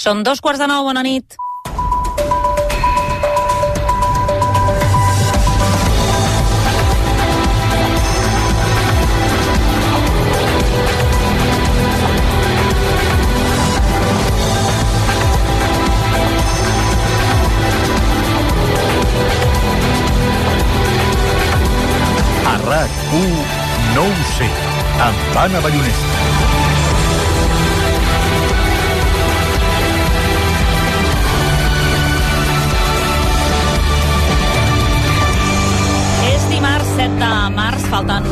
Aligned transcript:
Són 0.00 0.22
dos 0.24 0.40
quarts 0.40 0.56
de 0.56 0.64
nou, 0.64 0.86
bona 0.86 1.02
nit. 1.04 1.34
A 22.48 22.56
RAC1 22.64 23.36
no 23.92 24.08
ho 24.08 24.28
sé, 24.32 24.48
amb 25.10 25.40
Anna 25.44 25.60
Ballonesta. 25.60 26.29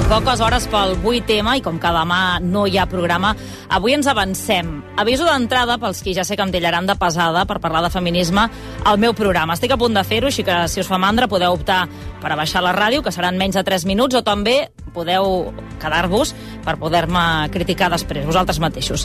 Poques 0.09 0.41
hores 0.41 0.65
pel 0.73 0.95
8M 1.05 1.59
i 1.59 1.61
com 1.61 1.77
que 1.77 1.89
demà 1.93 2.39
no 2.41 2.63
hi 2.65 2.79
ha 2.81 2.87
programa, 2.89 3.35
avui 3.69 3.93
ens 3.93 4.07
avancem. 4.09 4.71
Aviso 4.97 5.27
d'entrada 5.29 5.77
pels 5.77 6.01
qui 6.01 6.15
ja 6.17 6.25
sé 6.25 6.37
que 6.37 6.47
em 6.47 6.53
dillaran 6.55 6.89
de 6.89 6.97
pesada 6.97 7.43
per 7.45 7.59
parlar 7.61 7.83
de 7.85 7.91
feminisme 7.93 8.47
al 8.89 8.97
meu 8.97 9.13
programa. 9.13 9.53
Estic 9.53 9.75
a 9.75 9.77
punt 9.77 9.93
de 9.93 10.05
fer-ho, 10.09 10.31
així 10.33 10.47
que 10.47 10.57
si 10.73 10.81
us 10.81 10.89
fa 10.89 10.97
mandra 10.97 11.29
podeu 11.29 11.53
optar 11.53 11.83
per 12.23 12.33
a 12.33 12.41
baixar 12.41 12.65
la 12.65 12.73
ràdio, 12.73 13.03
que 13.05 13.13
seran 13.13 13.37
menys 13.37 13.61
de 13.61 13.67
3 13.69 13.85
minuts, 13.85 14.17
o 14.17 14.25
també 14.25 14.71
podeu 14.97 15.53
quedar-vos 15.77 16.33
per 16.65 16.79
poder-me 16.81 17.51
criticar 17.53 17.93
després, 17.93 18.25
vosaltres 18.25 18.63
mateixos. 18.65 19.05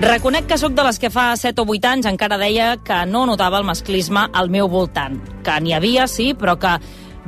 Reconec 0.00 0.48
que 0.48 0.58
sóc 0.58 0.72
de 0.72 0.88
les 0.88 0.98
que 0.98 1.12
fa 1.12 1.34
7 1.36 1.60
o 1.60 1.68
8 1.68 1.92
anys 1.92 2.12
encara 2.14 2.40
deia 2.40 2.78
que 2.80 3.04
no 3.04 3.26
notava 3.28 3.60
el 3.60 3.68
masclisme 3.68 4.24
al 4.32 4.48
meu 4.48 4.72
voltant, 4.72 5.20
que 5.44 5.60
n'hi 5.60 5.76
havia, 5.76 6.08
sí, 6.08 6.32
però 6.32 6.56
que 6.56 6.78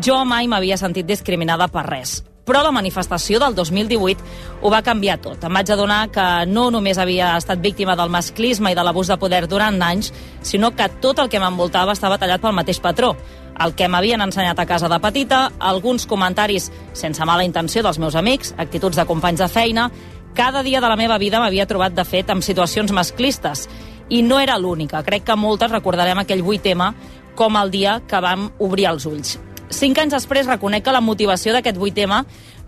jo 0.01 0.25
mai 0.25 0.49
m'havia 0.49 0.81
sentit 0.81 1.05
discriminada 1.05 1.69
per 1.69 1.91
res. 1.93 2.23
Però 2.45 2.63
la 2.65 2.73
manifestació 2.75 3.39
del 3.39 3.55
2018 3.55 4.25
ho 4.63 4.71
va 4.71 4.83
canviar 4.83 5.21
tot. 5.23 5.45
Em 5.47 5.55
vaig 5.55 5.71
adonar 5.71 6.09
que 6.11 6.25
no 6.51 6.71
només 6.75 6.99
havia 6.99 7.37
estat 7.39 7.63
víctima 7.63 7.95
del 7.99 8.11
masclisme 8.11 8.73
i 8.73 8.79
de 8.79 8.83
l'abús 8.83 9.13
de 9.13 9.19
poder 9.19 9.45
durant 9.47 9.79
anys, 9.83 10.11
sinó 10.43 10.73
que 10.75 10.89
tot 11.01 11.23
el 11.23 11.31
que 11.31 11.41
m'envoltava 11.43 11.95
estava 11.95 12.19
tallat 12.19 12.43
pel 12.43 12.57
mateix 12.57 12.83
patró. 12.83 13.15
El 13.63 13.77
que 13.79 13.87
m'havien 13.87 14.25
ensenyat 14.25 14.59
a 14.59 14.67
casa 14.67 14.89
de 14.89 14.99
petita, 14.99 15.45
alguns 15.61 16.07
comentaris 16.09 16.71
sense 16.99 17.25
mala 17.29 17.45
intenció 17.47 17.85
dels 17.85 18.01
meus 18.03 18.17
amics, 18.19 18.57
actituds 18.59 18.99
de 18.99 19.07
companys 19.07 19.45
de 19.45 19.49
feina... 19.49 19.91
Cada 20.33 20.63
dia 20.63 20.81
de 20.81 20.89
la 20.89 20.97
meva 20.97 21.19
vida 21.21 21.43
m'havia 21.43 21.67
trobat, 21.69 21.93
de 21.93 22.07
fet, 22.09 22.31
amb 22.33 22.41
situacions 22.41 22.89
masclistes. 22.97 23.67
I 24.09 24.23
no 24.25 24.41
era 24.41 24.57
l'única. 24.57 25.05
Crec 25.05 25.29
que 25.29 25.37
moltes 25.37 25.77
recordarem 25.77 26.25
aquell 26.25 26.41
8M 26.41 26.89
com 27.37 27.61
el 27.61 27.71
dia 27.71 28.01
que 28.09 28.25
vam 28.25 28.49
obrir 28.57 28.89
els 28.95 29.05
ulls. 29.05 29.37
Cinc 29.73 29.99
anys 30.03 30.13
després 30.13 30.47
reconec 30.47 30.85
que 30.85 30.93
la 30.93 31.01
motivació 31.01 31.55
d'aquest 31.55 31.79
8M 31.81 32.19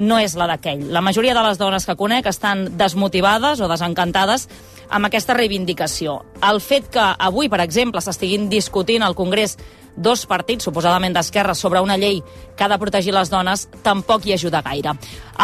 no 0.08 0.18
és 0.18 0.34
la 0.40 0.48
d'aquell. 0.48 0.86
La 0.90 1.02
majoria 1.04 1.34
de 1.36 1.42
les 1.44 1.60
dones 1.60 1.84
que 1.84 1.96
conec 2.00 2.26
estan 2.26 2.64
desmotivades 2.78 3.60
o 3.60 3.68
desencantades 3.68 4.48
amb 4.88 5.06
aquesta 5.06 5.36
reivindicació. 5.36 6.22
El 6.42 6.60
fet 6.64 6.88
que 6.92 7.04
avui, 7.04 7.50
per 7.52 7.60
exemple, 7.60 8.00
s'estiguin 8.00 8.48
discutint 8.48 9.04
al 9.04 9.14
Congrés 9.14 9.58
dos 9.96 10.24
partits, 10.26 10.64
suposadament 10.64 11.14
d'esquerra, 11.14 11.54
sobre 11.54 11.80
una 11.84 11.96
llei 12.00 12.22
que 12.56 12.64
ha 12.64 12.68
de 12.72 12.80
protegir 12.80 13.14
les 13.14 13.30
dones, 13.30 13.68
tampoc 13.84 14.26
hi 14.26 14.34
ajuda 14.34 14.64
gaire. 14.64 14.96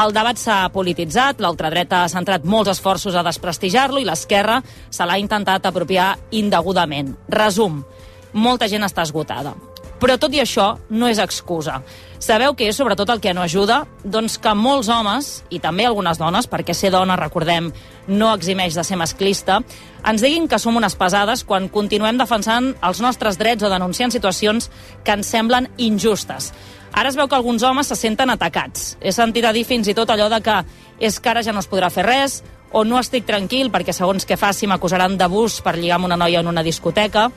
El 0.03 0.17
debat 0.17 0.41
s'ha 0.41 0.59
polititzat, 0.75 1.41
l'ultradreta 1.45 2.03
ha 2.03 2.11
centrat 2.11 2.45
molts 2.45 2.73
esforços 2.75 3.15
a 3.15 3.25
desprestigiar-lo 3.27 4.01
i 4.01 4.09
l'esquerra 4.09 4.63
se 4.91 5.07
l'ha 5.07 5.21
intentat 5.23 5.67
apropiar 5.71 6.17
indegudament. 6.31 7.15
Resum, 7.29 7.85
molta 8.33 8.69
gent 8.69 8.89
està 8.89 9.07
esgotada. 9.07 9.55
Però 10.01 10.17
tot 10.17 10.33
i 10.33 10.41
això 10.41 10.79
no 10.89 11.09
és 11.11 11.19
excusa. 11.21 11.83
Sabeu 12.21 12.55
què 12.57 12.71
és 12.71 12.77
sobretot 12.77 13.09
el 13.13 13.21
que 13.21 13.35
no 13.37 13.43
ajuda? 13.45 13.83
Doncs 14.05 14.39
que 14.41 14.53
molts 14.57 14.89
homes, 14.93 15.29
i 15.53 15.61
també 15.61 15.85
algunes 15.89 16.19
dones, 16.21 16.49
perquè 16.49 16.75
ser 16.77 16.91
dona, 16.93 17.19
recordem, 17.21 17.71
no 18.09 18.31
eximeix 18.33 18.77
de 18.77 18.85
ser 18.85 18.97
masclista, 19.01 19.61
ens 20.05 20.25
diguin 20.25 20.49
que 20.49 20.59
som 20.61 20.77
unes 20.77 20.97
pesades 20.97 21.45
quan 21.45 21.69
continuem 21.73 22.21
defensant 22.21 22.75
els 22.85 23.01
nostres 23.05 23.37
drets 23.41 23.65
o 23.65 23.73
denunciant 23.73 24.13
situacions 24.13 24.71
que 25.05 25.17
ens 25.17 25.33
semblen 25.33 25.69
injustes. 25.77 26.53
Ara 26.93 27.13
es 27.13 27.17
veu 27.17 27.29
que 27.29 27.37
alguns 27.37 27.63
homes 27.63 27.93
se 27.93 27.97
senten 27.97 28.33
atacats. 28.33 28.97
He 29.01 29.13
sentit 29.13 29.45
a 29.45 29.53
dir 29.53 29.67
fins 29.69 29.89
i 29.89 29.95
tot 29.95 30.11
allò 30.11 30.31
de 30.33 30.41
que 30.45 30.57
és 31.01 31.21
que 31.21 31.31
ara 31.31 31.45
ja 31.45 31.53
no 31.53 31.61
es 31.61 31.69
podrà 31.71 31.93
fer 31.93 32.05
res, 32.09 32.41
o 32.73 32.85
no 32.85 32.99
estic 33.01 33.27
tranquil 33.27 33.71
perquè 33.73 33.95
segons 33.95 34.27
què 34.27 34.39
faci 34.39 34.69
m'acusaran 34.71 35.17
d'abús 35.19 35.61
per 35.65 35.77
lligar 35.77 35.99
amb 35.99 36.11
una 36.11 36.19
noia 36.21 36.41
en 36.41 36.51
una 36.51 36.65
discoteca. 36.67 37.29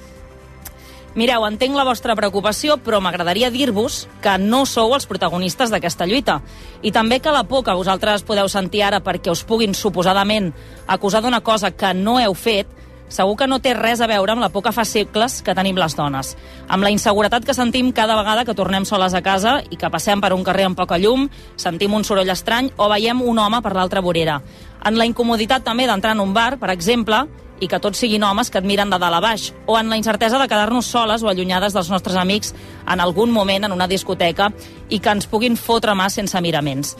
Mireu, 1.13 1.43
entenc 1.45 1.75
la 1.77 1.83
vostra 1.85 2.15
preocupació, 2.17 2.79
però 2.81 2.97
m'agradaria 2.97 3.51
dir-vos 3.53 4.07
que 4.23 4.31
no 4.41 4.63
sou 4.65 4.95
els 4.95 5.05
protagonistes 5.05 5.69
d'aquesta 5.69 6.07
lluita. 6.09 6.39
I 6.81 6.89
també 6.91 7.19
que 7.21 7.29
la 7.29 7.43
por 7.45 7.61
que 7.63 7.75
vosaltres 7.77 8.25
podeu 8.25 8.49
sentir 8.49 8.81
ara 8.81 9.03
perquè 9.05 9.29
us 9.29 9.43
puguin 9.45 9.77
suposadament 9.77 10.49
acusar 10.87 11.21
d'una 11.21 11.43
cosa 11.45 11.69
que 11.69 11.93
no 11.93 12.17
heu 12.17 12.33
fet, 12.33 12.65
segur 13.13 13.35
que 13.37 13.45
no 13.45 13.59
té 13.61 13.75
res 13.77 14.01
a 14.01 14.07
veure 14.09 14.33
amb 14.33 14.41
la 14.41 14.49
por 14.49 14.63
que 14.65 14.73
fa 14.73 14.87
segles 14.89 15.43
que 15.45 15.53
tenim 15.53 15.77
les 15.77 15.93
dones. 15.93 16.33
Amb 16.65 16.81
la 16.81 16.89
inseguretat 16.89 17.45
que 17.45 17.53
sentim 17.53 17.93
cada 17.93 18.17
vegada 18.17 18.41
que 18.43 18.57
tornem 18.57 18.81
soles 18.81 19.13
a 19.13 19.21
casa 19.21 19.59
i 19.69 19.77
que 19.77 19.93
passem 19.93 20.17
per 20.17 20.33
un 20.33 20.41
carrer 20.41 20.65
amb 20.65 20.79
poca 20.81 20.97
llum, 20.97 21.29
sentim 21.55 21.93
un 21.93 22.03
soroll 22.03 22.33
estrany 22.33 22.71
o 22.75 22.89
veiem 22.89 23.21
un 23.21 23.37
home 23.37 23.61
per 23.61 23.75
l'altra 23.77 24.01
vorera. 24.01 24.41
En 24.83 24.97
la 24.97 25.05
incomoditat 25.05 25.61
també 25.61 25.85
d'entrar 25.85 26.17
en 26.17 26.25
un 26.25 26.33
bar, 26.33 26.57
per 26.57 26.73
exemple, 26.73 27.21
i 27.63 27.67
que 27.71 27.79
tots 27.79 27.99
siguin 28.03 28.23
homes 28.27 28.51
que 28.51 28.59
et 28.59 28.67
miren 28.67 28.91
de 28.91 28.99
dalt 28.99 29.17
a 29.17 29.21
baix, 29.23 29.51
o 29.65 29.77
en 29.79 29.89
la 29.89 29.97
incertesa 29.97 30.39
de 30.41 30.47
quedar-nos 30.51 30.89
soles 30.91 31.23
o 31.23 31.29
allunyades 31.31 31.73
dels 31.73 31.89
nostres 31.89 32.19
amics 32.19 32.53
en 32.85 32.99
algun 32.99 33.31
moment 33.31 33.65
en 33.65 33.75
una 33.75 33.87
discoteca 33.87 34.51
i 34.89 34.99
que 34.99 35.15
ens 35.15 35.29
puguin 35.31 35.55
fotre 35.57 35.95
mà 35.95 36.09
sense 36.11 36.41
miraments. 36.41 36.97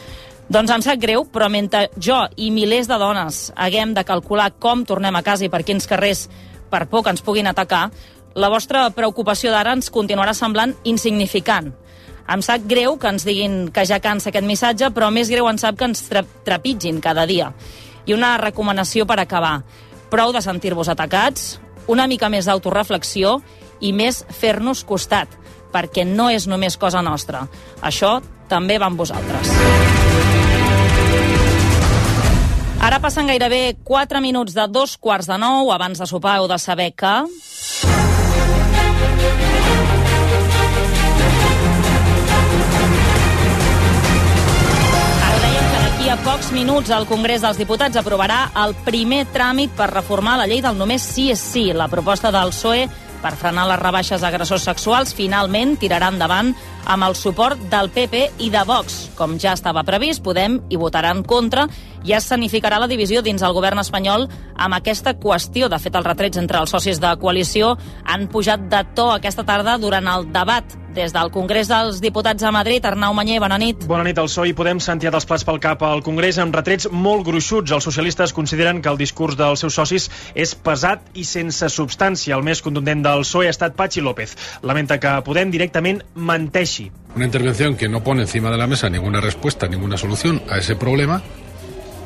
Doncs 0.50 0.72
em 0.76 0.82
sap 0.84 1.00
greu, 1.00 1.24
però 1.26 1.48
mentre 1.50 1.88
jo 1.96 2.18
i 2.36 2.50
milers 2.52 2.90
de 2.90 2.98
dones 3.00 3.46
haguem 3.56 3.94
de 3.96 4.04
calcular 4.04 4.52
com 4.60 4.84
tornem 4.86 5.16
a 5.16 5.24
casa 5.24 5.46
i 5.46 5.52
per 5.52 5.64
quins 5.64 5.88
carrers 5.88 6.28
per 6.70 6.88
por 6.90 7.04
que 7.04 7.14
ens 7.14 7.24
puguin 7.24 7.48
atacar, 7.48 7.90
la 8.36 8.50
vostra 8.50 8.88
preocupació 8.90 9.52
d'ara 9.54 9.76
ens 9.78 9.92
continuarà 9.94 10.34
semblant 10.34 10.74
insignificant. 10.90 11.72
Em 12.24 12.42
sap 12.42 12.64
greu 12.68 12.96
que 12.98 13.12
ens 13.12 13.26
diguin 13.28 13.68
que 13.74 13.84
ja 13.86 14.00
cansa 14.02 14.32
aquest 14.32 14.48
missatge, 14.48 14.90
però 14.96 15.12
més 15.12 15.30
greu 15.30 15.48
ens 15.50 15.62
sap 15.62 15.78
que 15.78 15.86
ens 15.86 16.06
trepitgin 16.46 17.02
cada 17.04 17.28
dia. 17.30 17.52
I 18.08 18.16
una 18.16 18.38
recomanació 18.40 19.06
per 19.06 19.20
acabar. 19.20 19.62
Prou 20.14 20.30
de 20.30 20.44
sentir-vos 20.46 20.92
atacats, 20.94 21.56
una 21.90 22.06
mica 22.06 22.28
més 22.30 22.46
d'autoreflexió 22.46 23.40
i 23.82 23.90
més 23.98 24.20
fer-nos 24.30 24.84
costat, 24.86 25.32
perquè 25.74 26.06
no 26.06 26.28
és 26.30 26.46
només 26.46 26.78
cosa 26.78 27.02
nostra. 27.02 27.48
Això 27.82 28.20
també 28.52 28.78
va 28.78 28.92
amb 28.92 29.02
vosaltres. 29.02 29.50
Ara 32.84 33.00
passen 33.02 33.26
gairebé 33.26 33.80
4 33.82 34.22
minuts 34.22 34.54
de 34.54 34.68
dos 34.70 35.00
quarts 35.02 35.32
de 35.32 35.40
nou. 35.42 35.74
Abans 35.74 35.98
de 35.98 36.06
sopar 36.06 36.38
heu 36.38 36.46
de 36.52 36.62
saber 36.62 36.92
que... 36.94 37.16
d'aquí 46.04 46.20
a 46.20 46.20
pocs 46.20 46.50
minuts 46.52 46.92
el 46.92 47.06
Congrés 47.08 47.40
dels 47.40 47.56
Diputats 47.56 47.96
aprovarà 47.96 48.50
el 48.60 48.74
primer 48.84 49.22
tràmit 49.32 49.72
per 49.78 49.86
reformar 49.88 50.34
la 50.36 50.48
llei 50.50 50.60
del 50.60 50.76
només 50.76 51.00
sí 51.00 51.30
és 51.32 51.40
sí. 51.40 51.70
La 51.72 51.88
proposta 51.88 52.28
del 52.34 52.52
PSOE 52.52 52.90
per 53.24 53.32
frenar 53.40 53.70
les 53.70 53.80
rebaixes 53.80 54.20
a 54.20 54.28
agressors 54.28 54.66
sexuals 54.68 55.14
finalment 55.16 55.78
tirarà 55.80 56.10
endavant 56.12 56.52
amb 56.92 57.08
el 57.08 57.16
suport 57.16 57.62
del 57.72 57.88
PP 57.96 58.26
i 58.44 58.50
de 58.52 58.66
Vox. 58.68 59.14
Com 59.16 59.38
ja 59.40 59.54
estava 59.56 59.86
previst, 59.88 60.20
Podem 60.26 60.60
hi 60.68 60.82
votarà 60.82 61.14
en 61.16 61.24
contra 61.24 61.70
i 62.04 62.14
es 62.14 62.28
sanificarà 62.28 62.80
la 62.82 62.90
divisió 62.92 63.24
dins 63.24 63.42
el 63.42 63.56
govern 63.56 63.80
espanyol 63.80 64.28
amb 64.56 64.78
aquesta 64.78 65.16
qüestió. 65.20 65.70
De 65.72 65.80
fet, 65.80 65.96
els 65.96 66.08
retrets 66.08 66.40
entre 66.42 66.60
els 66.60 66.74
socis 66.74 67.00
de 67.02 67.12
coalició 67.20 67.76
han 68.06 68.28
pujat 68.32 68.70
de 68.72 68.84
to 68.96 69.10
aquesta 69.14 69.46
tarda 69.48 69.78
durant 69.82 70.08
el 70.08 70.32
debat 70.34 70.80
des 70.94 71.14
del 71.14 71.32
Congrés 71.34 71.68
dels 71.68 72.00
Diputats 72.02 72.44
a 72.44 72.52
Madrid. 72.54 72.86
Arnau 72.86 73.14
Manyer, 73.18 73.40
bona 73.42 73.58
nit. 73.58 73.86
Bona 73.90 74.04
nit. 74.06 74.18
El 74.18 74.30
PSOE 74.30 74.52
i 74.52 74.56
Podem 74.58 74.80
s'han 74.84 75.02
tirat 75.02 75.18
els 75.18 75.26
plats 75.26 75.46
pel 75.48 75.60
cap 75.64 75.82
al 75.84 76.04
Congrés 76.06 76.38
amb 76.38 76.56
retrets 76.56 76.90
molt 76.92 77.26
gruixuts. 77.26 77.74
Els 77.74 77.88
socialistes 77.88 78.34
consideren 78.34 78.82
que 78.82 78.92
el 78.92 79.00
discurs 79.02 79.38
dels 79.40 79.64
seus 79.66 79.74
socis 79.74 80.10
és 80.36 80.54
pesat 80.56 81.10
i 81.18 81.26
sense 81.26 81.70
substància. 81.74 82.38
El 82.38 82.46
més 82.46 82.62
contundent 82.62 83.04
del 83.06 83.26
PSOE 83.26 83.50
ha 83.50 83.56
estat 83.56 83.76
Pachi 83.76 84.06
López. 84.06 84.38
Lamenta 84.62 85.00
que 85.00 85.16
Podem 85.26 85.52
directament 85.52 86.04
menteixi. 86.16 86.92
Una 87.16 87.26
intervención 87.26 87.76
que 87.76 87.90
no 87.90 88.04
pone 88.04 88.24
encima 88.24 88.52
de 88.52 88.58
la 88.58 88.68
mesa 88.68 88.90
ninguna 88.90 89.22
respuesta, 89.22 89.68
ninguna 89.68 89.98
solución 89.98 90.42
a 90.50 90.58
ese 90.58 90.76
problema, 90.76 91.22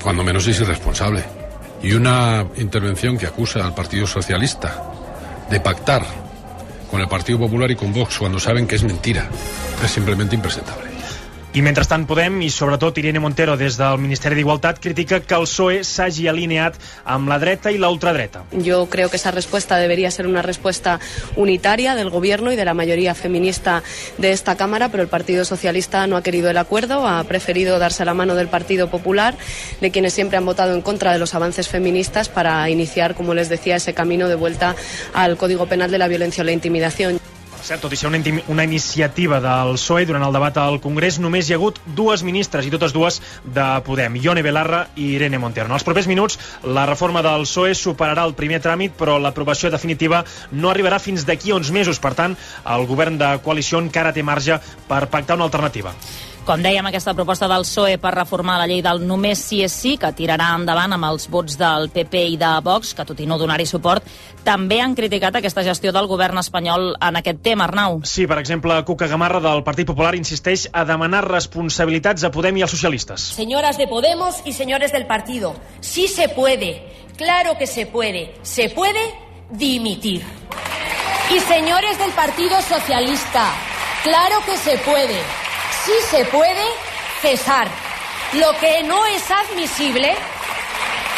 cuando 0.01 0.23
menos 0.23 0.47
es 0.47 0.59
irresponsable. 0.59 1.23
Y 1.81 1.93
una 1.93 2.45
intervención 2.57 3.17
que 3.17 3.27
acusa 3.27 3.65
al 3.65 3.75
Partido 3.75 4.07
Socialista 4.07 4.83
de 5.49 5.59
pactar 5.59 6.05
con 6.89 7.01
el 7.01 7.07
Partido 7.07 7.39
Popular 7.39 7.69
y 7.71 7.75
con 7.75 7.93
Vox 7.93 8.17
cuando 8.17 8.39
saben 8.39 8.67
que 8.67 8.75
es 8.75 8.83
mentira. 8.83 9.29
Es 9.83 9.91
simplemente 9.91 10.35
impresentable. 10.35 10.86
I 11.57 11.61
mentrestant 11.65 12.03
Podem 12.05 12.35
i 12.45 12.51
sobretot 12.53 12.99
Irene 13.01 13.17
Montero 13.17 13.55
des 13.57 13.79
del 13.79 13.95
Ministeri 13.97 14.35
d'Igualtat 14.37 14.77
critica 14.77 15.17
que 15.25 15.33
el 15.33 15.47
PSOE 15.47 15.79
s'hagi 15.81 16.27
alineat 16.29 16.75
amb 17.13 17.31
la 17.31 17.39
dreta 17.41 17.71
i 17.73 17.79
la 17.81 17.89
ultradreta. 17.89 18.43
Yo 18.51 18.83
creo 18.91 19.09
que 19.09 19.17
esa 19.17 19.31
respuesta 19.31 19.77
debería 19.77 20.11
ser 20.11 20.27
una 20.27 20.43
respuesta 20.43 20.99
unitaria 21.35 21.95
del 21.95 22.11
Gobierno 22.11 22.51
y 22.51 22.55
de 22.55 22.65
la 22.65 22.75
mayoría 22.75 23.15
feminista 23.15 23.81
de 24.19 24.33
esta 24.33 24.55
Cámara, 24.55 24.91
el 24.93 25.07
Partido 25.07 25.45
Socialista 25.45 26.05
no 26.05 26.15
ha 26.15 26.21
querido 26.21 26.51
el 26.51 26.57
acuerdo, 26.57 27.07
ha 27.07 27.23
preferido 27.23 27.79
darse 27.79 28.05
la 28.05 28.13
mano 28.13 28.35
del 28.35 28.49
Partido 28.49 28.91
Popular, 28.91 29.35
de 29.81 29.89
quienes 29.89 30.13
siempre 30.13 30.37
han 30.37 30.45
votado 30.45 30.75
en 30.75 30.81
contra 30.83 31.11
de 31.11 31.17
los 31.17 31.33
avances 31.33 31.69
feministas 31.69 32.29
para 32.29 32.69
iniciar, 32.69 33.15
como 33.15 33.33
les 33.33 33.49
decía, 33.49 33.77
ese 33.77 33.95
camino 33.95 34.27
de 34.27 34.35
vuelta 34.35 34.75
al 35.11 35.37
Código 35.37 35.65
Penal 35.65 35.89
de 35.89 35.97
la 35.97 36.07
violencia 36.07 36.43
o 36.43 36.45
la 36.45 36.51
intimidación. 36.51 37.19
Cert, 37.67 37.81
tot 37.83 37.91
i 37.91 37.97
ser 37.99 38.07
una, 38.07 38.19
una 38.47 38.63
iniciativa 38.63 39.41
del 39.43 39.73
PSOE 39.75 40.05
durant 40.07 40.23
el 40.23 40.31
debat 40.31 40.55
al 40.61 40.77
Congrés, 40.79 41.17
només 41.19 41.49
hi 41.49 41.55
ha 41.55 41.57
hagut 41.59 41.81
dues 41.97 42.21
ministres, 42.23 42.63
i 42.63 42.71
totes 42.71 42.93
dues 42.95 43.17
de 43.43 43.65
Podem, 43.83 44.15
Ione 44.23 44.43
Belarra 44.45 44.85
i 44.95 45.09
Irene 45.17 45.41
Montero. 45.43 45.67
En 45.67 45.75
els 45.75 45.83
propers 45.83 46.07
minuts, 46.07 46.39
la 46.63 46.85
reforma 46.87 47.25
del 47.25 47.43
PSOE 47.43 47.75
superarà 47.75 48.23
el 48.23 48.37
primer 48.39 48.61
tràmit, 48.63 48.95
però 48.95 49.17
l'aprovació 49.19 49.73
definitiva 49.73 50.23
no 50.53 50.71
arribarà 50.71 51.01
fins 51.03 51.27
d'aquí 51.27 51.51
a 51.51 51.59
uns 51.59 51.73
mesos. 51.75 51.99
Per 51.99 52.13
tant, 52.15 52.39
el 52.63 52.87
govern 52.87 53.19
de 53.19 53.33
coalició 53.43 53.83
encara 53.83 54.15
té 54.15 54.23
marge 54.23 54.61
per 54.87 55.03
pactar 55.11 55.35
una 55.35 55.49
alternativa. 55.51 55.91
Com 56.47 56.61
dèiem, 56.63 56.85
aquesta 56.87 57.11
proposta 57.11 57.43
del 57.51 57.65
PSOE 57.65 57.97
per 57.99 58.13
reformar 58.13 58.53
la 58.61 58.67
llei 58.71 58.79
del 58.79 59.01
només 59.03 59.41
sí 59.49 59.57
és 59.65 59.73
sí, 59.75 59.97
que 59.99 60.13
tirarà 60.15 60.53
endavant 60.55 60.93
amb 60.95 61.03
els 61.09 61.25
vots 61.27 61.57
del 61.59 61.89
PP 61.91 62.21
i 62.23 62.37
de 62.39 62.51
Vox, 62.63 62.93
que 62.95 63.03
tot 63.03 63.19
i 63.19 63.25
no 63.27 63.35
donar-hi 63.35 63.65
suport, 63.67 64.05
també 64.45 64.77
han 64.79 64.93
criticat 64.95 65.35
aquesta 65.35 65.65
gestió 65.67 65.91
del 65.91 66.07
govern 66.07 66.39
espanyol 66.39 66.93
en 67.03 67.19
aquest 67.19 67.41
tema, 67.43 67.65
Arnau. 67.67 67.99
Sí, 68.07 68.23
per 68.31 68.37
exemple, 68.39 68.77
Cuca 68.87 69.09
Gamarra 69.11 69.41
del 69.43 69.59
Partit 69.65 69.89
Popular 69.89 70.13
insisteix 70.15 70.69
a 70.71 70.85
demanar 70.87 71.25
responsabilitats 71.27 72.23
a 72.23 72.31
Podem 72.31 72.61
i 72.61 72.63
als 72.63 72.71
socialistes. 72.77 73.25
Señoras 73.35 73.77
de 73.77 73.89
Podemos 73.91 74.39
y 74.45 74.53
señores 74.53 74.93
del 74.93 75.05
partido, 75.05 75.53
sí 75.81 76.07
se 76.07 76.29
puede, 76.29 76.79
claro 77.17 77.57
que 77.57 77.67
se 77.67 77.87
puede, 77.87 78.31
se 78.43 78.69
puede 78.69 79.03
dimitir. 79.51 80.23
Y 81.35 81.41
señores 81.41 81.99
del 81.99 82.11
Partido 82.11 82.61
Socialista, 82.61 83.51
claro 84.05 84.37
que 84.45 84.55
se 84.55 84.77
puede, 84.77 85.19
sí 85.87 86.17
se 86.17 86.25
puede 86.25 86.65
cesar. 87.21 87.69
Lo 88.33 88.51
que 88.59 88.83
no 88.83 89.05
es 89.05 89.23
admisible 89.31 90.13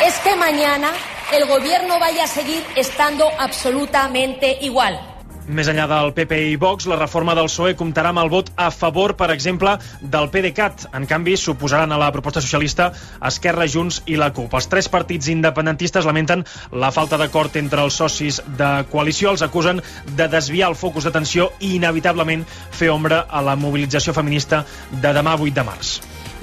es 0.06 0.14
que 0.20 0.36
mañana 0.36 0.92
el 1.32 1.46
gobierno 1.48 1.98
vaya 2.00 2.26
a 2.26 2.28
seguir 2.28 2.64
estando 2.76 3.32
absolutamente 3.40 4.60
igual. 4.62 5.19
Més 5.50 5.66
enllà 5.72 5.88
del 5.90 6.12
PP 6.14 6.38
i 6.52 6.58
Vox, 6.62 6.86
la 6.86 6.98
reforma 7.00 7.34
del 7.34 7.48
PSOE 7.50 7.74
comptarà 7.78 8.12
amb 8.14 8.22
el 8.22 8.30
vot 8.30 8.52
a 8.54 8.68
favor, 8.70 9.16
per 9.18 9.32
exemple, 9.34 9.72
del 10.00 10.28
PDeCAT. 10.30 10.84
En 10.94 11.08
canvi, 11.10 11.34
s'oposaran 11.42 11.90
a 11.90 11.98
la 11.98 12.12
proposta 12.14 12.44
socialista 12.46 12.92
Esquerra, 13.26 13.66
Junts 13.66 14.04
i 14.06 14.20
la 14.22 14.30
CUP. 14.36 14.54
Els 14.54 14.70
tres 14.70 14.90
partits 14.94 15.32
independentistes 15.34 16.06
lamenten 16.06 16.46
la 16.70 16.92
falta 16.94 17.18
d'acord 17.18 17.58
entre 17.58 17.82
els 17.82 17.98
socis 17.98 18.38
de 18.60 18.70
coalició. 18.92 19.34
Els 19.34 19.42
acusen 19.42 19.82
de 20.14 20.30
desviar 20.30 20.70
el 20.70 20.78
focus 20.78 21.10
d'atenció 21.10 21.50
i, 21.58 21.74
inevitablement, 21.80 22.46
fer 22.70 22.92
ombra 22.94 23.24
a 23.26 23.42
la 23.42 23.58
mobilització 23.58 24.14
feminista 24.14 24.62
de 24.92 25.16
demà 25.18 25.34
8 25.40 25.58
de 25.58 25.66
març. 25.66 25.96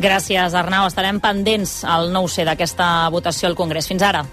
Gràcies, 0.03 0.59
Arnau. 0.59 0.91
Estarem 0.91 1.23
pendents 1.23 1.79
al 1.87 2.11
nou 2.11 2.27
c 2.27 2.43
d'aquesta 2.45 3.07
votació 3.15 3.53
al 3.53 3.55
Congrés. 3.55 3.87
Fins 3.87 4.03
ara. 4.03 4.27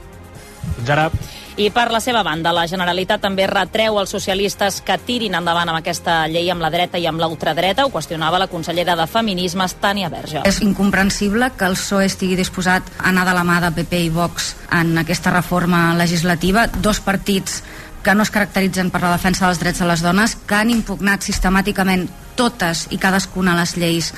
Fins 0.74 0.94
ara. 0.98 1.12
I 1.56 1.68
per 1.70 1.92
la 1.94 2.00
seva 2.02 2.24
banda, 2.26 2.50
la 2.50 2.64
Generalitat 2.66 3.22
també 3.22 3.46
retreu 3.46 4.00
als 4.00 4.10
socialistes 4.16 4.80
que 4.82 4.96
tirin 5.06 5.36
endavant 5.38 5.70
amb 5.70 5.78
aquesta 5.78 6.24
llei 6.26 6.50
amb 6.50 6.64
la 6.66 6.72
dreta 6.74 6.98
i 6.98 7.06
amb 7.06 7.22
la 7.22 7.30
ultradreta. 7.30 7.86
Ho 7.86 7.92
qüestionava 7.94 8.40
la 8.42 8.48
consellera 8.50 8.96
de 8.98 9.06
Feminismes, 9.06 9.76
Tània 9.82 10.10
Verge. 10.10 10.42
És 10.50 10.64
incomprensible 10.66 11.52
que 11.58 11.70
el 11.70 11.78
PSOE 11.78 12.10
estigui 12.10 12.40
disposat 12.40 12.90
a 12.98 13.12
anar 13.12 13.28
de 13.30 13.38
la 13.38 13.46
mà 13.46 13.60
de 13.62 13.70
PP 13.78 14.02
i 14.08 14.10
Vox 14.10 14.56
en 14.74 14.98
aquesta 14.98 15.36
reforma 15.36 15.92
legislativa. 16.00 16.66
Dos 16.82 17.04
partits 17.06 17.62
que 18.04 18.18
no 18.18 18.26
es 18.26 18.34
caracteritzen 18.34 18.90
per 18.90 19.04
la 19.06 19.14
defensa 19.14 19.46
dels 19.46 19.62
drets 19.62 19.80
de 19.80 19.88
les 19.88 20.02
dones, 20.02 20.36
que 20.36 20.58
han 20.58 20.74
impugnat 20.74 21.22
sistemàticament 21.22 22.10
totes 22.36 22.88
i 22.92 23.00
cadascuna 23.02 23.56
les 23.58 23.76
lleis 23.78 24.12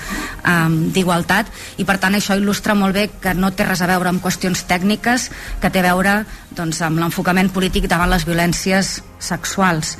um, 0.46 0.90
d'igualtat 0.96 1.52
i 1.78 1.86
per 1.88 1.98
tant 2.02 2.18
això 2.18 2.38
il·lustra 2.40 2.76
molt 2.78 2.96
bé 2.96 3.08
que 3.22 3.36
no 3.38 3.52
té 3.52 3.68
res 3.68 3.84
a 3.84 3.90
veure 3.92 4.12
amb 4.12 4.24
qüestions 4.24 4.66
tècniques 4.70 5.30
que 5.62 5.72
té 5.72 5.84
a 5.84 5.88
veure 5.90 6.18
doncs, 6.56 6.82
amb 6.82 7.00
l'enfocament 7.02 7.52
polític 7.54 7.90
davant 7.92 8.12
les 8.12 8.26
violències 8.28 9.00
sexuals. 9.20 9.98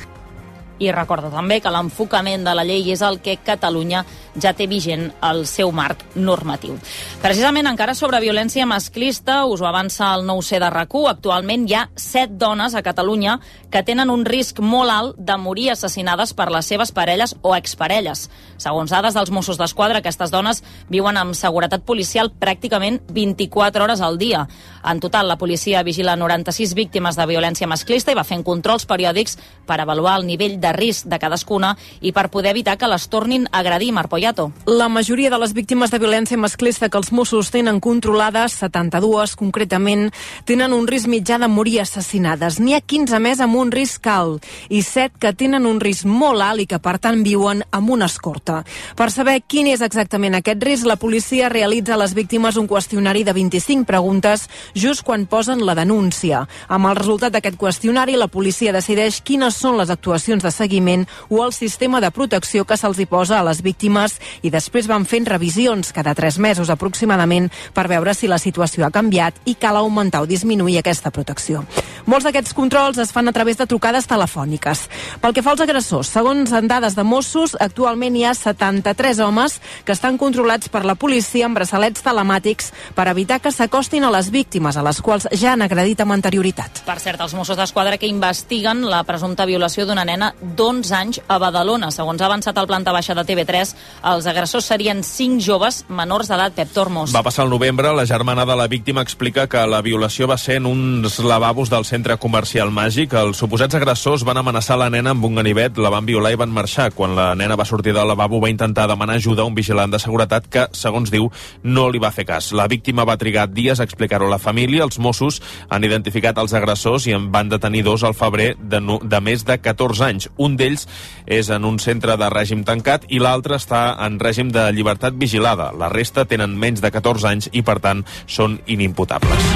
I 0.78 0.90
recorda 0.92 1.30
també 1.32 1.62
que 1.64 1.72
l'enfocament 1.72 2.44
de 2.44 2.52
la 2.52 2.64
llei 2.68 2.90
és 2.92 3.00
el 3.04 3.20
que 3.24 3.38
Catalunya 3.40 4.04
ja 4.42 4.52
té 4.56 4.66
vigent 4.66 5.10
el 5.24 5.44
seu 5.46 5.72
marc 5.72 6.02
normatiu. 6.14 6.76
Precisament 7.22 7.66
encara 7.66 7.94
sobre 7.94 8.20
violència 8.20 8.66
masclista, 8.66 9.44
us 9.46 9.62
ho 9.62 9.68
avança 9.68 10.12
el 10.14 10.26
nou 10.26 10.42
c 10.42 10.60
de 10.60 10.70
rac 10.70 10.94
actualment 10.96 11.66
hi 11.68 11.74
ha 11.74 11.88
set 11.96 12.36
dones 12.38 12.74
a 12.74 12.82
Catalunya 12.82 13.40
que 13.70 13.82
tenen 13.82 14.10
un 14.10 14.24
risc 14.24 14.60
molt 14.60 14.90
alt 14.90 15.16
de 15.18 15.36
morir 15.36 15.70
assassinades 15.72 16.32
per 16.32 16.46
les 16.54 16.66
seves 16.66 16.92
parelles 16.92 17.34
o 17.42 17.54
exparelles. 17.56 18.28
Segons 18.56 18.90
dades 18.90 19.14
dels 19.14 19.32
Mossos 19.34 19.58
d'Esquadra, 19.58 19.98
aquestes 19.98 20.30
dones 20.30 20.62
viuen 20.88 21.18
amb 21.18 21.34
seguretat 21.34 21.84
policial 21.84 22.30
pràcticament 22.30 23.00
24 23.12 23.84
hores 23.84 24.00
al 24.00 24.16
dia. 24.18 24.46
En 24.86 25.00
total, 25.00 25.28
la 25.28 25.36
policia 25.36 25.82
vigila 25.82 26.16
96 26.16 26.74
víctimes 26.74 27.16
de 27.16 27.26
violència 27.26 27.66
masclista 27.68 28.14
i 28.14 28.18
va 28.18 28.24
fent 28.24 28.44
controls 28.46 28.86
periòdics 28.86 29.36
per 29.66 29.80
avaluar 29.80 30.16
el 30.20 30.26
nivell 30.26 30.60
de 30.62 30.72
risc 30.72 31.10
de 31.10 31.18
cadascuna 31.18 31.74
i 32.00 32.12
per 32.12 32.30
poder 32.30 32.54
evitar 32.54 32.78
que 32.78 32.88
les 32.88 33.08
tornin 33.10 33.48
a 33.50 33.60
agredir, 33.60 33.92
Marc 33.92 34.10
Poyato. 34.26 34.52
La 34.66 34.88
majoria 34.88 35.30
de 35.30 35.38
les 35.38 35.52
víctimes 35.54 35.92
de 35.92 36.00
violència 36.02 36.38
masclista 36.38 36.88
que 36.90 36.98
els 36.98 37.12
Mossos 37.14 37.52
tenen 37.54 37.78
controlades, 37.78 38.56
72 38.58 39.36
concretament, 39.38 40.08
tenen 40.44 40.72
un 40.74 40.88
risc 40.90 41.06
mitjà 41.06 41.38
de 41.38 41.46
morir 41.46 41.78
assassinades. 41.84 42.58
N'hi 42.58 42.74
ha 42.74 42.80
15 42.80 43.20
més 43.22 43.38
amb 43.44 43.54
un 43.54 43.70
risc 43.70 44.06
alt 44.10 44.42
i 44.68 44.80
7 44.82 45.20
que 45.22 45.30
tenen 45.38 45.66
un 45.66 45.78
risc 45.78 46.08
molt 46.10 46.42
alt 46.42 46.64
i 46.64 46.66
que 46.66 46.80
per 46.82 46.96
tant 46.98 47.22
viuen 47.22 47.62
amb 47.70 47.92
una 47.94 48.08
escorta. 48.10 48.64
Per 48.98 49.08
saber 49.14 49.36
quin 49.46 49.68
és 49.70 49.84
exactament 49.86 50.34
aquest 50.34 50.66
risc, 50.66 50.88
la 50.90 50.98
policia 50.98 51.52
realitza 51.52 51.94
a 51.94 52.00
les 52.02 52.16
víctimes 52.18 52.58
un 52.58 52.66
qüestionari 52.66 53.22
de 53.22 53.36
25 53.36 53.86
preguntes 53.86 54.48
just 54.74 55.06
quan 55.06 55.28
posen 55.30 55.62
la 55.62 55.78
denúncia. 55.78 56.48
Amb 56.66 56.90
el 56.90 56.98
resultat 56.98 57.36
d'aquest 57.36 57.60
qüestionari, 57.62 58.18
la 58.18 58.26
policia 58.26 58.74
decideix 58.74 59.22
quines 59.22 59.54
són 59.54 59.78
les 59.78 59.94
actuacions 59.94 60.42
de 60.42 60.50
seguiment 60.50 61.06
o 61.28 61.44
el 61.46 61.54
sistema 61.54 62.02
de 62.02 62.10
protecció 62.10 62.66
que 62.66 62.74
se'ls 62.74 62.98
hi 62.98 63.06
posa 63.06 63.38
a 63.38 63.46
les 63.46 63.62
víctimes 63.62 64.15
i 64.42 64.50
després 64.50 64.88
van 64.90 65.04
fent 65.04 65.26
revisions 65.26 65.92
cada 65.92 66.14
3 66.14 66.38
mesos 66.38 66.70
aproximadament 66.70 67.50
per 67.74 67.88
veure 67.88 68.14
si 68.14 68.28
la 68.28 68.38
situació 68.38 68.86
ha 68.86 68.92
canviat 68.94 69.40
i 69.44 69.56
cal 69.60 69.76
augmentar 69.76 70.22
o 70.22 70.30
disminuir 70.30 70.78
aquesta 70.80 71.10
protecció. 71.10 71.64
Molts 72.06 72.26
d'aquests 72.28 72.54
controls 72.54 72.98
es 73.02 73.10
fan 73.10 73.26
a 73.26 73.32
través 73.34 73.58
de 73.58 73.66
trucades 73.66 74.06
telefòniques. 74.06 74.84
Pel 75.20 75.34
que 75.34 75.42
fa 75.42 75.50
als 75.56 75.62
agressors, 75.64 76.10
segons 76.12 76.52
en 76.54 76.68
dades 76.70 76.94
de 76.94 77.02
Mossos, 77.02 77.56
actualment 77.58 78.14
hi 78.14 78.22
ha 78.24 78.34
73 78.34 79.18
homes 79.24 79.58
que 79.84 79.94
estan 79.96 80.18
controlats 80.18 80.70
per 80.70 80.84
la 80.86 80.94
policia 80.94 81.48
amb 81.48 81.58
braçalets 81.58 82.04
telemàtics 82.06 82.70
per 82.94 83.08
evitar 83.10 83.40
que 83.42 83.50
s'acostin 83.50 84.06
a 84.06 84.12
les 84.14 84.30
víctimes, 84.30 84.76
a 84.76 84.84
les 84.86 85.00
quals 85.02 85.26
ja 85.32 85.54
han 85.54 85.66
agredit 85.66 86.04
amb 86.04 86.14
anterioritat. 86.14 86.84
Per 86.86 86.98
cert, 87.02 87.20
els 87.20 87.34
Mossos 87.34 87.58
d'Esquadra 87.58 87.98
que 87.98 88.06
investiguen 88.06 88.84
la 88.86 89.02
presumpta 89.08 89.46
violació 89.48 89.86
d'una 89.86 90.06
nena 90.06 90.32
d'11 90.40 90.94
anys 91.00 91.20
a 91.26 91.40
Badalona. 91.42 91.90
Segons 91.90 92.22
ha 92.22 92.30
avançat 92.30 92.58
el 92.58 92.70
planta 92.70 92.94
baixa 92.94 93.18
de 93.18 93.26
TV3, 93.26 93.74
els 94.06 94.26
agressors 94.30 94.68
serien 94.70 95.02
5 95.02 95.42
joves 95.42 95.80
menors 95.90 96.28
d'edat. 96.30 96.54
Pep 96.56 96.70
Tormos. 96.72 97.10
Va 97.14 97.24
passar 97.26 97.44
el 97.44 97.50
novembre, 97.50 97.90
la 97.92 98.06
germana 98.06 98.44
de 98.46 98.54
la 98.56 98.68
víctima 98.70 99.02
explica 99.02 99.48
que 99.50 99.64
la 99.66 99.82
violació 99.82 100.28
va 100.30 100.38
ser 100.38 100.60
en 100.60 100.66
uns 100.70 101.18
lavabos 101.18 101.70
del 101.72 101.84
centre 101.84 102.16
comercial 102.22 102.70
màgic. 102.70 103.16
Els 103.18 103.40
suposats 103.42 103.74
agressors 103.74 104.22
van 104.24 104.38
amenaçar 104.38 104.78
la 104.78 104.88
nena 104.90 105.10
amb 105.10 105.26
un 105.26 105.34
ganivet, 105.40 105.78
la 105.82 105.90
van 105.90 106.06
violar 106.06 106.32
i 106.32 106.38
van 106.38 106.54
marxar. 106.54 106.92
Quan 106.94 107.16
la 107.18 107.32
nena 107.34 107.58
va 107.58 107.66
sortir 107.66 107.96
del 107.96 108.06
lavabo 108.06 108.40
va 108.40 108.50
intentar 108.52 108.86
demanar 108.86 109.16
ajuda 109.18 109.42
a 109.42 109.50
un 109.50 109.56
vigilant 109.58 109.90
de 109.90 109.98
seguretat 109.98 110.46
que, 110.46 110.68
segons 110.72 111.10
diu, 111.10 111.26
no 111.64 111.88
li 111.90 111.98
va 111.98 112.12
fer 112.14 112.28
cas. 112.30 112.52
La 112.52 112.68
víctima 112.70 113.04
va 113.04 113.18
trigar 113.18 113.48
dies 113.50 113.80
a 113.80 113.88
explicar-ho 113.88 114.30
a 114.30 114.36
la 114.36 114.38
família. 114.38 114.84
Els 114.84 115.00
Mossos 115.02 115.42
han 115.68 115.84
identificat 115.84 116.38
els 116.38 116.54
agressors 116.54 117.08
i 117.10 117.16
en 117.16 117.32
van 117.34 117.50
detenir 117.50 117.82
dos 117.82 118.06
al 118.06 118.14
febrer 118.14 118.54
de, 118.60 118.80
no, 118.80 119.00
de 119.02 119.20
més 119.20 119.44
de 119.44 119.58
14 119.58 120.06
anys. 120.06 120.30
Un 120.38 120.56
d'ells 120.56 120.86
és 121.26 121.50
en 121.50 121.66
un 121.66 121.80
centre 121.82 122.16
de 122.16 122.30
règim 122.30 122.62
tancat 122.64 123.10
i 123.10 123.18
l'altre 123.18 123.58
està 123.58 123.95
en 123.98 124.20
règim 124.20 124.52
de 124.52 124.68
llibertat 124.72 125.16
vigilada. 125.16 125.72
La 125.76 125.88
resta 125.92 126.26
tenen 126.28 126.56
menys 126.58 126.82
de 126.84 126.92
14 126.92 127.30
anys 127.32 127.50
i, 127.52 127.62
per 127.66 127.78
tant, 127.80 128.04
són 128.26 128.60
inimputables. 128.66 129.52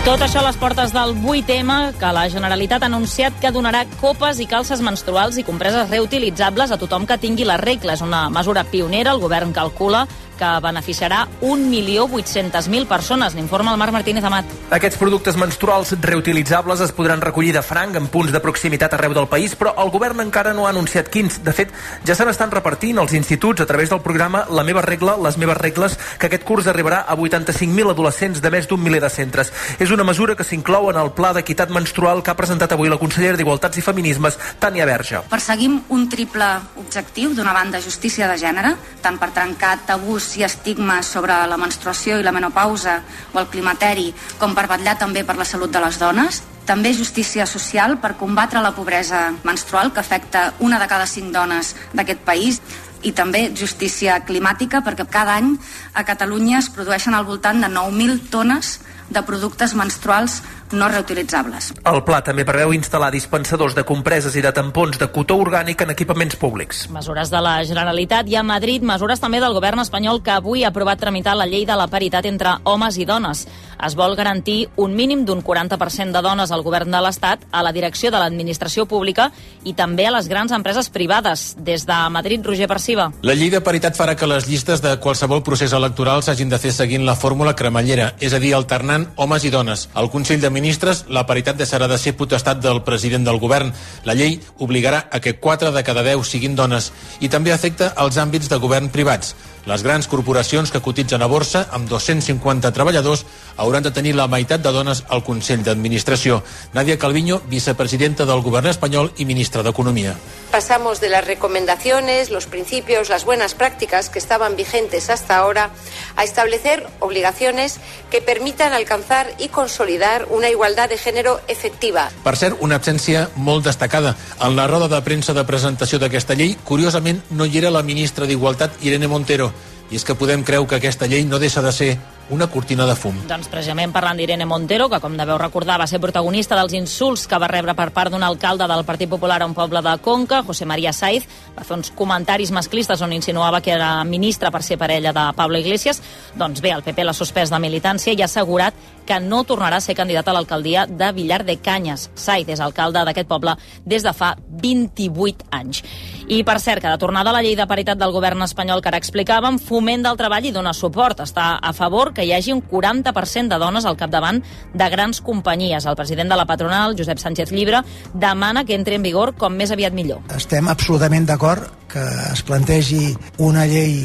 Tot 0.00 0.22
això 0.24 0.40
a 0.40 0.46
les 0.46 0.56
portes 0.56 0.94
del 0.96 1.10
8M, 1.12 1.74
que 2.00 2.10
la 2.16 2.22
Generalitat 2.32 2.82
ha 2.82 2.88
anunciat 2.88 3.36
que 3.42 3.50
donarà 3.52 3.82
copes 4.00 4.40
i 4.40 4.46
calces 4.48 4.80
menstruals 4.80 5.36
i 5.36 5.44
compreses 5.44 5.90
reutilitzables 5.92 6.72
a 6.72 6.78
tothom 6.80 7.04
que 7.06 7.18
tingui 7.20 7.44
la 7.44 7.58
regla. 7.60 7.92
És 7.98 8.00
una 8.00 8.22
mesura 8.32 8.64
pionera. 8.64 9.12
El 9.12 9.20
govern 9.20 9.52
calcula 9.52 10.06
que 10.40 10.50
beneficiarà 10.64 11.26
1.800.000 11.42 12.86
persones, 12.88 13.34
n'informa 13.36 13.74
el 13.74 13.78
Marc 13.80 13.92
Martínez 13.92 14.24
Amat. 14.24 14.48
Aquests 14.72 14.96
productes 15.00 15.36
menstruals 15.36 15.92
reutilitzables 16.00 16.80
es 16.80 16.94
podran 16.96 17.20
recollir 17.20 17.52
de 17.52 17.62
franc 17.62 17.98
en 18.00 18.08
punts 18.08 18.32
de 18.32 18.40
proximitat 18.40 18.96
arreu 18.96 19.12
del 19.16 19.28
país, 19.28 19.54
però 19.58 19.74
el 19.82 19.92
govern 19.92 20.22
encara 20.24 20.54
no 20.56 20.66
ha 20.66 20.72
anunciat 20.72 21.10
quins. 21.12 21.42
De 21.44 21.52
fet, 21.52 21.74
ja 22.08 22.16
se 22.16 22.24
n'estan 22.24 22.52
repartint 22.54 22.98
als 22.98 23.12
instituts 23.18 23.60
a 23.60 23.68
través 23.68 23.92
del 23.92 24.00
programa 24.00 24.46
La 24.50 24.64
meva 24.64 24.82
regla, 24.82 25.18
les 25.20 25.36
meves 25.36 25.58
regles, 25.58 25.98
que 26.18 26.30
aquest 26.30 26.46
curs 26.48 26.70
arribarà 26.70 27.02
a 27.06 27.16
85.000 27.16 27.92
adolescents 27.92 28.40
de 28.40 28.50
més 28.54 28.68
d'un 28.70 28.80
miler 28.80 29.02
de 29.04 29.12
centres. 29.12 29.52
És 29.78 29.92
una 29.92 30.06
mesura 30.08 30.36
que 30.38 30.46
s'inclou 30.46 30.88
en 30.90 30.96
el 30.96 31.12
Pla 31.12 31.34
d'Equitat 31.36 31.70
Menstrual 31.74 32.24
que 32.24 32.32
ha 32.32 32.38
presentat 32.38 32.72
avui 32.72 32.88
la 32.88 32.98
consellera 33.00 33.36
d'Igualtats 33.36 33.76
i 33.76 33.84
Feminismes, 33.84 34.38
Tània 34.60 34.88
Verge. 34.88 35.20
Perseguim 35.28 35.80
un 35.92 36.08
triple 36.08 36.48
objectiu, 36.80 37.34
d'una 37.36 37.52
banda 37.52 37.82
justícia 37.84 38.28
de 38.30 38.38
gènere, 38.40 38.74
tant 39.04 39.18
per 39.20 39.32
trencar 39.36 39.76
tabús 39.86 40.29
i 40.36 40.44
estigmes 40.46 41.06
sobre 41.06 41.34
la 41.46 41.58
menstruació 41.60 42.18
i 42.18 42.26
la 42.26 42.32
menopausa 42.32 43.00
o 43.32 43.40
el 43.40 43.48
climateri, 43.50 44.10
com 44.38 44.54
per 44.54 44.68
vetllar 44.70 44.98
també 44.98 45.24
per 45.24 45.36
la 45.38 45.48
salut 45.48 45.72
de 45.72 45.82
les 45.82 45.98
dones, 45.98 46.42
també 46.66 46.92
justícia 46.94 47.46
social 47.46 47.96
per 47.98 48.14
combatre 48.20 48.62
la 48.62 48.74
pobresa 48.76 49.30
menstrual 49.42 49.92
que 49.92 50.00
afecta 50.00 50.52
una 50.60 50.78
de 50.78 50.86
cada 50.86 51.06
cinc 51.06 51.32
dones 51.34 51.74
d'aquest 51.92 52.22
país. 52.22 52.60
I 53.02 53.10
també 53.16 53.48
justícia 53.56 54.20
climàtica 54.28 54.82
perquè 54.84 55.06
cada 55.08 55.38
any 55.40 55.54
a 55.94 56.04
Catalunya 56.04 56.58
es 56.60 56.68
produeixen 56.70 57.16
al 57.16 57.24
voltant 57.24 57.64
de 57.64 57.72
9.000 57.72 58.28
tones 58.30 58.78
de 59.10 59.22
productes 59.26 59.74
menstruals 59.74 60.42
no 60.72 60.88
reutilitzables. 60.88 61.72
El 61.84 62.02
pla 62.06 62.20
també 62.26 62.44
preveu 62.48 62.74
instal·lar 62.76 63.10
dispensadors 63.14 63.74
de 63.76 63.84
compreses 63.88 64.36
i 64.36 64.42
de 64.44 64.52
tampons 64.54 64.98
de 65.00 65.08
cotó 65.12 65.38
orgànic 65.42 65.82
en 65.84 65.94
equipaments 65.94 66.36
públics. 66.40 66.84
Mesures 66.92 67.30
de 67.32 67.40
la 67.42 67.56
Generalitat 67.66 68.28
i 68.30 68.36
a 68.36 68.44
Madrid, 68.46 68.84
mesures 68.86 69.20
també 69.22 69.40
del 69.42 69.56
govern 69.56 69.82
espanyol 69.82 70.22
que 70.22 70.34
avui 70.34 70.64
ha 70.64 70.70
aprovat 70.70 71.00
tramitar 71.00 71.36
la 71.36 71.48
llei 71.50 71.66
de 71.66 71.76
la 71.76 71.88
paritat 71.90 72.26
entre 72.26 72.56
homes 72.64 72.98
i 72.98 73.06
dones. 73.08 73.46
Es 73.80 73.96
vol 73.96 74.14
garantir 74.16 74.68
un 74.76 74.94
mínim 74.94 75.24
d'un 75.24 75.42
40% 75.42 76.12
de 76.12 76.22
dones 76.22 76.50
al 76.52 76.62
govern 76.62 76.90
de 76.92 77.00
l'Estat, 77.00 77.46
a 77.50 77.62
la 77.64 77.72
direcció 77.72 78.10
de 78.10 78.20
l'administració 78.20 78.84
pública 78.86 79.30
i 79.64 79.72
també 79.74 80.06
a 80.06 80.12
les 80.12 80.28
grans 80.28 80.52
empreses 80.52 80.90
privades. 80.92 81.54
Des 81.58 81.86
de 81.88 81.98
Madrid, 82.10 82.44
Roger 82.44 82.68
Perciba. 82.68 83.10
La 83.22 83.34
llei 83.34 83.50
de 83.50 83.62
paritat 83.64 83.96
farà 83.96 84.16
que 84.16 84.28
les 84.28 84.48
llistes 84.48 84.82
de 84.84 84.96
qualsevol 85.00 85.42
procés 85.42 85.72
electoral 85.72 86.22
s'hagin 86.22 86.52
de 86.52 86.58
fer 86.60 86.72
seguint 86.76 87.06
la 87.06 87.16
fórmula 87.16 87.56
cremallera, 87.56 88.14
és 88.20 88.34
a 88.34 88.40
dir, 88.42 88.54
alternant 88.54 89.08
homes 89.16 89.44
i 89.44 89.50
dones. 89.50 89.88
Al 89.94 90.10
Consell 90.12 90.40
de 90.40 90.50
Ministres, 90.60 91.04
la 91.08 91.26
paritat 91.26 91.58
deixarà 91.58 91.88
de 91.90 91.98
ser 91.98 92.14
potestat 92.18 92.60
del 92.62 92.82
president 92.86 93.24
del 93.26 93.40
govern. 93.42 93.72
La 94.04 94.14
llei 94.14 94.38
obligarà 94.58 95.06
a 95.10 95.20
que 95.20 95.36
4 95.40 95.72
de 95.72 95.82
cada 95.86 96.04
10 96.06 96.26
siguin 96.28 96.56
dones 96.56 96.92
i 97.20 97.28
també 97.32 97.52
afecta 97.52 97.94
els 98.04 98.18
àmbits 98.20 98.48
de 98.52 98.60
govern 98.60 98.90
privats. 98.92 99.34
Les 99.66 99.82
grans 99.84 100.06
corporacions 100.08 100.70
que 100.72 100.80
cotitzen 100.80 101.20
a 101.20 101.28
borsa, 101.28 101.66
amb 101.70 101.88
250 101.88 102.72
treballadors, 102.72 103.26
hauran 103.60 103.84
de 103.84 103.92
tenir 103.92 104.14
la 104.16 104.28
meitat 104.28 104.62
de 104.64 104.72
dones 104.72 105.04
al 105.08 105.22
Consell 105.22 105.62
d'Administració. 105.62 106.40
Nadia 106.72 106.98
Calviño, 106.98 107.42
vicepresidenta 107.46 108.24
del 108.24 108.40
Govern 108.40 108.70
espanyol 108.72 109.12
i 109.18 109.26
ministra 109.28 109.62
d'Economia. 109.62 110.14
Pasamos 110.50 111.00
de 111.00 111.10
las 111.10 111.26
recomendaciones, 111.26 112.30
los 112.30 112.46
principios, 112.46 113.08
las 113.08 113.24
buenas 113.24 113.54
prácticas 113.54 114.08
que 114.08 114.18
estaban 114.18 114.56
vigentes 114.56 115.10
hasta 115.10 115.36
ahora 115.36 115.70
a 116.16 116.24
establecer 116.24 116.86
obligaciones 116.98 117.78
que 118.10 118.22
permitan 118.22 118.72
alcanzar 118.72 119.30
y 119.38 119.48
consolidar 119.48 120.26
una 120.30 120.48
igualdad 120.48 120.88
de 120.88 120.98
género 120.98 121.40
efectiva. 121.46 122.10
Per 122.24 122.36
cert, 122.36 122.56
una 122.60 122.80
absència 122.80 123.28
molt 123.36 123.64
destacada. 123.68 124.16
En 124.40 124.56
la 124.56 124.66
roda 124.66 124.88
de 124.88 125.00
premsa 125.06 125.36
de 125.36 125.44
presentació 125.44 126.00
d'aquesta 126.00 126.34
llei, 126.34 126.56
curiosament, 126.64 127.22
no 127.30 127.46
hi 127.46 127.60
era 127.60 127.70
la 127.70 127.84
ministra 127.84 128.26
d'Igualtat, 128.26 128.80
Irene 128.82 129.06
Montero. 129.06 129.52
I 129.90 129.98
és 129.98 130.06
que 130.06 130.14
podem 130.14 130.44
creu 130.46 130.68
que 130.70 130.78
aquesta 130.78 131.08
llei 131.10 131.24
no 131.26 131.42
deixa 131.42 131.62
de 131.62 131.72
ser 131.74 131.92
una 132.30 132.46
cortina 132.46 132.86
de 132.86 132.94
fum. 132.94 133.16
Doncs 133.28 133.48
precisament 133.50 133.90
parlant 133.92 134.18
d'Irene 134.18 134.46
Montero, 134.46 134.86
que 134.88 135.00
com 135.02 135.16
deveu 135.18 135.38
recordar 135.38 135.80
va 135.82 135.88
ser 135.90 135.98
protagonista 136.00 136.56
dels 136.56 136.76
insults 136.78 137.26
que 137.26 137.38
va 137.42 137.48
rebre 137.50 137.74
per 137.74 137.90
part 137.94 138.14
d'un 138.14 138.22
alcalde 138.22 138.68
del 138.70 138.84
Partit 138.86 139.10
Popular 139.10 139.40
a 139.42 139.48
un 139.50 139.54
poble 139.54 139.82
de 139.82 139.96
Conca, 139.98 140.44
José 140.46 140.64
María 140.64 140.92
Saiz, 140.94 141.26
va 141.56 141.66
fer 141.66 141.76
uns 141.76 141.90
comentaris 141.90 142.52
masclistes 142.54 143.02
on 143.02 143.12
insinuava 143.12 143.60
que 143.60 143.74
era 143.74 144.04
ministra 144.04 144.52
per 144.54 144.62
ser 144.62 144.78
parella 144.78 145.12
de 145.12 145.26
Pablo 145.36 145.58
Iglesias. 145.58 146.00
Doncs 146.38 146.62
bé, 146.62 146.70
el 146.70 146.86
PP 146.86 147.04
l'ha 147.04 147.16
suspès 147.16 147.50
de 147.50 147.58
militància 147.58 148.14
i 148.14 148.22
ha 148.22 148.30
assegurat 148.30 148.78
que 149.06 149.18
no 149.18 149.42
tornarà 149.42 149.80
a 149.80 149.84
ser 149.84 149.98
candidat 149.98 150.28
a 150.28 150.36
l'alcaldia 150.36 150.86
de 150.86 151.10
Villar 151.12 151.42
de 151.44 151.58
Canyes. 151.58 152.10
Saiz 152.14 152.48
és 152.48 152.62
alcalde 152.62 153.02
d'aquest 153.04 153.28
poble 153.28 153.56
des 153.84 154.06
de 154.06 154.14
fa 154.14 154.36
28 154.62 155.50
anys. 155.50 155.82
I 156.30 156.44
per 156.46 156.60
cert, 156.62 156.78
que 156.78 156.86
de 156.86 156.98
tornada 157.02 157.32
a 157.32 157.34
la 157.34 157.40
llei 157.42 157.56
de 157.58 157.64
paritat 157.66 157.98
del 157.98 158.12
govern 158.14 158.44
espanyol 158.44 158.78
que 158.78 158.86
ara 158.86 159.00
explicàvem, 159.02 159.56
Foment 159.58 160.04
del 160.04 160.18
Treball 160.18 160.44
i 160.46 160.52
dona 160.54 160.70
suport. 160.70 161.18
Està 161.24 161.56
a 161.58 161.72
favor 161.74 162.12
que 162.14 162.22
hi 162.22 162.30
hagi 162.36 162.54
un 162.54 162.60
40% 162.62 163.50
de 163.50 163.58
dones 163.58 163.82
al 163.82 163.98
capdavant 163.98 164.38
de 164.70 164.88
grans 164.92 165.18
companyies. 165.26 165.88
El 165.90 165.98
president 165.98 166.30
de 166.30 166.38
la 166.38 166.46
patronal, 166.46 166.94
Josep 166.94 167.18
Sánchez 167.18 167.50
Llibre, 167.50 167.82
demana 168.14 168.62
que 168.64 168.78
entri 168.78 168.94
en 168.94 169.02
vigor 169.02 169.34
com 169.34 169.58
més 169.58 169.74
aviat 169.74 169.96
millor. 169.96 170.22
Estem 170.36 170.70
absolutament 170.70 171.26
d'acord 171.26 171.66
que 171.90 172.04
es 172.30 172.44
plantegi 172.46 173.08
una 173.42 173.66
llei 173.66 173.98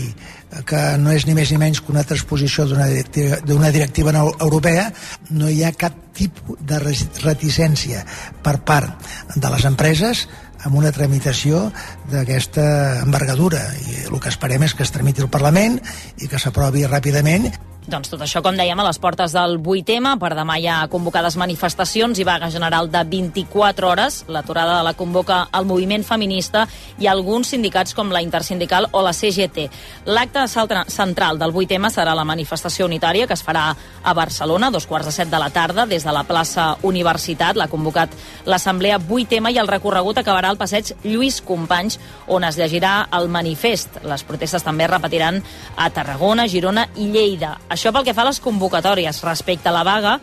que 0.65 0.81
no 0.97 1.11
és 1.11 1.25
ni 1.27 1.35
més 1.37 1.51
ni 1.51 1.59
menys 1.61 1.81
que 1.83 1.91
una 1.91 2.05
transposició 2.07 2.65
d'una 2.65 2.87
directiva, 2.89 3.37
directiva 3.69 4.13
europea, 4.15 4.87
no 5.29 5.49
hi 5.51 5.61
ha 5.61 5.73
cap 5.77 6.01
tipus 6.15 6.57
de 6.63 6.79
reticència 6.79 8.05
per 8.41 8.55
part 8.65 9.11
de 9.35 9.51
les 9.51 9.65
empreses 9.67 10.25
amb 10.65 10.79
una 10.81 10.91
tramitació 10.91 11.69
d'aquesta 12.11 12.65
envergadura. 13.05 13.61
I 13.85 14.09
el 14.09 14.19
que 14.19 14.33
esperem 14.33 14.65
és 14.65 14.75
que 14.75 14.83
es 14.85 14.93
tramiti 14.93 15.23
al 15.23 15.31
Parlament 15.31 15.79
i 16.17 16.29
que 16.31 16.41
s'aprovi 16.41 16.85
ràpidament 16.89 17.51
doncs 17.85 18.09
tot 18.09 18.21
això, 18.25 18.41
com 18.41 18.55
dèiem, 18.57 18.79
a 18.81 18.85
les 18.87 18.97
portes 18.97 19.33
del 19.35 19.59
8M. 19.61 20.15
Per 20.21 20.31
demà 20.33 20.55
hi 20.57 20.65
ha 20.65 20.77
convocades 20.89 21.35
manifestacions 21.37 22.17
i 22.17 22.25
vaga 22.25 22.49
general 22.49 22.89
de 22.89 23.03
24 23.11 23.89
hores. 23.91 24.17
L'aturada 24.27 24.79
la 24.85 24.95
convoca 24.97 25.43
el 25.53 25.67
moviment 25.69 26.03
feminista 26.03 26.63
i 26.97 27.05
alguns 27.07 27.51
sindicats 27.53 27.93
com 27.93 28.09
la 28.09 28.23
Intersindical 28.25 28.89
o 28.91 29.03
la 29.05 29.13
CGT. 29.13 29.67
L'acte 30.09 30.47
central 30.49 31.37
del 31.37 31.53
8M 31.53 31.91
serà 31.93 32.15
la 32.17 32.25
manifestació 32.25 32.87
unitària 32.89 33.27
que 33.27 33.37
es 33.37 33.45
farà 33.45 33.67
a 33.75 34.13
Barcelona, 34.17 34.71
dos 34.71 34.87
quarts 34.89 35.11
de 35.11 35.13
set 35.13 35.29
de 35.29 35.41
la 35.41 35.51
tarda, 35.53 35.85
des 35.85 36.03
de 36.03 36.13
la 36.15 36.25
plaça 36.25 36.71
Universitat. 36.81 37.55
L'ha 37.55 37.69
convocat 37.69 38.17
l'Assemblea 38.45 38.97
8M 38.97 39.53
i 39.53 39.61
el 39.61 39.69
recorregut 39.69 40.17
acabarà 40.17 40.49
al 40.49 40.57
passeig 40.57 40.95
Lluís 41.03 41.41
Companys, 41.45 41.99
on 42.27 42.43
es 42.49 42.57
llegirà 42.57 42.95
el 43.13 43.29
manifest. 43.29 44.01
Les 44.03 44.25
protestes 44.25 44.65
també 44.65 44.89
repetiran 44.89 45.41
a 45.77 45.89
Tarragona, 45.93 46.49
Girona 46.49 46.89
i 46.97 47.11
Lleida. 47.13 47.55
Això 47.75 47.91
pel 47.91 48.05
que 48.07 48.13
fa 48.15 48.23
a 48.23 48.29
les 48.29 48.37
convocatòries. 48.39 49.17
Respecte 49.25 49.67
a 49.67 49.73
la 49.75 49.83
vaga, 49.83 50.13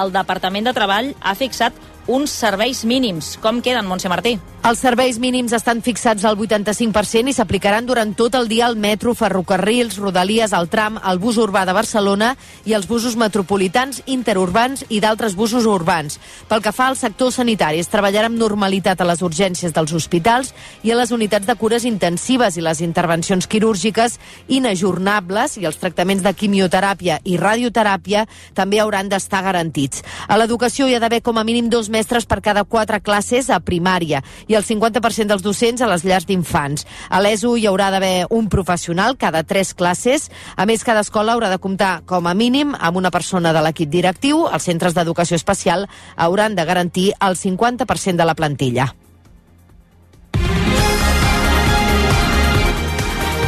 el 0.00 0.12
Departament 0.14 0.64
de 0.64 0.72
Treball 0.72 1.10
ha 1.20 1.34
fixat 1.36 1.76
uns 2.06 2.30
serveis 2.30 2.84
mínims. 2.84 3.36
Com 3.42 3.60
queden, 3.62 3.86
Montse 3.86 4.08
Martí? 4.08 4.38
Els 4.62 4.78
serveis 4.78 5.16
mínims 5.18 5.50
estan 5.56 5.80
fixats 5.82 6.22
al 6.22 6.36
85% 6.38 7.30
i 7.30 7.34
s'aplicaran 7.34 7.86
durant 7.86 8.12
tot 8.14 8.36
el 8.38 8.46
dia 8.46 8.68
al 8.68 8.76
metro, 8.78 9.10
ferrocarrils, 9.18 9.96
rodalies, 9.98 10.52
al 10.54 10.68
tram, 10.70 11.00
al 11.02 11.18
bus 11.18 11.40
urbà 11.42 11.64
de 11.66 11.74
Barcelona 11.74 12.28
i 12.64 12.76
els 12.78 12.86
busos 12.86 13.16
metropolitans, 13.18 14.04
interurbans 14.06 14.84
i 14.88 15.00
d'altres 15.02 15.34
busos 15.34 15.66
urbans. 15.66 16.20
Pel 16.46 16.62
que 16.62 16.70
fa 16.70 16.86
al 16.86 16.98
sector 17.00 17.32
sanitari, 17.34 17.80
es 17.82 17.90
treballarà 17.90 18.30
amb 18.30 18.38
normalitat 18.38 19.02
a 19.02 19.08
les 19.08 19.24
urgències 19.26 19.74
dels 19.74 19.96
hospitals 19.98 20.52
i 20.86 20.94
a 20.94 21.00
les 21.00 21.10
unitats 21.10 21.50
de 21.50 21.58
cures 21.58 21.82
intensives 21.82 22.54
i 22.56 22.62
les 22.62 22.84
intervencions 22.86 23.50
quirúrgiques 23.50 24.20
inajornables 24.46 25.58
i 25.58 25.66
els 25.66 25.82
tractaments 25.82 26.22
de 26.22 26.34
quimioteràpia 26.38 27.18
i 27.24 27.34
radioteràpia 27.34 28.28
també 28.54 28.78
hauran 28.78 29.10
d'estar 29.10 29.42
garantits. 29.42 30.06
A 30.28 30.38
l'educació 30.38 30.86
hi 30.86 30.94
ha 30.94 31.02
d'haver 31.02 31.22
com 31.26 31.42
a 31.42 31.44
mínim 31.44 31.66
dos 31.66 31.90
mestres 31.92 32.26
per 32.26 32.40
cada 32.42 32.64
quatre 32.64 33.02
classes 33.04 33.50
a 33.52 33.60
primària 33.60 34.22
i 34.48 34.56
el 34.58 34.64
50% 34.66 35.28
dels 35.30 35.44
docents 35.44 35.82
a 35.82 35.90
les 35.90 36.06
llars 36.08 36.26
d'infants. 36.26 36.86
A 37.10 37.20
l'ESO 37.22 37.54
hi 37.56 37.68
haurà 37.68 37.90
d'haver 37.92 38.26
un 38.30 38.48
professional 38.48 39.18
cada 39.20 39.44
tres 39.44 39.74
classes. 39.74 40.30
A 40.56 40.66
més, 40.66 40.84
cada 40.84 41.04
escola 41.04 41.36
haurà 41.36 41.52
de 41.52 41.60
comptar 41.62 42.00
com 42.08 42.26
a 42.26 42.34
mínim 42.34 42.74
amb 42.78 42.98
una 42.98 43.12
persona 43.14 43.52
de 43.52 43.62
l'equip 43.62 43.92
directiu. 43.92 44.46
Els 44.48 44.66
centres 44.66 44.96
d'educació 44.96 45.36
especial 45.38 45.86
hauran 46.16 46.56
de 46.56 46.66
garantir 46.66 47.12
el 47.20 47.36
50% 47.36 48.16
de 48.16 48.28
la 48.28 48.34
plantilla. 48.34 48.92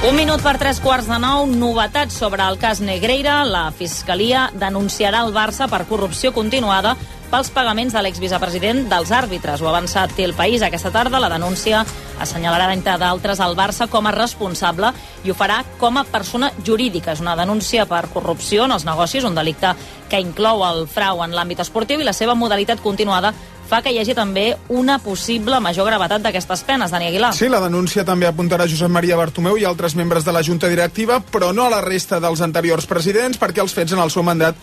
Un 0.05 0.19
minut 0.19 0.43
per 0.45 0.59
tres 0.61 0.83
quarts 0.85 1.07
de 1.09 1.17
nou, 1.17 1.47
novetats 1.49 2.19
sobre 2.21 2.45
el 2.45 2.59
cas 2.61 2.83
Negreira. 2.85 3.39
La 3.49 3.71
Fiscalia 3.73 4.51
denunciarà 4.53 5.23
el 5.25 5.33
Barça 5.33 5.65
per 5.73 5.87
corrupció 5.89 6.35
continuada 6.37 6.93
pels 7.35 7.51
pagaments 7.51 7.91
de 7.91 7.99
l'exvicepresident 7.99 8.85
dels 8.87 9.11
àrbitres. 9.11 9.59
Ho 9.59 9.67
ha 9.67 9.73
avançat 9.73 10.13
el 10.23 10.37
País 10.39 10.63
aquesta 10.63 10.93
tarda. 10.95 11.19
La 11.19 11.33
denúncia 11.33 11.81
assenyalarà, 12.23 12.69
entre 12.71 12.95
d'altres, 13.01 13.41
el 13.43 13.57
Barça 13.59 13.89
com 13.91 14.07
a 14.07 14.13
responsable 14.15 14.93
i 15.27 15.33
ho 15.33 15.35
farà 15.35 15.65
com 15.81 15.99
a 15.99 16.05
persona 16.07 16.53
jurídica. 16.63 17.11
És 17.11 17.25
una 17.25 17.35
denúncia 17.35 17.89
per 17.91 18.05
corrupció 18.13 18.69
en 18.69 18.77
els 18.77 18.87
negocis, 18.87 19.27
un 19.27 19.35
delicte 19.35 19.73
que 20.09 20.23
inclou 20.23 20.63
el 20.69 20.87
frau 20.87 21.25
en 21.27 21.35
l'àmbit 21.35 21.65
esportiu 21.67 21.99
i 21.99 22.07
la 22.07 22.15
seva 22.15 22.39
modalitat 22.39 22.79
continuada 22.85 23.35
fa 23.67 23.83
que 23.83 23.91
hi 23.91 23.99
hagi 23.99 24.15
també 24.15 24.53
una 24.69 25.01
possible 25.03 25.59
major 25.59 25.91
gravetat 25.91 26.23
d'aquestes 26.23 26.63
penes, 26.63 26.95
Dani 26.95 27.11
Aguilar. 27.11 27.35
Sí, 27.35 27.51
la 27.51 27.65
denúncia 27.65 28.07
també 28.07 28.31
apuntarà 28.31 28.69
Josep 28.71 28.93
Maria 28.95 29.19
Bartomeu 29.19 29.59
i 29.59 29.67
altres 29.67 29.99
membres 29.99 30.23
de 30.23 30.31
la 30.37 30.45
Junta 30.47 30.71
Directiva, 30.71 31.19
però 31.19 31.51
no 31.51 31.67
a 31.67 31.73
la 31.73 31.83
resta 31.83 32.23
dels 32.23 32.45
anteriors 32.47 32.87
presidents, 32.87 33.43
perquè 33.43 33.65
els 33.65 33.75
fets 33.75 33.97
en 33.97 34.05
el 34.05 34.15
seu 34.15 34.23
mandat 34.23 34.55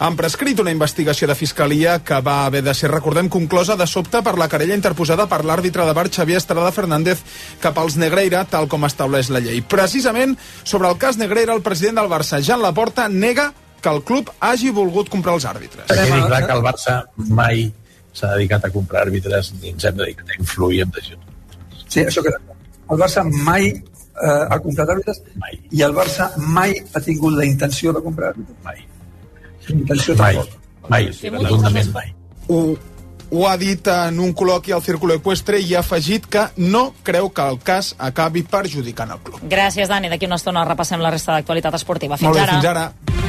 han 0.00 0.16
prescrit 0.16 0.58
una 0.62 0.72
investigació 0.72 1.28
de 1.28 1.36
Fiscalia 1.36 1.98
que 2.00 2.20
va 2.24 2.46
haver 2.46 2.62
de 2.64 2.72
ser, 2.74 2.88
recordem, 2.90 3.28
conclosa 3.28 3.76
de 3.76 3.86
sobte 3.86 4.22
per 4.24 4.32
la 4.40 4.48
querella 4.48 4.76
interposada 4.78 5.26
per 5.28 5.42
l'àrbitre 5.44 5.84
de 5.84 5.94
bar 5.96 6.06
Xavier 6.08 6.38
Estrada 6.40 6.72
Fernández 6.72 7.20
cap 7.60 7.76
als 7.78 7.98
Negreira, 8.00 8.46
tal 8.48 8.68
com 8.72 8.88
estableix 8.88 9.28
la 9.28 9.42
llei. 9.44 9.60
Precisament, 9.60 10.38
sobre 10.64 10.88
el 10.88 10.96
cas 10.96 11.20
Negreira, 11.20 11.52
el 11.52 11.60
president 11.60 12.00
del 12.00 12.08
Barça, 12.08 12.40
Jan 12.40 12.64
Laporta, 12.64 13.10
nega 13.12 13.50
que 13.80 13.92
el 13.92 14.00
club 14.02 14.32
hagi 14.40 14.72
volgut 14.72 15.12
comprar 15.12 15.36
els 15.36 15.44
àrbitres. 15.44 15.84
Que 15.92 16.00
quedi 16.00 16.24
clar 16.32 16.42
que 16.46 16.56
el 16.56 16.64
Barça 16.64 16.96
mai 17.28 17.66
s'ha 18.16 18.32
dedicat 18.38 18.64
a 18.64 18.72
comprar 18.72 19.04
àrbitres 19.04 19.52
ni 19.60 19.74
ens 19.74 19.84
hem 19.84 20.00
dedicat 20.00 20.32
a 20.32 20.40
influir 20.40 20.84
en 20.86 20.96
decisions. 20.96 21.28
Sí, 21.86 22.06
això 22.06 22.24
queda 22.24 22.40
clar. 22.40 22.56
El 22.90 23.04
Barça 23.04 23.26
mai 23.28 23.68
eh, 23.68 24.44
ha 24.48 24.58
comprat 24.64 24.96
àrbitres 24.96 25.20
mai. 25.36 25.60
i 25.70 25.84
el 25.84 25.92
Barça 25.92 26.32
mai 26.40 26.72
ha 26.94 27.04
tingut 27.04 27.36
la 27.36 27.44
intenció 27.44 27.92
de 27.92 28.00
comprar 28.00 28.32
àrbitres. 28.32 28.56
Mai. 28.64 28.86
Intenció 29.70 30.16
Mai. 30.16 30.38
Mai. 30.88 31.10
Rotundament 31.22 31.92
mai. 31.94 32.14
Ho, 32.48 32.76
ho 33.30 33.46
ha 33.46 33.56
dit 33.60 33.86
en 33.92 34.18
un 34.18 34.32
col·loqui 34.34 34.74
al 34.74 34.82
Círculo 34.82 35.14
Equestre 35.14 35.60
i 35.62 35.74
ha 35.76 35.84
afegit 35.84 36.26
que 36.26 36.48
no 36.56 36.90
creu 37.06 37.30
que 37.30 37.46
el 37.46 37.60
cas 37.62 37.94
acabi 37.98 38.42
perjudicant 38.42 39.14
el 39.14 39.22
club. 39.22 39.44
Gràcies, 39.50 39.88
Dani. 39.88 40.10
D'aquí 40.10 40.26
una 40.26 40.40
estona 40.40 40.64
repassem 40.66 41.00
la 41.00 41.12
resta 41.14 41.36
d'actualitat 41.36 41.78
esportiva. 41.78 42.18
Fins 42.18 42.26
Molt 42.28 42.40
bé, 42.40 42.46
ara. 42.48 42.58
fins 42.58 42.70
ara. 42.72 43.19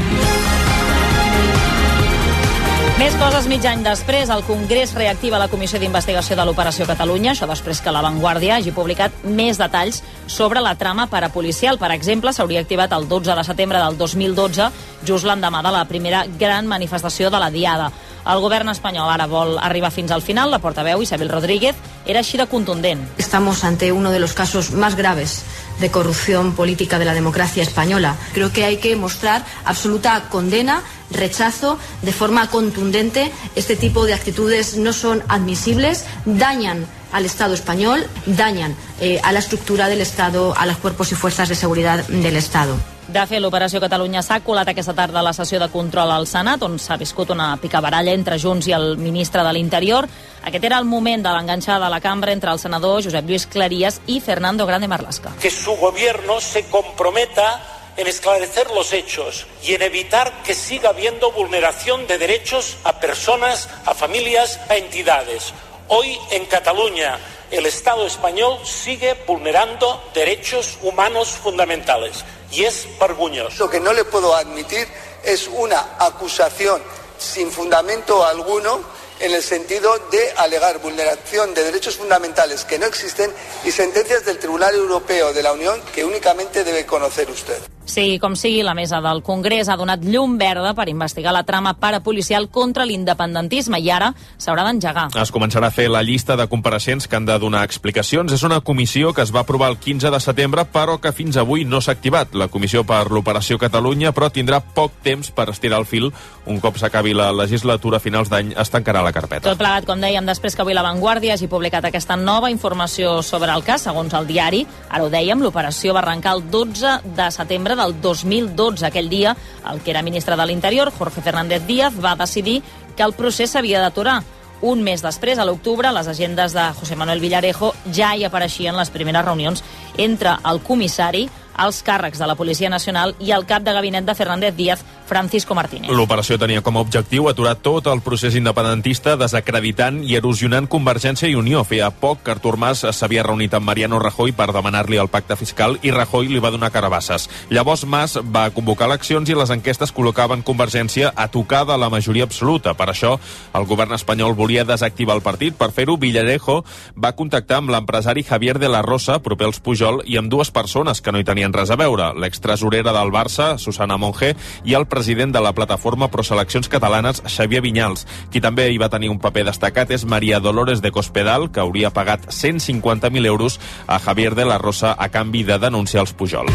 Més 3.01 3.15
coses 3.17 3.47
mig 3.49 3.63
any 3.65 3.79
després, 3.81 4.29
el 4.29 4.43
Congrés 4.45 4.91
reactiva 4.93 5.39
la 5.41 5.47
Comissió 5.49 5.79
d'Investigació 5.81 6.35
de 6.37 6.43
l'Operació 6.45 6.85
Catalunya, 6.85 7.31
això 7.31 7.47
després 7.49 7.79
que 7.81 7.89
La 7.89 8.03
Vanguardia 8.05 8.59
hagi 8.59 8.69
publicat 8.75 9.23
més 9.25 9.57
detalls 9.57 10.03
sobre 10.29 10.61
la 10.61 10.75
trama 10.77 11.07
parapolicial. 11.09 11.79
Per 11.81 11.89
exemple, 11.95 12.29
s'hauria 12.29 12.61
activat 12.61 12.93
el 12.93 13.07
12 13.09 13.33
de 13.39 13.45
setembre 13.47 13.81
del 13.81 13.97
2012, 13.97 14.69
just 15.01 15.25
l'endemà 15.25 15.63
de 15.65 15.73
la 15.73 15.87
primera 15.89 16.27
gran 16.37 16.69
manifestació 16.69 17.33
de 17.33 17.41
la 17.41 17.49
Diada. 17.49 17.89
El 18.21 18.39
govern 18.39 18.69
espanyol 18.69 19.09
ara 19.09 19.25
vol 19.27 19.57
arribar 19.57 19.91
fins 19.91 20.11
al 20.11 20.21
final. 20.21 20.51
La 20.51 20.59
portaveu 20.61 21.01
Isabel 21.01 21.29
Rodríguez 21.29 21.75
era 22.05 22.21
així 22.21 22.37
de 22.37 22.45
contundent. 22.47 23.01
Estamos 23.17 23.63
ante 23.63 23.91
uno 23.91 24.11
de 24.11 24.19
los 24.19 24.33
casos 24.33 24.71
más 24.71 24.95
graves 24.95 25.41
de 25.79 25.89
corrupción 25.89 26.53
política 26.53 26.99
de 26.99 27.05
la 27.05 27.13
democracia 27.13 27.63
española. 27.63 28.15
Creo 28.33 28.51
que 28.53 28.65
hay 28.65 28.77
que 28.77 28.95
mostrar 28.95 29.43
absoluta 29.65 30.29
condena, 30.29 30.83
rechazo 31.09 31.79
de 32.01 32.13
forma 32.13 32.49
contundente. 32.49 33.31
Este 33.55 33.75
tipo 33.75 34.05
de 34.05 34.13
actitudes 34.13 34.77
no 34.77 34.93
son 34.93 35.23
admisibles, 35.27 36.05
dañan 36.25 36.85
al 37.11 37.25
Estado 37.25 37.53
español, 37.53 38.05
dañan 38.25 38.75
eh, 38.99 39.19
a 39.23 39.31
la 39.31 39.39
estructura 39.39 39.87
del 39.89 40.01
Estado, 40.01 40.53
a 40.55 40.65
los 40.65 40.77
cuerpos 40.77 41.11
y 41.11 41.15
fuerzas 41.15 41.49
de 41.49 41.55
seguridad 41.55 42.05
del 42.07 42.35
Estado. 42.35 42.75
De 43.11 43.23
fet, 43.27 43.41
l'Operació 43.43 43.81
Catalunya 43.83 44.21
s'ha 44.23 44.37
colat 44.39 44.69
aquesta 44.71 44.93
tarda 44.95 45.19
a 45.19 45.25
la 45.25 45.33
sessió 45.35 45.57
de 45.59 45.67
control 45.67 46.13
al 46.13 46.23
Senat, 46.31 46.61
on 46.63 46.77
s'ha 46.79 46.95
viscut 46.95 47.33
una 47.33 47.49
picabaralla 47.59 48.13
entre 48.15 48.37
Junts 48.39 48.69
i 48.69 48.71
el 48.71 48.95
ministre 48.95 49.43
de 49.43 49.51
l'Interior. 49.51 50.07
Aquest 50.47 50.63
era 50.63 50.77
el 50.79 50.87
moment 50.87 51.25
de 51.25 51.33
l'enganxada 51.35 51.89
a 51.89 51.91
la 51.91 51.99
cambra 51.99 52.31
entre 52.31 52.53
el 52.55 52.59
senador 52.59 53.03
Josep 53.03 53.27
Lluís 53.27 53.47
Clarías 53.51 53.99
i 54.07 54.21
Fernando 54.21 54.65
Grande 54.65 54.87
Marlasca. 54.87 55.33
que 55.41 55.51
su 55.51 55.75
gobierno 55.75 56.39
se 56.39 56.63
comprometa 56.69 57.59
en 57.97 58.07
esclarecer 58.07 58.71
los 58.71 58.93
hechos 58.93 59.45
y 59.61 59.73
en 59.73 59.81
evitar 59.81 60.31
que 60.43 60.53
siga 60.53 60.91
habiendo 60.91 61.33
vulneración 61.33 62.07
de 62.07 62.17
derechos 62.17 62.77
a 62.85 63.01
personas, 63.01 63.67
a 63.85 63.93
familias, 63.93 64.57
a 64.69 64.77
entidades. 64.77 65.53
Hoy 65.89 66.17
en 66.31 66.45
Cataluña 66.45 67.19
el 67.51 67.65
Estado 67.65 68.07
español 68.07 68.59
sigue 68.63 69.17
vulnerando 69.27 70.01
derechos 70.13 70.77
humanos 70.81 71.27
fundamentales 71.31 72.23
y 72.51 72.63
es 72.63 72.87
vergonzoso. 72.99 73.65
Lo 73.65 73.69
que 73.69 73.79
no 73.79 73.93
le 73.93 74.03
puedo 74.03 74.35
admitir 74.35 74.87
es 75.23 75.47
una 75.47 75.95
acusación 75.99 76.81
sin 77.17 77.51
fundamento 77.51 78.25
alguno 78.25 78.81
en 79.19 79.31
el 79.31 79.43
sentido 79.43 79.97
de 80.11 80.31
alegar 80.35 80.79
vulneración 80.79 81.53
de 81.53 81.63
derechos 81.63 81.97
fundamentales 81.97 82.65
que 82.65 82.79
no 82.79 82.87
existen 82.87 83.31
y 83.63 83.71
sentencias 83.71 84.25
del 84.25 84.39
Tribunal 84.39 84.73
Europeo 84.73 85.31
de 85.31 85.43
la 85.43 85.53
Unión 85.53 85.79
que 85.93 86.03
únicamente 86.03 86.63
debe 86.63 86.85
conocer 86.85 87.29
usted. 87.29 87.61
Sí, 87.85 88.19
com 88.19 88.35
sigui, 88.37 88.61
la 88.63 88.75
mesa 88.77 89.01
del 89.01 89.21
Congrés 89.25 89.69
ha 89.69 89.75
donat 89.77 90.03
llum 90.05 90.37
verda 90.39 90.73
per 90.77 90.87
investigar 90.89 91.33
la 91.33 91.43
trama 91.43 91.73
parapolicial 91.73 92.47
contra 92.49 92.85
l'independentisme 92.85 93.79
i 93.81 93.89
ara 93.91 94.11
s'haurà 94.37 94.63
d'engegar. 94.67 95.09
Es 95.21 95.33
començarà 95.33 95.67
a 95.67 95.75
fer 95.75 95.89
la 95.91 96.03
llista 96.05 96.37
de 96.37 96.47
compareixents 96.47 97.07
que 97.07 97.17
han 97.17 97.25
de 97.25 97.37
donar 97.39 97.63
explicacions. 97.65 98.31
És 98.31 98.43
una 98.47 98.61
comissió 98.61 99.13
que 99.13 99.25
es 99.25 99.33
va 99.33 99.41
aprovar 99.41 99.71
el 99.71 99.77
15 99.77 100.11
de 100.11 100.19
setembre, 100.19 100.65
però 100.71 100.99
que 101.01 101.11
fins 101.11 101.37
avui 101.37 101.65
no 101.65 101.81
s'ha 101.81 101.95
activat. 101.97 102.35
La 102.37 102.47
comissió 102.47 102.85
per 102.87 103.09
l'Operació 103.11 103.57
Catalunya, 103.59 104.13
però 104.13 104.29
tindrà 104.31 104.61
poc 104.61 105.01
temps 105.03 105.31
per 105.31 105.49
estirar 105.49 105.81
el 105.81 105.89
fil. 105.89 106.11
Un 106.45 106.61
cop 106.61 106.77
s'acabi 106.77 107.13
la 107.17 107.31
legislatura 107.33 107.97
a 107.97 108.03
finals 108.03 108.29
d'any, 108.29 108.53
es 108.57 108.71
tancarà 108.71 109.03
la 109.03 109.11
carpeta. 109.11 109.49
Tot 109.49 109.59
plegat, 109.59 109.85
com 109.89 109.99
dèiem, 110.01 110.25
després 110.25 110.55
que 110.55 110.63
avui 110.63 110.77
La 110.77 110.85
Vanguardia 110.85 111.35
hagi 111.35 111.49
publicat 111.51 111.85
aquesta 111.89 112.15
nova 112.15 112.51
informació 112.53 113.19
sobre 113.25 113.51
el 113.51 113.65
cas, 113.67 113.83
segons 113.87 114.13
el 114.17 114.27
diari, 114.29 114.65
ara 114.89 115.03
ho 115.05 115.11
dèiem, 115.11 115.41
l'operació 115.41 115.93
va 115.93 116.05
arrencar 116.05 116.37
el 116.37 116.45
12 116.51 116.97
de 117.17 117.29
setembre 117.33 117.70
del 117.75 117.99
2012. 118.01 118.85
Aquell 118.85 119.09
dia, 119.09 119.35
el 119.71 119.81
que 119.81 119.91
era 119.91 120.03
ministre 120.03 120.37
de 120.37 120.45
l'Interior, 120.45 120.91
Jorge 120.97 121.21
Fernández 121.21 121.65
Díaz, 121.67 121.93
va 122.03 122.15
decidir 122.15 122.61
que 122.95 123.03
el 123.03 123.13
procés 123.13 123.51
s'havia 123.51 123.81
d'aturar. 123.81 124.21
Un 124.61 124.83
mes 124.85 125.01
després, 125.01 125.39
a 125.41 125.45
l'octubre, 125.45 125.89
les 125.89 126.07
agendes 126.07 126.53
de 126.53 126.67
José 126.77 126.95
Manuel 126.95 127.19
Villarejo 127.19 127.71
ja 127.89 128.11
hi 128.13 128.27
apareixien 128.27 128.77
les 128.77 128.91
primeres 128.93 129.25
reunions 129.25 129.63
entre 129.97 130.35
el 130.45 130.61
comissari, 130.61 131.23
els 131.57 131.81
càrrecs 131.83 132.21
de 132.21 132.27
la 132.29 132.35
Policia 132.37 132.69
Nacional 132.69 133.15
i 133.19 133.33
el 133.33 133.47
cap 133.49 133.65
de 133.65 133.73
gabinet 133.73 134.05
de 134.05 134.15
Fernández 134.15 134.55
Díaz, 134.55 134.85
Francisco 135.11 135.51
Martínez. 135.51 135.91
L'operació 135.91 136.37
tenia 136.39 136.61
com 136.63 136.77
a 136.77 136.81
objectiu 136.85 137.25
aturar 137.27 137.57
tot 137.59 137.89
el 137.91 137.99
procés 137.99 138.37
independentista 138.39 139.17
desacreditant 139.19 139.97
i 140.07 140.15
erosionant 140.15 140.69
Convergència 140.71 141.27
i 141.27 141.35
Unió. 141.35 141.65
Feia 141.67 141.89
poc 141.91 142.21
que 142.23 142.31
Artur 142.31 142.55
Mas 142.55 142.85
s'havia 142.95 143.25
reunit 143.27 143.51
amb 143.57 143.67
Mariano 143.67 143.99
Rajoy 143.99 144.31
per 144.31 144.47
demanar-li 144.55 145.01
el 145.01 145.11
pacte 145.11 145.35
fiscal 145.35 145.75
i 145.83 145.91
Rajoy 145.91 146.29
li 146.31 146.39
va 146.39 146.53
donar 146.53 146.69
carabasses. 146.71 147.27
Llavors 147.51 147.83
Mas 147.83 148.15
va 148.23 148.45
convocar 148.55 148.87
eleccions 148.87 149.27
i 149.27 149.35
les 149.35 149.51
enquestes 149.51 149.91
col·locaven 149.91 150.45
Convergència 150.47 151.11
a 151.11 151.27
tocar 151.27 151.65
de 151.67 151.75
la 151.75 151.91
majoria 151.91 152.23
absoluta. 152.29 152.71
Per 152.79 152.87
això, 152.93 153.17
el 153.51 153.67
govern 153.67 153.91
espanyol 153.97 154.37
volia 154.39 154.63
desactivar 154.63 155.19
el 155.19 155.25
partit. 155.27 155.59
Per 155.59 155.73
fer-ho, 155.75 155.97
Villarejo 155.99 156.61
va 156.95 157.11
contactar 157.19 157.59
amb 157.59 157.75
l'empresari 157.75 158.23
Javier 158.23 158.55
de 158.63 158.71
la 158.71 158.79
Rosa, 158.87 159.19
proper 159.19 159.49
als 159.51 159.59
Pujol, 159.59 160.05
i 160.07 160.15
amb 160.15 160.31
dues 160.31 160.55
persones 160.55 161.03
que 161.03 161.11
no 161.11 161.19
hi 161.19 161.27
tenien 161.27 161.51
res 161.51 161.67
a 161.67 161.75
veure, 161.75 162.13
l'extresorera 162.15 162.95
del 162.95 163.11
Barça, 163.11 163.57
Susana 163.59 163.99
Monge, 163.99 164.37
i 164.63 164.79
el 164.79 164.87
president 164.87 165.00
de 165.05 165.41
la 165.41 165.53
plataforma 165.53 166.09
Pro 166.11 166.23
Seleccions 166.23 166.69
Catalanes, 166.69 167.23
Xavier 167.25 167.61
Vinyals. 167.61 168.05
Qui 168.31 168.41
també 168.41 168.69
hi 168.69 168.77
va 168.77 168.89
tenir 168.89 169.09
un 169.09 169.19
paper 169.19 169.45
destacat 169.47 169.91
és 169.91 170.05
Maria 170.05 170.39
Dolores 170.39 170.81
de 170.81 170.91
Cospedal, 170.91 171.49
que 171.51 171.59
hauria 171.59 171.89
pagat 171.89 172.27
150.000 172.29 173.25
euros 173.25 173.59
a 173.87 173.99
Javier 173.99 174.35
de 174.35 174.45
la 174.45 174.57
Rosa 174.57 174.95
a 174.97 175.09
canvi 175.09 175.43
de 175.43 175.57
denunciar 175.57 176.01
els 176.01 176.13
Pujol. 176.13 176.47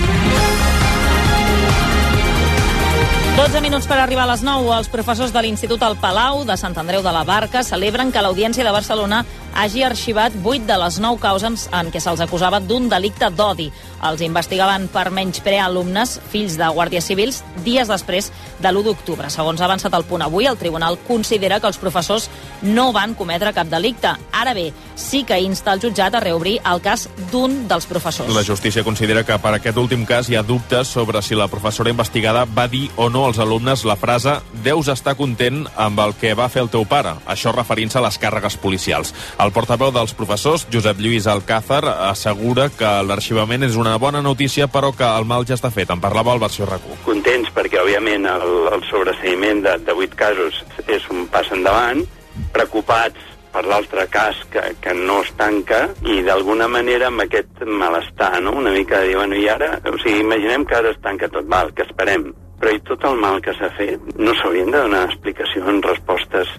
12 3.37 3.61
minuts 3.61 3.87
per 3.87 3.99
arribar 4.01 4.25
a 4.25 4.31
les 4.31 4.43
9. 4.43 4.71
Els 4.79 4.89
professors 4.89 5.33
de 5.35 5.43
l'Institut 5.43 5.83
El 5.83 5.99
Palau 6.01 6.45
de 6.49 6.57
Sant 6.57 6.79
Andreu 6.79 7.03
de 7.05 7.13
la 7.13 7.25
Barca 7.25 7.61
celebren 7.63 8.09
que 8.11 8.23
l'Audiència 8.25 8.65
de 8.65 8.73
Barcelona 8.73 9.25
hagi 9.57 9.83
arxivat 9.83 10.37
8 10.45 10.67
de 10.69 10.77
les 10.79 10.99
9 11.01 11.21
causes 11.21 11.67
en 11.73 11.89
què 11.93 12.01
se'ls 12.03 12.21
acusava 12.21 12.61
d'un 12.61 12.91
delicte 12.93 13.31
d'odi. 13.33 13.71
Els 14.05 14.21
investigaven 14.21 14.89
per 14.93 15.09
menysprear 15.11 15.65
alumnes, 15.67 16.19
fills 16.31 16.59
de 16.61 16.69
guàrdies 16.69 17.09
civils, 17.09 17.43
dies 17.65 17.89
després 17.89 18.31
de 18.61 18.69
l'1 18.69 18.85
d'octubre. 18.85 19.31
Segons 19.33 19.61
ha 19.61 19.65
avançat 19.69 19.95
el 19.97 20.05
punt 20.05 20.23
avui, 20.23 20.47
el 20.47 20.61
tribunal 20.61 20.99
considera 21.09 21.59
que 21.61 21.71
els 21.71 21.81
professors 21.81 22.29
no 22.63 22.91
van 22.93 23.15
cometre 23.17 23.55
cap 23.57 23.69
delicte. 23.73 24.13
Ara 24.33 24.53
bé, 24.55 24.73
sí 24.95 25.25
que 25.25 25.41
insta 25.41 25.73
el 25.73 25.81
jutjat 25.81 26.15
a 26.15 26.21
reobrir 26.21 26.59
el 26.65 26.83
cas 26.85 27.09
d'un 27.33 27.67
dels 27.69 27.89
professors. 27.89 28.33
La 28.35 28.45
justícia 28.45 28.85
considera 28.85 29.25
que 29.25 29.39
per 29.41 29.55
aquest 29.57 29.81
últim 29.81 30.05
cas 30.07 30.29
hi 30.29 30.37
ha 30.37 30.45
dubtes 30.45 30.89
sobre 30.89 31.23
si 31.23 31.35
la 31.35 31.49
professora 31.49 31.91
investigada 31.91 32.45
va 32.45 32.69
dir 32.69 32.91
o 32.97 33.09
no 33.09 33.25
als 33.27 33.41
alumnes 33.41 33.85
la 33.89 33.97
frase 33.97 34.39
«Deus 34.65 34.89
estar 34.93 35.17
content 35.17 35.65
amb 35.77 36.01
el 36.05 36.15
que 36.21 36.35
va 36.35 36.51
fer 36.53 36.63
el 36.67 36.71
teu 36.73 36.85
pare», 36.85 37.17
això 37.27 37.53
referint-se 37.57 37.99
a 37.99 38.05
les 38.05 38.21
càrregues 38.21 38.59
policials. 38.61 39.15
El 39.39 39.46
portaveu 39.55 39.93
dels 39.95 40.15
professors, 40.17 40.67
Josep 40.73 41.01
Lluís 41.03 41.27
Alcázar, 41.31 41.83
assegura 42.09 42.69
que 42.73 42.89
l'arxivament 43.07 43.67
és 43.67 43.77
una 43.77 43.97
bona 44.03 44.23
notícia, 44.23 44.69
però 44.73 44.93
que 44.97 45.07
el 45.07 45.29
mal 45.29 45.47
ja 45.49 45.59
està 45.59 45.71
fet. 45.75 45.91
En 45.91 46.01
parlava 46.01 46.35
el 46.35 46.43
versió 46.43 46.67
RAC1. 46.67 47.03
contents 47.05 47.53
perquè, 47.55 47.81
òbviament, 47.83 48.27
el, 48.31 48.53
el 48.75 48.85
sobreseïment 48.91 49.63
de, 49.67 49.79
de 49.87 49.97
8 50.07 50.19
casos 50.19 50.63
és 50.87 51.07
un 51.13 51.27
pas 51.33 51.49
endavant 51.55 52.05
preocupats 52.53 53.33
per 53.57 53.65
l'altre 53.65 54.05
cas 54.13 54.37
que, 54.53 54.63
que 54.85 54.93
no 54.95 55.23
es 55.25 55.31
tanca 55.39 55.87
i 56.05 56.21
d'alguna 56.27 56.69
manera 56.69 57.09
amb 57.09 57.25
aquest 57.25 57.63
malestar, 57.65 58.35
no? 58.45 58.53
una 58.61 58.75
mica 58.75 59.01
de 59.01 59.13
dir, 59.13 59.17
bueno, 59.17 59.39
i 59.41 59.49
ara, 59.49 59.79
o 59.89 59.97
sigui, 60.03 60.21
imaginem 60.21 60.67
que 60.69 60.77
ara 60.77 60.93
es 60.93 61.01
tanca 61.05 61.31
tot, 61.33 61.49
val, 61.49 61.73
que 61.73 61.87
esperem, 61.89 62.29
però 62.61 62.75
i 62.75 62.83
tot 62.85 63.05
el 63.09 63.17
mal 63.21 63.41
que 63.45 63.55
s'ha 63.57 63.71
fet, 63.79 64.03
no 64.21 64.35
s'haurien 64.37 64.73
de 64.75 64.83
donar 64.85 65.07
explicacions, 65.09 65.85
respostes 65.89 66.53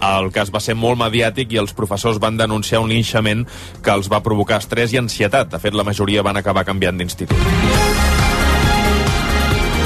el 0.00 0.30
cas 0.32 0.50
va 0.52 0.62
ser 0.64 0.76
molt 0.78 0.98
mediàtic 1.00 1.52
i 1.52 1.60
els 1.60 1.74
professors 1.76 2.20
van 2.22 2.38
denunciar 2.40 2.80
un 2.84 2.90
linxament 2.92 3.46
que 3.82 3.92
els 3.94 4.10
va 4.12 4.22
provocar 4.24 4.60
estrès 4.60 4.94
i 4.94 5.00
ansietat. 5.00 5.50
De 5.52 5.60
fet, 5.62 5.76
la 5.76 5.86
majoria 5.86 6.24
van 6.26 6.40
acabar 6.40 6.64
canviant 6.68 6.98
d'institut. 6.98 7.36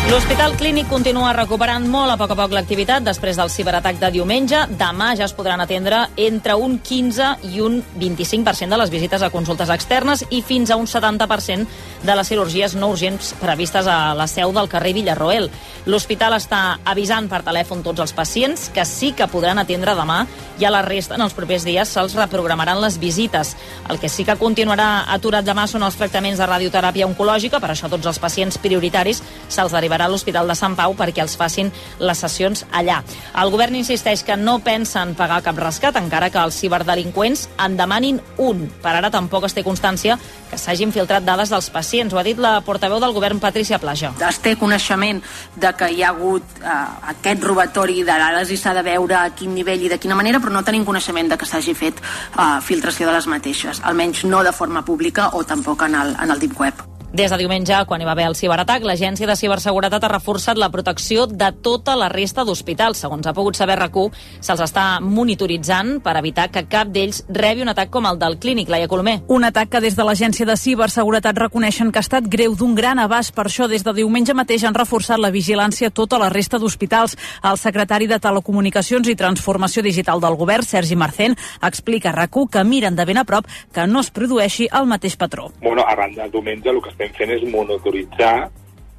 L'Hospital 0.05 0.53
Clínic 0.61 0.87
continua 0.87 1.33
recuperant 1.33 1.87
molt 1.89 2.13
a 2.13 2.17
poc 2.21 2.35
a 2.35 2.37
poc 2.37 2.53
l'activitat 2.53 3.03
després 3.03 3.39
del 3.41 3.49
ciberatac 3.49 3.97
de 3.99 4.11
diumenge. 4.13 4.61
Demà 4.79 5.15
ja 5.17 5.25
es 5.25 5.33
podran 5.33 5.63
atendre 5.65 6.03
entre 6.21 6.55
un 6.61 6.77
15 6.85 7.31
i 7.49 7.63
un 7.65 7.81
25% 7.97 8.69
de 8.69 8.79
les 8.83 8.93
visites 8.93 9.25
a 9.25 9.31
consultes 9.33 9.73
externes 9.73 10.27
i 10.29 10.43
fins 10.45 10.71
a 10.71 10.77
un 10.77 10.85
70% 10.87 11.65
de 12.05 12.15
les 12.15 12.29
cirurgies 12.29 12.75
no 12.77 12.91
urgents 12.93 13.33
previstes 13.41 13.87
a 13.89 14.15
la 14.15 14.27
seu 14.29 14.53
del 14.53 14.69
carrer 14.69 14.93
Villarroel. 14.93 15.49
L'hospital 15.89 16.37
està 16.37 16.79
avisant 16.85 17.27
per 17.29 17.43
telèfon 17.45 17.83
tots 17.85 18.03
els 18.05 18.13
pacients 18.17 18.69
que 18.75 18.85
sí 18.89 19.13
que 19.17 19.29
podran 19.33 19.59
atendre 19.61 19.97
demà 19.97 20.23
i 20.61 20.65
a 20.65 20.73
la 20.73 20.83
resta 20.85 21.17
en 21.17 21.25
els 21.25 21.35
propers 21.35 21.65
dies 21.65 21.89
se'ls 21.89 22.15
reprogramaran 22.19 22.81
les 22.83 22.99
visites. 23.01 23.55
El 23.89 23.99
que 24.01 24.11
sí 24.13 24.25
que 24.25 24.37
continuarà 24.41 25.07
aturat 25.15 25.45
demà 25.45 25.67
són 25.71 25.83
els 25.87 25.97
tractaments 25.97 26.39
de 26.41 26.49
radioteràpia 26.49 27.09
oncològica, 27.09 27.61
per 27.61 27.73
això 27.73 27.89
tots 27.91 28.07
els 28.07 28.21
pacients 28.21 28.61
prioritaris 28.61 29.23
se'ls 29.49 29.73
derivarà 29.73 30.07
a 30.07 30.13
l'Hospital 30.13 30.49
de 30.49 30.59
Sant 30.59 30.77
Pau 30.77 30.95
perquè 30.97 31.25
els 31.25 31.37
facin 31.41 31.73
les 31.99 32.21
sessions 32.21 32.67
allà. 32.73 33.01
El 33.41 33.53
govern 33.53 33.81
insisteix 33.81 34.23
que 34.25 34.37
no 34.37 34.59
pensen 34.65 35.17
pagar 35.17 35.43
cap 35.45 35.59
rescat, 35.59 35.97
encara 35.97 36.31
que 36.31 36.43
els 36.43 36.61
ciberdelinqüents 36.61 37.49
en 37.65 37.77
demanin 37.81 38.21
un. 38.37 38.69
Per 38.85 38.93
ara 38.93 39.13
tampoc 39.13 39.49
es 39.49 39.57
té 39.57 39.65
constància 39.65 40.19
que 40.51 40.61
s'hagin 40.61 40.93
filtrat 40.93 41.25
dades 41.25 41.51
dels 41.51 41.71
pacients. 41.73 41.94
Ho 41.95 42.19
ha 42.19 42.25
dit 42.27 42.39
la 42.43 42.57
portaveu 42.67 42.99
del 42.99 43.13
govern, 43.15 43.39
Patricia 43.39 43.79
Plaja. 43.79 44.11
Es 44.29 44.41
té 44.43 44.57
coneixement 44.59 45.21
de 45.55 45.71
que 45.79 45.91
hi 45.95 46.03
ha 46.03 46.09
hagut 46.11 46.57
eh, 46.59 46.73
aquest 47.13 47.45
robatori 47.47 48.03
de 48.03 48.17
dades 48.25 48.51
i 48.51 48.59
s'ha 48.59 48.75
de 48.75 48.83
veure 48.83 49.15
a 49.21 49.29
quin 49.39 49.55
nivell 49.55 49.85
i 49.87 49.93
de 49.93 50.01
quina 50.03 50.19
manera, 50.19 50.41
però 50.43 50.51
no 50.51 50.65
tenim 50.67 50.87
coneixement 50.89 51.31
de 51.31 51.39
que 51.39 51.47
s'hagi 51.47 51.77
fet 51.79 52.03
eh, 52.03 52.49
filtració 52.67 53.07
de 53.07 53.15
les 53.15 53.31
mateixes, 53.31 53.85
almenys 53.85 54.25
no 54.27 54.43
de 54.43 54.53
forma 54.53 54.83
pública 54.83 55.31
o 55.39 55.45
tampoc 55.45 55.87
en 55.87 55.95
el, 56.01 56.17
en 56.19 56.35
el 56.35 56.43
Deep 56.43 56.59
Web. 56.59 56.94
Des 57.15 57.31
de 57.31 57.37
diumenge, 57.39 57.77
quan 57.87 58.03
hi 58.03 58.07
va 58.09 58.11
haver 58.17 58.25
el 58.27 58.35
ciberatac, 58.35 58.83
l'Agència 58.83 59.29
de 59.31 59.37
Ciberseguretat 59.39 60.03
ha 60.03 60.09
reforçat 60.11 60.59
la 60.59 60.67
protecció 60.75 61.29
de 61.31 61.53
tota 61.63 61.93
la 61.95 62.09
resta 62.11 62.43
d'hospitals. 62.43 62.99
Segons 63.05 63.29
ha 63.31 63.33
pogut 63.37 63.55
saber 63.55 63.77
RAC1, 63.79 64.17
se'ls 64.43 64.63
està 64.65 64.99
monitoritzant 64.99 66.01
per 66.03 66.17
evitar 66.19 66.49
que 66.51 66.65
cap 66.67 66.91
d'ells 66.91 67.21
rebi 67.29 67.63
un 67.63 67.71
atac 67.71 67.93
com 67.95 68.09
el 68.11 68.19
del 68.19 68.35
clínic, 68.43 68.67
Laia 68.67 68.89
Colomer. 68.91 69.21
Un 69.31 69.47
atac 69.47 69.71
que 69.71 69.83
des 69.85 69.95
de 69.95 70.03
l'Agència 70.09 70.43
de 70.49 70.57
Ciberseguretat 70.59 71.39
reconeixen 71.39 71.93
que 71.93 72.03
ha 72.03 72.07
estat 72.09 72.27
greu 72.27 72.57
d'un 72.59 72.75
gran 72.75 72.99
abast. 72.99 73.31
Per 73.39 73.47
això, 73.47 73.71
des 73.71 73.87
de 73.87 73.95
diumenge 73.95 74.35
mateix 74.35 74.67
han 74.67 74.75
reforçat 74.75 75.23
la 75.23 75.31
vigilància 75.31 75.93
a 75.93 75.95
tota 75.95 76.19
la 76.19 76.33
resta 76.35 76.59
d'hospitals. 76.59 77.15
El 77.45 77.63
secretari 77.63 78.11
de 78.11 78.19
Telecomunicacions 78.19 79.07
i 79.07 79.15
Transformació 79.15 79.87
Digital 79.87 80.19
del 80.19 80.35
Govern, 80.35 80.67
Sergi 80.67 80.99
Marcén, 80.99 81.39
explica 81.63 82.11
a 82.11 82.27
RAC1 82.27 82.51
que 82.51 82.65
miren 82.65 82.99
de 82.99 83.07
ben 83.07 83.23
a 83.23 83.25
prop 83.25 83.47
que 83.73 83.87
no 83.87 84.03
es 84.03 84.11
produeixi 84.11 84.67
el 84.73 84.91
mateix 84.91 85.15
patró. 85.15 85.53
Bueno, 85.63 85.87
arran 85.87 86.19
de 86.19 86.29
diumenge 86.29 86.75
el 86.75 86.83
que 86.83 86.91
estem 86.91 87.04
fent 87.19 87.33
és 87.37 87.47
monitoritzar 87.53 88.49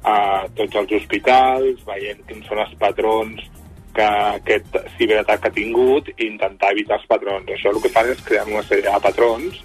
a 0.06 0.18
tots 0.54 0.78
els 0.80 0.92
hospitals, 1.00 1.82
veient 1.86 2.22
quins 2.28 2.46
són 2.46 2.62
els 2.62 2.74
patrons 2.78 3.42
que 3.96 4.06
aquest 4.06 4.76
ciberatac 4.98 5.48
ha 5.48 5.54
tingut 5.56 6.10
i 6.14 6.26
intentar 6.28 6.74
evitar 6.76 7.00
els 7.00 7.08
patrons. 7.10 7.48
Això 7.50 7.72
el 7.72 7.80
que 7.82 7.92
fan 7.94 8.12
és 8.12 8.22
crear 8.26 8.44
una 8.46 8.62
sèrie 8.68 8.90
de 8.90 9.02
patrons 9.02 9.62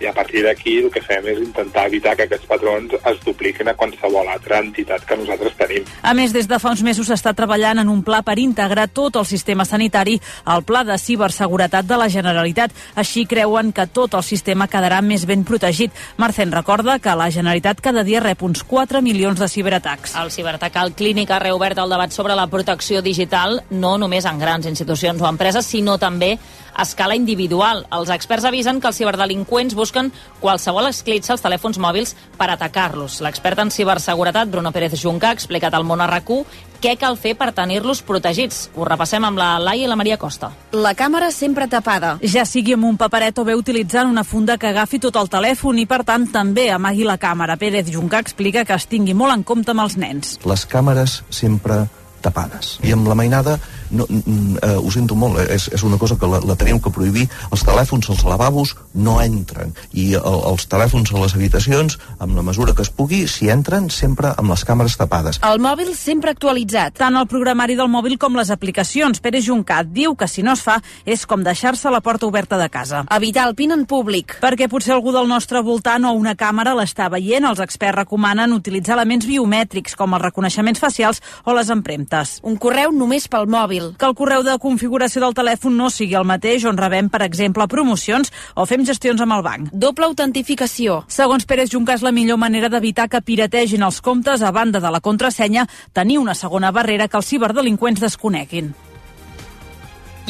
i 0.00 0.06
a 0.08 0.12
partir 0.16 0.42
d'aquí 0.44 0.78
el 0.80 0.90
que 0.90 1.02
fem 1.04 1.26
és 1.28 1.38
intentar 1.42 1.86
evitar 1.90 2.16
que 2.16 2.24
aquests 2.24 2.48
patrons 2.48 2.94
es 2.96 3.20
dupliquin 3.24 3.68
a 3.68 3.74
qualsevol 3.76 4.28
altra 4.32 4.60
entitat 4.64 5.04
que 5.04 5.18
nosaltres 5.20 5.56
tenim. 5.58 5.84
A 6.02 6.14
més, 6.16 6.32
des 6.32 6.48
de 6.48 6.58
fa 6.58 6.72
uns 6.72 6.82
mesos 6.86 7.10
s'està 7.10 7.34
treballant 7.36 7.82
en 7.82 7.90
un 7.92 8.02
pla 8.06 8.22
per 8.24 8.38
integrar 8.40 8.88
tot 8.88 9.18
el 9.20 9.26
sistema 9.28 9.66
sanitari 9.68 10.16
al 10.44 10.64
pla 10.64 10.82
de 10.88 10.96
ciberseguretat 10.98 11.86
de 11.86 11.98
la 12.00 12.08
Generalitat. 12.08 12.72
Així 12.96 13.26
creuen 13.28 13.74
que 13.76 13.86
tot 13.86 14.16
el 14.16 14.24
sistema 14.24 14.68
quedarà 14.72 15.02
més 15.04 15.26
ben 15.28 15.44
protegit. 15.44 15.92
Marcen 16.16 16.52
recorda 16.52 16.98
que 16.98 17.16
la 17.16 17.30
Generalitat 17.30 17.80
cada 17.84 18.04
dia 18.04 18.24
rep 18.24 18.42
uns 18.42 18.64
4 18.64 19.02
milions 19.04 19.38
de 19.38 19.48
ciberatacs. 19.48 20.16
El 20.20 20.32
ciberatac 20.32 20.76
al 20.80 20.94
clínic 20.96 21.30
ha 21.30 21.42
reobert 21.42 21.78
el 21.78 21.92
debat 21.92 22.12
sobre 22.12 22.34
la 22.38 22.48
protecció 22.48 23.02
digital 23.02 23.60
no 23.70 23.96
només 23.98 24.24
en 24.24 24.40
grans 24.40 24.66
institucions 24.66 25.20
o 25.20 25.28
empreses, 25.28 25.66
sinó 25.66 25.98
també 25.98 26.38
a 26.80 26.86
escala 26.88 27.14
individual. 27.18 27.84
Els 27.92 28.10
experts 28.14 28.48
avisen 28.48 28.80
que 28.80 28.88
els 28.88 28.96
ciberdelinqüents 28.96 29.76
busquen 29.76 30.08
qualsevol 30.40 30.88
esclitxa 30.88 31.34
als 31.36 31.44
telèfons 31.44 31.78
mòbils 31.78 32.16
per 32.40 32.48
atacar-los. 32.50 33.20
L'expert 33.20 33.60
en 33.60 33.70
ciberseguretat, 33.70 34.48
Bruno 34.48 34.72
Pérez 34.72 34.96
Junca, 34.96 35.28
ha 35.28 35.36
explicat 35.36 35.76
al 35.76 35.84
món 35.84 36.00
RAC1 36.00 36.68
què 36.80 36.94
cal 36.96 37.18
fer 37.20 37.34
per 37.36 37.50
tenir-los 37.52 38.00
protegits. 38.08 38.70
Ho 38.74 38.86
repassem 38.88 39.24
amb 39.28 39.38
la 39.38 39.50
Laia 39.60 39.84
i 39.84 39.90
la 39.90 39.98
Maria 40.00 40.16
Costa. 40.16 40.48
La 40.72 40.94
càmera 40.96 41.28
sempre 41.36 41.68
tapada. 41.68 42.14
Ja 42.24 42.46
sigui 42.48 42.74
amb 42.78 42.88
un 42.88 42.96
paperet 42.96 43.36
o 43.38 43.44
bé 43.44 43.54
utilitzant 43.58 44.08
una 44.08 44.24
funda 44.24 44.56
que 44.56 44.70
agafi 44.72 45.02
tot 45.04 45.20
el 45.20 45.28
telèfon 45.28 45.82
i, 45.82 45.86
per 45.86 46.00
tant, 46.08 46.24
també 46.32 46.70
amagui 46.72 47.04
la 47.04 47.18
càmera. 47.20 47.58
Pérez 47.60 47.92
Junca 47.92 48.22
explica 48.24 48.64
que 48.64 48.76
es 48.76 48.88
tingui 48.88 49.12
molt 49.12 49.36
en 49.36 49.44
compte 49.44 49.76
amb 49.76 49.84
els 49.84 49.98
nens. 50.00 50.38
Les 50.48 50.64
càmeres 50.64 51.20
sempre 51.28 51.84
tapades. 52.24 52.78
I 52.84 52.94
amb 52.96 53.08
la 53.08 53.16
mainada, 53.18 53.58
no, 53.90 54.06
eh, 54.10 54.76
ho 54.76 54.90
sento 54.90 55.16
molt, 55.18 55.40
eh, 55.40 55.48
és, 55.56 55.68
és 55.74 55.82
una 55.86 55.98
cosa 55.98 56.16
que 56.18 56.28
la, 56.30 56.40
la 56.46 56.56
tenim 56.58 56.80
que 56.82 56.92
prohibir. 56.94 57.26
Els 57.50 57.64
telèfons 57.66 58.10
als 58.10 58.24
lavabos 58.26 58.74
no 58.94 59.18
entren. 59.22 59.74
I 59.92 60.14
el, 60.18 60.40
els 60.52 60.66
telèfons 60.70 61.12
a 61.12 61.22
les 61.22 61.34
habitacions, 61.36 61.98
amb 62.18 62.36
la 62.38 62.44
mesura 62.46 62.74
que 62.76 62.84
es 62.86 62.92
pugui, 62.94 63.24
si 63.28 63.50
entren, 63.50 63.90
sempre 63.90 64.34
amb 64.36 64.52
les 64.52 64.64
càmeres 64.66 64.96
tapades. 65.00 65.40
El 65.46 65.62
mòbil 65.62 65.92
sempre 65.98 66.34
actualitzat. 66.34 66.96
Tant 67.00 67.16
el 67.18 67.28
programari 67.30 67.76
del 67.78 67.90
mòbil 67.92 68.18
com 68.20 68.38
les 68.38 68.52
aplicacions. 68.54 69.20
Pere 69.20 69.42
Juncat 69.44 69.90
diu 69.94 70.14
que 70.18 70.28
si 70.28 70.44
no 70.46 70.54
es 70.56 70.64
fa 70.64 70.78
és 71.04 71.26
com 71.26 71.44
deixar-se 71.44 71.90
la 71.90 72.02
porta 72.04 72.28
oberta 72.28 72.58
de 72.60 72.68
casa. 72.70 73.04
Evitar 73.16 73.48
el 73.48 73.56
PIN 73.58 73.74
en 73.76 73.86
públic. 73.90 74.38
Perquè 74.42 74.68
potser 74.70 74.94
algú 74.96 75.14
del 75.14 75.28
nostre 75.30 75.62
voltant 75.66 76.06
o 76.06 76.14
una 76.16 76.36
càmera 76.38 76.76
l'està 76.78 77.10
veient. 77.12 77.46
Els 77.48 77.62
experts 77.62 78.02
recomanen 78.02 78.54
utilitzar 78.56 78.96
elements 78.98 79.26
biomètrics 79.26 79.96
com 79.98 80.14
els 80.16 80.26
reconeixements 80.28 80.80
facials 80.80 81.22
o 81.44 81.56
les 81.56 81.70
empremtes. 81.72 82.38
Un 82.46 82.58
correu 82.60 82.92
només 82.94 83.28
pel 83.30 83.48
mòbil. 83.50 83.79
Que 83.98 84.08
el 84.08 84.16
correu 84.18 84.44
de 84.46 84.56
configuració 84.62 85.22
del 85.24 85.36
telèfon 85.36 85.76
no 85.76 85.90
sigui 85.90 86.18
el 86.18 86.28
mateix 86.28 86.66
on 86.68 86.78
rebem, 86.80 87.08
per 87.12 87.22
exemple, 87.26 87.66
promocions 87.70 88.32
o 88.54 88.66
fem 88.66 88.84
gestions 88.88 89.20
amb 89.20 89.38
el 89.38 89.46
banc. 89.46 89.72
Doble 89.72 90.10
autentificació. 90.10 91.02
Segons 91.08 91.46
Pérez 91.46 91.72
Junca 91.72 91.96
és 91.96 92.04
la 92.06 92.14
millor 92.14 92.40
manera 92.40 92.68
d'evitar 92.72 93.08
que 93.08 93.22
pirategin 93.24 93.86
els 93.86 94.00
comptes 94.00 94.42
a 94.42 94.52
banda 94.52 94.80
de 94.80 94.90
la 94.90 95.00
contrasenya, 95.00 95.66
tenir 95.92 96.18
una 96.18 96.34
segona 96.34 96.70
barrera 96.70 97.08
que 97.08 97.20
els 97.20 97.32
ciberdelinqüents 97.32 98.00
desconeguin. 98.00 98.72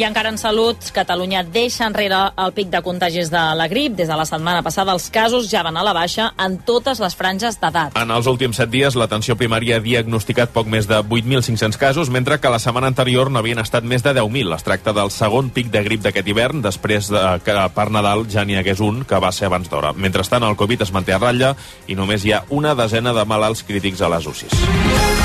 I 0.01 0.05
encara 0.07 0.31
en 0.33 0.39
salut, 0.41 0.81
Catalunya 0.97 1.43
deixa 1.45 1.85
enrere 1.85 2.17
el 2.41 2.55
pic 2.57 2.71
de 2.73 2.81
contagis 2.81 3.29
de 3.29 3.41
la 3.53 3.67
grip. 3.69 3.99
Des 3.99 4.09
de 4.09 4.17
la 4.17 4.25
setmana 4.25 4.63
passada 4.65 4.95
els 4.97 5.11
casos 5.13 5.51
ja 5.51 5.61
van 5.61 5.77
a 5.77 5.83
la 5.85 5.93
baixa 5.93 6.31
en 6.41 6.57
totes 6.65 7.03
les 7.05 7.17
franges 7.19 7.59
d'edat. 7.61 7.99
En 8.01 8.09
els 8.15 8.31
últims 8.31 8.57
set 8.57 8.73
dies, 8.73 8.97
l'atenció 8.97 9.37
primària 9.37 9.77
ha 9.77 9.85
diagnosticat 9.85 10.55
poc 10.57 10.73
més 10.73 10.89
de 10.89 11.03
8.500 11.03 11.77
casos, 11.77 12.09
mentre 12.09 12.41
que 12.41 12.49
la 12.49 12.63
setmana 12.65 12.89
anterior 12.89 13.29
n'havien 13.29 13.61
estat 13.61 13.85
més 13.85 14.01
de 14.01 14.17
10.000. 14.17 14.57
Es 14.57 14.65
tracta 14.65 14.97
del 14.97 15.13
segon 15.13 15.53
pic 15.53 15.69
de 15.69 15.85
grip 15.85 16.01
d'aquest 16.09 16.33
hivern, 16.33 16.65
després 16.65 17.13
de 17.13 17.27
que 17.45 17.61
per 17.77 17.91
Nadal 17.93 18.25
ja 18.33 18.49
n'hi 18.49 18.57
hagués 18.57 18.81
un, 18.81 19.05
que 19.05 19.21
va 19.21 19.37
ser 19.37 19.53
abans 19.53 19.69
d'hora. 19.69 19.93
Mentrestant, 19.93 20.49
el 20.49 20.57
Covid 20.57 20.89
es 20.89 20.97
manté 20.97 21.13
a 21.13 21.21
ratlla 21.21 21.53
i 21.93 21.99
només 21.99 22.25
hi 22.25 22.33
ha 22.33 22.47
una 22.49 22.73
desena 22.73 23.13
de 23.13 23.29
malalts 23.29 23.69
crítics 23.69 24.01
a 24.01 24.09
les 24.17 24.33
UCIs. 24.33 25.19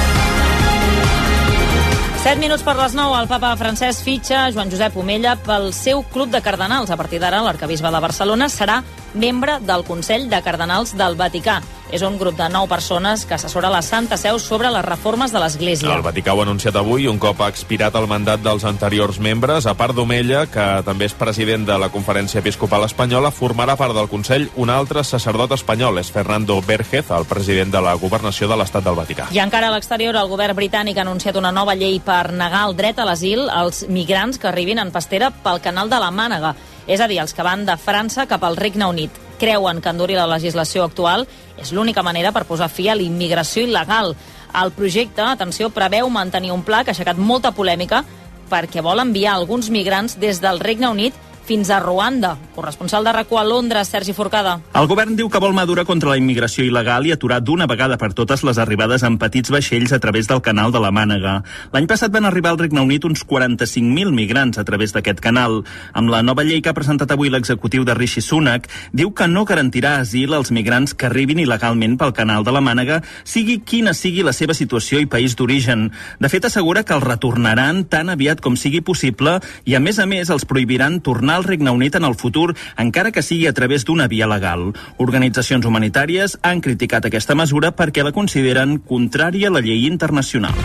7 2.25 2.41
minuts 2.41 2.63
per 2.65 2.73
les 2.73 2.95
9, 2.97 3.19
el 3.21 3.27
papa 3.29 3.51
francès 3.53 3.99
fitxa 4.01 4.47
Joan 4.49 4.71
Josep 4.73 4.95
Omella 4.97 5.35
pel 5.45 5.67
seu 5.77 6.01
club 6.09 6.31
de 6.33 6.41
cardenals. 6.41 6.89
A 6.89 6.97
partir 6.97 7.19
d'ara, 7.21 7.43
l'arcabisbe 7.45 7.91
de 7.93 8.01
Barcelona 8.01 8.47
serà 8.49 8.79
membre 9.13 9.59
del 9.61 9.85
Consell 9.85 10.25
de 10.31 10.41
Cardenals 10.41 10.95
del 10.97 11.21
Vaticà. 11.21 11.59
És 11.93 12.01
un 12.01 12.17
grup 12.17 12.33
de 12.37 12.47
nou 12.49 12.65
persones 12.67 13.25
que 13.29 13.35
assessora 13.35 13.69
la 13.69 13.83
Santa 13.85 14.17
Seu 14.17 14.39
sobre 14.41 14.71
les 14.73 14.83
reformes 14.85 15.31
de 15.31 15.39
l'Església. 15.39 15.93
El 15.93 16.03
Vaticà 16.05 16.33
ho 16.33 16.41
ha 16.41 16.45
anunciat 16.47 16.75
avui, 16.79 17.05
un 17.07 17.19
cop 17.21 17.43
ha 17.45 17.49
expirat 17.51 17.95
el 17.95 18.07
mandat 18.09 18.41
dels 18.41 18.65
anteriors 18.65 19.19
membres. 19.21 19.67
A 19.69 19.75
part 19.77 19.93
d'Omella, 19.95 20.45
que 20.51 20.65
també 20.87 21.05
és 21.05 21.15
president 21.15 21.67
de 21.67 21.77
la 21.79 21.91
Conferència 21.93 22.41
Episcopal 22.41 22.87
Espanyola, 22.87 23.31
formarà 23.31 23.77
part 23.77 23.93
del 23.95 24.09
Consell 24.09 24.49
un 24.55 24.73
altre 24.73 25.05
sacerdot 25.05 25.53
espanyol, 25.55 26.01
és 26.01 26.11
Fernando 26.11 26.57
Bergez, 26.65 27.11
el 27.13 27.29
president 27.29 27.71
de 27.71 27.83
la 27.85 27.93
governació 28.01 28.49
de 28.49 28.57
l'Estat 28.57 28.83
del 28.83 28.97
Vaticà. 28.97 29.29
I 29.31 29.43
encara 29.45 29.69
a 29.69 29.75
l'exterior, 29.75 30.17
el 30.17 30.31
govern 30.31 30.57
britànic 30.57 30.97
ha 30.97 31.05
anunciat 31.05 31.37
una 31.37 31.53
nova 31.53 31.77
llei 31.77 32.01
per 32.03 32.31
negar 32.33 32.65
el 32.69 32.75
dret 32.75 32.99
a 32.99 33.05
l'asil 33.05 33.45
als 33.49 33.85
migrants 33.87 34.41
que 34.41 34.49
arribin 34.49 34.81
en 34.81 34.91
pastera 34.91 35.29
pel 35.31 35.61
canal 35.61 35.91
de 35.91 36.01
la 36.01 36.09
Mànega 36.11 36.55
és 36.87 37.01
a 37.01 37.07
dir, 37.09 37.19
els 37.21 37.33
que 37.33 37.45
van 37.45 37.65
de 37.65 37.75
França 37.81 38.27
cap 38.29 38.43
al 38.45 38.57
Regne 38.57 38.85
Unit. 38.85 39.21
Creuen 39.39 39.81
que 39.81 39.89
endurir 39.89 40.15
la 40.19 40.29
legislació 40.29 40.85
actual 40.85 41.25
és 41.61 41.71
l'única 41.71 42.03
manera 42.03 42.31
per 42.35 42.45
posar 42.45 42.69
fi 42.69 42.89
a 42.89 42.95
l'immigració 42.95 43.65
il·legal. 43.65 44.15
El 44.55 44.71
projecte, 44.75 45.23
atenció, 45.23 45.69
preveu 45.69 46.09
mantenir 46.09 46.53
un 46.53 46.63
pla 46.63 46.83
que 46.83 46.91
ha 46.91 46.95
aixecat 46.95 47.17
molta 47.17 47.51
polèmica 47.51 48.03
perquè 48.49 48.83
vol 48.85 49.01
enviar 49.01 49.33
alguns 49.33 49.71
migrants 49.73 50.19
des 50.21 50.39
del 50.41 50.59
Regne 50.59 50.91
Unit 50.91 51.15
fins 51.45 51.69
a 51.69 51.79
Ruanda. 51.79 52.35
Corresponsal 52.55 53.03
de 53.05 53.11
RACU 53.13 53.37
a 53.37 53.43
Londres, 53.45 53.87
Sergi 53.87 54.13
Forcada. 54.17 54.57
El 54.73 54.87
govern 54.89 55.13
diu 55.15 55.29
que 55.29 55.39
vol 55.39 55.53
madurar 55.53 55.85
contra 55.85 56.09
la 56.09 56.17
immigració 56.17 56.65
il·legal 56.65 57.05
i 57.05 57.13
aturar 57.13 57.37
d'una 57.45 57.67
vegada 57.69 57.99
per 58.01 58.11
totes 58.17 58.41
les 58.47 58.57
arribades 58.57 59.05
en 59.05 59.19
petits 59.21 59.53
vaixells 59.53 59.93
a 59.93 59.99
través 60.01 60.27
del 60.27 60.41
canal 60.41 60.73
de 60.73 60.81
la 60.81 60.89
Mànega. 60.91 61.35
L'any 61.75 61.85
passat 61.87 62.11
van 62.11 62.25
arribar 62.25 62.55
al 62.55 62.59
Regne 62.59 62.81
Unit 62.81 63.05
uns 63.05 63.21
45.000 63.27 64.09
migrants 64.15 64.57
a 64.57 64.65
través 64.65 64.95
d'aquest 64.95 65.21
canal. 65.21 65.61
Amb 65.93 66.09
la 66.09 66.23
nova 66.25 66.43
llei 66.43 66.63
que 66.65 66.73
ha 66.73 66.77
presentat 66.77 67.13
avui 67.13 67.29
l'executiu 67.29 67.85
de 67.85 67.93
Rishi 67.93 68.25
Sunak, 68.25 68.65
diu 68.91 69.13
que 69.13 69.29
no 69.29 69.45
garantirà 69.45 69.99
asil 70.01 70.33
als 70.33 70.51
migrants 70.51 70.95
que 70.97 71.05
arribin 71.05 71.43
il·legalment 71.45 71.99
pel 72.01 72.15
canal 72.17 72.43
de 72.43 72.55
la 72.55 72.63
Mànega, 72.65 73.01
sigui 73.23 73.59
quina 73.61 73.93
sigui 73.93 74.25
la 74.25 74.33
seva 74.33 74.57
situació 74.57 74.99
i 74.99 75.05
país 75.05 75.37
d'origen. 75.37 75.91
De 76.19 76.29
fet, 76.33 76.49
assegura 76.49 76.83
que 76.83 76.97
els 76.97 77.05
retornaran 77.05 77.85
tan 77.85 78.09
aviat 78.09 78.41
com 78.41 78.57
sigui 78.57 78.81
possible 78.81 79.37
i, 79.63 79.75
a 79.77 79.83
més 79.83 80.01
a 80.01 80.09
més, 80.09 80.33
els 80.33 80.49
prohibiran 80.49 81.01
tornar 81.05 81.34
al 81.35 81.43
Regne 81.43 81.71
Unit 81.71 81.95
en 81.95 82.05
el 82.07 82.15
futur, 82.15 82.55
encara 82.77 83.11
que 83.11 83.21
sigui 83.21 83.47
a 83.47 83.53
través 83.53 83.85
d'una 83.85 84.07
via 84.07 84.27
legal. 84.27 84.71
Organitzacions 84.97 85.65
humanitàries 85.65 86.39
han 86.41 86.61
criticat 86.61 87.05
aquesta 87.05 87.35
mesura 87.35 87.75
perquè 87.75 88.03
la 88.03 88.15
consideren 88.15 88.79
contrària 88.79 89.51
a 89.51 89.55
la 89.55 89.63
llei 89.65 89.85
internacional. 89.85 90.55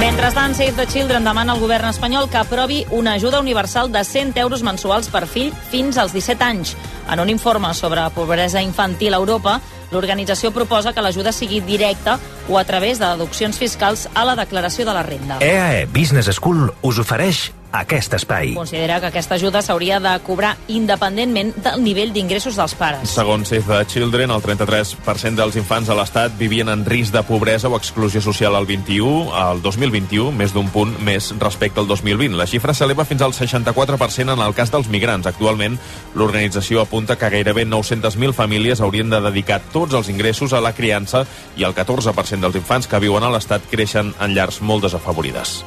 Mentrestant, 0.00 0.54
Save 0.54 0.72
the 0.72 0.86
Children 0.86 1.24
demana 1.24 1.52
al 1.52 1.60
govern 1.60 1.90
espanyol 1.90 2.30
que 2.30 2.38
aprovi 2.40 2.86
una 2.90 3.12
ajuda 3.18 3.38
universal 3.38 3.92
de 3.92 4.02
100 4.02 4.32
euros 4.40 4.62
mensuals 4.62 5.10
per 5.12 5.26
fill 5.28 5.52
fins 5.70 5.98
als 5.98 6.14
17 6.16 6.42
anys. 6.44 6.72
En 7.12 7.20
un 7.20 7.28
informe 7.28 7.74
sobre 7.74 8.08
pobresa 8.16 8.62
infantil 8.62 9.12
a 9.12 9.20
Europa, 9.20 9.58
l'organització 9.92 10.54
proposa 10.56 10.94
que 10.94 11.04
l'ajuda 11.04 11.36
sigui 11.36 11.60
directa 11.60 12.18
o 12.48 12.56
a 12.56 12.64
través 12.64 12.98
de 12.98 13.12
deduccions 13.12 13.58
fiscals 13.58 14.08
a 14.14 14.24
la 14.24 14.36
declaració 14.40 14.88
de 14.88 14.96
la 14.96 15.02
renda. 15.04 15.40
EAE 15.44 15.84
Business 15.92 16.32
School 16.32 16.70
us 16.80 16.98
ofereix 16.98 17.50
aquest 17.72 18.14
espai. 18.14 18.54
Considera 18.54 19.00
que 19.00 19.10
aquesta 19.10 19.36
ajuda 19.36 19.62
s'hauria 19.62 20.00
de 20.00 20.12
cobrar 20.26 20.56
independentment 20.68 21.54
del 21.62 21.82
nivell 21.84 22.12
d'ingressos 22.12 22.56
dels 22.58 22.74
pares. 22.74 23.10
Segons 23.14 23.48
Save 23.50 23.66
the 23.68 23.86
Children, 23.86 24.34
el 24.34 24.42
33% 24.42 25.38
dels 25.38 25.58
infants 25.60 25.90
a 25.90 25.96
l'Estat 25.98 26.36
vivien 26.38 26.68
en 26.72 26.84
risc 26.86 27.14
de 27.14 27.22
pobresa 27.26 27.68
o 27.68 27.76
exclusió 27.78 28.20
social 28.20 28.56
al 28.56 28.66
21, 28.66 29.32
al 29.36 29.62
2021, 29.62 30.32
més 30.36 30.54
d'un 30.56 30.70
punt 30.72 30.96
més 31.04 31.32
respecte 31.38 31.80
al 31.80 31.88
2020. 31.90 32.36
La 32.38 32.48
xifra 32.50 32.74
s'eleva 32.74 33.06
fins 33.08 33.22
al 33.22 33.34
64% 33.36 34.34
en 34.34 34.44
el 34.46 34.54
cas 34.54 34.72
dels 34.74 34.90
migrants. 34.90 35.28
Actualment, 35.30 35.78
l'organització 36.14 36.82
apunta 36.82 37.18
que 37.18 37.30
gairebé 37.30 37.66
900.000 37.66 38.34
famílies 38.34 38.80
haurien 38.80 39.10
de 39.10 39.22
dedicar 39.30 39.60
tots 39.72 39.94
els 39.94 40.10
ingressos 40.10 40.52
a 40.52 40.62
la 40.64 40.74
criança 40.74 41.24
i 41.56 41.66
el 41.68 41.74
14% 41.74 42.40
dels 42.40 42.58
infants 42.58 42.90
que 42.90 43.02
viuen 43.02 43.24
a 43.24 43.30
l'Estat 43.30 43.70
creixen 43.70 44.14
en 44.18 44.34
llars 44.34 44.60
molt 44.60 44.88
desafavorides. 44.88 45.60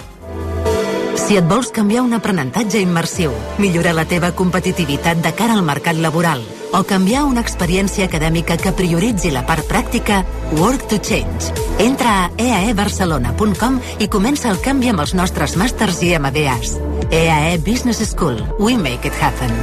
Si 1.15 1.37
et 1.37 1.45
vols 1.45 1.69
canviar 1.69 2.01
un 2.01 2.15
aprenentatge 2.17 2.79
immersiu, 2.81 3.31
millorar 3.61 3.93
la 3.93 4.05
teva 4.09 4.31
competitivitat 4.33 5.19
de 5.21 5.31
cara 5.37 5.53
al 5.53 5.63
mercat 5.65 5.99
laboral 6.01 6.41
o 6.73 6.81
canviar 6.89 7.23
una 7.29 7.41
experiència 7.45 8.07
acadèmica 8.09 8.57
que 8.57 8.73
prioritzi 8.73 9.29
la 9.31 9.43
part 9.45 9.67
pràctica, 9.69 10.23
Work 10.57 10.87
to 10.89 10.97
Change. 10.97 11.53
Entra 11.85 12.15
a 12.25 12.31
eaebarcelona.com 12.33 13.77
i 14.01 14.09
comença 14.09 14.49
el 14.49 14.57
canvi 14.61 14.89
amb 14.89 15.03
els 15.05 15.13
nostres 15.13 15.53
màsters 15.59 16.01
i 16.01 16.15
MBAs. 16.17 16.79
EAE 17.11 17.59
Business 17.61 18.01
School. 18.09 18.41
We 18.57 18.73
make 18.77 19.05
it 19.05 19.13
happen. 19.21 19.53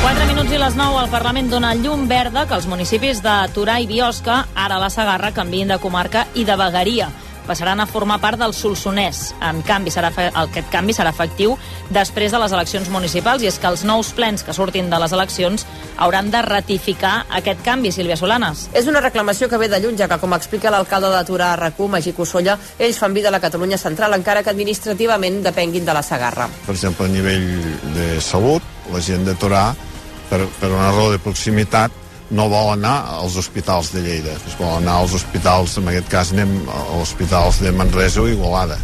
4 0.00 0.30
minuts 0.30 0.52
i 0.52 0.62
les 0.62 0.80
9 0.80 1.02
al 1.02 1.12
Parlament 1.12 1.52
dona 1.52 1.74
llum 1.76 2.08
verda 2.08 2.46
que 2.48 2.56
els 2.56 2.70
municipis 2.72 3.20
de 3.24 3.36
Torà 3.52 3.76
i 3.84 3.90
Biosca, 3.90 4.46
ara 4.54 4.80
la 4.80 4.88
Sagarra, 4.88 5.34
canvien 5.36 5.68
de 5.68 5.78
comarca 5.82 6.24
i 6.34 6.48
de 6.48 6.56
vegueria 6.56 7.12
passaran 7.46 7.80
a 7.80 7.86
formar 7.86 8.20
part 8.22 8.40
del 8.40 8.54
Solsonès. 8.56 9.34
En 9.44 9.62
canvi, 9.66 9.92
serà 9.94 10.10
fe... 10.14 10.28
aquest 10.44 10.70
canvi 10.72 10.94
serà 10.96 11.12
efectiu 11.14 11.56
després 11.94 12.32
de 12.32 12.40
les 12.42 12.52
eleccions 12.56 12.90
municipals 12.92 13.44
i 13.44 13.50
és 13.50 13.58
que 13.60 13.70
els 13.70 13.84
nous 13.88 14.12
plens 14.16 14.44
que 14.44 14.54
surtin 14.56 14.90
de 14.90 15.00
les 15.00 15.14
eleccions 15.16 15.66
hauran 15.96 16.30
de 16.32 16.42
ratificar 16.42 17.14
aquest 17.40 17.64
canvi, 17.64 17.92
Sílvia 17.94 18.18
Solanes. 18.20 18.68
És 18.74 18.88
una 18.90 19.02
reclamació 19.04 19.48
que 19.48 19.60
ve 19.60 19.68
de 19.72 19.80
lluny, 19.80 19.98
ja 20.00 20.08
que, 20.10 20.18
com 20.22 20.36
explica 20.36 20.72
l'alcalde 20.74 21.12
de 21.14 21.24
Torà 21.28 21.52
a 21.54 21.58
RAC1, 21.60 21.90
Magí 21.96 22.14
Cossolla, 22.16 22.58
ells 22.78 23.00
fan 23.00 23.14
vida 23.16 23.30
a 23.30 23.34
la 23.34 23.42
Catalunya 23.42 23.78
central, 23.80 24.16
encara 24.16 24.42
que 24.42 24.52
administrativament 24.52 25.42
depenguin 25.44 25.84
de 25.86 25.96
la 25.96 26.02
Sagarra. 26.02 26.48
Per 26.66 26.74
exemple, 26.74 27.08
a 27.08 27.12
nivell 27.12 27.50
de 27.96 28.20
salut, 28.24 28.62
la 28.92 29.02
gent 29.04 29.26
de 29.26 29.36
Torà, 29.38 29.68
per, 30.30 30.44
per 30.60 30.72
una 30.72 30.90
raó 30.92 31.10
de 31.12 31.20
proximitat, 31.22 32.03
no 32.30 32.48
vol 32.48 32.72
anar 32.72 32.94
als 33.18 33.36
hospitals 33.36 33.90
de 33.92 34.00
Lleida, 34.04 34.32
es 34.36 34.56
vol 34.58 34.78
anar 34.78 35.00
als 35.02 35.14
hospitals, 35.16 35.76
en 35.78 35.90
aquest 35.90 36.08
cas 36.12 36.32
anem 36.32 36.54
als 36.72 37.10
hospitals 37.10 37.60
de 37.60 37.72
Manresa 37.72 38.22
o 38.22 38.28
Igualada. 38.30 38.78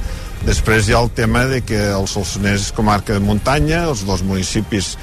Després 0.44 0.88
hi 0.88 0.94
ha 0.96 1.02
el 1.04 1.10
tema 1.12 1.44
de 1.48 1.60
que 1.64 1.78
el 1.92 2.06
Solsonès 2.08 2.68
és 2.68 2.76
comarca 2.76 3.16
de 3.16 3.24
muntanya, 3.24 3.84
els 3.90 4.04
dos 4.08 4.22
municipis 4.24 4.94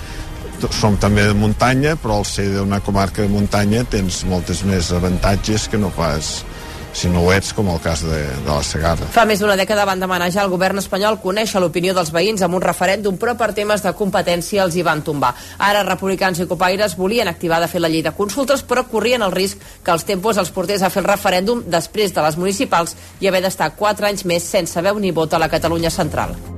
som 0.73 0.95
també 0.97 1.28
de 1.28 1.36
muntanya, 1.38 1.95
però 2.02 2.19
al 2.19 2.26
ser 2.26 2.47
d'una 2.56 2.80
comarca 2.82 3.21
de 3.21 3.30
muntanya 3.30 3.84
tens 3.86 4.23
moltes 4.26 4.63
més 4.65 4.89
avantatges 4.95 5.67
que 5.69 5.78
no 5.78 5.91
pas 5.93 6.39
si 6.93 7.10
no 7.10 7.23
ho 7.23 7.32
ets, 7.34 7.54
com 7.54 7.69
el 7.69 7.80
cas 7.84 8.04
de, 8.06 8.19
de 8.43 8.50
la 8.50 8.63
Segarra. 8.65 9.08
Fa 9.13 9.26
més 9.30 9.41
d'una 9.41 9.58
dècada 9.60 9.86
van 9.88 10.02
demanar 10.02 10.30
ja 10.34 10.43
al 10.43 10.52
govern 10.52 10.82
espanyol 10.82 11.19
conèixer 11.23 11.62
l'opinió 11.62 11.93
dels 11.97 12.12
veïns 12.13 12.43
amb 12.45 12.58
un 12.58 12.65
referèndum, 12.65 13.17
però 13.21 13.38
per 13.38 13.54
temes 13.58 13.86
de 13.86 13.93
competència 13.97 14.65
els 14.65 14.76
hi 14.76 14.86
van 14.88 15.04
tombar. 15.06 15.34
Ara 15.69 15.86
republicans 15.88 16.41
i 16.41 16.50
copaires 16.50 16.97
volien 16.97 17.28
activar 17.28 17.62
de 17.63 17.69
fer 17.71 17.82
la 17.84 17.91
llei 17.93 18.04
de 18.06 18.15
consultes, 18.17 18.63
però 18.63 18.88
corrien 18.89 19.26
el 19.26 19.36
risc 19.36 19.62
que 19.84 19.93
els 19.95 20.06
tempos 20.08 20.38
els 20.38 20.52
portés 20.52 20.84
a 20.84 20.91
fer 20.93 21.04
el 21.06 21.12
referèndum 21.12 21.63
després 21.67 22.13
de 22.13 22.26
les 22.26 22.38
municipals 22.38 22.97
i 23.21 23.28
haver 23.28 23.45
d'estar 23.45 23.73
4 23.78 24.12
anys 24.12 24.26
més 24.26 24.45
sense 24.45 24.82
veu 24.82 25.00
ni 25.00 25.12
vot 25.12 25.34
a 25.34 25.41
la 25.41 25.52
Catalunya 25.52 25.93
central. 25.93 26.57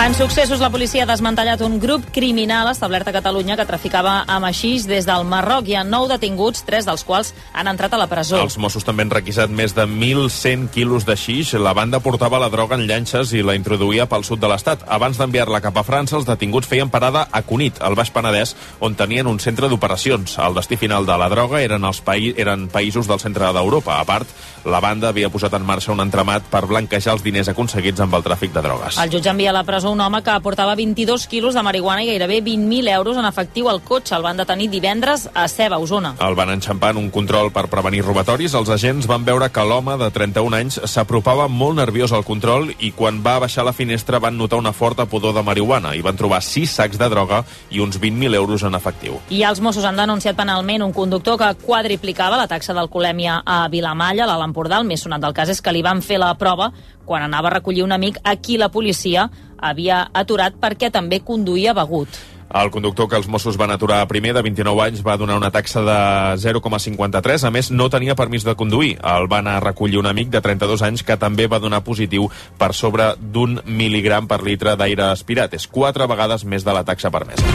En 0.00 0.14
successos, 0.14 0.60
la 0.64 0.70
policia 0.72 1.02
ha 1.04 1.06
desmantellat 1.06 1.60
un 1.60 1.74
grup 1.78 2.06
criminal 2.08 2.70
establert 2.70 3.10
a 3.10 3.12
Catalunya 3.12 3.52
que 3.58 3.66
traficava 3.68 4.22
amb 4.32 4.46
aixís 4.48 4.86
des 4.88 5.04
del 5.04 5.26
Marroc. 5.28 5.66
Hi 5.68 5.74
ha 5.76 5.82
nou 5.84 6.06
detinguts, 6.08 6.62
tres 6.64 6.86
dels 6.88 7.04
quals 7.04 7.34
han 7.52 7.68
entrat 7.68 7.92
a 7.92 7.98
la 8.00 8.06
presó. 8.08 8.38
Els 8.40 8.56
Mossos 8.56 8.86
també 8.88 9.04
han 9.04 9.12
requisat 9.12 9.52
més 9.52 9.74
de 9.76 9.84
1.100 9.84 10.70
quilos 10.72 11.04
de 11.04 11.18
xix. 11.20 11.52
La 11.60 11.74
banda 11.76 12.00
portava 12.00 12.40
la 12.40 12.48
droga 12.48 12.78
en 12.80 12.86
llanxes 12.88 13.34
i 13.36 13.42
la 13.44 13.58
introduïa 13.58 14.06
pel 14.08 14.24
sud 14.24 14.40
de 14.40 14.48
l'Estat. 14.48 14.86
Abans 14.88 15.20
d'enviar-la 15.20 15.60
cap 15.60 15.76
a 15.76 15.84
França, 15.84 16.16
els 16.16 16.24
detinguts 16.24 16.72
feien 16.72 16.88
parada 16.88 17.26
a 17.30 17.44
Cunit, 17.44 17.82
al 17.84 17.94
Baix 17.94 18.08
Penedès, 18.08 18.56
on 18.80 18.96
tenien 18.96 19.28
un 19.28 19.38
centre 19.38 19.68
d'operacions. 19.68 20.38
El 20.40 20.56
destí 20.56 20.80
final 20.80 21.04
de 21.04 21.20
la 21.20 21.28
droga 21.28 21.60
eren, 21.60 21.84
els 21.84 22.00
paï 22.00 22.32
eren 22.40 22.70
països 22.72 23.04
del 23.04 23.20
centre 23.20 23.52
d'Europa. 23.52 24.00
A 24.00 24.08
part, 24.08 24.32
la 24.64 24.80
banda 24.80 25.12
havia 25.12 25.28
posat 25.28 25.60
en 25.60 25.68
marxa 25.68 25.92
un 25.92 26.00
entramat 26.00 26.48
per 26.48 26.64
blanquejar 26.64 27.18
els 27.18 27.28
diners 27.28 27.52
aconseguits 27.52 28.00
amb 28.00 28.16
el 28.16 28.24
tràfic 28.24 28.56
de 28.56 28.64
drogues. 28.64 28.96
El 28.96 29.12
jutge 29.12 29.28
envia 29.36 29.52
a 29.52 29.58
la 29.60 29.64
presó 29.68 29.89
un 29.90 30.00
home 30.00 30.22
que 30.22 30.34
portava 30.40 30.74
22 30.78 31.26
quilos 31.26 31.54
de 31.54 31.62
marihuana 31.62 32.04
i 32.04 32.08
gairebé 32.08 32.40
20.000 32.44 32.88
euros 32.94 33.18
en 33.18 33.26
efectiu 33.26 33.68
al 33.68 33.82
cotxe. 33.82 34.14
El 34.16 34.22
van 34.22 34.38
detenir 34.38 34.70
divendres 34.70 35.28
a 35.34 35.46
Ceba, 35.48 35.78
Osona. 35.78 36.14
El 36.22 36.36
van 36.38 36.52
enxampar 36.54 36.92
en 36.94 37.00
un 37.02 37.10
control 37.10 37.50
per 37.52 37.66
prevenir 37.68 38.04
robatoris. 38.06 38.54
Els 38.54 38.70
agents 38.70 39.08
van 39.10 39.24
veure 39.26 39.50
que 39.50 39.64
l'home 39.66 39.96
de 40.00 40.10
31 40.14 40.56
anys 40.56 40.80
s'apropava 40.90 41.48
molt 41.48 41.76
nerviós 41.80 42.12
al 42.12 42.24
control 42.24 42.70
i 42.78 42.92
quan 42.96 43.20
va 43.24 43.38
baixar 43.42 43.64
la 43.66 43.74
finestra 43.74 44.20
van 44.22 44.38
notar 44.38 44.60
una 44.62 44.72
forta 44.72 45.06
pudor 45.10 45.34
de 45.34 45.42
marihuana 45.42 45.96
i 45.96 46.04
van 46.06 46.16
trobar 46.16 46.40
6 46.42 46.76
sacs 46.80 47.00
de 47.00 47.10
droga 47.10 47.42
i 47.70 47.82
uns 47.82 48.00
20.000 48.00 48.34
euros 48.38 48.62
en 48.62 48.78
efectiu. 48.78 49.18
I 49.30 49.42
els 49.48 49.60
Mossos 49.60 49.84
han 49.84 49.98
denunciat 49.98 50.38
penalment 50.38 50.86
un 50.86 50.94
conductor 50.94 51.38
que 51.40 51.50
quadriplicava 51.66 52.38
la 52.38 52.48
taxa 52.48 52.74
d'alcoholèmia 52.76 53.42
a 53.44 53.66
Vilamalla, 53.68 54.24
a 54.24 54.30
l'Alt 54.30 54.48
Empordà. 54.50 54.78
El 54.78 54.88
més 54.88 55.02
sonat 55.02 55.20
del 55.20 55.34
cas 55.34 55.50
és 55.50 55.60
que 55.60 55.74
li 55.74 55.82
van 55.82 56.00
fer 56.02 56.20
la 56.22 56.32
prova 56.38 56.70
quan 57.10 57.24
anava 57.26 57.48
a 57.48 57.56
recollir 57.56 57.82
un 57.82 57.90
amic 57.90 58.20
a 58.22 58.36
qui 58.36 58.56
la 58.56 58.68
policia 58.70 59.24
havia 59.60 60.08
aturat 60.12 60.56
perquè 60.60 60.90
també 60.90 61.20
conduïa 61.24 61.74
begut. 61.76 62.08
El 62.50 62.72
conductor 62.74 63.06
que 63.06 63.14
els 63.14 63.28
Mossos 63.30 63.54
van 63.54 63.70
aturar 63.70 64.00
primer, 64.10 64.32
de 64.34 64.42
29 64.42 64.82
anys, 64.82 65.04
va 65.06 65.14
donar 65.16 65.36
una 65.38 65.52
taxa 65.54 65.84
de 65.86 65.98
0,53. 66.42 67.44
A 67.46 67.50
més, 67.54 67.70
no 67.70 67.86
tenia 67.90 68.16
permís 68.18 68.42
de 68.42 68.56
conduir. 68.58 68.96
El 69.06 69.28
va 69.30 69.38
anar 69.38 69.60
a 69.60 69.62
recollir 69.62 70.00
un 70.00 70.10
amic 70.10 70.32
de 70.34 70.42
32 70.42 70.82
anys 70.82 71.04
que 71.06 71.16
també 71.16 71.46
va 71.46 71.60
donar 71.62 71.84
positiu 71.86 72.26
per 72.58 72.72
sobre 72.74 73.12
d'un 73.20 73.60
mil·ligram 73.66 74.26
per 74.26 74.42
litre 74.42 74.74
d'aire 74.74 75.12
aspirat. 75.12 75.54
És 75.54 75.68
quatre 75.70 76.10
vegades 76.10 76.44
més 76.44 76.66
de 76.66 76.74
la 76.74 76.82
taxa 76.82 77.12
permesa. 77.14 77.46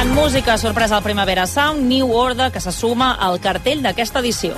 En 0.00 0.14
música, 0.14 0.54
sorpresa 0.56 0.96
al 0.96 1.02
Primavera 1.02 1.48
Sound, 1.50 1.82
New 1.82 2.14
Order, 2.14 2.52
que 2.52 2.62
se 2.62 2.70
suma 2.70 3.16
al 3.18 3.40
cartell 3.42 3.82
d'aquesta 3.82 4.22
edició. 4.22 4.54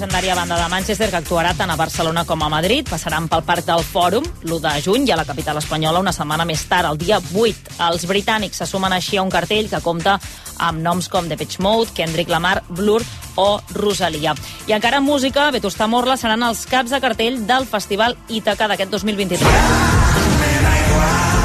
La 0.00 0.06
legendària 0.06 0.34
banda 0.34 0.56
de 0.56 0.68
Manchester, 0.72 1.10
que 1.12 1.18
actuarà 1.18 1.50
tant 1.52 1.68
a 1.68 1.74
Barcelona 1.76 2.22
com 2.24 2.40
a 2.40 2.48
Madrid, 2.48 2.86
passaran 2.88 3.26
pel 3.28 3.42
Parc 3.44 3.66
del 3.66 3.82
Fòrum 3.84 4.24
l'1 4.46 4.60
de 4.64 4.70
juny 4.80 5.04
i 5.04 5.12
a 5.12 5.18
la 5.20 5.26
capital 5.28 5.60
espanyola 5.60 6.00
una 6.00 6.14
setmana 6.16 6.46
més 6.48 6.62
tard, 6.70 6.88
el 6.88 6.96
dia 6.96 7.18
8. 7.20 7.74
Els 7.84 8.06
britànics 8.08 8.62
se 8.62 8.66
sumen 8.70 8.94
així 8.96 9.18
a 9.20 9.22
un 9.26 9.28
cartell 9.28 9.68
que 9.68 9.82
compta 9.84 10.16
amb 10.56 10.80
noms 10.80 11.10
com 11.12 11.28
Depeche 11.28 11.60
Mode, 11.60 11.92
Kendrick 11.92 12.32
Lamar, 12.32 12.62
Blur 12.70 13.02
o 13.36 13.60
Rosalia. 13.76 14.32
I 14.72 14.72
encara 14.78 15.04
en 15.04 15.04
música, 15.04 15.50
Vetusta 15.52 15.84
Morla 15.84 16.16
seran 16.16 16.48
els 16.48 16.64
caps 16.64 16.96
de 16.96 17.02
cartell 17.04 17.44
del 17.44 17.68
Festival 17.68 18.16
Ítaca 18.40 18.72
d'aquest 18.72 18.96
2023. 18.96 19.44
La 20.64 21.39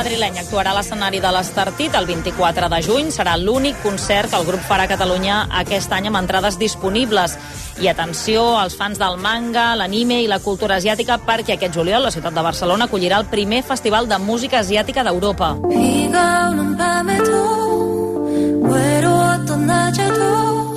banda 0.00 0.16
madrilenya 0.16 0.40
actuarà 0.40 0.70
a 0.72 0.76
l'escenari 0.78 1.18
de 1.20 1.30
l'Estartit 1.30 1.94
el 1.94 2.06
24 2.06 2.68
de 2.72 2.78
juny. 2.82 3.10
Serà 3.12 3.36
l'únic 3.36 3.76
concert 3.82 4.30
que 4.30 4.38
el 4.38 4.46
grup 4.46 4.60
farà 4.64 4.86
a 4.86 4.88
Catalunya 4.88 5.46
aquest 5.60 5.92
any 5.92 6.06
amb 6.08 6.16
entrades 6.16 6.56
disponibles. 6.58 7.36
I 7.80 7.88
atenció 7.88 8.58
als 8.58 8.76
fans 8.76 8.98
del 8.98 9.18
manga, 9.18 9.76
l'anime 9.76 10.22
i 10.22 10.28
la 10.28 10.40
cultura 10.40 10.76
asiàtica 10.76 11.18
perquè 11.26 11.58
aquest 11.58 11.74
juliol 11.76 12.02
la 12.04 12.10
ciutat 12.10 12.32
de 12.32 12.42
Barcelona 12.42 12.86
acollirà 12.88 13.18
el 13.20 13.28
primer 13.28 13.62
festival 13.62 14.08
de 14.08 14.18
música 14.18 14.60
asiàtica 14.60 15.04
d'Europa. 15.04 15.56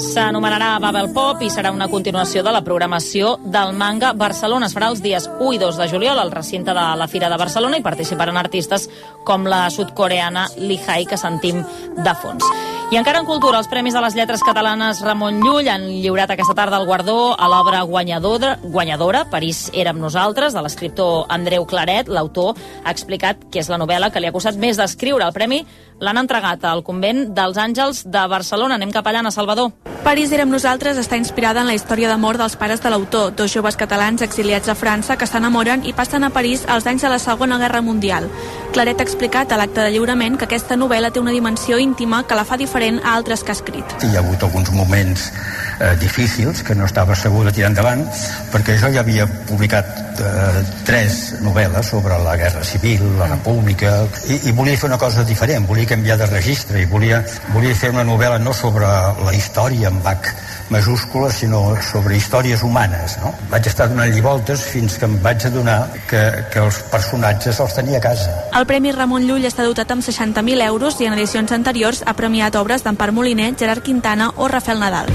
S'anomenarà 0.02 0.80
Babel 0.82 1.12
Pop 1.14 1.42
i 1.46 1.52
serà 1.54 1.70
una 1.74 1.88
continuació 1.90 2.42
de 2.42 2.52
la 2.54 2.64
programació 2.66 3.36
del 3.46 3.76
manga 3.78 4.14
Barcelona. 4.18 4.66
Es 4.66 4.74
farà 4.74 4.90
els 4.90 5.04
dies 5.06 5.28
1 5.38 5.54
i 5.54 5.60
2 5.62 5.78
de 5.78 5.88
juliol 5.92 6.18
al 6.20 6.34
recinte 6.34 6.74
de 6.74 6.86
la 6.98 7.08
Fira 7.08 7.30
de 7.30 7.38
Barcelona 7.38 7.78
i 7.78 7.86
participaran 7.86 8.40
artistes 8.42 8.90
com 9.24 9.46
la 9.46 9.68
sudcoreana 9.70 10.48
Lee 10.58 10.82
Hai, 10.88 11.06
que 11.06 11.18
sentim 11.18 11.62
de 11.62 12.16
fons. 12.22 12.48
I 12.94 12.98
encara 13.00 13.22
en 13.24 13.26
cultura, 13.26 13.58
els 13.58 13.70
Premis 13.72 13.96
de 13.96 14.02
les 14.04 14.14
Lletres 14.14 14.44
Catalanes 14.46 15.00
Ramon 15.02 15.40
Llull 15.42 15.70
han 15.72 15.88
lliurat 15.88 16.30
aquesta 16.34 16.54
tarda 16.58 16.78
el 16.78 16.86
guardó 16.86 17.34
a 17.34 17.48
l'obra 17.50 17.82
guanyadora, 17.90 18.58
guanyadora, 18.62 19.24
París 19.32 19.64
érem 19.74 20.02
nosaltres, 20.02 20.54
de 20.54 20.62
l'escriptor 20.62 21.26
Andreu 21.34 21.66
Claret. 21.66 22.10
L'autor 22.10 22.54
ha 22.84 22.94
explicat 22.94 23.48
que 23.50 23.64
és 23.64 23.72
la 23.72 23.82
novel·la 23.82 24.12
que 24.14 24.22
li 24.22 24.30
ha 24.30 24.36
costat 24.36 24.62
més 24.62 24.78
d'escriure. 24.78 25.26
El 25.26 25.34
premi 25.34 25.64
l'han 26.02 26.22
entregat 26.22 26.70
al 26.70 26.86
convent 26.86 27.30
dels 27.34 27.58
Àngels 27.58 28.06
de 28.06 28.28
Barcelona. 28.30 28.78
Anem 28.78 28.94
cap 28.94 29.10
allà, 29.10 29.26
a 29.26 29.34
Salvador. 29.34 29.93
París 30.04 30.32
érem 30.36 30.50
nosaltres 30.50 30.98
està 30.98 31.16
inspirada 31.20 31.62
en 31.62 31.70
la 31.70 31.76
història 31.78 32.10
d'amor 32.10 32.40
dels 32.42 32.58
pares 32.60 32.82
de 32.84 32.90
l'autor, 32.92 33.32
dos 33.38 33.54
joves 33.54 33.78
catalans 33.80 34.24
exiliats 34.26 34.72
a 34.72 34.76
França 34.76 35.16
que 35.20 35.28
s'enamoren 35.30 35.86
i 35.86 35.94
passen 35.94 36.26
a 36.26 36.32
París 36.34 36.66
als 36.68 36.88
anys 36.90 37.06
de 37.06 37.12
la 37.14 37.20
Segona 37.22 37.60
Guerra 37.62 37.82
Mundial. 37.82 38.28
Claret 38.74 39.00
ha 39.00 39.06
explicat 39.06 39.52
a 39.52 39.58
l'acte 39.60 39.84
de 39.84 39.92
lliurament 39.94 40.36
que 40.38 40.48
aquesta 40.48 40.76
novel·la 40.80 41.12
té 41.14 41.22
una 41.22 41.36
dimensió 41.36 41.78
íntima 41.78 42.24
que 42.28 42.36
la 42.36 42.46
fa 42.48 42.58
diferent 42.58 43.00
a 43.04 43.14
altres 43.16 43.44
que 43.44 43.54
ha 43.54 43.58
escrit. 43.60 43.98
Hi 44.04 44.16
ha 44.16 44.24
hagut 44.24 44.44
alguns 44.44 44.72
moments 44.74 45.30
eh, 45.80 45.96
difícils 46.02 46.64
que 46.64 46.76
no 46.76 46.86
estava 46.90 47.16
segur 47.16 47.46
de 47.46 47.54
tirar 47.54 47.70
endavant 47.72 48.04
perquè 48.52 48.80
jo 48.82 48.90
ja 48.94 49.04
havia 49.04 49.28
publicat 49.48 50.20
eh, 50.20 50.64
tres 50.88 51.40
novel·les 51.44 51.90
sobre 51.90 52.18
la 52.24 52.36
Guerra 52.38 52.64
Civil, 52.64 53.04
la 53.20 53.30
República 53.34 53.94
i, 54.30 54.40
i 54.50 54.56
volia 54.56 54.78
fer 54.78 54.90
una 54.90 55.00
cosa 55.02 55.26
diferent, 55.28 55.68
volia 55.68 55.90
canviar 55.90 56.18
de 56.22 56.30
registre 56.30 56.82
i 56.82 56.90
volia, 56.90 57.24
volia 57.54 57.76
fer 57.76 57.92
una 57.94 58.06
novel·la 58.08 58.40
no 58.42 58.54
sobre 58.54 58.88
la 58.88 59.34
història 59.34 59.73
amb 59.90 60.06
H 60.06 60.34
majúscula, 60.74 61.30
sinó 61.32 61.76
sobre 61.82 62.18
històries 62.18 62.64
humanes. 62.64 63.18
No? 63.22 63.34
Vaig 63.52 63.68
estar 63.70 63.90
donant-li 63.92 64.22
voltes 64.26 64.66
fins 64.74 64.98
que 64.98 65.06
em 65.10 65.20
vaig 65.24 65.46
adonar 65.50 65.80
que, 66.10 66.24
que 66.54 66.64
els 66.64 66.82
personatges 66.92 67.60
els 67.64 67.76
tenia 67.78 68.00
a 68.00 68.04
casa. 68.08 68.34
El 68.58 68.68
Premi 68.70 68.94
Ramon 68.96 69.28
Llull 69.28 69.46
està 69.50 69.66
dotat 69.68 69.92
amb 69.94 70.06
60.000 70.06 70.66
euros 70.66 71.00
i 71.02 71.10
en 71.10 71.18
edicions 71.18 71.54
anteriors 71.56 72.04
ha 72.06 72.18
premiat 72.18 72.58
obres 72.60 72.86
d'Empar 72.86 73.12
Moliner, 73.14 73.54
Gerard 73.60 73.86
Quintana 73.86 74.32
o 74.38 74.50
Rafael 74.50 74.82
Nadal. 74.82 75.12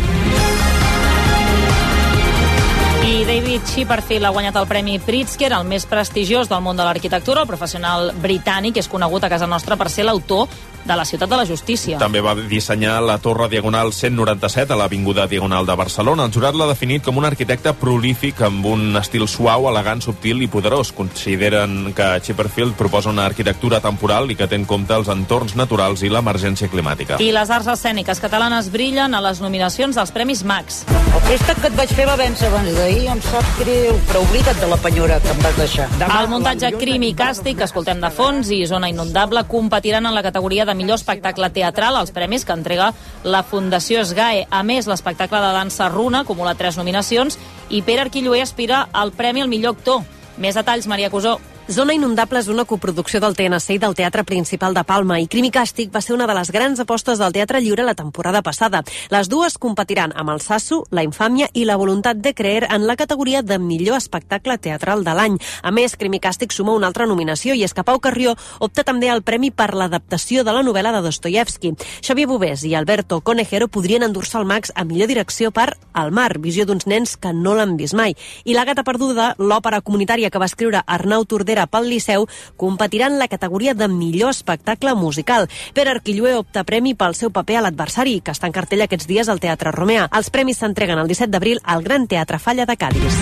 I 3.09 3.25
David 3.25 3.65
Chipperfield 3.65 4.29
ha 4.29 4.33
guanyat 4.35 4.57
el 4.61 4.67
Premi 4.69 4.99
Pritzker, 5.01 5.49
el 5.57 5.65
més 5.65 5.87
prestigiós 5.89 6.51
del 6.51 6.61
món 6.61 6.77
de 6.77 6.85
l'arquitectura. 6.85 7.41
El 7.41 7.49
professional 7.49 8.11
britànic 8.21 8.77
és 8.83 8.91
conegut 8.91 9.25
a 9.25 9.31
casa 9.33 9.49
nostra 9.49 9.79
per 9.81 9.89
ser 9.89 10.05
l'autor 10.05 10.45
de 10.89 10.97
la 10.97 11.05
Ciutat 11.05 11.29
de 11.29 11.37
la 11.37 11.45
Justícia. 11.47 11.99
També 12.01 12.23
va 12.25 12.35
dissenyar 12.35 12.97
la 13.05 13.19
Torre 13.21 13.49
Diagonal 13.53 13.93
197 13.93 14.73
a 14.73 14.79
l'Avinguda 14.81 15.27
Diagonal 15.29 15.67
de 15.69 15.77
Barcelona. 15.77 16.25
El 16.25 16.33
jurat 16.33 16.57
l'ha 16.57 16.71
definit 16.71 17.05
com 17.05 17.21
un 17.21 17.29
arquitecte 17.29 17.75
prolífic 17.77 18.41
amb 18.47 18.65
un 18.67 18.97
estil 18.97 19.27
suau, 19.29 19.69
elegant, 19.69 20.01
subtil 20.01 20.41
i 20.43 20.49
poderós. 20.49 20.95
Consideren 20.97 21.93
que 21.97 22.09
Chipperfield 22.25 22.75
proposa 22.79 23.13
una 23.13 23.27
arquitectura 23.29 23.83
temporal 23.85 24.31
i 24.33 24.39
que 24.39 24.49
té 24.49 24.57
en 24.57 24.65
compte 24.65 24.97
els 24.97 25.11
entorns 25.13 25.55
naturals 25.61 26.03
i 26.03 26.11
l'emergència 26.13 26.71
climàtica. 26.73 27.21
I 27.21 27.31
les 27.37 27.53
arts 27.53 27.69
escèniques 27.75 28.23
catalanes 28.25 28.73
brillen 28.73 29.15
a 29.15 29.23
les 29.25 29.43
nominacions 29.45 29.99
dels 29.99 30.15
Premis 30.15 30.43
Max. 30.49 30.83
El 30.89 31.23
préstec 31.29 31.61
que 31.61 31.69
et 31.69 31.77
vaig 31.77 31.93
fer 32.01 32.09
va 32.09 32.17
vèncer 32.17 32.49
abans 32.49 32.73
d'ahir, 32.79 33.05
em 33.13 33.21
sap 33.29 33.53
greu, 33.61 34.01
però 34.09 34.25
oblida't 34.25 34.61
de 34.63 34.73
la 34.73 34.81
penyora 34.81 35.21
que 35.21 35.35
em 35.35 35.45
vas 35.45 35.61
deixar. 35.61 35.89
El 36.09 36.33
muntatge 36.33 36.73
Crim 36.81 37.05
i 37.05 37.13
Càstig, 37.19 37.59
que 37.61 37.69
escoltem 37.69 38.01
de 38.01 38.11
fons, 38.15 38.49
i 38.55 38.65
Zona 38.71 38.89
Inundable 38.89 39.45
competiran 39.51 40.07
en 40.09 40.17
la 40.17 40.25
categoria 40.25 40.65
de 40.65 40.78
millor 40.79 40.97
espectacle 41.01 41.51
teatral 41.55 41.99
als 41.99 42.15
premis 42.15 42.47
que 42.47 42.57
entrega 42.57 42.93
la 43.25 43.43
Fundació 43.43 44.05
SGAE. 44.07 44.47
A 44.51 44.63
més, 44.63 44.89
l'espectacle 44.89 45.43
de 45.43 45.53
dansa 45.59 45.91
Runa 45.93 46.23
acumula 46.25 46.57
tres 46.57 46.79
nominacions 46.81 47.39
i 47.69 47.83
Pere 47.83 48.07
Arquilloé 48.07 48.43
aspira 48.47 48.87
al 48.93 49.13
Premi 49.13 49.45
al 49.45 49.53
millor 49.53 49.77
actor. 49.77 50.05
Més 50.39 50.57
detalls, 50.57 50.87
Maria 50.87 51.11
Cusó. 51.11 51.39
Zona 51.69 51.93
Inundable 51.93 52.41
és 52.41 52.47
una 52.49 52.65
coproducció 52.65 53.19
del 53.21 53.35
TNC 53.37 53.75
i 53.75 53.81
del 53.83 53.93
Teatre 53.93 54.23
Principal 54.25 54.73
de 54.73 54.81
Palma 54.89 55.19
i 55.21 55.27
Crim 55.29 55.45
i 55.45 55.51
Càstig 55.53 55.91
va 55.93 56.01
ser 56.01 56.15
una 56.15 56.25
de 56.25 56.33
les 56.33 56.49
grans 56.49 56.81
apostes 56.81 57.19
del 57.21 57.35
Teatre 57.37 57.61
Lliure 57.61 57.85
la 57.85 57.93
temporada 57.93 58.41
passada. 58.41 58.81
Les 59.13 59.29
dues 59.29 59.59
competiran 59.61 60.15
amb 60.17 60.33
el 60.33 60.41
Sasso, 60.41 60.79
La 60.89 61.05
Infàmia 61.05 61.51
i 61.53 61.67
La 61.69 61.77
Voluntat 61.77 62.23
de 62.25 62.33
Creer 62.33 62.71
en 62.73 62.87
la 62.89 62.97
categoria 62.97 63.43
de 63.43 63.59
millor 63.61 63.99
espectacle 63.99 64.57
teatral 64.57 65.05
de 65.05 65.13
l'any. 65.13 65.37
A 65.61 65.71
més, 65.71 65.99
Crim 66.01 66.17
i 66.17 66.23
Càstig 66.25 66.57
suma 66.57 66.73
una 66.73 66.89
altra 66.89 67.05
nominació 67.05 67.53
i 67.53 67.67
és 67.69 67.77
que 67.77 67.85
Pau 67.85 68.01
Carrió 68.01 68.33
opta 68.65 68.87
també 68.89 69.13
al 69.13 69.21
premi 69.21 69.53
per 69.53 69.75
l'adaptació 69.77 70.47
de 70.49 70.57
la 70.57 70.65
novel·la 70.65 70.95
de 70.97 71.05
Dostoyevsky. 71.05 71.75
Xavier 72.01 72.31
Bovés 72.33 72.65
i 72.65 72.73
Alberto 72.81 73.21
Conejero 73.21 73.69
podrien 73.69 74.09
endur-se 74.09 74.41
el 74.41 74.49
Max 74.49 74.73
a 74.75 74.87
millor 74.89 75.13
direcció 75.13 75.53
per 75.53 75.75
El 75.93 76.17
mar, 76.17 76.39
visió 76.41 76.65
d'uns 76.65 76.89
nens 76.89 77.19
que 77.21 77.35
no 77.37 77.53
l'han 77.59 77.77
vist 77.77 77.93
mai. 77.93 78.17
I 78.49 78.57
La 78.57 78.65
gata 78.65 78.89
perduda, 78.89 79.35
l'òpera 79.37 79.83
comunitària 79.85 80.31
que 80.33 80.41
va 80.41 80.49
escriure 80.49 80.85
Arnau 80.87 81.29
Tordera 81.29 81.58
pel 81.67 81.89
Liceu, 81.91 82.29
competirà 82.57 83.09
en 83.09 83.19
la 83.19 83.29
categoria 83.29 83.75
de 83.75 83.89
millor 83.89 84.31
espectacle 84.31 84.95
musical. 84.95 85.49
Pere 85.75 85.91
Arquillué 85.91 86.37
opta 86.39 86.65
premi 86.65 86.95
pel 86.95 87.17
seu 87.19 87.33
paper 87.35 87.59
a 87.59 87.67
l'adversari, 87.67 88.21
que 88.21 88.37
està 88.37 88.47
en 88.47 88.55
cartell 88.55 88.85
aquests 88.87 89.09
dies 89.09 89.29
al 89.29 89.41
Teatre 89.41 89.73
Romea. 89.75 90.09
Els 90.13 90.31
premis 90.31 90.61
s'entreguen 90.63 91.01
el 91.01 91.09
17 91.09 91.33
d'abril 91.33 91.61
al 91.65 91.83
Gran 91.83 92.07
Teatre 92.07 92.39
Falla 92.39 92.67
de 92.67 92.77
Cádiz. 92.77 93.19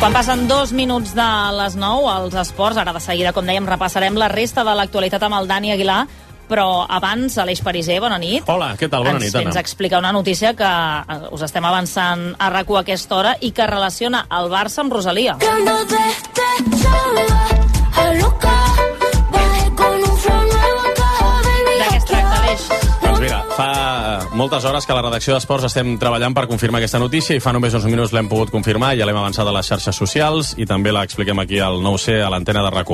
Quan 0.00 0.14
passen 0.16 0.46
dos 0.48 0.70
minuts 0.72 1.10
de 1.12 1.28
les 1.58 1.74
9 1.76 2.08
als 2.08 2.34
esports, 2.40 2.78
ara 2.80 2.94
de 2.96 3.02
seguida, 3.04 3.34
com 3.36 3.44
dèiem, 3.44 3.66
repassarem 3.68 4.16
la 4.16 4.30
resta 4.32 4.64
de 4.64 4.72
l'actualitat 4.72 5.26
amb 5.26 5.36
el 5.36 5.48
Dani 5.50 5.74
Aguilar, 5.74 6.06
però 6.50 6.84
abans, 6.88 7.38
Aleix 7.38 7.62
Pariser, 7.62 8.00
bona 8.02 8.18
nit. 8.18 8.48
Hola, 8.50 8.74
què 8.78 8.90
tal? 8.90 9.06
Bona 9.06 9.20
ens, 9.20 9.28
nit, 9.28 9.38
Anna. 9.38 9.52
Ens 9.52 9.60
explica 9.60 10.00
una 10.02 10.12
notícia 10.12 10.52
que 10.58 10.66
eh, 10.66 11.20
us 11.30 11.46
estem 11.46 11.64
avançant 11.64 12.32
a 12.38 12.50
rac 12.50 12.70
a 12.70 12.82
aquesta 12.82 13.16
hora 13.16 13.36
i 13.40 13.52
que 13.54 13.66
relaciona 13.70 14.26
el 14.38 14.50
Barça 14.50 14.82
amb 14.82 14.92
Rosalia. 14.92 15.38
Doncs 23.00 23.20
mira, 23.20 23.40
fa 23.56 23.70
moltes 24.34 24.64
hores 24.64 24.86
que 24.86 24.92
a 24.92 24.96
la 24.96 25.02
redacció 25.02 25.34
d'Esports 25.34 25.66
estem 25.70 25.96
treballant 26.02 26.34
per 26.34 26.46
confirmar 26.50 26.80
aquesta 26.80 27.00
notícia 27.02 27.36
i 27.36 27.42
fa 27.42 27.54
només 27.54 27.74
uns 27.74 27.86
minuts 27.90 28.14
l'hem 28.16 28.30
pogut 28.30 28.52
confirmar, 28.54 28.94
ja 28.98 29.06
l'hem 29.06 29.18
avançat 29.22 29.46
a 29.46 29.54
les 29.54 29.70
xarxes 29.70 30.02
socials 30.02 30.54
i 30.58 30.66
també 30.66 30.94
l'expliquem 30.94 31.38
aquí 31.42 31.60
al 31.62 31.82
9C 31.84 32.20
a 32.24 32.32
l'antena 32.32 32.66
de 32.66 32.74
rac 32.74 32.90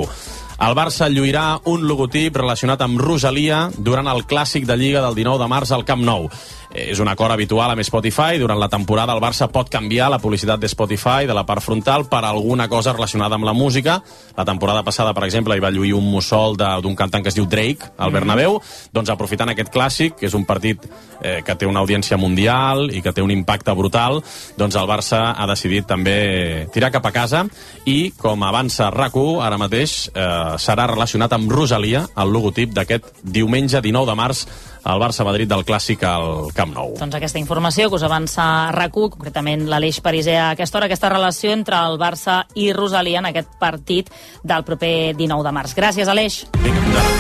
el 0.57 0.73
Barça 0.73 1.11
lluirà 1.12 1.59
un 1.69 1.83
logotip 1.85 2.38
relacionat 2.40 2.81
amb 2.81 3.01
Rosalia 3.03 3.66
durant 3.77 4.09
el 4.09 4.23
clàssic 4.25 4.64
de 4.64 4.77
Lliga 4.81 5.03
del 5.05 5.19
19 5.19 5.42
de 5.42 5.49
març 5.53 5.73
al 5.77 5.85
Camp 5.85 6.01
Nou. 6.07 6.31
És 6.76 7.00
un 7.00 7.08
acord 7.08 7.32
habitual 7.32 7.72
amb 7.72 7.80
Spotify. 7.86 8.36
Durant 8.36 8.60
la 8.60 8.68
temporada 8.68 9.14
el 9.16 9.22
Barça 9.24 9.48
pot 9.48 9.70
canviar 9.72 10.10
la 10.12 10.18
publicitat 10.20 10.60
de 10.60 10.68
Spotify 10.68 11.24
de 11.26 11.34
la 11.34 11.46
part 11.48 11.64
frontal 11.64 12.04
per 12.10 12.20
alguna 12.24 12.68
cosa 12.68 12.92
relacionada 12.92 13.38
amb 13.38 13.48
la 13.48 13.54
música. 13.56 14.02
La 14.36 14.44
temporada 14.44 14.82
passada, 14.84 15.14
per 15.14 15.24
exemple, 15.24 15.56
hi 15.56 15.64
va 15.64 15.72
lluir 15.72 15.94
un 15.96 16.04
mussol 16.10 16.56
d'un 16.56 16.96
cantant 16.96 17.24
que 17.24 17.32
es 17.32 17.38
diu 17.38 17.46
Drake 17.48 17.94
al 17.96 18.12
Bernabéu. 18.12 18.60
Doncs 18.92 19.10
aprofitant 19.10 19.48
aquest 19.48 19.72
clàssic, 19.72 20.18
que 20.20 20.28
és 20.28 20.36
un 20.36 20.44
partit 20.44 20.84
eh, 21.22 21.40
que 21.46 21.56
té 21.56 21.66
una 21.66 21.80
audiència 21.80 22.20
mundial 22.20 22.90
i 22.92 23.00
que 23.00 23.14
té 23.16 23.24
un 23.24 23.32
impacte 23.32 23.72
brutal, 23.72 24.20
doncs 24.58 24.76
el 24.76 24.90
Barça 24.90 25.32
ha 25.32 25.48
decidit 25.48 25.88
també 25.88 26.68
tirar 26.74 26.92
cap 26.92 27.08
a 27.08 27.14
casa 27.14 27.46
i, 27.86 28.12
com 28.20 28.44
avança 28.44 28.90
rac 28.92 29.16
ara 29.16 29.56
mateix 29.56 30.10
eh, 30.12 30.56
serà 30.60 30.84
relacionat 30.90 31.32
amb 31.32 31.48
Rosalia, 31.50 32.02
el 32.20 32.32
logotip 32.34 32.74
d'aquest 32.76 33.22
diumenge 33.22 33.80
19 33.80 34.10
de 34.10 34.16
març 34.18 34.42
al 34.87 35.03
Barça-Madrid 35.03 35.51
del 35.51 35.64
Clàssic 35.66 36.05
al 36.07 36.53
Camp 36.55 36.72
Nou. 36.77 36.94
Doncs 37.01 37.18
aquesta 37.18 37.42
informació 37.42 37.90
que 37.90 37.99
us 37.99 38.07
avança 38.07 38.46
rac 38.77 38.94
concretament 38.94 39.66
l'Aleix 39.66 39.99
Pariser 40.01 40.38
a 40.38 40.51
aquesta 40.55 40.79
hora, 40.79 40.87
aquesta 40.87 41.11
relació 41.11 41.53
entre 41.57 41.81
el 41.90 41.99
Barça 41.99 42.44
i 42.55 42.70
Rosalia 42.72 43.18
en 43.18 43.31
aquest 43.33 43.59
partit 43.61 44.12
del 44.46 44.64
proper 44.64 45.14
19 45.18 45.46
de 45.46 45.55
març. 45.59 45.75
Gràcies, 45.77 46.09
Aleix. 46.09 46.44
Vinga, 46.62 47.15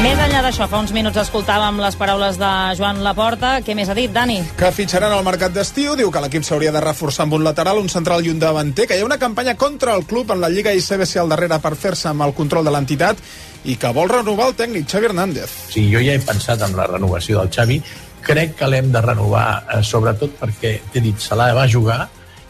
Més 0.00 0.16
enllà 0.16 0.38
d'això, 0.40 0.64
fa 0.64 0.78
uns 0.80 0.94
minuts 0.96 1.18
escoltàvem 1.20 1.76
les 1.76 1.96
paraules 2.00 2.38
de 2.40 2.50
Joan 2.78 3.02
Laporta. 3.04 3.50
Què 3.60 3.74
més 3.76 3.90
ha 3.92 3.96
dit, 3.98 4.08
Dani? 4.08 4.38
Que 4.56 4.70
fitxaran 4.72 5.12
al 5.12 5.26
mercat 5.26 5.52
d'estiu, 5.52 5.92
diu 5.98 6.08
que 6.08 6.22
l'equip 6.24 6.46
s'hauria 6.46 6.72
de 6.72 6.80
reforçar 6.80 7.26
amb 7.26 7.36
un 7.36 7.44
lateral, 7.44 7.76
un 7.82 7.90
central 7.92 8.24
i 8.24 8.32
un 8.32 8.40
davanter, 8.40 8.86
que 8.88 8.96
hi 8.96 9.04
ha 9.04 9.08
una 9.08 9.18
campanya 9.20 9.58
contra 9.60 9.92
el 9.98 10.06
club 10.08 10.32
en 10.32 10.40
la 10.40 10.48
Lliga 10.48 10.72
ICBC 10.72 11.20
al 11.20 11.34
darrere 11.34 11.58
per 11.60 11.74
fer-se 11.76 12.08
amb 12.08 12.24
el 12.24 12.32
control 12.38 12.64
de 12.64 12.72
l'entitat 12.72 13.20
i 13.68 13.76
que 13.76 13.92
vol 13.92 14.08
renovar 14.08 14.48
el 14.48 14.56
tècnic 14.56 14.88
Xavi 14.88 15.10
Hernández. 15.10 15.52
Sí, 15.74 15.84
jo 15.92 16.00
ja 16.00 16.16
he 16.16 16.24
pensat 16.24 16.64
en 16.64 16.80
la 16.80 16.88
renovació 16.88 17.42
del 17.42 17.52
Xavi. 17.52 17.76
Crec 18.24 18.56
que 18.56 18.72
l'hem 18.72 18.88
de 18.96 19.04
renovar, 19.04 19.66
eh, 19.68 19.82
sobretot 19.84 20.40
perquè, 20.40 20.78
t'he 20.94 21.04
dit, 21.04 21.20
se 21.20 21.36
la 21.36 21.52
va 21.52 21.68
jugar, 21.68 22.06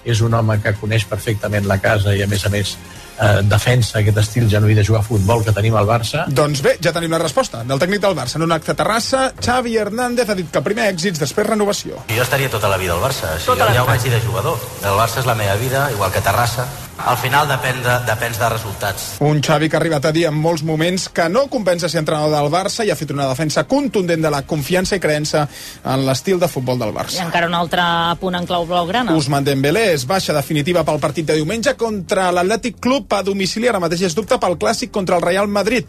és 0.06 0.22
un 0.22 0.38
home 0.38 0.60
que 0.62 0.76
coneix 0.78 1.02
perfectament 1.10 1.66
la 1.66 1.82
casa 1.82 2.14
i, 2.14 2.22
a 2.22 2.30
més 2.30 2.46
a 2.46 2.54
més, 2.54 2.78
eh, 3.20 3.40
defensa 3.44 4.00
aquest 4.00 4.18
estil 4.24 4.48
genuí 4.50 4.74
de 4.74 4.84
jugar 4.86 5.02
a 5.02 5.06
futbol 5.06 5.44
que 5.44 5.54
tenim 5.56 5.76
al 5.76 5.88
Barça. 5.88 6.24
Doncs 6.26 6.62
bé, 6.64 6.76
ja 6.82 6.92
tenim 6.96 7.12
la 7.12 7.22
resposta 7.22 7.62
del 7.64 7.80
tècnic 7.82 8.02
del 8.02 8.16
Barça. 8.16 8.40
En 8.40 8.46
un 8.48 8.52
acte 8.56 8.72
a 8.72 8.78
Terrassa, 8.78 9.22
Xavi 9.40 9.76
Hernández 9.76 10.28
ha 10.30 10.38
dit 10.38 10.50
que 10.50 10.64
primer 10.64 10.90
èxits, 10.94 11.20
després 11.22 11.46
renovació. 11.46 12.04
Jo 12.10 12.22
estaria 12.26 12.50
tota 12.50 12.70
la 12.72 12.78
vida 12.80 12.96
al 12.96 13.02
Barça, 13.04 13.36
si 13.38 13.46
Tota 13.50 13.68
jo 13.68 13.78
ja 13.78 13.82
ho 13.84 13.88
vaig 13.88 14.02
dir 14.02 14.14
de 14.14 14.20
jugador. 14.24 14.58
El 14.82 14.96
Barça 14.98 15.20
és 15.20 15.28
la 15.28 15.36
meva 15.38 15.56
vida, 15.60 15.90
igual 15.92 16.12
que 16.12 16.24
Terrassa. 16.24 16.68
Al 17.06 17.16
final 17.16 17.48
depèn 17.48 17.80
de, 17.82 17.94
depèn 18.06 18.34
de 18.36 18.48
resultats. 18.52 19.06
Un 19.24 19.40
Xavi 19.42 19.70
que 19.70 19.76
ha 19.76 19.80
arribat 19.80 20.04
a 20.04 20.12
dir 20.12 20.26
en 20.28 20.36
molts 20.36 20.62
moments 20.66 21.08
que 21.08 21.28
no 21.32 21.46
compensa 21.48 21.88
ser 21.88 22.02
entrenador 22.02 22.34
del 22.34 22.50
Barça 22.52 22.84
i 22.84 22.90
ha 22.92 22.96
fet 22.98 23.10
una 23.14 23.26
defensa 23.30 23.64
contundent 23.64 24.22
de 24.22 24.30
la 24.30 24.42
confiança 24.46 24.98
i 24.98 25.00
creença 25.02 25.46
en 25.84 26.04
l'estil 26.06 26.38
de 26.38 26.48
futbol 26.48 26.78
del 26.78 26.92
I 26.92 26.96
Barça. 26.98 27.24
encara 27.24 27.48
un 27.48 27.54
altre 27.54 27.82
punt 28.20 28.36
en 28.36 28.46
clau 28.46 28.66
blaugrana. 28.66 29.16
Usman 29.16 29.44
Dembélé 29.44 29.92
és 29.94 30.06
baixa 30.06 30.36
definitiva 30.36 30.84
pel 30.84 31.00
partit 31.00 31.26
de 31.26 31.34
diumenge 31.40 31.74
contra 31.80 32.30
l'Atlètic 32.32 32.78
Club 32.80 33.12
a 33.12 33.22
domicili. 33.22 33.68
Ara 33.68 33.80
mateix 33.80 34.02
és 34.02 34.14
dubte 34.14 34.38
pel 34.38 34.58
clàssic 34.58 34.90
contra 34.90 35.16
el 35.16 35.22
Real 35.22 35.48
Madrid. 35.48 35.86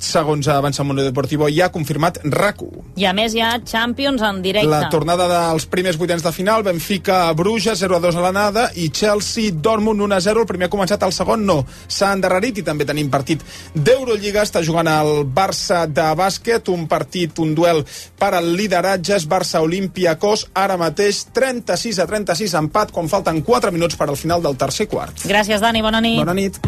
Segons 0.00 0.48
Avança 0.48 0.84
Mundo 0.84 1.04
Deportivo, 1.04 1.48
ja 1.52 1.68
ha 1.68 1.72
confirmat 1.72 2.18
RAC1. 2.24 2.96
I 3.00 3.06
a 3.06 3.12
més 3.16 3.34
hi 3.36 3.42
ha 3.44 3.52
Champions 3.60 4.22
en 4.24 4.40
directe. 4.42 4.70
La 4.70 4.88
tornada 4.92 5.26
dels 5.30 5.66
primers 5.70 5.98
vuitens 6.00 6.24
de 6.24 6.32
final, 6.32 6.64
Benfica, 6.66 7.22
Bruges, 7.36 7.82
0-2 7.82 8.16
a 8.16 8.24
l'anada, 8.24 8.66
i 8.74 8.88
Chelsea, 8.88 9.52
Dortmund, 9.52 10.00
1-0. 10.08 10.42
El 10.42 10.48
primer 10.48 10.68
ha 10.68 10.72
començat, 10.72 11.04
el 11.04 11.12
segon 11.14 11.44
no. 11.46 11.60
S'ha 11.86 12.12
endarrerit 12.16 12.62
i 12.62 12.66
també 12.66 12.88
tenim 12.88 13.10
partit 13.12 13.44
d'Eurolliga. 13.74 14.44
Està 14.46 14.64
jugant 14.66 14.88
el 14.90 15.26
Barça 15.28 15.84
de 15.86 16.08
bàsquet, 16.16 16.72
un 16.72 16.88
partit, 16.90 17.38
un 17.44 17.54
duel 17.54 17.84
per 18.18 18.32
al 18.38 18.52
lideratges. 18.56 19.28
Barça-Olímpiacos, 19.30 20.48
ara 20.54 20.78
mateix 20.80 21.26
36 21.36 22.00
a 22.00 22.08
36, 22.10 22.56
empat, 22.64 22.96
quan 22.96 23.12
falten 23.12 23.44
4 23.46 23.72
minuts 23.76 24.00
per 24.00 24.08
al 24.08 24.18
final 24.18 24.42
del 24.42 24.56
tercer 24.56 24.88
quart. 24.88 25.26
Gràcies, 25.28 25.60
Dani. 25.60 25.84
Bona 25.84 26.00
nit. 26.00 26.18
Bona 26.24 26.36
nit. 26.36 26.60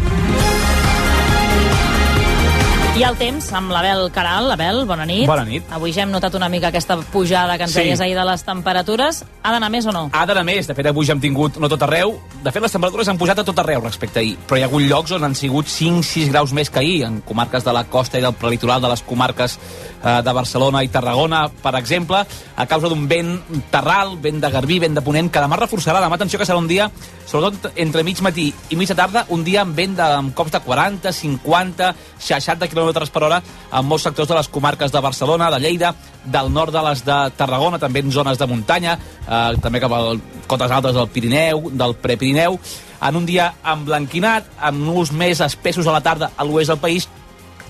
I 2.93 3.07
el 3.09 3.15
temps 3.17 3.47
amb 3.57 3.71
l'Abel 3.73 4.11
Caral. 4.13 4.51
Abel, 4.53 4.83
bona 4.85 5.07
nit. 5.09 5.23
Bona 5.27 5.47
nit. 5.49 5.65
Avui 5.73 5.95
ja 5.97 6.03
hem 6.05 6.11
notat 6.13 6.35
una 6.37 6.51
mica 6.53 6.69
aquesta 6.69 6.99
pujada 7.11 7.57
que 7.57 7.65
ens 7.65 7.73
Sí. 7.73 7.81
deies 7.81 8.01
ahir 8.01 8.15
de 8.15 8.25
les 8.25 8.43
temperatures. 8.45 9.25
Ha 9.43 9.51
d'anar 9.51 9.71
més 9.71 9.87
o 9.87 9.93
no? 9.93 10.11
Ha 10.13 10.27
d'anar 10.27 10.45
més, 10.45 10.67
de 10.69 10.75
fet 10.75 10.85
avui 10.87 11.07
ja 11.07 11.15
hem 11.15 11.21
tingut 11.21 11.57
no 11.57 11.71
tot 11.71 11.83
arreu, 11.83 12.21
de 12.45 12.53
fet 12.53 12.61
les 12.63 12.71
temperatures 12.71 13.09
han 13.09 13.17
pujat 13.17 13.39
a 13.39 13.45
tot 13.45 13.59
arreu 13.59 13.81
respecte 13.81 14.19
a 14.19 14.21
ahir, 14.23 14.37
però 14.47 14.59
hi 14.59 14.63
ha 14.63 14.67
hagut 14.67 14.83
llocs 14.83 15.11
on 15.13 15.25
han 15.25 15.35
sigut 15.35 15.67
5-6 15.67 16.29
graus 16.29 16.53
més 16.53 16.69
que 16.69 16.81
ahir, 16.81 17.05
en 17.05 17.23
comarques 17.23 17.65
de 17.65 17.73
la 17.73 17.85
costa 17.85 18.19
i 18.19 18.21
del 18.21 18.35
prelitoral 18.35 18.83
de 18.83 18.89
les 18.89 19.03
comarques 19.03 19.59
eh, 20.05 20.21
de 20.23 20.33
Barcelona 20.33 20.83
i 20.85 20.89
Tarragona, 20.89 21.49
per 21.49 21.75
exemple, 21.77 22.27
a 22.57 22.67
causa 22.67 22.89
d'un 22.89 23.09
vent 23.09 23.41
terral, 23.71 24.19
vent 24.21 24.39
de 24.39 24.51
garbí, 24.51 24.79
vent 24.79 24.95
de 24.95 25.01
ponent, 25.01 25.31
que 25.33 25.41
demà 25.41 25.57
reforçarà, 25.57 25.99
demà 26.05 26.15
atenció 26.17 26.39
que 26.39 26.45
serà 26.45 26.59
un 26.59 26.69
dia, 26.69 26.91
sobretot 27.27 27.73
entre 27.75 28.05
mig 28.05 28.21
matí 28.21 28.53
i 28.69 28.77
mitja 28.77 28.95
tarda, 28.95 29.25
un 29.31 29.43
dia 29.43 29.63
amb 29.63 29.75
vent 29.75 29.97
de, 29.97 30.03
amb 30.03 30.35
cops 30.35 30.53
de 30.53 30.61
40, 30.61 31.11
50, 31.11 31.95
60 32.19 32.69
km 32.69 32.82
per 33.13 33.23
hora 33.23 33.43
en 33.73 33.87
molts 33.87 34.05
sectors 34.05 34.29
de 34.29 34.35
les 34.35 34.49
comarques 34.49 34.93
de 34.93 35.01
Barcelona, 35.01 35.51
de 35.51 35.61
Lleida, 35.61 35.95
del 36.25 36.53
nord 36.53 36.73
de 36.73 36.83
les 36.89 37.05
de 37.05 37.19
Tarragona, 37.37 37.79
també 37.79 38.01
en 38.01 38.13
zones 38.13 38.39
de 38.39 38.47
muntanya, 38.47 38.99
eh, 39.27 39.57
també 39.63 39.81
cap 39.81 39.93
a 39.93 40.03
cotes 40.47 40.71
altes 40.71 40.95
del 40.95 41.09
Pirineu, 41.09 41.71
del 41.71 41.95
Prepirineu, 41.95 42.59
en 43.03 43.17
un 43.17 43.27
dia 43.27 43.55
emblanquinat, 43.65 44.45
amb 44.61 44.79
núvols 44.79 45.13
més 45.13 45.41
espessos 45.41 45.87
a 45.87 45.93
la 45.93 46.01
tarda 46.01 46.31
a 46.37 46.45
l'oest 46.45 46.71
del 46.71 46.79
país, 46.79 47.09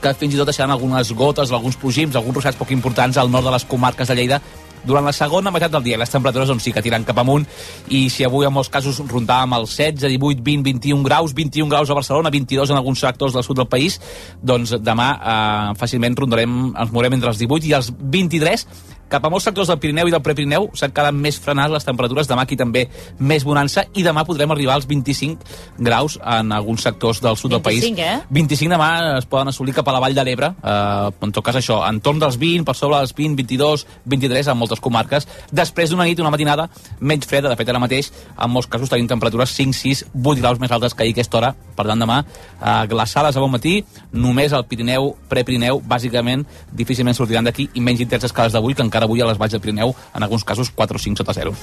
que 0.02 0.14
fins 0.14 0.34
i 0.34 0.36
tot 0.36 0.50
deixaran 0.50 0.72
algunes 0.74 1.12
gotes, 1.12 1.52
alguns 1.52 1.76
plogims, 1.76 2.16
alguns 2.16 2.40
ruixats 2.40 2.58
poc 2.58 2.72
importants 2.74 3.16
al 3.16 3.30
nord 3.30 3.46
de 3.46 3.54
les 3.54 3.64
comarques 3.64 4.08
de 4.08 4.18
Lleida 4.18 4.42
durant 4.84 5.04
la 5.06 5.14
segona 5.16 5.52
meitat 5.54 5.72
del 5.72 5.84
dia. 5.86 5.98
Les 6.00 6.10
temperatures 6.10 6.50
doncs, 6.50 6.64
sí 6.66 6.72
que 6.74 6.82
tiren 6.84 7.06
cap 7.08 7.18
amunt 7.22 7.46
i 7.88 8.04
si 8.12 8.26
avui 8.26 8.46
en 8.46 8.54
molts 8.54 8.70
casos 8.72 9.00
rondàvem 9.08 9.56
els 9.58 9.76
16, 9.76 10.08
18, 10.16 10.42
20, 10.42 10.64
21 10.70 11.06
graus, 11.06 11.34
21 11.36 11.70
graus 11.70 11.90
a 11.90 11.98
Barcelona, 11.98 12.32
22 12.34 12.72
en 12.72 12.80
alguns 12.80 13.02
sectors 13.02 13.36
del 13.36 13.46
sud 13.46 13.60
del 13.62 13.70
país, 13.70 13.98
doncs 14.42 14.76
demà 14.82 15.10
eh, 15.16 15.68
fàcilment 15.80 16.18
rondarem, 16.18 16.58
ens 16.72 16.94
mourem 16.94 17.18
entre 17.18 17.32
els 17.32 17.40
18 17.42 17.70
i 17.70 17.76
els 17.78 17.92
23 17.92 18.66
cap 19.12 19.26
a 19.26 19.30
molts 19.32 19.44
sectors 19.44 19.68
del 19.68 19.78
Pirineu 19.82 20.08
i 20.08 20.14
del 20.14 20.22
Prepirineu 20.24 20.70
s'han 20.78 20.92
quedat 20.94 21.12
més 21.14 21.36
frenades 21.42 21.74
les 21.74 21.86
temperatures, 21.86 22.28
demà 22.30 22.46
aquí 22.46 22.56
també 22.56 22.86
més 23.20 23.44
bonança 23.44 23.84
i 23.98 24.04
demà 24.06 24.24
podrem 24.28 24.52
arribar 24.54 24.78
als 24.78 24.86
25 24.88 25.82
graus 25.84 26.18
en 26.18 26.52
alguns 26.56 26.84
sectors 26.86 27.20
del 27.24 27.36
sud 27.36 27.52
del 27.52 27.62
país. 27.64 27.84
25, 27.84 28.00
eh? 28.00 28.22
25 28.32 28.72
demà 28.72 28.90
es 29.18 29.28
poden 29.28 29.52
assolir 29.52 29.74
cap 29.76 29.88
a 29.88 29.96
la 29.96 30.00
Vall 30.02 30.16
de 30.16 30.24
l'Ebre, 30.24 30.52
eh, 30.56 31.10
en 31.28 31.34
tot 31.34 31.44
cas 31.44 31.58
això, 31.60 31.82
entorn 31.88 32.22
dels 32.22 32.38
20, 32.40 32.64
per 32.68 32.76
sobre 32.78 33.02
dels 33.02 33.12
20, 33.18 33.36
22, 33.42 33.86
23 34.14 34.52
en 34.52 34.58
moltes 34.58 34.80
comarques, 34.80 35.28
després 35.52 35.92
d'una 35.92 36.08
nit, 36.08 36.20
una 36.22 36.32
matinada 36.32 36.68
menys 37.00 37.28
freda, 37.28 37.50
de 37.52 37.58
fet 37.60 37.68
ara 37.68 37.82
mateix 37.82 38.10
en 38.32 38.52
molts 38.52 38.70
casos 38.72 38.90
tenim 38.92 39.10
temperatures 39.10 39.52
5, 39.58 39.76
6, 39.76 40.04
8 40.22 40.40
graus 40.40 40.62
més 40.62 40.72
altes 40.72 40.96
que 40.96 41.04
ahir 41.04 41.12
a 41.12 41.18
aquesta 41.18 41.40
hora, 41.40 41.52
per 41.76 41.86
tant 41.88 42.00
demà 42.00 42.22
eh, 42.22 42.86
glaçades 42.88 43.36
a 43.36 43.44
bon 43.44 43.52
matí, 43.52 43.76
només 44.12 44.56
al 44.56 44.64
Pirineu, 44.70 45.12
Prepirineu, 45.28 45.82
bàsicament 45.84 46.46
difícilment 46.72 47.16
sortiran 47.18 47.44
d'aquí 47.44 47.68
i 47.74 47.84
menys 47.84 48.00
intenses 48.04 48.32
que 48.32 48.48
les 48.48 48.56
d'avui, 48.56 48.74
que 48.74 48.84
encara 48.86 49.01
avui 49.02 49.20
a 49.22 49.26
les 49.28 49.38
valls 49.38 49.52
del 49.52 49.60
Pirineu 49.60 49.94
en 50.14 50.22
alguns 50.22 50.44
casos 50.44 50.70
4 50.70 50.96
o 50.96 51.02
5 51.02 51.22
sota 51.22 51.34
0. 51.34 51.54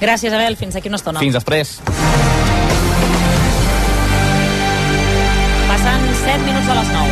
Gràcies, 0.00 0.32
Abel. 0.32 0.56
Fins 0.56 0.76
aquí 0.76 0.88
una 0.88 1.00
estona. 1.00 1.20
Fins 1.20 1.34
després. 1.34 1.78
Passen 5.68 6.08
7 6.24 6.38
minuts 6.46 6.66
de 6.66 6.74
les 6.80 6.88
9. 6.96 7.10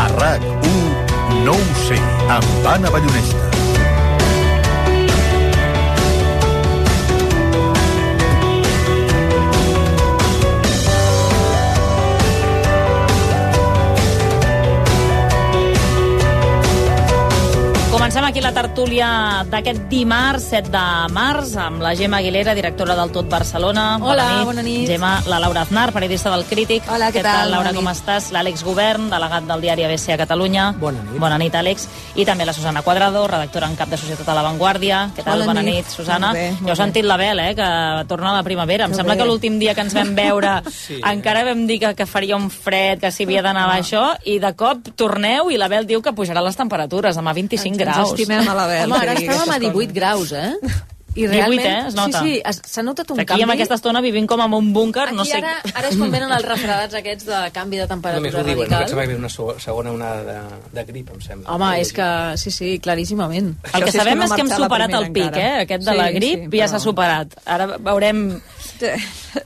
A 0.00 0.08
RAC1, 0.16 1.44
no 1.44 1.54
ho 1.54 1.80
sé, 1.86 1.98
amb 2.28 2.68
Anna 2.74 2.90
Ballonesta. 2.90 3.49
Comencem 17.90 18.22
aquí 18.24 18.40
la 18.40 18.52
tertúlia 18.54 19.42
d'aquest 19.50 19.88
dimarts, 19.90 20.44
7 20.52 20.70
de 20.70 20.82
març, 21.12 21.56
amb 21.58 21.82
la 21.82 21.90
Gemma 21.98 22.20
Aguilera, 22.22 22.54
directora 22.54 22.94
del 22.94 23.10
Tot 23.10 23.26
Barcelona. 23.28 23.98
Hola, 24.00 24.44
bona 24.46 24.62
nit. 24.62 24.86
Gemma, 24.88 25.18
la 25.26 25.40
Laura 25.42 25.62
Aznar, 25.66 25.90
periodista 25.92 26.30
del 26.30 26.44
Crític. 26.46 26.86
Hola, 26.88 27.10
què 27.10 27.20
tal? 27.20 27.50
Laura, 27.50 27.72
Bona 27.72 27.74
com 27.74 27.88
nit. 27.90 27.98
estàs? 27.98 28.30
L'Àlex 28.32 28.62
Govern, 28.64 29.08
delegat 29.10 29.44
del 29.48 29.60
diari 29.60 29.84
ABC 29.84 30.12
a 30.14 30.18
Catalunya. 30.22 30.68
Bona 30.78 31.02
nit. 31.02 31.18
Bona 31.20 31.38
nit, 31.42 31.52
Àlex. 31.58 31.88
I 32.14 32.24
també 32.24 32.46
la 32.46 32.52
Susana 32.54 32.80
Quadrado, 32.82 33.26
redactora 33.26 33.66
en 33.66 33.74
cap 33.76 33.88
de 33.90 33.98
Societat 33.98 34.28
a 34.28 34.34
La 34.38 34.42
Vanguardia. 34.46 35.10
Què 35.16 35.24
tal? 35.24 35.40
Bona 35.42 35.46
Bona 35.50 35.62
nit. 35.62 35.74
nit, 35.82 35.86
Susana. 35.90 36.28
Molt 36.30 36.38
bé, 36.38 36.50
molt 36.52 36.66
jo 36.68 36.72
he 36.72 36.76
sentit 36.76 37.04
la 37.04 37.16
Bel, 37.16 37.40
eh, 37.40 37.54
que 37.56 37.68
torna 38.06 38.30
a 38.30 38.36
la 38.36 38.42
primavera. 38.44 38.84
Em 38.84 38.92
Que 38.92 38.96
sembla 38.96 39.14
bé. 39.14 39.20
que 39.20 39.26
l'últim 39.28 39.58
dia 39.58 39.74
que 39.74 39.80
ens 39.82 39.94
vam 39.94 40.14
veure 40.14 40.62
Sí. 40.70 41.00
encara 41.04 41.42
vam 41.44 41.66
dir 41.66 41.80
que, 41.80 41.94
que 41.96 42.06
faria 42.06 42.36
un 42.36 42.50
fred, 42.50 43.00
que 43.00 43.10
s'hi 43.10 43.24
havia 43.24 43.42
d'anar 43.42 43.68
a 43.68 43.78
això, 43.80 44.16
i 44.24 44.38
de 44.38 44.54
cop 44.54 44.94
torneu 44.94 45.50
i 45.50 45.58
la 45.58 45.66
Bel 45.68 45.86
diu 45.88 46.00
que 46.00 46.12
pujaran 46.14 46.44
les 46.44 46.56
temperatures, 46.56 47.16
demà 47.16 47.34
25 47.34 47.74
Ens- 47.74 47.79
graus. 47.82 48.12
ens 48.12 48.20
estimem 48.20 48.48
a 48.48 48.54
la 48.60 48.66
Bel, 48.70 48.86
Home, 48.86 49.00
que 49.00 49.08
ara 49.08 49.18
estàvem 49.18 49.40
a 49.40 49.58
aquestes 49.58 49.74
18 49.74 49.92
graus, 49.98 50.32
eh? 50.32 50.54
I 51.10 51.24
18, 51.26 51.32
realment, 51.34 51.66
eh? 51.66 51.86
Es 51.88 51.94
nota. 51.98 52.20
Sí, 52.22 52.36
sí, 52.38 52.60
s'ha 52.70 52.82
notat 52.86 53.08
un 53.10 53.18
Aquí 53.18 53.26
canvi. 53.32 53.42
amb 53.42 53.52
aquesta 53.56 53.74
estona 53.80 53.98
vivim 54.00 54.28
com 54.30 54.40
en 54.44 54.52
un 54.54 54.68
búnquer, 54.72 55.08
Aquí 55.08 55.16
no 55.18 55.24
sé... 55.26 55.40
ara, 55.40 55.56
ara 55.74 55.88
és 55.90 55.96
quan 55.98 56.12
venen 56.14 56.30
els 56.36 56.44
refredats 56.52 56.94
aquests 56.94 57.26
de 57.26 57.40
canvi 57.56 57.80
de 57.80 57.88
Només 57.88 57.90
temperatura 57.90 58.42
ho 58.44 58.46
diuen, 58.46 58.58
no? 58.60 58.68
que 58.68 58.76
radical. 58.76 58.88
sembla 58.92 59.06
que 59.08 59.10
ve 59.10 59.18
una 59.18 59.58
segona 59.58 59.90
onada 59.90 60.22
de, 60.22 60.60
de 60.76 60.84
grip, 60.92 61.10
em 61.10 61.20
sembla. 61.24 61.50
Home, 61.56 61.72
és 61.82 61.90
que, 61.96 62.06
sí, 62.38 62.52
sí, 62.54 62.70
claríssimament. 62.78 63.56
El 63.74 63.88
que 63.88 63.96
sabem 63.96 64.22
és 64.22 64.36
que 64.36 64.44
hem 64.44 64.52
superat 64.54 64.94
el 65.00 65.10
pic, 65.10 65.34
eh? 65.34 65.52
Aquest 65.64 65.88
de 65.90 65.96
la 65.98 66.10
grip 66.14 66.54
ja 66.54 66.70
s'ha 66.70 66.78
superat. 66.78 67.34
Ara 67.44 67.72
veurem... 67.74 68.40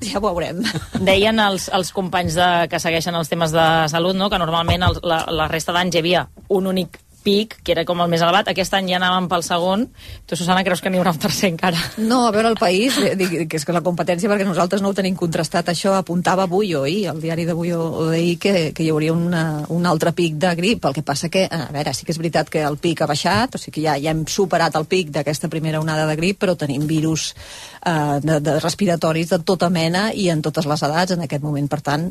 Ja 0.05 0.21
ho 0.21 0.23
veurem. 0.23 0.61
Deien 1.09 1.41
els, 1.43 1.71
els 1.75 1.91
companys 1.97 2.37
de, 2.39 2.51
que 2.71 2.79
segueixen 2.79 3.17
els 3.19 3.33
temes 3.33 3.51
de 3.57 3.65
salut 3.91 4.15
no? 4.15 4.29
que 4.31 4.39
normalment 4.39 4.85
el, 4.87 5.01
la, 5.03 5.25
la 5.33 5.49
resta 5.51 5.75
d'anys 5.75 5.97
hi 5.97 6.05
havia 6.05 6.29
un 6.55 6.69
únic 6.71 7.01
pic, 7.25 7.57
que 7.65 7.73
era 7.73 7.85
com 7.89 8.01
el 8.05 8.11
més 8.13 8.23
elevat. 8.23 8.51
Aquest 8.53 8.77
any 8.77 8.91
ja 8.93 8.99
anàvem 9.01 9.27
pel 9.31 9.43
segon. 9.47 9.87
Tu, 10.29 10.37
Susana, 10.37 10.63
creus 10.67 10.83
que 10.85 10.93
n'hi 10.93 11.01
haurà 11.01 11.15
un 11.15 11.21
tercer 11.23 11.51
encara? 11.55 11.81
No, 11.99 12.27
a 12.29 12.33
veure, 12.35 12.53
el 12.53 12.61
país, 12.61 12.99
eh, 13.01 13.17
que 13.49 13.59
és 13.59 13.65
que 13.65 13.75
la 13.75 13.83
competència, 13.85 14.31
perquè 14.31 14.47
nosaltres 14.47 14.85
no 14.85 14.93
ho 14.93 14.97
tenim 14.97 15.17
contrastat, 15.19 15.73
això 15.73 15.97
apuntava 15.97 16.45
avui 16.45 16.75
o 16.77 16.85
ahir, 16.85 17.09
el 17.15 17.23
diari 17.25 17.49
d'avui 17.49 17.73
o 17.75 18.11
d'ahir, 18.11 18.37
que, 18.43 18.55
que 18.77 18.85
hi 18.85 18.91
hauria 18.93 19.17
una, 19.17 19.45
un 19.75 19.89
altre 19.91 20.13
pic 20.17 20.37
de 20.41 20.55
grip. 20.59 20.85
El 20.85 20.97
que 20.97 21.07
passa 21.07 21.33
que, 21.33 21.47
a 21.51 21.69
veure, 21.75 21.97
sí 21.97 22.07
que 22.07 22.13
és 22.15 22.21
veritat 22.21 22.53
que 22.53 22.63
el 22.63 22.79
pic 22.79 23.03
ha 23.03 23.11
baixat, 23.11 23.57
o 23.57 23.63
sigui 23.63 23.81
que 23.81 23.87
ja, 23.89 23.97
ja 23.99 24.13
hem 24.13 24.25
superat 24.31 24.77
el 24.79 24.87
pic 24.91 25.11
d'aquesta 25.15 25.51
primera 25.51 25.81
onada 25.81 26.07
de 26.11 26.19
grip, 26.21 26.39
però 26.45 26.55
tenim 26.61 26.85
virus 26.87 27.33
eh, 27.33 28.21
de, 28.23 28.41
de 28.45 28.59
respiratoris 28.61 29.33
de 29.33 29.41
tota 29.43 29.71
mena 29.73 30.11
i 30.13 30.29
en 30.31 30.43
totes 30.45 30.69
les 30.69 30.85
edats 30.87 31.17
en 31.17 31.25
aquest 31.25 31.43
moment. 31.43 31.71
Per 31.71 31.81
tant, 31.85 32.11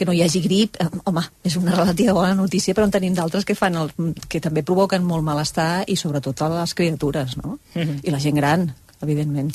que 0.00 0.08
no 0.08 0.14
hi 0.16 0.22
hagi 0.24 0.40
grip, 0.40 0.78
eh, 0.80 0.88
home, 1.04 1.26
és 1.44 1.58
una 1.60 1.74
relativa 1.76 2.14
bona 2.16 2.32
notícia, 2.38 2.72
però 2.72 2.88
en 2.88 2.94
tenim 2.94 3.16
d'altres 3.18 3.44
que, 3.44 3.56
fan 3.58 3.76
el, 3.76 3.92
que 4.32 4.40
també 4.40 4.64
provoquen 4.64 5.04
molt 5.04 5.26
malestar 5.26 5.84
i 5.92 5.98
sobretot 6.00 6.40
a 6.40 6.48
les 6.54 6.72
criatures, 6.74 7.36
no? 7.36 7.58
Mm 7.74 7.82
-hmm. 7.82 8.00
I 8.08 8.10
la 8.10 8.20
gent 8.20 8.36
gran, 8.36 8.70
evidentment. 9.02 9.52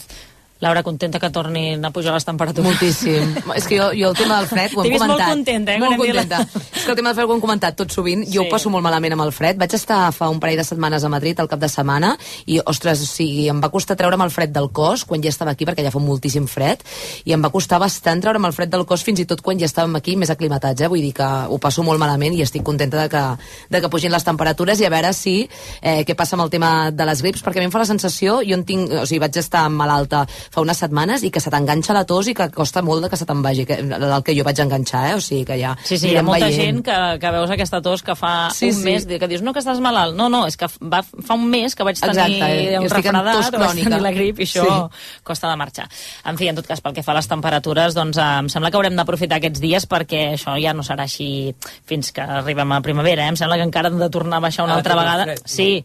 Laura, 0.63 0.83
contenta 0.83 1.19
que 1.19 1.29
tornin 1.29 1.83
a 1.83 1.91
pujar 1.91 2.13
les 2.15 2.23
temperatures. 2.25 2.63
Moltíssim. 2.65 3.33
és 3.59 3.65
que 3.67 3.75
jo, 3.77 3.89
jo 3.93 4.09
el 4.09 4.15
tema 4.15 4.37
del 4.39 4.47
fred 4.47 4.71
ho 4.73 4.85
hem 4.85 4.93
comentat. 4.95 5.09
molt 5.09 5.23
contenta, 5.33 5.73
eh, 5.75 5.79
Molt 5.83 5.97
contenta. 5.99 6.39
És 6.55 6.85
que 6.85 6.91
el 6.93 6.95
tema 6.95 7.09
del 7.11 7.17
fred 7.17 7.27
ho 7.29 7.33
hem 7.35 7.41
comentat 7.43 7.75
tot 7.75 7.91
sovint. 7.91 8.23
Jo 8.25 8.41
Sí. 8.41 8.47
ho 8.47 8.49
passo 8.49 8.69
molt 8.71 8.81
malament 8.85 9.13
amb 9.17 9.25
el 9.25 9.33
fred. 9.35 9.57
Vaig 9.59 9.73
estar 9.75 10.13
fa 10.15 10.29
un 10.31 10.39
parell 10.39 10.57
de 10.57 10.63
setmanes 10.63 11.03
a 11.03 11.09
Madrid 11.11 11.39
al 11.43 11.49
cap 11.51 11.59
de 11.59 11.67
setmana 11.67 12.13
i, 12.45 12.61
ostres, 12.65 13.01
o 13.03 13.05
sigui, 13.05 13.49
em 13.51 13.59
va 13.61 13.69
costar 13.69 13.97
treure'm 13.99 14.21
el 14.23 14.31
fred 14.31 14.53
del 14.55 14.71
cos 14.71 15.03
quan 15.05 15.21
ja 15.21 15.29
estava 15.29 15.51
aquí, 15.51 15.65
perquè 15.67 15.83
ja 15.83 15.91
fa 15.91 15.99
moltíssim 15.99 16.47
fred, 16.47 16.79
i 17.25 17.33
em 17.35 17.43
va 17.43 17.51
costar 17.51 17.77
bastant 17.83 18.23
treure'm 18.23 18.45
el 18.47 18.53
fred 18.55 18.69
del 18.71 18.85
cos 18.85 19.03
fins 19.03 19.19
i 19.19 19.25
tot 19.25 19.41
quan 19.41 19.59
ja 19.59 19.65
estàvem 19.67 19.95
aquí 19.99 20.15
més 20.15 20.29
aclimatats, 20.31 20.81
eh? 20.81 20.87
Vull 20.87 21.01
dir 21.03 21.13
que 21.13 21.27
ho 21.49 21.57
passo 21.59 21.83
molt 21.83 21.99
malament 21.99 22.33
i 22.33 22.41
estic 22.41 22.63
contenta 22.63 23.03
de 23.03 23.09
que, 23.09 23.25
de 23.69 23.81
que 23.81 23.89
pugin 23.91 24.11
les 24.11 24.23
temperatures 24.23 24.79
i 24.79 24.85
a 24.87 24.89
veure 24.89 25.11
si 25.13 25.49
eh, 25.81 26.05
què 26.07 26.15
passa 26.15 26.37
amb 26.39 26.43
el 26.47 26.49
tema 26.49 26.91
de 26.91 27.05
les 27.05 27.21
grips, 27.21 27.43
perquè 27.43 27.57
a 27.59 27.59
mi 27.59 27.65
em 27.67 27.71
fa 27.75 27.79
la 27.83 27.85
sensació, 27.91 28.39
jo 28.41 28.55
en 28.55 28.63
tinc, 28.63 28.89
o 28.89 29.05
sigui, 29.05 29.19
vaig 29.19 29.35
estar 29.37 29.67
malalta 29.69 30.25
fa 30.51 30.61
unes 30.61 30.77
setmanes 30.77 31.23
i 31.23 31.31
que 31.31 31.39
se 31.39 31.49
t'enganxa 31.51 31.93
la 31.93 32.05
tos 32.05 32.27
i 32.27 32.33
que 32.33 32.49
costa 32.51 32.81
molt 32.81 33.03
de 33.03 33.09
que 33.09 33.17
se 33.17 33.25
te'n 33.25 33.41
vagi, 33.43 33.65
que, 33.65 33.79
el 33.79 34.23
que 34.23 34.35
jo 34.37 34.43
vaig 34.43 34.59
enganxar, 34.59 35.09
eh? 35.11 35.15
O 35.15 35.21
sigui 35.21 35.45
que 35.45 35.57
ja 35.59 35.75
Sí, 35.83 35.97
sí, 35.97 36.09
hi 36.11 36.17
ha 36.17 36.23
molta 36.23 36.45
veient. 36.47 36.61
gent 36.61 36.85
que, 36.85 37.19
que 37.19 37.31
veus 37.31 37.49
aquesta 37.51 37.81
tos 37.81 38.03
que 38.03 38.15
fa 38.15 38.49
Sí, 38.51 38.69
un 38.69 38.73
sí. 38.79 38.83
mes, 38.83 39.05
que 39.05 39.27
dius, 39.27 39.41
no, 39.41 39.53
que 39.53 39.59
estàs 39.59 39.79
malalt. 39.79 40.15
No, 40.15 40.29
no, 40.29 40.45
és 40.47 40.57
que 40.57 40.67
va, 40.81 41.03
fa 41.03 41.33
un 41.33 41.47
mes 41.49 41.75
que 41.75 41.83
vaig 41.83 41.99
tenir 41.99 42.15
Exacte, 42.15 42.73
eh? 42.73 42.79
un 42.79 42.89
refredat, 42.89 43.35
vaig 43.35 43.51
crònica. 43.53 43.89
tenir 43.89 44.01
la 44.01 44.11
grip, 44.11 44.39
i 44.39 44.43
això 44.43 44.65
Sí. 44.65 45.19
costa 45.23 45.49
de 45.49 45.55
marxar. 45.55 45.89
En 46.25 46.37
fi, 46.37 46.47
en 46.49 46.55
tot 46.55 46.67
cas, 46.67 46.81
pel 46.81 46.93
que 46.93 47.03
fa 47.03 47.11
a 47.11 47.15
les 47.15 47.27
temperatures, 47.27 47.93
doncs 47.95 48.17
eh, 48.17 48.21
em 48.39 48.49
sembla 48.49 48.71
que 48.71 48.77
haurem 48.77 48.95
d'aprofitar 48.95 49.37
aquests 49.37 49.59
dies 49.61 49.87
perquè 49.87 50.33
això 50.35 50.55
ja 50.61 50.73
no 50.73 50.83
serà 50.83 51.03
així 51.03 51.53
fins 51.85 52.11
que 52.11 52.21
arribem 52.21 52.71
a 52.71 52.81
primavera, 52.81 53.25
eh? 53.25 53.29
Em 53.29 53.35
sembla 53.35 53.57
que 53.57 53.63
encara 53.63 53.89
hem 53.89 53.99
de 53.99 54.09
tornar 54.09 54.37
a 54.37 54.45
baixar 54.47 54.65
una 54.65 54.73
Ah, 54.75 54.77
altra 54.77 54.95
vegada. 54.95 55.23
fred. 55.23 55.41
Sí, 55.45 55.83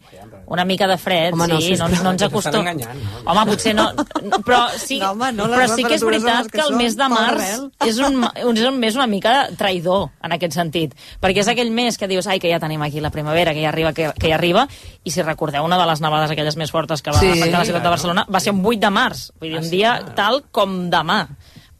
una 0.51 0.65
mica 0.67 0.87
de 0.89 0.97
fred, 0.99 1.31
Home, 1.33 1.47
no, 1.47 1.59
sí, 1.63 1.75
no, 1.79 1.87
no 2.03 2.11
ens 2.11 2.23
acostum... 2.27 2.65
no? 2.65 2.95
Home, 3.31 3.43
potser 3.47 3.73
no... 3.77 3.85
Però 4.43 4.59
sí, 4.75 4.99
No, 4.99 5.11
home, 5.13 5.31
no, 5.37 5.45
però 5.51 5.67
sí 5.71 5.85
que 5.87 5.95
és 5.95 6.03
veritat 6.03 6.49
que, 6.49 6.57
que 6.59 6.65
el 6.67 6.75
mes 6.75 6.97
de 6.99 7.07
març 7.11 7.45
és 7.87 7.99
un, 8.03 8.19
és 8.35 8.65
un 8.67 8.79
mes 8.81 8.97
una 8.99 9.07
mica 9.07 9.35
traïdor, 9.57 10.09
en 10.23 10.35
aquest 10.35 10.57
sentit. 10.59 10.95
Perquè 11.23 11.41
és 11.45 11.51
aquell 11.53 11.71
mes 11.71 11.97
que 11.97 12.09
dius, 12.11 12.27
ai, 12.27 12.39
que 12.43 12.51
ja 12.51 12.59
tenim 12.59 12.83
aquí 12.83 12.99
la 13.03 13.13
primavera, 13.15 13.53
que 13.55 13.63
ja 13.63 13.69
arriba, 13.71 13.93
que, 13.95 14.11
que 14.19 14.27
ja 14.33 14.35
arriba, 14.35 14.67
i 15.03 15.11
si 15.15 15.23
recordeu, 15.23 15.63
una 15.65 15.79
de 15.79 15.87
les 15.89 16.03
nevades 16.03 16.31
aquelles 16.35 16.57
més 16.59 16.71
fortes 16.75 17.01
que 17.01 17.11
va 17.15 17.19
Sí. 17.21 17.31
afectar 17.31 17.59
la 17.63 17.65
ciutat 17.71 17.83
de 17.87 17.95
Barcelona 17.95 18.25
va 18.27 18.39
ser 18.43 18.51
un 18.53 18.59
8 18.65 18.79
de 18.83 18.91
març, 18.91 19.29
vull 19.39 19.49
dir, 19.49 19.57
Ah, 19.57 19.63
un 19.63 19.69
sí, 19.69 19.77
dia 19.77 19.95
tal 20.17 20.43
com 20.51 20.89
demà. 20.91 21.21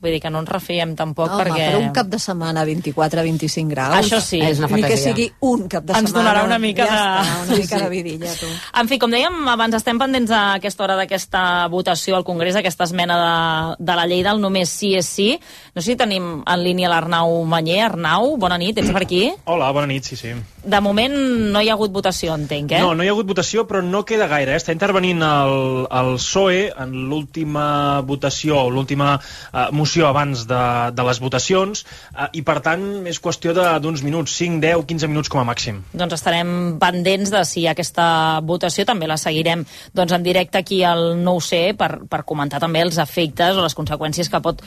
Vull 0.01 0.15
dir 0.15 0.19
que 0.23 0.31
no 0.33 0.39
ens 0.41 0.49
refiem 0.49 0.95
tampoc 0.97 1.29
Home, 1.29 1.43
perquè... 1.43 1.65
per 1.71 1.77
un 1.77 1.91
cap 1.93 2.07
de 2.09 2.17
setmana 2.17 2.63
24-25 2.65 3.67
graus. 3.69 3.95
Això 3.99 4.17
sí. 4.19 4.39
És 4.41 4.57
una 4.57 4.67
Ni 4.71 4.81
que 4.81 4.87
fantasia. 4.89 5.11
sigui 5.13 5.27
un 5.45 5.67
cap 5.69 5.83
de 5.85 5.93
Ens 5.93 6.09
setmana. 6.09 6.31
donarà 6.31 6.45
una 6.47 6.57
mica 6.59 6.87
ja 6.87 6.95
de- 6.95 7.21
Està, 7.21 7.35
una 7.43 7.55
Sí, 7.55 7.61
mica 7.61 7.77
sí. 7.77 7.83
de 7.83 7.89
vidilla, 7.89 8.31
tu. 8.39 8.45
En 8.81 8.87
fi, 8.89 8.97
com 8.97 9.11
dèiem 9.13 9.47
abans, 9.53 9.75
estem 9.77 9.99
pendents 10.01 10.31
a 10.31 10.41
aquesta 10.55 10.83
hora 10.87 10.95
d'aquesta 10.97 11.43
votació 11.69 12.15
al 12.17 12.23
Congrés, 12.25 12.55
aquesta 12.55 12.83
esmena 12.89 13.19
de, 13.21 13.75
de 13.85 13.95
la 14.01 14.07
llei 14.09 14.23
del 14.25 14.41
només 14.41 14.69
sí 14.73 14.95
és 14.97 15.05
sí. 15.05 15.39
No 15.75 15.81
sé 15.83 15.91
si 15.91 15.95
tenim 16.01 16.41
en 16.45 16.63
línia 16.63 16.89
l'Arnau 16.89 17.43
Manyer. 17.45 17.83
Arnau, 17.91 18.37
bona 18.41 18.57
nit, 18.57 18.77
ets 18.81 18.89
per 18.91 19.03
aquí? 19.05 19.31
Hola, 19.45 19.69
bona 19.71 19.85
nit, 19.87 20.03
sí, 20.03 20.15
sí. 20.17 20.33
De 20.63 20.79
moment 20.81 21.13
no 21.53 21.61
hi 21.61 21.69
ha 21.69 21.73
hagut 21.77 21.91
votació, 21.91 22.33
entenc, 22.37 22.71
eh? 22.73 22.81
No, 22.81 22.93
no 22.95 23.03
hi 23.03 23.07
ha 23.09 23.13
hagut 23.15 23.25
votació, 23.29 23.67
però 23.69 23.81
no 23.85 24.03
queda 24.05 24.27
gaire. 24.27 24.53
Eh? 24.53 24.57
Està 24.61 24.73
intervenint 24.73 25.21
el, 25.25 25.87
el 25.89 26.11
PSOE 26.17 26.71
en 26.77 26.91
l'última 27.09 28.01
votació, 28.05 28.67
l'última 28.69 29.15
eh, 29.53 29.67
moció 29.71 29.90
abans 30.07 30.45
de, 30.47 30.61
de 30.95 31.05
les 31.07 31.19
votacions, 31.21 31.83
eh, 32.15 32.27
i 32.39 32.43
per 32.47 32.59
tant 32.63 32.83
és 33.09 33.19
qüestió 33.21 33.53
d'uns 33.53 34.03
minuts, 34.05 34.33
5, 34.39 34.61
10, 34.63 34.85
15 34.87 35.09
minuts 35.11 35.31
com 35.31 35.41
a 35.41 35.45
màxim. 35.47 35.81
Doncs 35.93 36.15
estarem 36.17 36.53
pendents 36.81 37.33
de 37.33 37.43
si 37.47 37.65
aquesta 37.67 38.39
votació. 38.47 38.85
També 38.87 39.09
la 39.09 39.19
seguirem 39.19 39.65
doncs, 39.93 40.15
en 40.15 40.23
directe 40.23 40.61
aquí 40.61 40.81
al 40.87 41.17
Nou 41.21 41.41
C 41.43 41.73
per, 41.77 41.91
per 42.09 42.23
comentar 42.27 42.61
també 42.63 42.81
els 42.85 42.99
efectes 43.01 43.57
o 43.57 43.65
les 43.65 43.75
conseqüències 43.77 44.31
que 44.31 44.41
pot 44.43 44.63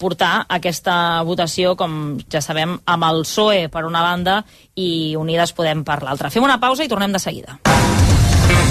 portar 0.00 0.32
aquesta 0.48 1.22
votació, 1.28 1.76
com 1.76 2.18
ja 2.30 2.42
sabem, 2.44 2.78
amb 2.86 3.08
el 3.10 3.24
PSOE 3.26 3.68
per 3.72 3.84
una 3.88 4.02
banda 4.04 4.40
i 4.78 5.16
Unides 5.18 5.54
Podem 5.58 5.84
per 5.84 6.00
l'altra. 6.06 6.30
Fem 6.30 6.44
una 6.46 6.60
pausa 6.62 6.86
i 6.86 6.90
tornem 6.90 7.12
de 7.12 7.22
seguida. 7.22 7.58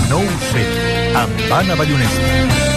No 0.07 0.23
ho 0.23 0.39
sé, 0.53 0.65
amb 1.19 1.47
Anna 1.59 1.75
Ballonesta. 1.75 2.76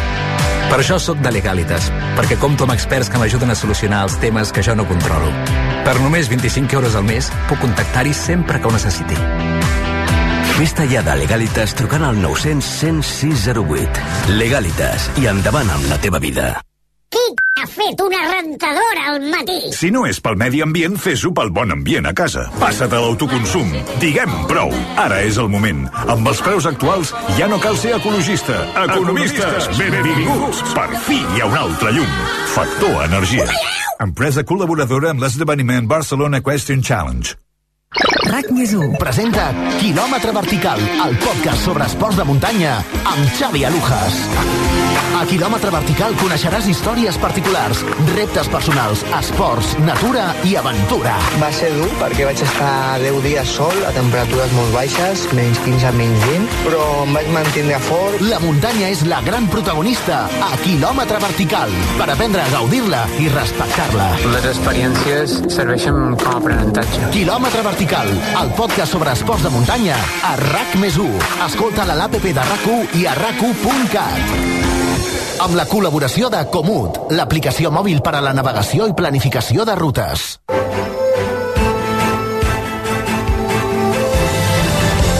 Per 0.71 0.77
això 0.79 0.95
sóc 1.03 1.19
de 1.19 1.33
Legalitas, 1.35 1.89
perquè 2.15 2.37
compto 2.39 2.63
amb 2.63 2.71
experts 2.71 3.09
que 3.11 3.19
m'ajuden 3.19 3.51
a 3.51 3.57
solucionar 3.59 4.05
els 4.07 4.15
temes 4.23 4.53
que 4.55 4.63
jo 4.63 4.71
no 4.79 4.85
controlo. 4.87 5.27
Per 5.83 5.97
només 5.99 6.31
25 6.31 6.79
euros 6.79 6.95
al 6.95 7.03
mes, 7.03 7.27
puc 7.51 7.59
contactar-hi 7.59 8.15
sempre 8.15 8.61
que 8.63 8.71
ho 8.71 8.71
necessiti. 8.71 9.19
Fes-te 10.55 10.87
ja 10.87 11.03
de 11.03 11.19
Legalitas 11.19 11.75
trucant 11.75 12.07
al 12.07 12.23
900 12.23 12.73
106 12.79 13.47
08. 13.59 14.09
Legalitas 14.39 15.11
i 15.19 15.27
endavant 15.27 15.75
amb 15.75 15.91
la 15.91 15.99
teva 15.99 16.23
vida. 16.23 16.53
Qui 17.11 17.23
ha 17.59 17.65
fet 17.67 17.99
una 17.99 18.19
rentadora 18.23 19.09
al 19.11 19.25
matí? 19.33 19.57
Si 19.75 19.89
no 19.91 20.05
és 20.07 20.21
pel 20.23 20.37
medi 20.39 20.61
ambient, 20.63 20.95
fes-ho 20.95 21.33
pel 21.35 21.51
bon 21.51 21.73
ambient 21.75 22.07
a 22.07 22.13
casa. 22.15 22.45
Passa't 22.61 22.95
a 22.95 23.01
l'autoconsum. 23.03 23.73
Diguem 23.99 24.31
prou. 24.47 24.71
Ara 25.01 25.19
és 25.27 25.39
el 25.41 25.51
moment. 25.51 25.83
Amb 26.05 26.31
els 26.31 26.39
preus 26.45 26.69
actuals 26.71 27.11
ja 27.35 27.51
no 27.51 27.59
cal 27.59 27.75
ser 27.75 27.97
ecologista. 27.99 28.63
Economistes, 28.85 29.69
benvinguts. 29.75 30.63
Per 30.71 30.89
fi 31.09 31.19
hi 31.19 31.43
ha 31.43 31.51
un 31.51 31.59
altre 31.65 31.91
llum. 31.99 32.17
Factor 32.55 33.03
Energia. 33.09 33.51
Empresa 34.01 34.47
col·laboradora 34.47 35.11
amb 35.11 35.21
l'esdeveniment 35.21 35.91
Barcelona 35.91 36.39
Question 36.41 36.79
Challenge. 36.81 37.35
RAC 37.91 38.47
més 38.55 38.71
1 38.71 38.93
presenta 38.95 39.49
Kilòmetre 39.81 40.31
Vertical, 40.31 40.79
el 41.03 41.17
podcast 41.19 41.65
sobre 41.67 41.83
esports 41.83 42.15
de 42.15 42.23
muntanya 42.23 42.77
amb 43.03 43.33
Xavi 43.35 43.65
Alujas. 43.67 44.21
A 45.19 45.25
Kilòmetre 45.27 45.73
Vertical 45.73 46.15
coneixeràs 46.21 46.69
històries 46.71 47.17
particulars, 47.19 47.81
reptes 48.13 48.47
personals, 48.53 49.03
esports, 49.17 49.73
natura 49.83 50.29
i 50.47 50.55
aventura. 50.55 51.17
Va 51.41 51.49
ser 51.53 51.73
dur 51.75 51.89
perquè 51.99 52.29
vaig 52.29 52.39
estar 52.45 53.01
10 53.03 53.19
dies 53.25 53.51
sol 53.57 53.75
a 53.83 53.91
temperatures 53.97 54.55
molt 54.55 54.71
baixes, 54.77 55.25
menys 55.35 55.59
15, 55.65 55.91
menys 55.99 56.23
20, 56.29 56.47
però 56.69 56.85
em 57.03 57.19
vaig 57.19 57.29
mantenir 57.35 57.81
fort. 57.89 58.23
La 58.31 58.39
muntanya 58.39 58.87
és 58.87 59.03
la 59.11 59.19
gran 59.27 59.51
protagonista 59.51 60.23
a 60.47 60.53
Kilòmetre 60.63 61.19
Vertical 61.27 61.75
per 61.99 62.07
aprendre 62.15 62.47
a 62.47 62.55
gaudir-la 62.55 63.03
i 63.19 63.27
respectar-la. 63.35 64.07
Les 64.31 64.49
experiències 64.55 65.37
serveixen 65.51 66.15
com 66.15 66.31
a 66.31 66.39
aprenentatge. 66.39 67.11
Kilòmetre 67.19 67.67
Vertical, 67.67 67.80
el 67.81 68.51
podcast 68.53 68.91
sobre 68.91 69.11
esports 69.11 69.41
de 69.41 69.49
muntanya 69.49 69.95
a 70.21 70.35
RAC 70.37 70.75
més 70.77 70.99
1. 71.01 71.09
Escolta 71.47 71.81
a 71.81 71.95
l'APP 71.97 72.27
de 72.29 72.43
RAC1 72.43 72.93
i 72.99 73.07
a 73.09 73.15
RAC1.cat. 73.17 74.33
Amb 75.41 75.57
la 75.57 75.65
col·laboració 75.65 76.29
de 76.29 76.43
Comut, 76.53 76.99
l'aplicació 77.09 77.71
mòbil 77.73 78.03
per 78.05 78.13
a 78.19 78.21
la 78.21 78.35
navegació 78.37 78.85
i 78.85 78.93
planificació 78.93 79.65
de 79.65 79.75
rutes. 79.79 80.27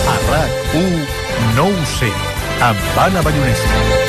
A 0.06 0.16
RAC1, 0.30 1.02
no 1.58 1.66
ho 1.66 1.90
sé, 1.98 2.14
amb 2.70 3.04
Anna 3.08 3.26
Ballonesta. 3.26 4.01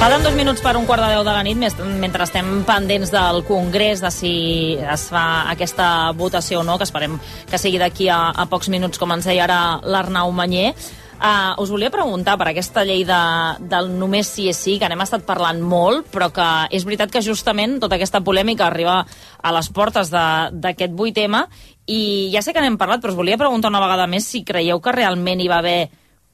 Falten 0.00 0.22
dos 0.24 0.32
minuts 0.32 0.62
per 0.64 0.78
un 0.80 0.86
quart 0.88 1.02
de 1.04 1.10
deu 1.12 1.24
de 1.26 1.32
la 1.34 1.42
nit, 1.44 1.58
més- 1.60 1.76
mentre 1.76 2.24
estem 2.24 2.62
pendents 2.64 3.10
del 3.12 3.42
Congrés 3.44 4.00
de 4.00 4.08
si 4.10 4.32
es 4.80 5.02
fa 5.12 5.44
aquesta 5.50 6.10
votació 6.16 6.60
o 6.60 6.64
no, 6.64 6.78
que 6.78 6.86
esperem 6.88 7.18
que 7.50 7.58
sigui 7.60 7.76
d'aquí 7.76 8.08
a, 8.08 8.30
a 8.32 8.46
pocs 8.48 8.70
minuts, 8.72 8.96
com 8.98 9.12
ens 9.12 9.28
deia 9.28 9.44
ara 9.44 9.60
l'Arnau 9.84 10.32
Manyer. 10.32 10.72
Uh, 11.20 11.52
us 11.60 11.68
volia 11.68 11.92
preguntar 11.92 12.38
per 12.40 12.48
aquesta 12.48 12.80
llei 12.88 13.04
de, 13.04 13.20
del 13.68 13.90
només 13.92 14.24
sí 14.32 14.48
és 14.48 14.56
sí, 14.56 14.78
que 14.80 14.88
n'hem 14.88 15.04
estat 15.04 15.26
parlant 15.28 15.60
molt, 15.60 16.08
però 16.08 16.30
que 16.32 16.48
és 16.72 16.86
veritat 16.88 17.12
que 17.12 17.20
justament 17.20 17.76
tota 17.78 17.98
aquesta 18.00 18.22
polèmica 18.24 18.70
arriba 18.70 19.02
a 19.04 19.52
les 19.52 19.68
portes 19.68 20.08
d'aquest 20.08 20.96
8M, 20.96 21.44
i 21.92 22.30
ja 22.32 22.40
sé 22.40 22.56
que 22.56 22.64
n'hem 22.64 22.80
parlat, 22.80 23.02
però 23.04 23.12
us 23.12 23.20
volia 23.20 23.36
preguntar 23.36 23.68
una 23.68 23.84
vegada 23.84 24.08
més 24.08 24.24
si 24.24 24.46
creieu 24.48 24.80
que 24.80 24.96
realment 24.96 25.44
hi 25.44 25.52
va 25.52 25.60
haver 25.60 25.90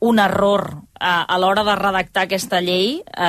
un 0.06 0.20
error 0.22 0.64
eh, 0.72 1.04
a 1.06 1.38
l'hora 1.42 1.64
de 1.66 1.76
redactar 1.76 2.26
aquesta 2.26 2.62
llei, 2.64 2.98
eh, 3.02 3.28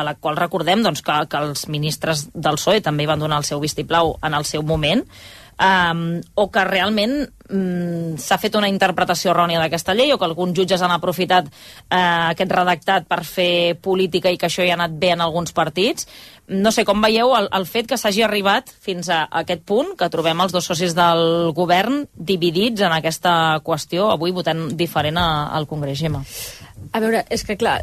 a 0.00 0.02
la 0.06 0.14
qual 0.14 0.38
recordem 0.38 0.82
doncs, 0.86 1.02
que, 1.02 1.18
que 1.28 1.44
els 1.44 1.68
ministres 1.68 2.28
del 2.32 2.58
PSOE 2.60 2.80
també 2.80 3.04
hi 3.04 3.12
van 3.12 3.22
donar 3.22 3.42
el 3.42 3.48
seu 3.48 3.60
vistiplau 3.60 4.16
en 4.22 4.38
el 4.38 4.48
seu 4.48 4.62
moment. 4.62 5.06
um, 5.62 6.20
o 6.34 6.48
que 6.50 6.64
realment 6.64 7.14
um, 7.52 8.14
s'ha 8.20 8.38
fet 8.40 8.56
una 8.58 8.70
interpretació 8.70 9.32
errònia 9.32 9.60
d'aquesta 9.62 9.94
llei 9.96 10.12
o 10.12 10.18
que 10.18 10.26
alguns 10.26 10.56
jutges 10.56 10.82
han 10.82 10.94
aprofitat 10.94 11.48
uh, 11.48 12.32
aquest 12.32 12.52
redactat 12.52 13.08
per 13.10 13.22
fer 13.28 13.78
política 13.82 14.32
i 14.32 14.38
que 14.40 14.48
això 14.48 14.66
ja 14.66 14.74
ha 14.74 14.80
anat 14.80 14.96
bé 14.98 15.12
en 15.14 15.24
alguns 15.24 15.54
partits. 15.56 16.08
No 16.48 16.72
sé, 16.74 16.82
com 16.84 17.00
veieu 17.00 17.30
el, 17.36 17.46
el 17.54 17.64
fet 17.70 17.86
que 17.88 17.96
s'hagi 17.96 18.24
arribat 18.26 18.72
fins 18.82 19.08
a 19.14 19.22
aquest 19.42 19.62
punt, 19.68 19.92
que 19.98 20.10
trobem 20.10 20.40
els 20.42 20.52
dos 20.52 20.66
socis 20.66 20.96
del 20.96 21.52
govern 21.54 22.02
dividits 22.12 22.82
en 22.82 22.92
aquesta 22.96 23.60
qüestió, 23.64 24.08
avui 24.10 24.34
votant 24.34 24.66
diferent 24.76 25.20
a, 25.22 25.28
al 25.54 25.68
Congrés, 25.70 26.00
Gemma? 26.02 26.24
A 26.90 27.00
veure, 27.00 27.22
és 27.30 27.46
que 27.46 27.56
clar, 27.56 27.78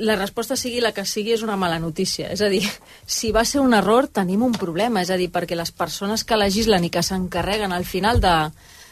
la 0.00 0.16
resposta 0.16 0.56
sigui 0.56 0.80
la 0.80 0.94
que 0.96 1.04
sigui 1.04 1.36
és 1.36 1.44
una 1.44 1.58
mala 1.60 1.78
notícia. 1.78 2.30
És 2.32 2.40
a 2.40 2.48
dir, 2.48 2.64
si 3.06 3.34
va 3.36 3.44
ser 3.44 3.60
un 3.60 3.76
error 3.76 4.08
tenim 4.08 4.42
un 4.48 4.56
problema, 4.56 5.04
és 5.04 5.12
a 5.12 5.18
dir, 5.20 5.28
perquè 5.30 5.58
les 5.58 5.70
persones 5.70 6.24
que 6.24 6.40
legislen 6.40 6.88
i 6.88 6.90
que 6.90 7.04
s'encarreguen 7.04 7.76
al 7.76 7.84
final 7.84 8.18
de, 8.24 8.34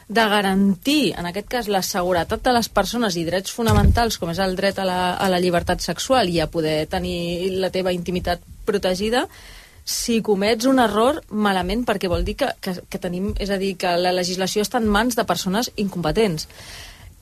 de 0.08 0.28
garantir, 0.28 1.14
en 1.18 1.26
aquest 1.32 1.48
cas, 1.48 1.72
la 1.72 1.82
seguretat 1.82 2.44
de 2.44 2.54
les 2.54 2.68
persones 2.68 3.16
i 3.16 3.24
drets 3.24 3.52
fonamentals, 3.52 4.20
com 4.20 4.30
és 4.32 4.40
el 4.44 4.54
dret 4.56 4.78
a 4.78 4.86
la, 4.88 5.00
a 5.16 5.32
la 5.32 5.40
llibertat 5.40 5.80
sexual 5.84 6.28
i 6.28 6.40
a 6.40 6.50
poder 6.52 6.86
tenir 6.92 7.50
la 7.56 7.72
teva 7.74 7.92
intimitat 7.96 8.44
protegida, 8.68 9.24
si 9.88 10.20
comets 10.20 10.68
un 10.68 10.82
error, 10.84 11.22
malament, 11.32 11.86
perquè 11.88 12.10
vol 12.12 12.26
dir 12.26 12.36
que, 12.36 12.50
que, 12.60 12.74
que 12.92 13.00
tenim... 13.00 13.32
És 13.40 13.48
a 13.48 13.56
dir, 13.56 13.72
que 13.80 13.94
la 13.96 14.12
legislació 14.12 14.60
està 14.60 14.82
en 14.82 14.90
mans 14.92 15.16
de 15.16 15.24
persones 15.24 15.70
incompetents. 15.80 16.44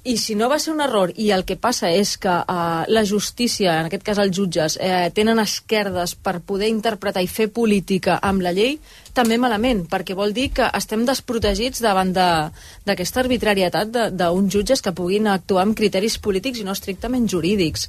I 0.06 0.16
si 0.22 0.36
no 0.38 0.46
va 0.50 0.58
ser 0.62 0.70
un 0.72 0.82
error 0.82 1.10
i 1.18 1.32
el 1.34 1.44
que 1.46 1.56
passa 1.58 1.88
és 1.90 2.12
que 2.22 2.30
uh, 2.30 2.82
la 2.86 3.02
justícia, 3.06 3.72
en 3.80 3.88
aquest 3.88 4.04
cas 4.06 4.20
els 4.22 4.34
jutges, 4.34 4.76
eh, 4.78 5.10
tenen 5.14 5.42
esquerdes 5.42 6.14
per 6.14 6.36
poder 6.46 6.68
interpretar 6.70 7.22
i 7.22 7.30
fer 7.30 7.48
política 7.54 8.20
amb 8.22 8.42
la 8.42 8.52
llei, 8.54 8.76
també 9.14 9.38
malament, 9.42 9.84
perquè 9.90 10.14
vol 10.14 10.34
dir 10.34 10.52
que 10.54 10.70
estem 10.78 11.02
desprotegits 11.06 11.82
davant 11.82 12.10
d'aquesta 12.14 13.18
de, 13.18 13.24
arbitrarietat 13.24 14.00
d'uns 14.14 14.54
jutges 14.54 14.82
que 14.82 14.94
puguin 14.94 15.26
actuar 15.30 15.66
amb 15.66 15.78
criteris 15.78 16.18
polítics 16.22 16.62
i 16.62 16.66
no 16.66 16.74
estrictament 16.78 17.26
jurídics. 17.30 17.88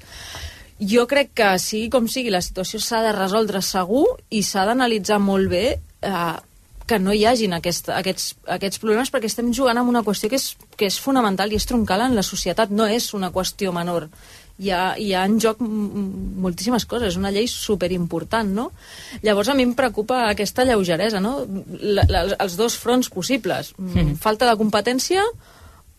Jo 0.78 1.08
crec 1.10 1.32
que, 1.34 1.54
sigui 1.62 1.90
com 1.94 2.08
sigui, 2.12 2.30
la 2.34 2.44
situació 2.46 2.80
s'ha 2.84 3.02
de 3.06 3.16
resoldre 3.16 3.64
segur 3.66 4.06
i 4.30 4.44
s'ha 4.46 4.68
d'analitzar 4.70 5.18
molt 5.24 5.50
bé 5.50 5.64
eh, 5.74 6.36
que 6.88 7.00
no 7.04 7.14
hi 7.14 7.26
hagin 7.28 7.54
aquest, 7.58 7.90
aquests, 7.92 8.36
aquests 8.56 8.80
problemes 8.80 9.12
perquè 9.12 9.28
estem 9.28 9.50
jugant 9.54 9.82
amb 9.82 9.92
una 9.92 10.04
qüestió 10.06 10.30
que 10.32 10.38
és, 10.40 10.52
que 10.80 10.88
és 10.88 11.00
fonamental 11.04 11.52
i 11.52 11.58
és 11.60 11.66
troncal 11.68 12.06
en 12.06 12.16
la 12.16 12.24
societat, 12.24 12.72
no 12.72 12.88
és 12.88 13.10
una 13.18 13.32
qüestió 13.36 13.74
menor. 13.76 14.08
Hi 14.58 14.72
ha, 14.74 14.84
hi 14.98 15.12
ha 15.14 15.26
en 15.28 15.36
joc 15.42 15.60
moltíssimes 15.62 16.88
coses, 16.90 17.12
és 17.12 17.20
una 17.20 17.30
llei 17.34 17.50
superimportant, 17.52 18.50
no? 18.56 18.72
Llavors 19.26 19.52
a 19.52 19.58
mi 19.58 19.68
em 19.68 19.76
preocupa 19.78 20.24
aquesta 20.30 20.66
lleugeresa, 20.66 21.22
no? 21.22 21.36
La, 21.82 22.08
la, 22.10 22.24
els 22.40 22.56
dos 22.58 22.78
fronts 22.80 23.12
possibles. 23.14 23.76
Mm. 23.78 24.16
Falta 24.24 24.50
de 24.50 24.58
competència 24.58 25.26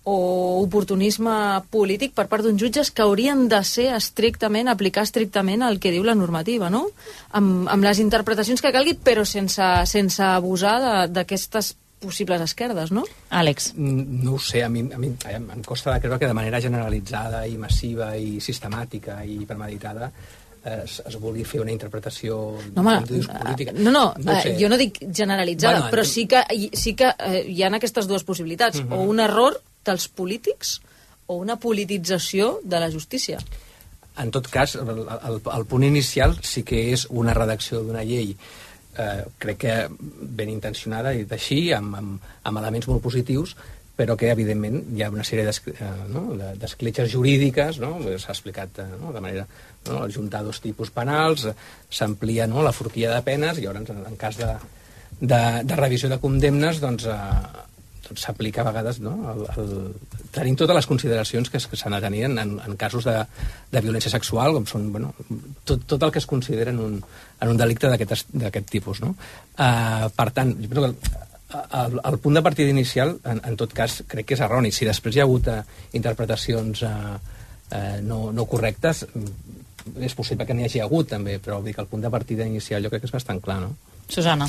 o 0.09 0.63
oportunisme 0.63 1.35
polític 1.73 2.15
per 2.17 2.27
part 2.31 2.47
d'uns 2.47 2.61
jutges 2.61 2.91
que 2.95 3.05
haurien 3.05 3.47
de 3.51 3.61
ser 3.67 3.91
estrictament, 3.97 4.71
aplicar 4.73 5.05
estrictament 5.05 5.65
el 5.67 5.77
que 5.83 5.93
diu 5.93 6.07
la 6.07 6.17
normativa, 6.17 6.71
no? 6.73 6.87
Amb, 7.37 7.69
amb 7.69 7.85
les 7.85 8.01
interpretacions 8.05 8.65
que 8.65 8.73
calgui, 8.73 8.97
però 8.97 9.27
sense, 9.29 9.69
sense 9.91 10.25
abusar 10.25 10.79
d'aquestes 11.13 11.75
possibles 11.99 12.41
esquerdes, 12.41 12.93
no? 12.95 13.05
Àlex. 13.35 13.73
Mm, 13.77 14.23
no 14.25 14.37
ho 14.37 14.41
sé, 14.41 14.63
a 14.65 14.69
mi, 14.73 14.87
a 14.95 14.99
mi 15.03 15.13
em, 15.29 15.49
em 15.59 15.63
costa 15.67 15.93
de 15.93 16.01
creure 16.01 16.21
que 16.23 16.31
de 16.31 16.37
manera 16.37 16.61
generalitzada 16.63 17.45
i 17.47 17.59
massiva 17.59 18.13
i 18.17 18.39
sistemàtica 18.41 19.21
i 19.27 19.43
premeditada 19.47 20.13
es, 20.65 20.99
es 21.07 21.17
vulgui 21.21 21.45
fer 21.49 21.61
una 21.63 21.73
interpretació 21.73 22.39
no, 22.75 22.83
home, 22.83 23.01
política. 23.07 23.75
No, 23.77 23.91
no, 23.91 24.05
no 24.25 24.37
eh, 24.37 24.55
jo 24.61 24.71
no 24.71 24.79
dic 24.81 25.01
generalitzada, 25.15 25.83
bueno, 25.83 25.93
però 25.93 26.05
sí 26.07 26.27
que, 26.31 26.45
sí 26.73 26.95
que 26.99 27.13
eh, 27.13 27.45
hi 27.49 27.63
ha 27.63 27.73
aquestes 27.75 28.09
dues 28.09 28.25
possibilitats. 28.25 28.81
Uh 28.81 28.87
-huh. 28.87 28.99
O 28.99 29.11
un 29.11 29.21
error 29.21 29.61
dels 29.89 30.09
polítics 30.13 30.79
o 31.27 31.41
una 31.41 31.59
politització 31.61 32.59
de 32.65 32.81
la 32.81 32.93
justícia? 32.93 33.41
En 34.19 34.33
tot 34.35 34.49
cas, 34.51 34.75
el, 34.77 35.05
el, 35.07 35.41
el 35.41 35.67
punt 35.71 35.85
inicial 35.87 36.35
sí 36.43 36.65
que 36.67 36.89
és 36.93 37.07
una 37.11 37.37
redacció 37.37 37.85
d'una 37.87 38.03
llei 38.07 38.33
eh, 38.99 39.25
crec 39.39 39.59
que 39.63 39.75
ben 40.39 40.51
intencionada 40.51 41.15
i 41.15 41.25
d'així, 41.29 41.69
amb, 41.77 41.99
amb, 41.99 42.31
amb 42.51 42.63
elements 42.63 42.89
molt 42.91 43.05
positius, 43.05 43.55
però 43.99 44.15
que, 44.19 44.31
evidentment, 44.31 44.81
hi 44.95 45.03
ha 45.03 45.11
una 45.11 45.25
sèrie 45.27 45.47
d'escletxes 45.47 47.07
eh, 47.07 47.09
no? 47.09 47.13
jurídiques, 47.15 47.81
no? 47.83 47.95
s'ha 48.09 48.35
explicat 48.35 48.83
eh, 48.85 48.91
no? 48.99 49.15
de 49.15 49.25
manera... 49.25 49.49
No? 49.89 50.03
Juntar 50.13 50.43
dos 50.45 50.59
tipus 50.61 50.91
penals, 50.93 51.47
s'amplia 51.95 52.45
no? 52.51 52.61
la 52.67 52.75
forquilla 52.77 53.15
de 53.15 53.23
penes, 53.25 53.57
i 53.57 53.65
llavors, 53.65 53.89
en, 53.95 54.03
en 54.11 54.19
cas 54.21 54.37
de, 54.37 54.51
de, 55.21 55.41
de 55.65 55.79
revisió 55.79 56.11
de 56.11 56.19
condemnes, 56.21 56.83
doncs, 56.83 57.07
eh, 57.09 57.68
s'aplica 58.17 58.63
a 58.63 58.69
vegades 58.71 59.01
no? 59.05 59.15
el, 59.33 59.45
el, 59.61 59.73
tenim 60.35 60.57
totes 60.57 60.77
les 60.79 60.89
consideracions 60.89 61.51
que, 61.51 61.61
que 61.61 61.79
s'han 61.79 61.97
de 61.97 62.01
tenir 62.05 62.25
en, 62.29 62.39
en 62.39 62.77
casos 62.81 63.07
de, 63.09 63.17
de 63.73 63.83
violència 63.85 64.13
sexual 64.13 64.57
com 64.57 64.69
són 64.71 64.91
bueno, 64.95 65.13
tot, 65.69 65.85
tot 65.87 66.03
el 66.03 66.13
que 66.15 66.23
es 66.23 66.29
considera 66.31 66.75
en 66.75 66.83
un, 66.85 66.99
en 66.99 67.55
un 67.55 67.61
delicte 67.61 67.91
d'aquest 67.91 68.71
tipus 68.71 69.03
no? 69.05 69.15
uh, 69.15 70.09
per 70.15 70.29
tant 70.35 70.55
jo 70.61 70.69
penso 70.69 70.87
que 70.89 71.27
el, 71.49 72.01
el 72.05 72.19
punt 72.21 72.37
de 72.37 72.45
partida 72.45 72.69
inicial 72.69 73.17
en, 73.25 73.41
en 73.45 73.57
tot 73.57 73.73
cas 73.73 74.03
crec 74.09 74.29
que 74.29 74.37
és 74.37 74.45
erroni 74.45 74.73
si 74.75 74.89
després 74.89 75.17
hi 75.17 75.23
ha 75.23 75.29
hagut 75.29 75.49
uh, 75.53 75.63
interpretacions 75.97 76.85
uh, 76.85 77.17
uh, 77.17 77.99
no, 78.05 78.29
no 78.33 78.49
correctes 78.51 79.07
és 79.97 80.15
possible 80.15 80.45
que 80.45 80.55
n'hi 80.57 80.69
hagi 80.69 80.83
hagut 80.85 81.09
també 81.15 81.39
però 81.41 81.59
vull 81.59 81.71
dir 81.71 81.77
que 81.77 81.85
el 81.85 81.91
punt 81.91 82.05
de 82.05 82.13
partida 82.13 82.47
inicial 82.47 82.85
jo 82.85 82.93
crec 82.93 83.07
que 83.07 83.11
és 83.11 83.17
bastant 83.17 83.41
clar 83.45 83.63
no? 83.65 83.73
Susana. 84.09 84.49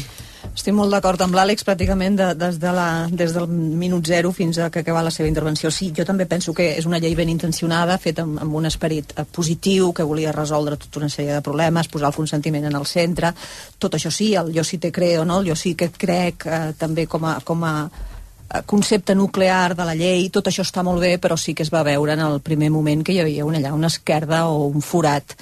Estic 0.50 0.74
molt 0.76 0.92
d'acord 0.92 1.22
amb 1.22 1.36
l'Àlex 1.36 1.66
pràcticament 1.68 2.16
de, 2.20 2.28
des, 2.36 2.58
de 2.60 2.72
la, 2.74 2.88
des 3.12 3.34
del 3.36 3.46
minut 3.50 4.08
zero 4.08 4.32
fins 4.36 4.58
a 4.60 4.70
que 4.72 4.82
acaba 4.82 5.04
la 5.06 5.12
seva 5.12 5.30
intervenció. 5.30 5.72
Sí, 5.72 5.92
jo 5.96 6.06
també 6.08 6.26
penso 6.28 6.54
que 6.56 6.72
és 6.78 6.88
una 6.90 7.00
llei 7.00 7.16
ben 7.16 7.30
intencionada, 7.32 8.00
feta 8.02 8.26
amb, 8.26 8.40
amb 8.44 8.58
un 8.60 8.68
esperit 8.68 9.14
eh, 9.16 9.24
positiu, 9.24 9.92
que 9.96 10.08
volia 10.08 10.34
resoldre 10.36 10.80
tota 10.80 11.04
una 11.04 11.12
sèrie 11.12 11.36
de 11.36 11.46
problemes, 11.46 11.92
posar 11.92 12.12
el 12.12 12.18
consentiment 12.18 12.70
en 12.72 12.76
el 12.80 12.88
centre. 12.90 13.34
Tot 13.78 13.96
això 13.96 14.12
sí, 14.12 14.34
el 14.40 14.52
jo 14.56 14.66
sí 14.68 14.80
te 14.80 14.92
creo, 14.92 15.26
no? 15.26 15.42
el 15.42 15.52
jo 15.52 15.60
sí 15.60 15.76
que 15.80 15.92
crec 15.92 16.48
eh, 16.48 16.62
també 16.80 17.08
com 17.08 17.28
a, 17.30 17.38
com 17.46 17.64
a 17.68 17.74
eh, 17.86 18.64
concepte 18.66 19.16
nuclear 19.16 19.76
de 19.76 19.88
la 19.88 19.96
llei, 19.96 20.30
tot 20.34 20.48
això 20.50 20.66
està 20.68 20.84
molt 20.84 21.04
bé, 21.04 21.18
però 21.20 21.38
sí 21.38 21.54
que 21.54 21.68
es 21.68 21.74
va 21.74 21.88
veure 21.88 22.16
en 22.16 22.26
el 22.26 22.40
primer 22.42 22.72
moment 22.72 23.04
que 23.04 23.16
hi 23.16 23.24
havia 23.24 23.48
una, 23.48 23.60
allà 23.62 23.76
una 23.76 23.92
esquerda 23.92 24.48
o 24.48 24.66
un 24.72 24.84
forat 24.84 25.36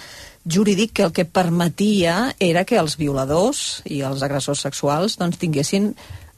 jurídic 0.48 0.94
que 0.94 1.04
el 1.04 1.14
que 1.14 1.26
permetia 1.26 2.36
era 2.40 2.64
que 2.66 2.80
els 2.80 2.98
violadors 2.98 3.82
i 3.86 4.02
els 4.06 4.24
agressors 4.24 4.64
sexuals 4.64 5.18
doncs, 5.20 5.40
tinguessin, 5.42 5.90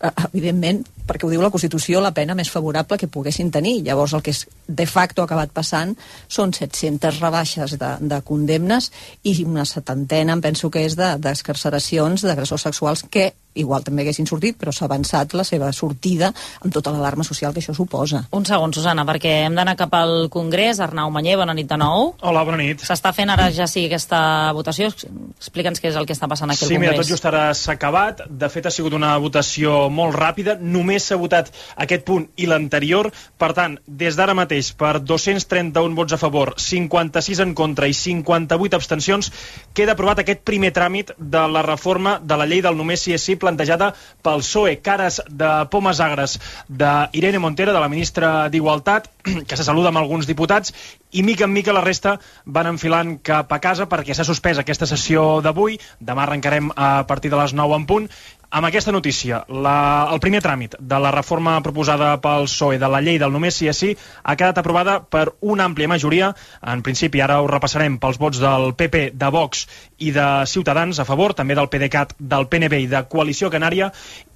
eh, 0.01 0.11
evidentment, 0.29 0.81
perquè 1.07 1.25
ho 1.25 1.31
diu 1.31 1.41
la 1.41 1.51
Constitució, 1.53 2.01
la 2.01 2.13
pena 2.13 2.35
més 2.37 2.49
favorable 2.49 2.97
que 2.97 3.09
poguessin 3.11 3.51
tenir. 3.51 3.79
Llavors 3.85 4.13
el 4.17 4.23
que 4.25 4.33
és 4.35 4.45
de 4.67 4.85
facto 4.89 5.21
ha 5.21 5.29
acabat 5.29 5.53
passant 5.53 5.95
són 6.27 6.53
700 6.53 7.19
rebaixes 7.21 7.77
de, 7.81 7.91
de 8.01 8.21
condemnes 8.25 8.91
i 9.23 9.35
una 9.45 9.65
setantena, 9.65 10.33
em 10.33 10.41
penso 10.41 10.69
que 10.73 10.85
és, 10.85 10.97
d'escarceracions 10.97 12.23
de, 12.23 12.31
d'agressors 12.31 12.67
sexuals 12.69 13.05
que 13.09 13.31
igual 13.59 13.83
també 13.85 14.05
haguessin 14.05 14.27
sortit, 14.29 14.57
però 14.59 14.73
s'ha 14.75 14.87
avançat 14.89 15.35
la 15.37 15.45
seva 15.47 15.71
sortida 15.75 16.31
amb 16.63 16.73
tota 16.73 16.93
l'alarma 16.93 17.25
social 17.27 17.53
que 17.53 17.61
això 17.63 17.75
suposa. 17.75 18.23
Un 18.35 18.45
segon, 18.47 18.73
Susana, 18.73 19.05
perquè 19.07 19.35
hem 19.45 19.57
d'anar 19.57 19.75
cap 19.79 19.93
al 19.97 20.29
Congrés. 20.33 20.79
Arnau 20.79 21.11
Manyer, 21.13 21.37
bona 21.39 21.55
nit 21.57 21.69
de 21.69 21.77
nou. 21.79 22.13
Hola, 22.21 22.43
bona 22.47 22.59
nit. 22.61 22.83
S'està 22.87 23.13
fent 23.15 23.31
ara 23.33 23.49
ja 23.55 23.67
sí 23.69 23.85
aquesta 23.87 24.19
votació. 24.57 24.89
Explica'ns 24.89 25.81
què 25.81 25.91
és 25.91 25.99
el 25.99 26.07
que 26.09 26.15
està 26.17 26.29
passant 26.31 26.49
aquí 26.49 26.63
sí, 26.63 26.65
al 26.65 26.75
Congrés. 26.75 26.89
Sí, 26.89 26.95
mira, 26.95 27.03
tot 27.03 27.11
just 27.11 27.27
ara 27.29 27.45
s'ha 27.57 27.75
acabat. 27.75 28.25
De 28.29 28.49
fet, 28.51 28.69
ha 28.69 28.73
sigut 28.73 28.95
una 28.97 29.15
votació 29.21 29.87
molt 29.93 30.15
ràpida. 30.17 30.57
Només 30.59 31.09
s'ha 31.09 31.19
votat 31.19 31.51
aquest 31.75 32.05
punt 32.07 32.29
i 32.37 32.49
l'anterior. 32.49 33.11
Per 33.39 33.51
tant, 33.57 33.77
des 33.87 34.17
d'ara 34.19 34.35
mateix, 34.37 34.71
per 34.79 34.97
231 35.03 35.97
vots 35.97 36.15
a 36.15 36.21
favor, 36.21 36.53
56 36.59 37.43
en 37.45 37.55
contra 37.57 37.89
i 37.89 37.95
58 37.97 38.77
abstencions, 38.77 39.31
queda 39.73 39.95
aprovat 39.97 40.23
aquest 40.23 40.45
primer 40.47 40.71
tràmit 40.75 41.13
de 41.17 41.45
la 41.51 41.63
reforma 41.65 42.17
de 42.23 42.37
la 42.39 42.47
llei 42.49 42.63
del 42.65 42.77
només 42.77 43.03
si 43.03 43.15
és 43.15 43.23
sí 43.25 43.35
plantejada 43.49 43.93
pel 44.23 44.43
PSOE, 44.45 44.77
cares 44.85 45.19
de 45.27 45.49
pomes 45.73 45.99
agres 45.99 46.37
d'Irene 46.69 47.41
Montero, 47.41 47.73
de 47.73 47.81
la 47.81 47.89
ministra 47.89 48.49
d'Igualtat, 48.49 49.09
que 49.47 49.57
se 49.57 49.65
saluda 49.65 49.89
amb 49.89 50.01
alguns 50.01 50.29
diputats, 50.29 50.73
i 51.11 51.23
mica 51.25 51.47
en 51.47 51.53
mica 51.53 51.73
la 51.73 51.81
resta 51.81 52.19
van 52.45 52.69
enfilant 52.69 53.17
cap 53.25 53.51
a 53.51 53.59
casa 53.59 53.89
perquè 53.89 54.13
s'ha 54.13 54.27
suspès 54.27 54.61
aquesta 54.61 54.85
sessió 54.89 55.39
d'avui. 55.41 55.79
Demà 55.99 56.27
arrencarem 56.27 56.69
a 56.75 57.07
partir 57.09 57.33
de 57.33 57.39
les 57.39 57.55
9 57.57 57.79
en 57.81 57.87
punt 57.89 58.11
amb 58.49 58.65
aquesta 58.65 58.91
notícia, 58.91 59.43
la, 59.47 60.09
el 60.09 60.19
primer 60.23 60.39
tràmit 60.41 60.73
de 60.79 60.99
la 61.01 61.11
reforma 61.13 61.59
proposada 61.61 62.15
pel 62.21 62.47
PSOE 62.47 62.79
de 62.81 62.87
la 62.89 63.01
llei 63.05 63.19
del 63.21 63.33
només 63.33 63.59
sí 63.61 63.69
és 63.69 63.77
sí 63.77 63.91
ha 64.23 64.35
quedat 64.39 64.57
aprovada 64.57 64.95
per 65.05 65.27
una 65.41 65.67
àmplia 65.69 65.89
majoria. 65.91 66.31
En 66.73 66.81
principi, 66.85 67.21
ara 67.21 67.39
ho 67.41 67.49
repassarem 67.51 67.99
pels 68.01 68.17
vots 68.17 68.41
del 68.41 68.73
PP, 68.73 69.11
de 69.13 69.29
Vox 69.35 69.67
i 69.99 70.11
de 70.15 70.25
Ciutadans 70.49 70.99
a 70.99 71.05
favor, 71.05 71.33
també 71.37 71.55
del 71.57 71.69
PDeCAT, 71.69 72.15
del 72.19 72.47
PNB 72.51 72.81
i 72.85 72.89
de 72.91 73.03
Coalició 73.11 73.49
Canària, 73.51 73.89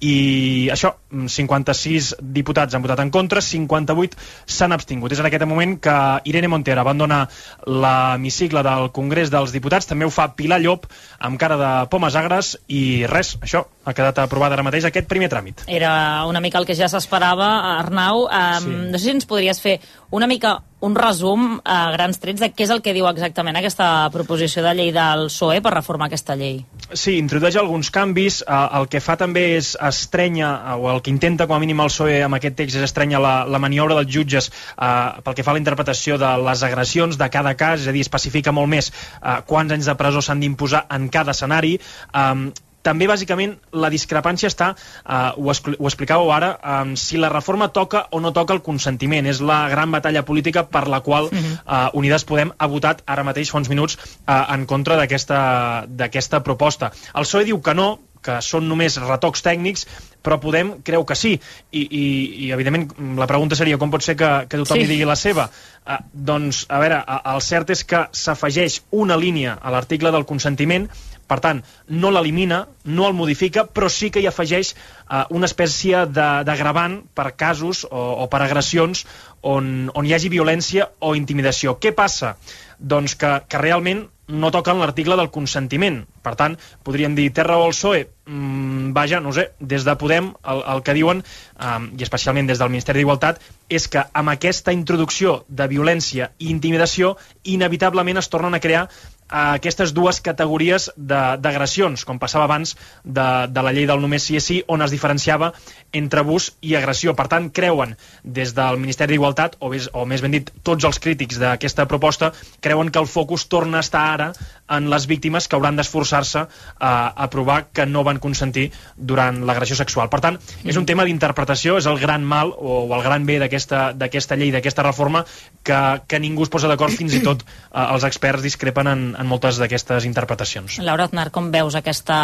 i 0.04 0.68
això, 0.72 0.94
56 1.10 2.14
diputats 2.34 2.74
han 2.74 2.84
votat 2.84 3.02
en 3.04 3.12
contra, 3.14 3.42
58 3.44 4.18
s'han 4.46 4.76
abstingut. 4.76 5.12
És 5.12 5.22
en 5.22 5.28
aquest 5.30 5.46
moment 5.48 5.76
que 5.80 5.96
Irene 6.30 6.50
Montero 6.52 6.84
abandona 6.84 7.24
l'hemicicle 7.66 8.64
del 8.66 8.90
Congrés 8.96 9.32
dels 9.32 9.54
Diputats, 9.54 9.88
també 9.88 10.06
ho 10.06 10.12
fa 10.14 10.30
Pilar 10.36 10.60
Llop, 10.62 10.88
amb 11.18 11.40
cara 11.40 11.58
de 11.60 11.72
pomes 11.92 12.16
agres, 12.20 12.54
i 12.68 13.04
res, 13.10 13.36
això, 13.42 13.64
ha 13.84 13.96
quedat 13.96 14.20
aprovat 14.24 14.52
ara 14.52 14.64
mateix 14.66 14.86
aquest 14.88 15.08
primer 15.10 15.30
tràmit. 15.32 15.64
Era 15.68 16.24
una 16.28 16.40
mica 16.44 16.60
el 16.60 16.68
que 16.68 16.76
ja 16.76 16.88
s'esperava, 16.90 17.50
Arnau. 17.78 18.26
Um, 18.28 18.64
sí. 18.64 18.76
No 18.92 19.00
sé 19.00 19.04
si 19.08 19.16
ens 19.16 19.28
podries 19.28 19.60
fer 19.60 19.78
una 20.14 20.28
mica 20.30 20.58
un 20.84 20.94
resum 20.98 21.58
a 21.64 21.78
grans 21.94 22.20
trets 22.20 22.42
de 22.42 22.50
què 22.52 22.66
és 22.66 22.72
el 22.74 22.82
que 22.84 22.92
diu 22.96 23.06
exactament 23.08 23.56
aquesta 23.58 24.08
proposició 24.12 24.62
de 24.64 24.74
llei 24.76 24.92
del 24.94 25.26
PSOE 25.30 25.62
per 25.64 25.72
reformar 25.74 26.10
aquesta 26.10 26.36
llei. 26.36 26.60
Sí, 26.92 27.16
introdueix 27.16 27.56
alguns 27.60 27.90
canvis. 27.94 28.42
Eh, 28.42 28.60
el 28.80 28.88
que 28.92 29.00
fa 29.04 29.16
també 29.20 29.46
és 29.56 29.74
estrenya, 29.80 30.50
eh, 30.74 30.76
o 30.76 30.90
el 30.92 31.00
que 31.04 31.12
intenta 31.14 31.48
com 31.48 31.56
a 31.56 31.62
mínim 31.62 31.80
el 31.80 31.92
PSOE 31.92 32.20
amb 32.26 32.38
aquest 32.38 32.58
text 32.60 32.80
és 32.80 32.88
estrenya 32.88 33.22
la, 33.22 33.34
la 33.48 33.62
maniobra 33.62 33.96
dels 34.00 34.12
jutges 34.12 34.50
eh, 34.50 35.22
pel 35.24 35.38
que 35.38 35.46
fa 35.46 35.54
a 35.54 35.58
la 35.58 35.62
interpretació 35.62 36.18
de 36.20 36.34
les 36.44 36.66
agressions 36.66 37.18
de 37.20 37.30
cada 37.32 37.56
cas, 37.56 37.80
és 37.80 37.88
a 37.88 37.96
dir, 37.96 38.04
especifica 38.04 38.52
molt 38.52 38.70
més 38.70 38.92
eh, 38.92 39.40
quants 39.48 39.72
anys 39.74 39.90
de 39.90 39.96
presó 39.98 40.22
s'han 40.22 40.44
d'imposar 40.44 40.86
en 40.92 41.08
cada 41.08 41.32
escenari. 41.36 41.78
Eh, 41.80 42.72
també, 42.84 43.08
bàsicament, 43.08 43.56
la 43.72 43.90
discrepància 43.92 44.50
està, 44.52 44.74
eh, 44.76 45.32
ho, 45.36 45.50
ho 45.50 45.90
explicàveu 45.90 46.30
ara, 46.34 46.52
eh, 46.60 46.94
si 47.00 47.20
la 47.20 47.32
reforma 47.32 47.70
toca 47.72 48.06
o 48.12 48.20
no 48.20 48.34
toca 48.36 48.54
el 48.56 48.62
consentiment. 48.62 49.26
És 49.26 49.40
la 49.40 49.64
gran 49.72 49.90
batalla 49.94 50.24
política 50.28 50.66
per 50.68 50.86
la 50.88 51.00
qual 51.00 51.30
-huh. 51.30 51.58
eh, 51.64 51.90
Unides 51.94 52.24
Podem 52.24 52.52
ha 52.58 52.66
votat 52.66 53.02
ara 53.06 53.24
mateix 53.24 53.50
fa 53.50 53.58
uns 53.58 53.68
minuts 53.68 53.98
eh, 54.26 54.54
en 54.54 54.66
contra 54.66 54.96
d'aquesta 54.96 56.42
proposta. 56.44 56.92
El 57.14 57.24
PSOE 57.24 57.44
diu 57.44 57.62
que 57.62 57.74
no, 57.74 57.98
que 58.24 58.40
són 58.44 58.68
només 58.68 58.96
retocs 59.02 59.44
tècnics, 59.44 59.86
però 60.24 60.38
Podem 60.40 60.74
creu 60.86 61.04
que 61.04 61.16
sí. 61.18 61.34
I, 61.70 61.82
i, 61.82 62.04
i 62.46 62.50
evidentment, 62.56 62.88
la 63.20 63.28
pregunta 63.30 63.58
seria 63.58 63.78
com 63.80 63.92
pot 63.92 64.04
ser 64.06 64.16
que, 64.20 64.30
que 64.48 64.60
tothom 64.62 64.80
sí. 64.80 64.86
hi 64.86 64.92
digui 64.94 65.08
la 65.08 65.16
seva? 65.20 65.48
Uh, 65.84 65.98
doncs, 66.30 66.64
a 66.72 66.80
veure, 66.80 67.02
el 67.34 67.42
cert 67.44 67.74
és 67.74 67.84
que 67.88 68.06
s'afegeix 68.24 68.80
una 69.04 69.18
línia 69.20 69.58
a 69.60 69.74
l'article 69.74 70.12
del 70.14 70.24
consentiment 70.28 70.88
per 71.28 71.40
tant, 71.44 71.62
no 71.88 72.10
l'elimina, 72.14 72.64
no 72.84 73.08
el 73.08 73.16
modifica, 73.16 73.64
però 73.66 73.90
sí 73.92 74.10
que 74.10 74.22
hi 74.22 74.28
afegeix 74.30 74.74
eh, 74.74 75.24
una 75.30 75.50
espècie 75.50 76.04
d'agravant 76.06 77.00
per 77.14 77.32
casos 77.40 77.84
o, 77.90 78.04
o 78.24 78.28
per 78.32 78.42
agressions 78.44 79.04
on, 79.42 79.90
on 79.94 80.06
hi 80.06 80.16
hagi 80.16 80.32
violència 80.32 80.90
o 81.00 81.14
intimidació. 81.18 81.78
Què 81.80 81.94
passa? 81.96 82.36
Doncs 82.78 83.16
que, 83.20 83.38
que 83.48 83.62
realment 83.62 84.06
no 84.26 84.50
toquen 84.50 84.78
l'article 84.80 85.16
del 85.20 85.30
consentiment. 85.30 86.00
Per 86.24 86.32
tant, 86.38 86.56
podríem 86.84 87.14
dir 87.16 87.30
terra 87.36 87.58
o 87.60 87.66
el 87.68 87.74
PSOE? 87.74 88.04
Mm, 88.26 88.92
vaja, 88.96 89.20
no 89.20 89.34
sé, 89.36 89.50
des 89.60 89.84
de 89.84 89.94
Podem 90.00 90.30
el, 90.48 90.62
el 90.74 90.82
que 90.82 90.94
diuen, 90.96 91.20
eh, 91.20 91.80
i 91.98 92.06
especialment 92.06 92.48
des 92.48 92.60
del 92.60 92.72
Ministeri 92.72 93.02
d'Igualtat, 93.02 93.42
és 93.68 93.88
que 93.88 94.06
amb 94.12 94.32
aquesta 94.32 94.72
introducció 94.72 95.42
de 95.48 95.68
violència 95.68 96.30
i 96.38 96.48
intimidació 96.52 97.14
inevitablement 97.44 98.20
es 98.20 98.30
tornen 98.32 98.56
a 98.56 98.62
crear 98.64 98.86
a 99.28 99.54
aquestes 99.54 99.94
dues 99.96 100.20
categories 100.20 100.90
d'agressions, 100.96 102.04
com 102.04 102.18
passava 102.20 102.44
abans 102.44 102.74
de, 103.04 103.26
de 103.50 103.64
la 103.64 103.72
llei 103.72 103.86
del 103.88 104.02
només 104.02 104.26
sí 104.28 104.36
és 104.38 104.44
sí, 104.44 104.58
on 104.68 104.84
es 104.84 104.92
diferenciava 104.92 105.52
entre 105.92 106.20
abús 106.20 106.50
i 106.60 106.74
agressió. 106.76 107.14
Per 107.16 107.26
tant, 107.32 107.48
creuen 107.54 107.94
des 108.22 108.54
del 108.54 108.78
Ministeri 108.80 109.14
d'Igualtat, 109.14 109.56
o, 109.60 109.70
més, 109.72 109.88
o 109.92 110.04
més 110.08 110.22
ben 110.24 110.34
dit, 110.36 110.50
tots 110.62 110.84
els 110.84 111.00
crítics 111.00 111.40
d'aquesta 111.40 111.86
proposta, 111.90 112.32
creuen 112.60 112.90
que 112.92 113.00
el 113.00 113.08
focus 113.10 113.46
torna 113.48 113.80
a 113.80 113.86
estar 113.86 114.04
ara 114.14 114.32
en 114.70 114.88
les 114.92 115.06
víctimes 115.06 115.48
que 115.48 115.56
hauran 115.56 115.76
d'esforçar-se 115.76 116.44
a, 116.44 116.92
a 117.16 117.28
provar 117.32 117.64
que 117.72 117.86
no 117.86 118.04
van 118.04 118.20
consentir 118.20 118.70
durant 118.96 119.42
l'agressió 119.48 119.76
sexual. 119.76 120.10
Per 120.12 120.20
tant, 120.24 120.38
és 120.64 120.76
un 120.80 120.86
tema 120.88 121.04
d'interpretació, 121.08 121.78
és 121.80 121.88
el 121.90 121.98
gran 122.00 122.24
mal 122.24 122.52
o, 122.52 122.84
o 122.84 122.94
el 122.96 123.04
gran 123.04 123.26
bé 123.26 123.40
d'aquesta 123.40 124.38
llei, 124.38 124.52
d'aquesta 124.54 124.84
reforma, 124.86 125.24
que, 125.64 125.80
que 126.08 126.20
ningú 126.20 126.44
es 126.44 126.52
posa 126.52 126.68
d'acord, 126.70 126.94
fins 127.00 127.16
i 127.16 127.22
tot 127.24 127.44
eh, 127.44 127.84
els 127.84 128.04
experts 128.08 128.44
discrepen 128.44 128.90
en, 128.90 129.04
en 129.18 129.28
moltes 129.30 129.58
d'aquestes 129.60 130.06
interpretacions. 130.08 130.78
Laura 130.84 131.08
Aznar, 131.08 131.30
com 131.34 131.50
veus 131.54 131.76
aquesta 131.78 132.18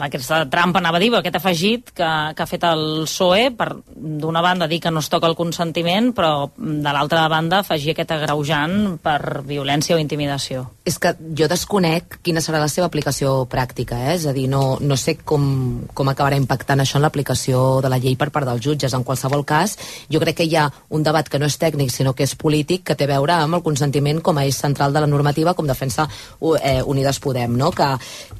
aquesta 0.00 0.44
trampa, 0.46 0.78
anava 0.78 1.00
a 1.00 1.02
dir, 1.02 1.10
aquest 1.18 1.38
afegit 1.40 1.90
que, 1.90 2.08
que 2.36 2.42
ha 2.42 2.46
fet 2.46 2.62
el 2.68 2.84
PSOE 3.06 3.50
per, 3.58 3.72
d'una 3.96 4.42
banda, 4.44 4.68
dir 4.70 4.78
que 4.80 4.92
no 4.94 5.02
es 5.02 5.08
toca 5.10 5.26
el 5.26 5.34
consentiment, 5.34 6.12
però 6.14 6.52
de 6.56 6.92
l'altra 6.94 7.24
banda 7.28 7.60
afegir 7.64 7.92
aquest 7.92 8.14
agreujant 8.14 8.96
per 9.02 9.42
violència 9.46 9.96
o 9.96 10.02
intimidació. 10.02 10.62
És 10.86 11.00
que 11.02 11.16
jo 11.18 11.48
desconec 11.50 12.20
quina 12.22 12.42
serà 12.44 12.60
la 12.62 12.70
seva 12.70 12.86
aplicació 12.86 13.32
pràctica, 13.50 13.98
eh? 14.06 14.14
és 14.14 14.28
a 14.30 14.34
dir, 14.36 14.46
no, 14.52 14.78
no 14.80 14.98
sé 15.00 15.16
com, 15.18 15.82
com 15.92 16.12
acabarà 16.12 16.38
impactant 16.38 16.84
això 16.84 17.00
en 17.00 17.06
l'aplicació 17.06 17.80
de 17.82 17.90
la 17.90 17.98
llei 17.98 18.14
per 18.14 18.30
part 18.30 18.46
dels 18.46 18.62
jutges. 18.62 18.94
En 18.94 19.02
qualsevol 19.06 19.42
cas, 19.48 19.74
jo 20.12 20.22
crec 20.22 20.38
que 20.38 20.46
hi 20.46 20.54
ha 20.54 20.68
un 20.94 21.02
debat 21.02 21.26
que 21.26 21.42
no 21.42 21.50
és 21.50 21.58
tècnic, 21.58 21.90
sinó 21.90 22.14
que 22.14 22.22
és 22.22 22.36
polític, 22.38 22.86
que 22.86 22.94
té 22.94 23.10
a 23.10 23.14
veure 23.16 23.40
amb 23.40 23.58
el 23.58 23.66
consentiment 23.66 24.22
com 24.22 24.38
a 24.38 24.46
eix 24.46 24.62
central 24.62 24.94
de 24.94 25.02
la 25.02 25.10
normativa, 25.10 25.56
com 25.58 25.66
defensa 25.66 26.06
eh, 26.62 26.78
Unides 26.86 27.18
Podem, 27.18 27.58
no? 27.58 27.74
que, 27.74 27.90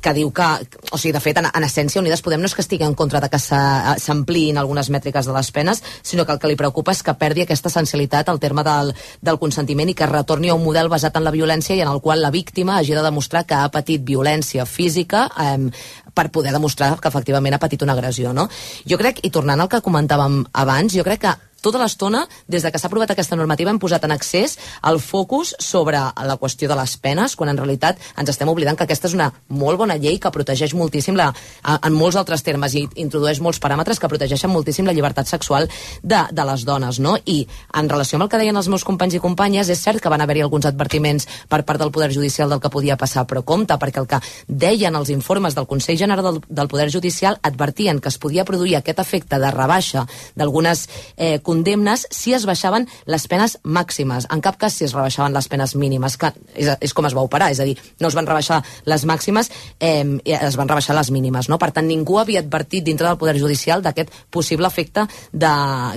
que 0.01 0.15
diu 0.15 0.31
que, 0.31 0.51
o 0.93 1.01
sigui, 1.01 1.16
de 1.17 1.23
fet, 1.25 1.39
en, 1.41 1.49
en 1.49 1.65
essència, 1.65 2.03
Unides 2.03 2.23
Podem 2.25 2.43
no 2.43 2.51
és 2.51 2.55
que 2.57 2.63
estigui 2.65 2.85
en 2.85 2.95
contra 2.99 3.23
de 3.25 3.31
que 3.33 3.41
s'ampliïn 3.41 4.61
algunes 4.61 4.91
mètriques 4.93 5.29
de 5.29 5.35
les 5.37 5.51
penes, 5.55 5.83
sinó 6.05 6.27
que 6.27 6.35
el 6.37 6.41
que 6.43 6.51
li 6.51 6.59
preocupa 6.61 6.93
és 6.93 7.03
que 7.07 7.17
perdi 7.17 7.47
aquesta 7.47 7.73
essencialitat 7.73 8.29
al 8.29 8.41
terme 8.43 8.65
del, 8.67 8.93
del 9.25 9.41
consentiment 9.41 9.89
i 9.89 9.97
que 9.97 10.11
retorni 10.11 10.53
a 10.53 10.59
un 10.59 10.65
model 10.67 10.91
basat 10.93 11.17
en 11.17 11.25
la 11.25 11.33
violència 11.35 11.77
i 11.77 11.83
en 11.85 11.93
el 11.93 12.03
qual 12.05 12.21
la 12.25 12.33
víctima 12.35 12.77
hagi 12.77 12.97
de 12.97 13.07
demostrar 13.07 13.47
que 13.49 13.57
ha 13.57 13.73
patit 13.73 14.05
violència 14.05 14.67
física 14.69 15.27
eh, 15.41 15.71
per 16.13 16.31
poder 16.33 16.53
demostrar 16.53 16.97
que 17.01 17.09
efectivament 17.13 17.57
ha 17.57 17.63
patit 17.63 17.83
una 17.87 17.97
agressió, 17.97 18.33
no? 18.37 18.49
Jo 18.89 19.01
crec, 19.01 19.25
i 19.25 19.33
tornant 19.33 19.61
al 19.61 19.73
que 19.73 19.85
comentàvem 19.85 20.43
abans, 20.53 20.93
jo 20.97 21.05
crec 21.07 21.25
que 21.25 21.37
tota 21.67 21.83
l'estona, 21.83 22.25
des 22.49 22.63
de 22.63 22.71
que 22.73 22.79
s'ha 22.79 22.89
aprovat 22.89 23.11
aquesta 23.13 23.37
normativa, 23.37 23.73
hem 23.73 23.81
posat 23.83 24.05
en 24.07 24.15
accés 24.15 24.57
el 24.87 25.01
focus 25.03 25.55
sobre 25.59 25.99
la 25.99 26.39
qüestió 26.39 26.69
de 26.71 26.79
les 26.79 26.97
penes, 27.03 27.35
quan 27.37 27.51
en 27.51 27.59
realitat 27.59 27.99
ens 28.17 28.31
estem 28.31 28.49
oblidant 28.49 28.79
que 28.79 28.87
aquesta 28.87 29.11
és 29.11 29.17
una 29.19 29.33
molt 29.49 29.81
bona 29.81 29.99
llei 29.99 30.21
que 30.23 30.33
protegeix 30.33 30.75
moltíssim 30.79 31.19
la, 31.19 31.33
en 31.77 31.97
molts 31.97 32.17
altres 32.17 32.45
termes 32.47 32.75
i 32.79 32.87
introdueix 33.03 33.41
molts 33.43 33.61
paràmetres 33.63 34.01
que 34.01 34.11
protegeixen 34.11 34.53
moltíssim 34.53 34.87
la 34.87 34.95
llibertat 34.97 35.29
sexual 35.29 35.69
de, 36.03 36.23
de 36.31 36.47
les 36.51 36.65
dones, 36.69 37.01
no? 37.03 37.17
I 37.25 37.43
en 37.75 37.91
relació 37.91 38.17
amb 38.17 38.27
el 38.27 38.33
que 38.33 38.41
deien 38.41 38.57
els 38.57 38.71
meus 38.73 38.85
companys 38.87 39.19
i 39.19 39.23
companyes, 39.23 39.71
és 39.73 39.83
cert 39.83 40.03
que 40.03 40.13
van 40.13 40.23
haver-hi 40.23 40.45
alguns 40.47 40.69
advertiments 40.69 41.27
per 41.49 41.63
part 41.67 41.83
del 41.83 41.93
Poder 41.93 42.13
Judicial 42.15 42.51
del 42.53 42.63
que 42.63 42.73
podia 42.73 42.99
passar, 43.01 43.27
però 43.27 43.43
compte, 43.45 43.75
perquè 43.81 44.03
el 44.03 44.09
que 44.11 44.21
deien 44.47 44.97
els 44.97 45.11
informes 45.15 45.57
del 45.57 45.67
Consell 45.67 45.99
General 45.99 46.25
del, 46.31 46.41
del 46.49 46.69
Poder 46.69 46.91
Judicial 46.93 47.39
advertien 47.43 48.01
que 48.01 48.13
es 48.13 48.19
podia 48.19 48.45
produir 48.45 48.77
aquest 48.79 49.03
efecte 49.03 49.41
de 49.43 49.51
rebaixa 49.51 50.07
d'algunes 50.37 50.87
eh, 51.17 51.39
condemnes 51.57 52.07
si 52.13 52.35
es 52.37 52.45
baixaven 52.49 52.87
les 53.09 53.25
penes 53.31 53.57
màximes, 53.65 54.29
en 54.33 54.43
cap 54.45 54.59
cas 54.61 54.77
si 54.77 54.85
es 54.87 54.95
rebaixaven 54.95 55.35
les 55.35 55.49
penes 55.49 55.75
mínimes, 55.79 56.19
que 56.21 56.33
és, 56.55 56.69
és 56.85 56.95
com 56.97 57.09
es 57.09 57.17
va 57.17 57.25
operar, 57.25 57.51
és 57.55 57.61
a 57.63 57.67
dir, 57.69 57.77
no 58.03 58.11
es 58.11 58.17
van 58.19 58.29
rebaixar 58.29 58.61
les 58.85 59.07
màximes, 59.09 59.51
eh, 59.81 60.05
es 60.25 60.59
van 60.61 60.69
rebaixar 60.69 60.97
les 60.99 61.11
mínimes, 61.15 61.49
no? 61.49 61.59
Per 61.63 61.71
tant, 61.73 61.89
ningú 61.89 62.21
havia 62.21 62.43
advertit 62.45 62.85
dintre 62.85 63.09
del 63.09 63.19
Poder 63.21 63.39
Judicial 63.41 63.83
d'aquest 63.85 64.13
possible 64.31 64.69
efecte 64.69 65.07
de, 65.33 65.53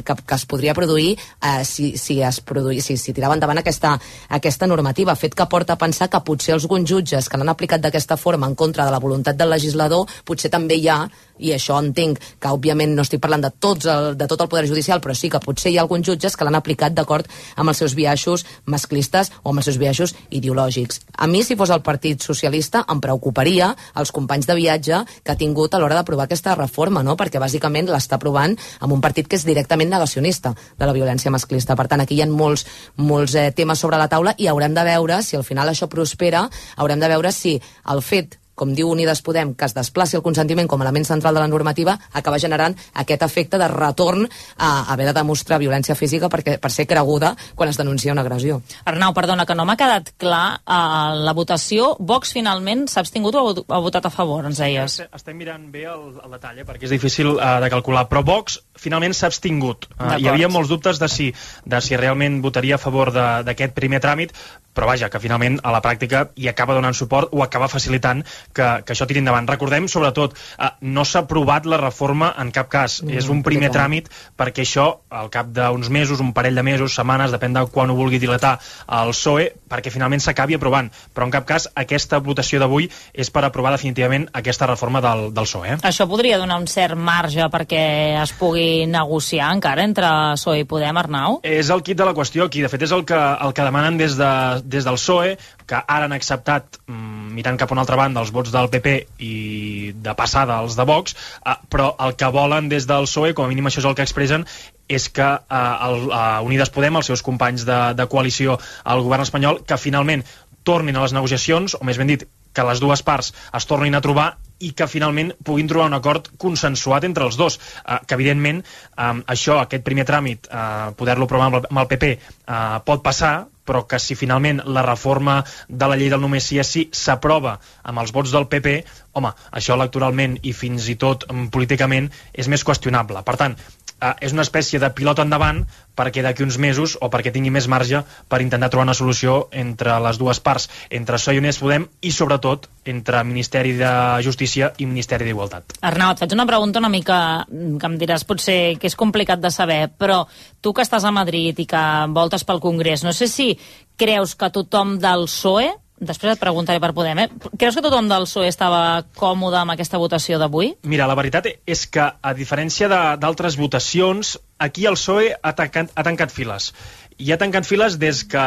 que, 0.06 0.16
que 0.24 0.38
es 0.38 0.46
podria 0.50 0.76
produir 0.78 1.16
eh, 1.18 1.64
si, 1.68 1.92
si 1.98 2.22
es 2.24 2.40
produï, 2.42 2.80
si, 2.86 2.98
si 2.98 3.16
tirava 3.16 3.36
endavant 3.36 3.60
aquesta, 3.60 3.96
aquesta 4.40 4.70
normativa, 4.70 5.18
fet 5.20 5.36
que 5.36 5.50
porta 5.52 5.76
a 5.76 5.82
pensar 5.82 6.10
que 6.10 6.24
potser 6.26 6.56
alguns 6.56 6.88
jutges 6.90 7.28
que 7.28 7.40
l'han 7.40 7.52
aplicat 7.52 7.84
d'aquesta 7.84 8.18
forma 8.18 8.48
en 8.48 8.56
contra 8.56 8.88
de 8.88 8.96
la 8.96 9.02
voluntat 9.04 9.38
del 9.40 9.52
legislador, 9.52 10.08
potser 10.26 10.52
també 10.54 10.80
hi 10.80 10.88
ha 10.88 11.02
i 11.40 11.54
això 11.56 11.78
entenc 11.80 12.20
que 12.40 12.52
òbviament 12.52 12.94
no 12.96 13.06
estic 13.06 13.22
parlant 13.24 13.44
de, 13.46 13.52
tots 13.64 13.88
el, 13.90 14.14
de 14.20 14.28
tot 14.28 14.44
el 14.44 14.50
Poder 14.52 14.68
Judicial, 14.68 15.02
però 15.04 15.16
sí 15.16 15.32
que 15.32 15.39
potser 15.44 15.72
hi 15.72 15.78
ha 15.78 15.84
alguns 15.86 16.08
jutges 16.08 16.36
que 16.36 16.46
l'han 16.48 16.58
aplicat 16.60 16.96
d'acord 16.96 17.28
amb 17.56 17.72
els 17.72 17.82
seus 17.82 17.96
biaixos 17.98 18.46
masclistes 18.66 19.32
o 19.44 19.52
amb 19.52 19.62
els 19.62 19.70
seus 19.70 19.80
biaixos 19.82 20.16
ideològics. 20.30 21.02
A 21.18 21.28
mi, 21.28 21.44
si 21.44 21.58
fos 21.60 21.72
el 21.74 21.84
Partit 21.86 22.22
Socialista, 22.24 22.84
em 22.90 23.02
preocuparia 23.04 23.72
els 24.00 24.12
companys 24.16 24.48
de 24.50 24.58
viatge 24.58 25.04
que 25.24 25.34
ha 25.34 25.40
tingut 25.40 25.74
a 25.74 25.82
l'hora 25.82 25.98
d'aprovar 26.00 26.28
aquesta 26.28 26.56
reforma, 26.56 27.04
no? 27.04 27.16
perquè 27.20 27.42
bàsicament 27.42 27.90
l'està 27.90 28.20
aprovant 28.20 28.56
amb 28.80 28.94
un 28.94 29.02
partit 29.02 29.28
que 29.28 29.40
és 29.40 29.48
directament 29.48 29.90
negacionista 29.90 30.54
de 30.54 30.90
la 30.90 30.96
violència 30.96 31.32
masclista. 31.32 31.78
Per 31.80 31.88
tant, 31.88 32.04
aquí 32.04 32.18
hi 32.18 32.24
ha 32.24 32.30
molts, 32.30 32.66
molts 32.98 33.36
eh, 33.36 33.50
temes 33.56 33.80
sobre 33.80 34.00
la 34.02 34.10
taula 34.12 34.36
i 34.38 34.48
haurem 34.48 34.76
de 34.76 34.86
veure 34.88 35.22
si 35.24 35.40
al 35.40 35.48
final 35.48 35.72
això 35.72 35.90
prospera, 35.92 36.48
haurem 36.78 37.00
de 37.00 37.12
veure 37.12 37.34
si 37.36 37.58
el 37.90 38.04
fet 38.06 38.40
com 38.60 38.74
diu 38.76 38.92
Unides 38.92 39.24
Podem, 39.24 39.54
que 39.56 39.68
es 39.70 39.76
desplaci 39.78 40.18
el 40.20 40.26
consentiment 40.26 40.68
com 40.68 40.82
a 40.82 40.88
element 40.88 41.08
central 41.08 41.38
de 41.38 41.44
la 41.44 41.48
normativa, 41.48 41.96
acaba 42.12 42.40
generant 42.44 42.76
aquest 43.00 43.24
efecte 43.24 43.60
de 43.62 43.70
retorn 43.72 44.28
a 44.58 44.92
haver 44.92 45.08
de 45.10 45.16
demostrar 45.16 45.62
violència 45.62 45.96
física 45.96 46.30
perquè, 46.32 46.58
per 46.60 46.72
ser 46.74 46.88
creguda 46.90 47.36
quan 47.56 47.72
es 47.72 47.80
denuncia 47.80 48.12
una 48.12 48.26
agressió. 48.26 48.60
Arnau, 48.86 49.14
perdona, 49.16 49.46
que 49.48 49.56
no 49.56 49.66
m'ha 49.68 49.78
quedat 49.80 50.12
clar 50.20 50.60
uh, 50.60 51.16
la 51.24 51.36
votació. 51.38 51.94
Vox 52.00 52.34
finalment 52.36 52.88
s'ha 52.92 53.04
abstingut 53.06 53.38
o 53.40 53.46
ha 53.68 53.82
votat 53.84 54.10
a 54.10 54.14
favor, 54.14 54.44
ens 54.50 54.60
deies? 54.60 55.00
Estem 55.08 55.40
mirant 55.40 55.70
bé 55.72 55.86
el, 55.92 56.10
el 56.20 56.36
detall, 56.36 56.60
eh, 56.60 56.68
perquè 56.68 56.90
és 56.90 56.96
difícil 56.98 57.36
uh, 57.38 57.58
de 57.64 57.72
calcular, 57.72 58.08
però 58.12 58.26
Vox 58.28 58.60
finalment 58.80 59.16
s'ha 59.16 59.30
abstingut. 59.32 59.88
Uh, 59.96 60.18
hi 60.20 60.28
havia 60.32 60.52
molts 60.52 60.72
dubtes 60.72 61.00
de 61.00 61.10
si, 61.12 61.30
de 61.66 61.82
si 61.84 62.00
realment 62.00 62.42
votaria 62.44 62.76
a 62.76 62.82
favor 62.82 63.14
d'aquest 63.14 63.76
primer 63.78 64.02
tràmit, 64.04 64.36
però 64.74 64.88
vaja, 64.88 65.10
que 65.10 65.20
finalment 65.20 65.60
a 65.64 65.74
la 65.74 65.82
pràctica 65.84 66.28
hi 66.40 66.48
acaba 66.52 66.76
donant 66.78 66.96
suport 66.96 67.34
o 67.36 67.44
acaba 67.44 67.68
facilitant 67.72 68.22
que, 68.54 68.68
que 68.86 68.94
això 68.96 69.08
tiri 69.10 69.24
endavant. 69.24 69.48
Recordem, 69.50 69.90
sobretot, 69.92 70.36
eh, 70.58 70.70
no 70.82 71.06
s'ha 71.06 71.24
aprovat 71.26 71.68
la 71.70 71.80
reforma 71.82 72.32
en 72.40 72.54
cap 72.56 72.70
cas. 72.72 73.00
No, 73.04 73.12
és 73.16 73.30
un 73.32 73.44
primer 73.44 73.72
tràmit 73.74 74.10
perquè 74.40 74.64
això, 74.66 74.88
al 75.10 75.32
cap 75.34 75.50
d'uns 75.56 75.90
mesos, 75.94 76.22
un 76.24 76.34
parell 76.38 76.56
de 76.56 76.64
mesos, 76.66 76.96
setmanes, 76.96 77.34
depèn 77.36 77.58
de 77.58 77.66
quan 77.74 77.90
ho 77.90 77.98
vulgui 77.98 78.22
dilatar 78.22 78.58
el 79.00 79.14
PSOE, 79.14 79.50
perquè 79.70 79.92
finalment 79.94 80.24
s'acabi 80.24 80.58
aprovant. 80.58 80.92
Però 81.14 81.28
en 81.28 81.34
cap 81.34 81.48
cas 81.50 81.68
aquesta 81.76 82.22
votació 82.24 82.62
d'avui 82.62 82.90
és 83.14 83.32
per 83.34 83.44
aprovar 83.46 83.74
definitivament 83.76 84.30
aquesta 84.38 84.70
reforma 84.70 85.02
del, 85.04 85.30
del 85.34 85.50
PSOE. 85.50 85.76
Eh? 85.76 85.80
Això 85.90 86.08
podria 86.10 86.40
donar 86.42 86.60
un 86.62 86.70
cert 86.72 86.98
marge 86.98 87.50
perquè 87.52 87.84
es 88.22 88.34
pugui 88.38 88.86
negociar 88.90 89.52
encara 89.56 89.84
entre 89.86 90.10
PSOE 90.38 90.64
i 90.64 90.68
Podem, 90.70 90.98
Arnau? 91.02 91.40
És 91.44 91.72
el 91.74 91.84
kit 91.84 91.98
de 92.00 92.08
la 92.08 92.16
qüestió 92.16 92.46
aquí. 92.46 92.62
De 92.64 92.72
fet, 92.72 92.84
és 92.86 92.94
el 92.96 93.06
que, 93.08 93.18
el 93.18 93.56
que 93.58 93.66
demanen 93.66 93.98
des, 94.00 94.16
de, 94.20 94.32
des 94.64 94.86
del 94.88 94.98
PSOE, 95.00 95.38
que 95.70 95.80
ara 95.80 96.08
han 96.08 96.16
acceptat, 96.16 96.80
mm, 96.88 97.34
mirant 97.38 97.58
cap 97.58 97.72
a 97.72 97.76
una 97.76 97.86
altra 97.86 98.00
banda, 98.00 98.22
els 98.22 98.32
vots 98.32 98.52
del 98.52 98.70
PP 98.70 98.96
i 99.20 99.94
de 99.96 100.16
passada 100.16 100.60
els 100.64 100.76
de 100.76 100.86
Vox, 100.86 101.16
eh, 101.46 101.56
però 101.70 101.94
el 102.00 102.16
que 102.16 102.32
volen 102.34 102.70
des 102.70 102.88
del 102.88 103.08
PSOE, 103.08 103.34
com 103.34 103.46
a 103.46 103.54
mínim 103.54 103.66
això 103.68 103.80
és 103.80 103.86
el 103.86 103.96
que 103.96 104.04
expressen, 104.08 104.46
és 104.88 105.10
que 105.10 105.30
eh, 105.30 105.88
el, 105.88 106.10
eh, 106.12 106.40
Unides 106.50 106.70
Podem, 106.70 106.96
els 106.96 107.12
seus 107.12 107.22
companys 107.22 107.66
de, 107.66 107.80
de 107.96 108.08
coalició 108.08 108.60
al 108.84 109.02
govern 109.02 109.24
espanyol, 109.24 109.64
que 109.66 109.78
finalment 109.78 110.26
tornin 110.64 110.98
a 110.98 111.06
les 111.06 111.14
negociacions, 111.14 111.78
o 111.80 111.86
més 111.86 111.98
ben 111.98 112.08
dit, 112.08 112.28
que 112.54 112.66
les 112.66 112.82
dues 112.82 113.02
parts 113.06 113.34
es 113.54 113.66
tornin 113.70 113.96
a 113.96 114.02
trobar 114.02 114.34
i 114.60 114.72
que 114.76 114.88
finalment 114.92 115.32
puguin 115.46 115.70
trobar 115.70 115.88
un 115.90 115.98
acord 115.98 116.32
consensuat 116.38 117.06
entre 117.08 117.28
els 117.28 117.38
dos. 117.40 117.60
Eh, 117.86 118.00
que 118.06 118.18
evidentment 118.18 118.64
eh, 118.64 119.14
això, 119.36 119.60
aquest 119.62 119.86
primer 119.86 120.08
tràmit, 120.10 120.50
eh, 120.52 120.92
poder-lo 121.00 121.30
aprovar 121.30 121.50
amb 121.50 121.62
el, 121.62 121.70
amb 121.72 121.84
el 121.84 121.90
PP, 121.94 122.12
eh, 122.18 122.60
pot 122.86 123.04
passar, 123.06 123.34
però 123.70 123.84
que 123.86 124.00
si 124.02 124.18
finalment 124.18 124.64
la 124.66 124.82
reforma 124.86 125.44
de 125.70 125.90
la 125.90 125.98
llei 126.00 126.10
del 126.10 126.24
només 126.24 126.48
sí 126.50 126.58
és 126.62 126.72
sí 126.74 126.88
s'aprova 127.02 127.60
amb 127.84 128.02
els 128.02 128.14
vots 128.16 128.34
del 128.34 128.48
PP, 128.50 128.80
home, 129.20 129.30
això 129.60 129.78
electoralment 129.78 130.40
i 130.42 130.56
fins 130.58 130.90
i 130.90 130.98
tot 131.04 131.28
mm, 131.30 131.52
políticament 131.54 132.10
és 132.34 132.50
més 132.50 132.66
qüestionable. 132.66 133.22
Per 133.28 133.38
tant, 133.38 133.58
eh, 134.02 134.14
és 134.26 134.34
una 134.36 134.46
espècie 134.46 134.80
de 134.80 134.90
pilot 134.96 135.22
endavant 135.24 135.64
perquè 136.00 136.24
d'aquí 136.24 136.46
uns 136.46 136.58
mesos 136.62 136.96
o 137.02 137.10
perquè 137.12 137.34
tingui 137.36 137.52
més 137.52 137.68
marge 137.68 138.02
per 138.32 138.42
intentar 138.42 138.70
trobar 138.72 138.88
una 138.88 138.98
solució 138.98 139.50
entre 139.52 139.98
les 140.04 140.20
dues 140.22 140.40
parts, 140.40 140.70
entre 140.90 141.20
PSOE 141.20 141.36
i 141.36 141.42
Units 141.44 141.60
Podem 141.60 141.88
i 142.02 142.12
sobretot 142.16 142.70
entre 142.90 143.24
Ministeri 143.28 143.76
de 143.78 143.92
Justícia 144.26 144.72
i 144.78 144.88
Ministeri 144.90 145.28
d'Igualtat. 145.28 145.76
Arnau, 145.82 146.14
et 146.14 146.24
faig 146.24 146.34
una 146.38 146.48
pregunta 146.50 146.80
una 146.80 146.92
mica 146.94 147.20
que 147.50 147.92
em 147.92 148.00
diràs 148.00 148.26
potser 148.28 148.78
que 148.80 148.88
és 148.88 148.98
complicat 148.98 149.44
de 149.44 149.52
saber, 149.52 149.90
però 149.92 150.24
tu 150.62 150.74
que 150.74 150.86
estàs 150.86 151.06
a 151.06 151.14
Madrid 151.16 151.60
i 151.60 151.68
que 151.70 151.84
voltes 152.16 152.48
pel 152.48 152.64
Congrés, 152.64 153.04
no 153.04 153.14
sé 153.14 153.28
si 153.28 153.52
creus 154.00 154.36
que 154.40 154.52
tothom 154.56 154.98
del 155.04 155.28
PSOE 155.28 155.74
després 156.00 156.34
et 156.34 156.42
preguntaré 156.42 156.80
per 156.82 156.92
Podem, 156.96 157.20
eh? 157.24 157.28
Creus 157.60 157.78
que 157.78 157.84
tothom 157.84 158.08
del 158.10 158.26
PSOE 158.28 158.50
estava 158.50 159.04
còmode 159.20 159.60
amb 159.60 159.74
aquesta 159.76 160.00
votació 160.02 160.40
d'avui? 160.42 160.74
Mira, 160.88 161.08
la 161.10 161.18
veritat 161.20 161.50
és 161.50 161.86
que, 161.92 162.06
a 162.22 162.34
diferència 162.38 162.90
d'altres 163.20 163.60
votacions, 163.60 164.38
aquí 164.58 164.88
el 164.90 164.98
PSOE 165.00 165.34
ha 165.36 165.54
tancat, 165.58 165.94
ha 165.96 166.06
tancat 166.08 166.34
files. 166.34 166.72
I 167.20 167.34
ha 167.34 167.40
tancat 167.40 167.68
files 167.68 167.98
des 168.00 168.24
que 168.32 168.44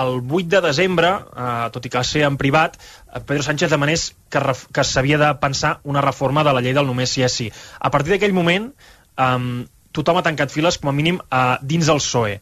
el 0.00 0.20
8 0.22 0.50
de 0.54 0.60
desembre, 0.68 1.12
eh, 1.34 1.54
tot 1.74 1.86
i 1.86 1.90
que 1.90 1.98
va 1.98 2.06
ser 2.06 2.22
en 2.28 2.36
privat, 2.38 2.76
eh, 2.78 3.20
Pedro 3.20 3.42
Sánchez 3.42 3.72
demanés 3.72 4.12
que, 4.30 4.42
que 4.72 4.84
s'havia 4.84 5.18
de 5.18 5.32
pensar 5.42 5.80
una 5.82 6.04
reforma 6.04 6.44
de 6.46 6.54
la 6.54 6.62
llei 6.62 6.76
del 6.76 6.86
només 6.86 7.10
sí 7.10 7.26
és 7.26 7.40
sí. 7.42 7.50
A 7.80 7.90
partir 7.90 8.14
d'aquell 8.14 8.36
moment, 8.36 8.70
eh, 9.18 9.66
tothom 9.96 10.20
ha 10.20 10.22
tancat 10.26 10.54
files, 10.54 10.78
com 10.78 10.92
a 10.92 10.94
mínim, 10.94 11.18
eh, 11.18 11.58
dins 11.62 11.90
el 11.90 12.02
PSOE. 12.04 12.38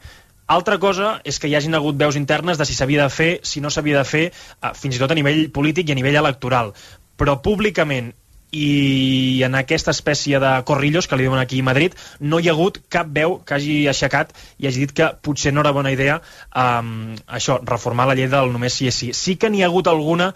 Altra 0.46 0.76
cosa 0.78 1.20
és 1.24 1.38
que 1.40 1.48
hi 1.48 1.54
hagin 1.56 1.74
hagut 1.74 1.96
veus 1.96 2.16
internes 2.20 2.58
de 2.60 2.66
si 2.68 2.74
s'havia 2.76 3.06
de 3.06 3.12
fer, 3.12 3.30
si 3.42 3.62
no 3.64 3.70
s'havia 3.70 4.02
de 4.02 4.04
fer, 4.04 4.26
eh, 4.30 4.74
fins 4.76 4.96
i 4.96 5.00
tot 5.00 5.10
a 5.10 5.16
nivell 5.16 5.48
polític 5.50 5.88
i 5.88 5.92
a 5.92 5.96
nivell 5.96 6.20
electoral. 6.20 6.74
Però 7.16 7.40
públicament 7.40 8.12
i 8.54 9.42
en 9.42 9.56
aquesta 9.58 9.90
espècie 9.90 10.38
de 10.38 10.50
corrillos 10.68 11.08
que 11.08 11.16
li 11.18 11.26
diuen 11.26 11.40
aquí 11.40 11.58
a 11.60 11.66
Madrid, 11.66 11.96
no 12.20 12.38
hi 12.38 12.48
ha 12.48 12.54
hagut 12.54 12.78
cap 12.88 13.08
veu 13.10 13.38
que 13.46 13.56
hagi 13.56 13.78
aixecat 13.90 14.30
i 14.58 14.68
hagi 14.68 14.84
dit 14.84 14.94
que 14.94 15.10
potser 15.26 15.52
no 15.52 15.64
era 15.64 15.72
bona 15.74 15.90
idea 15.90 16.20
um, 16.54 17.16
això, 17.26 17.58
reformar 17.64 18.06
la 18.06 18.14
llei 18.14 18.30
del 18.30 18.52
només 18.54 18.78
sí 18.78 18.86
és 18.92 19.00
sí. 19.00 19.10
Sí 19.12 19.36
que 19.36 19.50
n'hi 19.50 19.64
ha 19.64 19.72
hagut 19.72 19.90
alguna 19.90 20.32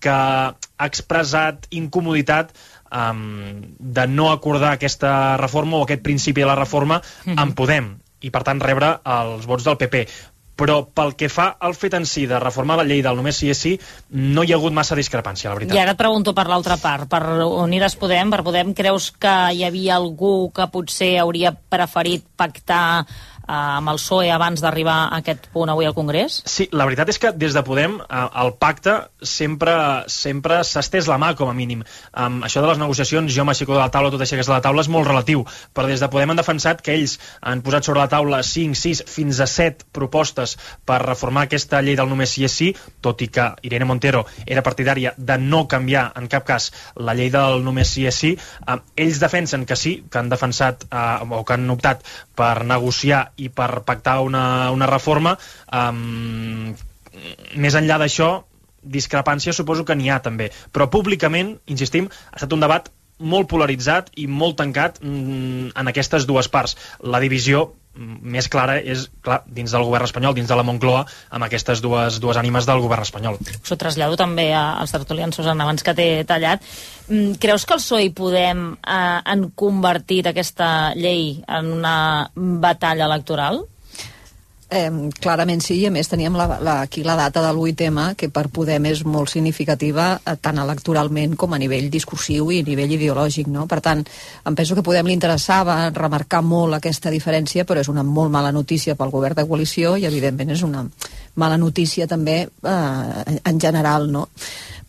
que 0.00 0.10
ha 0.10 0.86
expressat 0.88 1.68
incomoditat 1.70 2.54
um, 2.90 3.62
de 3.78 4.06
no 4.08 4.30
acordar 4.32 4.74
aquesta 4.74 5.36
reforma 5.36 5.78
o 5.78 5.84
aquest 5.84 6.02
principi 6.02 6.40
de 6.40 6.50
la 6.50 6.58
reforma 6.58 7.02
en 7.36 7.52
Podem 7.54 7.99
i 8.20 8.30
per 8.30 8.44
tant 8.46 8.60
rebre 8.60 8.98
els 9.20 9.48
vots 9.48 9.66
del 9.66 9.78
PP 9.80 10.04
però 10.60 10.82
pel 10.84 11.14
que 11.16 11.30
fa 11.32 11.54
al 11.64 11.74
fet 11.78 11.96
en 11.96 12.04
si 12.08 12.26
de 12.28 12.38
reformar 12.42 12.76
la 12.80 12.84
llei 12.84 13.00
del 13.04 13.16
només 13.16 13.38
sí 13.40 13.48
és 13.52 13.60
sí, 13.64 13.72
no 14.12 14.44
hi 14.44 14.52
ha 14.52 14.58
hagut 14.58 14.74
massa 14.76 14.98
discrepància, 14.98 15.48
la 15.48 15.56
veritat. 15.56 15.76
I 15.76 15.80
ara 15.80 15.94
et 15.96 16.00
pregunto 16.00 16.34
per 16.36 16.44
l'altra 16.50 16.76
part, 16.80 17.08
per 17.08 17.22
Unides 17.46 17.96
Podem, 18.00 18.32
per 18.34 18.42
Podem, 18.44 18.74
creus 18.76 19.08
que 19.16 19.34
hi 19.56 19.64
havia 19.64 19.96
algú 19.96 20.50
que 20.52 20.68
potser 20.72 21.14
hauria 21.22 21.54
preferit 21.54 22.26
pactar 22.36 23.06
amb 23.50 23.90
el 23.90 23.98
PSOE 23.98 24.30
abans 24.30 24.62
d'arribar 24.62 24.98
a 25.08 25.20
aquest 25.20 25.48
punt 25.54 25.72
avui 25.72 25.88
al 25.88 25.96
Congrés? 25.96 26.40
Sí, 26.46 26.68
la 26.72 26.86
veritat 26.88 27.10
és 27.10 27.18
que 27.18 27.32
des 27.34 27.56
de 27.56 27.64
Podem 27.66 27.98
eh, 28.00 28.24
el 28.42 28.54
pacte 28.62 28.96
sempre 29.26 29.74
sempre 30.10 30.60
s'ha 30.66 30.82
estès 30.84 31.08
la 31.10 31.18
mà, 31.20 31.32
com 31.38 31.50
a 31.50 31.56
mínim. 31.56 31.82
Um, 32.14 32.40
això 32.46 32.62
de 32.62 32.70
les 32.70 32.80
negociacions, 32.80 33.32
jo 33.34 33.44
m'aixeco 33.46 33.74
de 33.74 33.80
la 33.80 33.90
taula, 33.92 34.12
tot 34.12 34.22
això 34.22 34.38
que 34.38 34.44
és 34.44 34.50
de 34.50 34.54
la 34.54 34.62
taula, 34.64 34.84
és 34.84 34.90
molt 34.92 35.08
relatiu, 35.08 35.44
però 35.74 35.88
des 35.90 36.02
de 36.02 36.08
Podem 36.12 36.32
han 36.32 36.40
defensat 36.40 36.82
que 36.84 36.94
ells 36.94 37.18
han 37.40 37.62
posat 37.66 37.86
sobre 37.86 38.02
la 38.02 38.08
taula 38.12 38.42
5, 38.46 38.78
6, 38.78 39.04
fins 39.10 39.40
a 39.40 39.48
7 39.50 39.88
propostes 39.96 40.56
per 40.86 41.00
reformar 41.04 41.46
aquesta 41.48 41.82
llei 41.84 41.98
del 41.98 42.10
només 42.10 42.34
sí 42.36 42.46
és 42.46 42.56
sí, 42.62 42.70
tot 43.02 43.22
i 43.24 43.30
que 43.32 43.48
Irene 43.66 43.88
Montero 43.88 44.24
era 44.46 44.64
partidària 44.66 45.14
de 45.16 45.38
no 45.40 45.64
canviar 45.70 46.10
en 46.18 46.28
cap 46.30 46.46
cas 46.48 46.70
la 46.96 47.14
llei 47.18 47.30
del 47.32 47.64
només 47.64 47.90
sí 47.94 48.06
és 48.10 48.20
sí, 48.24 48.34
um, 48.66 48.82
ells 48.96 49.20
defensen 49.22 49.66
que 49.66 49.78
sí, 49.78 49.96
que 50.10 50.20
han 50.20 50.30
defensat 50.32 50.86
uh, 50.90 51.24
o 51.40 51.44
que 51.44 51.56
han 51.56 51.68
optat 51.72 52.04
per 52.36 52.64
negociar 52.66 53.30
i 53.44 53.48
per 53.48 53.82
pactar 53.88 54.20
una, 54.26 54.44
una 54.74 54.88
reforma 54.90 55.36
um, 55.72 56.70
més 57.56 57.76
enllà 57.78 57.98
d'això 58.00 58.30
discrepància 58.80 59.52
suposo 59.52 59.84
que 59.84 59.96
n'hi 59.96 60.08
ha 60.10 60.20
també. 60.24 60.48
Però 60.72 60.88
públicament, 60.92 61.56
insistim, 61.68 62.08
ha 62.30 62.38
estat 62.38 62.56
un 62.56 62.64
debat 62.64 62.88
molt 63.20 63.50
polaritzat 63.50 64.08
i 64.16 64.26
molt 64.26 64.56
tancat 64.60 65.02
mm, 65.02 65.74
en 65.76 65.92
aquestes 65.92 66.26
dues 66.28 66.48
parts. 66.48 66.76
La 67.04 67.20
divisió 67.20 67.66
més 67.94 68.46
clara 68.48 68.76
és 68.78 69.08
clar, 69.24 69.40
dins 69.50 69.72
del 69.74 69.82
govern 69.84 70.06
espanyol, 70.06 70.34
dins 70.36 70.48
de 70.48 70.56
la 70.56 70.64
Moncloa 70.66 71.02
amb 71.34 71.46
aquestes 71.46 71.82
dues, 71.82 72.20
dues 72.22 72.38
ànimes 72.38 72.68
del 72.68 72.80
govern 72.84 73.02
espanyol 73.02 73.40
Us 73.42 73.72
ho 73.72 73.78
trasllado 73.80 74.16
també 74.16 74.50
als 74.54 74.94
tertulians, 74.94 75.36
Susana, 75.36 75.66
abans 75.66 75.82
que 75.82 75.94
t'he 75.96 76.24
tallat. 76.28 76.62
Mm, 77.08 77.34
Creus 77.42 77.66
que 77.66 77.74
el 77.74 77.82
PSOE 77.82 78.06
i 78.06 78.14
Podem 78.14 78.62
eh, 78.78 79.18
han 79.24 79.50
convertit 79.58 80.30
aquesta 80.30 80.92
llei 80.94 81.42
en 81.48 81.74
una 81.80 81.96
batalla 82.36 83.08
electoral? 83.10 83.64
Eh, 84.70 84.90
clarament 85.18 85.58
sí, 85.64 85.80
i 85.82 85.86
a 85.88 85.90
més 85.90 86.06
teníem 86.06 86.36
la, 86.38 86.44
la, 86.62 86.76
aquí 86.84 87.02
la 87.02 87.16
data 87.18 87.42
de 87.42 87.48
l'8M, 87.50 88.04
que 88.14 88.28
per 88.30 88.44
Podem 88.54 88.84
és 88.86 89.00
molt 89.02 89.32
significativa 89.32 90.12
eh, 90.20 90.36
tant 90.38 90.60
electoralment 90.62 91.34
com 91.40 91.56
a 91.56 91.58
nivell 91.58 91.88
discursiu 91.90 92.52
i 92.54 92.60
a 92.62 92.66
nivell 92.68 92.94
ideològic. 92.94 93.50
No? 93.50 93.66
Per 93.66 93.80
tant, 93.82 94.04
em 94.46 94.58
penso 94.58 94.78
que 94.78 94.86
Podem 94.86 95.10
li 95.10 95.16
interessava 95.18 95.80
remarcar 95.90 96.44
molt 96.46 96.78
aquesta 96.78 97.10
diferència, 97.10 97.66
però 97.66 97.82
és 97.82 97.90
una 97.90 98.06
molt 98.06 98.30
mala 98.30 98.54
notícia 98.54 98.94
pel 98.94 99.10
govern 99.10 99.42
de 99.42 99.48
coalició 99.50 99.96
i, 99.98 100.06
evidentment, 100.06 100.54
és 100.54 100.62
una 100.62 100.84
mala 101.34 101.58
notícia 101.58 102.06
també 102.06 102.44
eh, 102.46 103.38
en 103.42 103.58
general. 103.58 104.06
No? 104.14 104.28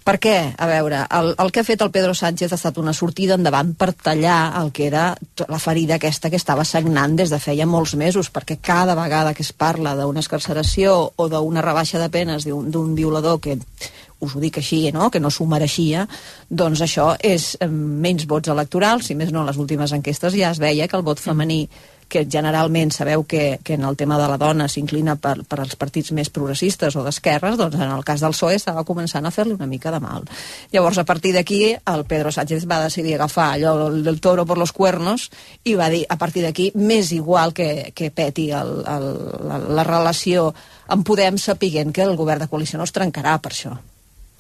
Per 0.02 0.16
què? 0.18 0.36
A 0.58 0.66
veure, 0.66 1.04
el, 1.14 1.36
el 1.38 1.52
que 1.54 1.62
ha 1.62 1.68
fet 1.68 1.82
el 1.86 1.92
Pedro 1.94 2.16
Sánchez 2.18 2.50
ha 2.50 2.58
estat 2.58 2.80
una 2.82 2.94
sortida 2.98 3.36
endavant 3.38 3.76
per 3.78 3.92
tallar 3.94 4.40
el 4.58 4.72
que 4.74 4.88
era 4.88 5.12
la 5.46 5.60
ferida 5.62 6.00
aquesta 6.00 6.32
que 6.34 6.40
estava 6.42 6.66
sagnant 6.66 7.14
des 7.20 7.30
de 7.30 7.38
feia 7.40 7.68
molts 7.70 7.94
mesos, 7.94 8.32
perquè 8.34 8.58
cada 8.58 8.96
vegada 8.98 9.36
que 9.38 9.46
es 9.46 9.54
parla 9.54 9.94
d'una 10.00 10.24
escarceració 10.26 10.96
o 11.16 11.30
d'una 11.30 11.62
rebaixa 11.62 12.02
de 12.02 12.10
penes 12.10 12.50
d'un 12.50 12.96
violador 12.98 13.38
que 13.46 13.60
us 14.22 14.36
ho 14.36 14.42
dic 14.42 14.58
així, 14.58 14.82
no? 14.94 15.10
que 15.14 15.22
no 15.22 15.30
s'ho 15.30 15.46
mereixia, 15.50 16.08
doncs 16.50 16.82
això 16.82 17.12
és 17.22 17.56
eh, 17.60 17.70
menys 17.70 18.26
vots 18.30 18.50
electorals, 18.54 19.10
si 19.10 19.18
més 19.18 19.34
no, 19.34 19.42
en 19.42 19.50
les 19.50 19.62
últimes 19.62 19.94
enquestes 19.98 20.38
ja 20.38 20.54
es 20.54 20.62
veia 20.62 20.88
que 20.88 20.98
el 20.98 21.06
vot 21.06 21.22
femení 21.22 21.66
que 22.12 22.26
generalment 22.28 22.92
sabeu 22.92 23.24
que, 23.24 23.60
que 23.64 23.78
en 23.80 23.86
el 23.88 23.96
tema 23.98 24.18
de 24.20 24.28
la 24.28 24.38
dona 24.38 24.68
s'inclina 24.68 25.16
per, 25.16 25.38
per 25.48 25.62
als 25.64 25.78
partits 25.80 26.12
més 26.16 26.30
progressistes 26.34 26.98
o 27.00 27.06
d'esquerres, 27.06 27.56
doncs 27.60 27.78
en 27.80 27.94
el 27.94 28.04
cas 28.08 28.24
del 28.24 28.36
PSOE 28.36 28.58
estava 28.60 28.84
començant 28.88 29.26
a 29.26 29.32
fer-li 29.32 29.56
una 29.56 29.70
mica 29.70 29.94
de 29.96 30.02
mal. 30.04 30.28
Llavors, 30.74 31.00
a 31.00 31.08
partir 31.08 31.32
d'aquí, 31.38 31.62
el 31.74 32.04
Pedro 32.10 32.34
Sánchez 32.36 32.68
va 32.68 32.82
decidir 32.84 33.16
agafar 33.16 33.54
allò 33.54 33.90
del 33.96 34.20
toro 34.20 34.46
por 34.46 34.60
los 34.60 34.76
cuernos 34.76 35.30
i 35.64 35.78
va 35.80 35.88
dir, 35.94 36.04
a 36.10 36.18
partir 36.20 36.44
d'aquí, 36.44 36.72
més 36.76 37.14
igual 37.16 37.56
que, 37.56 37.94
que 37.96 38.12
peti 38.12 38.50
el, 38.52 38.82
el, 38.84 39.08
la, 39.48 39.62
la 39.82 39.88
relació 39.88 40.52
amb 40.92 41.08
Podem 41.08 41.40
sapiguent 41.40 41.96
que 41.96 42.04
el 42.04 42.18
govern 42.20 42.44
de 42.44 42.52
coalició 42.52 42.80
no 42.80 42.88
es 42.88 42.94
trencarà 42.96 43.40
per 43.40 43.56
això 43.56 43.78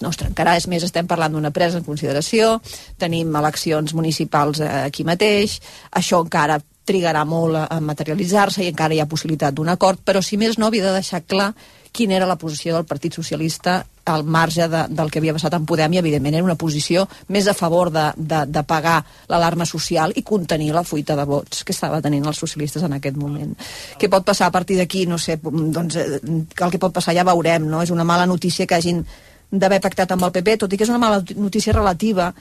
no 0.02 0.10
es 0.10 0.18
trencarà, 0.18 0.56
és 0.58 0.66
més, 0.66 0.84
estem 0.84 1.06
parlant 1.06 1.36
d'una 1.36 1.52
presa 1.54 1.78
en 1.80 1.86
consideració, 1.86 2.56
tenim 2.98 3.36
eleccions 3.38 3.94
municipals 3.94 4.62
eh, 4.62 4.70
aquí 4.88 5.06
mateix, 5.08 5.60
això 6.02 6.24
encara 6.26 6.58
trigarà 6.86 7.26
molt 7.26 7.60
a 7.62 7.80
materialitzar-se 7.84 8.64
i 8.64 8.72
encara 8.72 8.96
hi 8.96 9.02
ha 9.02 9.10
possibilitat 9.10 9.54
d'un 9.54 9.70
acord, 9.70 10.02
però 10.04 10.22
si 10.22 10.38
més 10.38 10.58
no 10.58 10.68
havia 10.68 10.88
de 10.88 10.98
deixar 10.98 11.22
clar 11.22 11.52
quina 11.92 12.16
era 12.16 12.28
la 12.28 12.38
posició 12.40 12.76
del 12.76 12.88
Partit 12.88 13.14
Socialista 13.14 13.82
al 14.06 14.24
marge 14.24 14.68
de, 14.68 14.86
del 14.90 15.12
que 15.12 15.20
havia 15.20 15.34
passat 15.36 15.54
en 15.54 15.66
Podem 15.68 15.94
i 15.94 16.00
evidentment 16.00 16.38
era 16.38 16.46
una 16.46 16.58
posició 16.58 17.04
més 17.30 17.48
a 17.48 17.54
favor 17.54 17.92
de, 17.94 18.06
de, 18.16 18.46
de 18.48 18.64
pagar 18.68 19.02
l'alarma 19.30 19.68
social 19.70 20.16
i 20.16 20.24
contenir 20.26 20.72
la 20.74 20.86
fuita 20.88 21.18
de 21.20 21.26
vots 21.28 21.66
que 21.68 21.76
estava 21.76 22.02
tenint 22.02 22.26
els 22.26 22.40
socialistes 22.40 22.88
en 22.88 22.96
aquest 22.98 23.20
moment. 23.20 23.52
Què 24.00 24.10
pot 24.10 24.26
passar 24.26 24.48
a 24.48 24.56
partir 24.56 24.80
d'aquí? 24.80 25.06
No 25.06 25.20
sé, 25.22 25.38
doncs 25.44 26.00
eh, 26.00 26.22
el 26.24 26.72
que 26.72 26.82
pot 26.82 26.96
passar 26.96 27.14
ja 27.18 27.28
veurem, 27.28 27.68
no? 27.70 27.84
És 27.84 27.94
una 27.94 28.08
mala 28.08 28.26
notícia 28.26 28.66
que 28.66 28.80
hagin 28.80 29.04
d'haver 29.52 29.82
pactat 29.84 30.12
amb 30.16 30.24
el 30.24 30.32
PP, 30.32 30.58
tot 30.64 30.74
i 30.74 30.80
que 30.80 30.88
és 30.88 30.92
una 30.94 31.02
mala 31.02 31.20
notícia 31.36 31.76
relativa, 31.76 32.32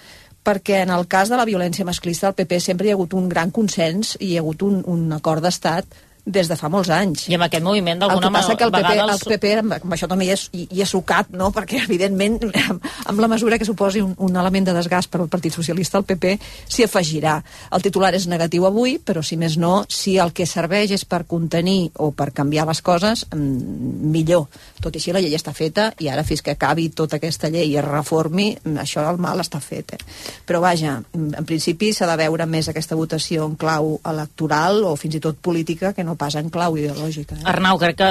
perquè 0.45 0.83
en 0.85 0.93
el 0.95 1.07
cas 1.11 1.31
de 1.31 1.39
la 1.39 1.47
violència 1.49 1.87
masclista 1.89 2.29
al 2.29 2.37
PP 2.39 2.61
sempre 2.65 2.89
hi 2.89 2.93
ha 2.93 2.99
hagut 2.99 3.17
un 3.19 3.29
gran 3.29 3.51
consens 3.51 4.17
i 4.21 4.33
hi 4.33 4.37
ha 4.37 4.45
hagut 4.45 4.63
un, 4.67 4.81
un 4.87 5.11
acord 5.17 5.45
d'estat 5.45 5.89
des 6.27 6.49
de 6.49 6.57
fa 6.57 6.69
molts 6.73 6.91
anys. 6.95 7.27
I 7.31 7.37
amb 7.37 7.47
aquest 7.47 7.65
moviment 7.65 7.97
El 7.97 8.03
d'alguna 8.05 8.29
que 8.29 8.35
passa 8.35 8.57
que 8.57 8.67
el 8.67 8.73
PP, 8.75 8.83
vegada... 8.89 9.15
el 9.15 9.33
PP 9.33 9.53
amb, 9.61 9.77
amb 9.81 9.97
això 9.97 10.09
també 10.11 10.27
hi 10.29 10.33
és, 10.35 10.47
hi, 10.53 10.67
hi 10.71 10.83
és 10.85 10.93
sucat, 10.93 11.31
no? 11.37 11.51
perquè 11.57 11.83
evidentment 11.85 12.39
amb 13.07 13.23
la 13.23 13.29
mesura 13.31 13.59
que 13.59 13.69
suposi 13.69 14.03
un, 14.05 14.15
un 14.19 14.37
element 14.37 14.71
de 14.71 14.77
desgast 14.77 15.11
per 15.11 15.23
al 15.23 15.31
Partit 15.33 15.55
Socialista, 15.57 15.99
el 15.99 16.07
PP 16.09 16.37
s'hi 16.69 16.87
afegirà. 16.87 17.39
El 17.75 17.85
titular 17.85 18.13
és 18.19 18.29
negatiu 18.31 18.67
avui, 18.69 18.99
però 18.99 19.25
si 19.27 19.39
més 19.41 19.57
no, 19.61 19.85
si 19.89 20.17
el 20.21 20.35
que 20.37 20.47
serveix 20.49 20.95
és 20.97 21.05
per 21.09 21.25
contenir 21.31 21.91
o 21.99 22.11
per 22.17 22.31
canviar 22.37 22.67
les 22.69 22.83
coses, 22.83 23.27
mm, 23.33 24.11
millor. 24.13 24.47
Tot 24.81 24.95
i 24.95 25.01
així 25.01 25.15
la 25.15 25.23
llei 25.23 25.37
està 25.37 25.55
feta 25.57 25.91
i 25.99 26.09
ara 26.09 26.25
fins 26.25 26.43
que 26.43 26.55
acabi 26.55 26.89
tota 26.97 27.19
aquesta 27.21 27.51
llei 27.53 27.73
i 27.73 27.79
es 27.81 27.87
reformi, 27.87 28.53
mm, 28.57 28.79
això 28.85 29.05
el 29.11 29.19
mal 29.19 29.41
està 29.41 29.61
fet. 29.61 29.95
Eh? 29.95 29.99
Però 30.47 30.61
vaja, 30.61 31.01
mm, 31.01 31.35
en 31.39 31.45
principi 31.45 31.93
s'ha 31.93 32.07
de 32.07 32.17
veure 32.17 32.47
més 32.47 32.69
aquesta 32.69 32.97
votació 32.97 33.47
en 33.47 33.57
clau 33.57 33.99
electoral 34.05 34.85
o 34.85 34.97
fins 34.97 35.17
i 35.17 35.21
tot 35.21 35.37
política 35.37 35.93
que 35.93 36.05
no 36.05 36.10
pas 36.17 36.35
en 36.37 36.49
clau 36.51 36.77
ideològica. 36.79 37.37
Eh? 37.41 37.45
Arnau, 37.45 37.79
crec 37.79 37.97
que 37.97 38.09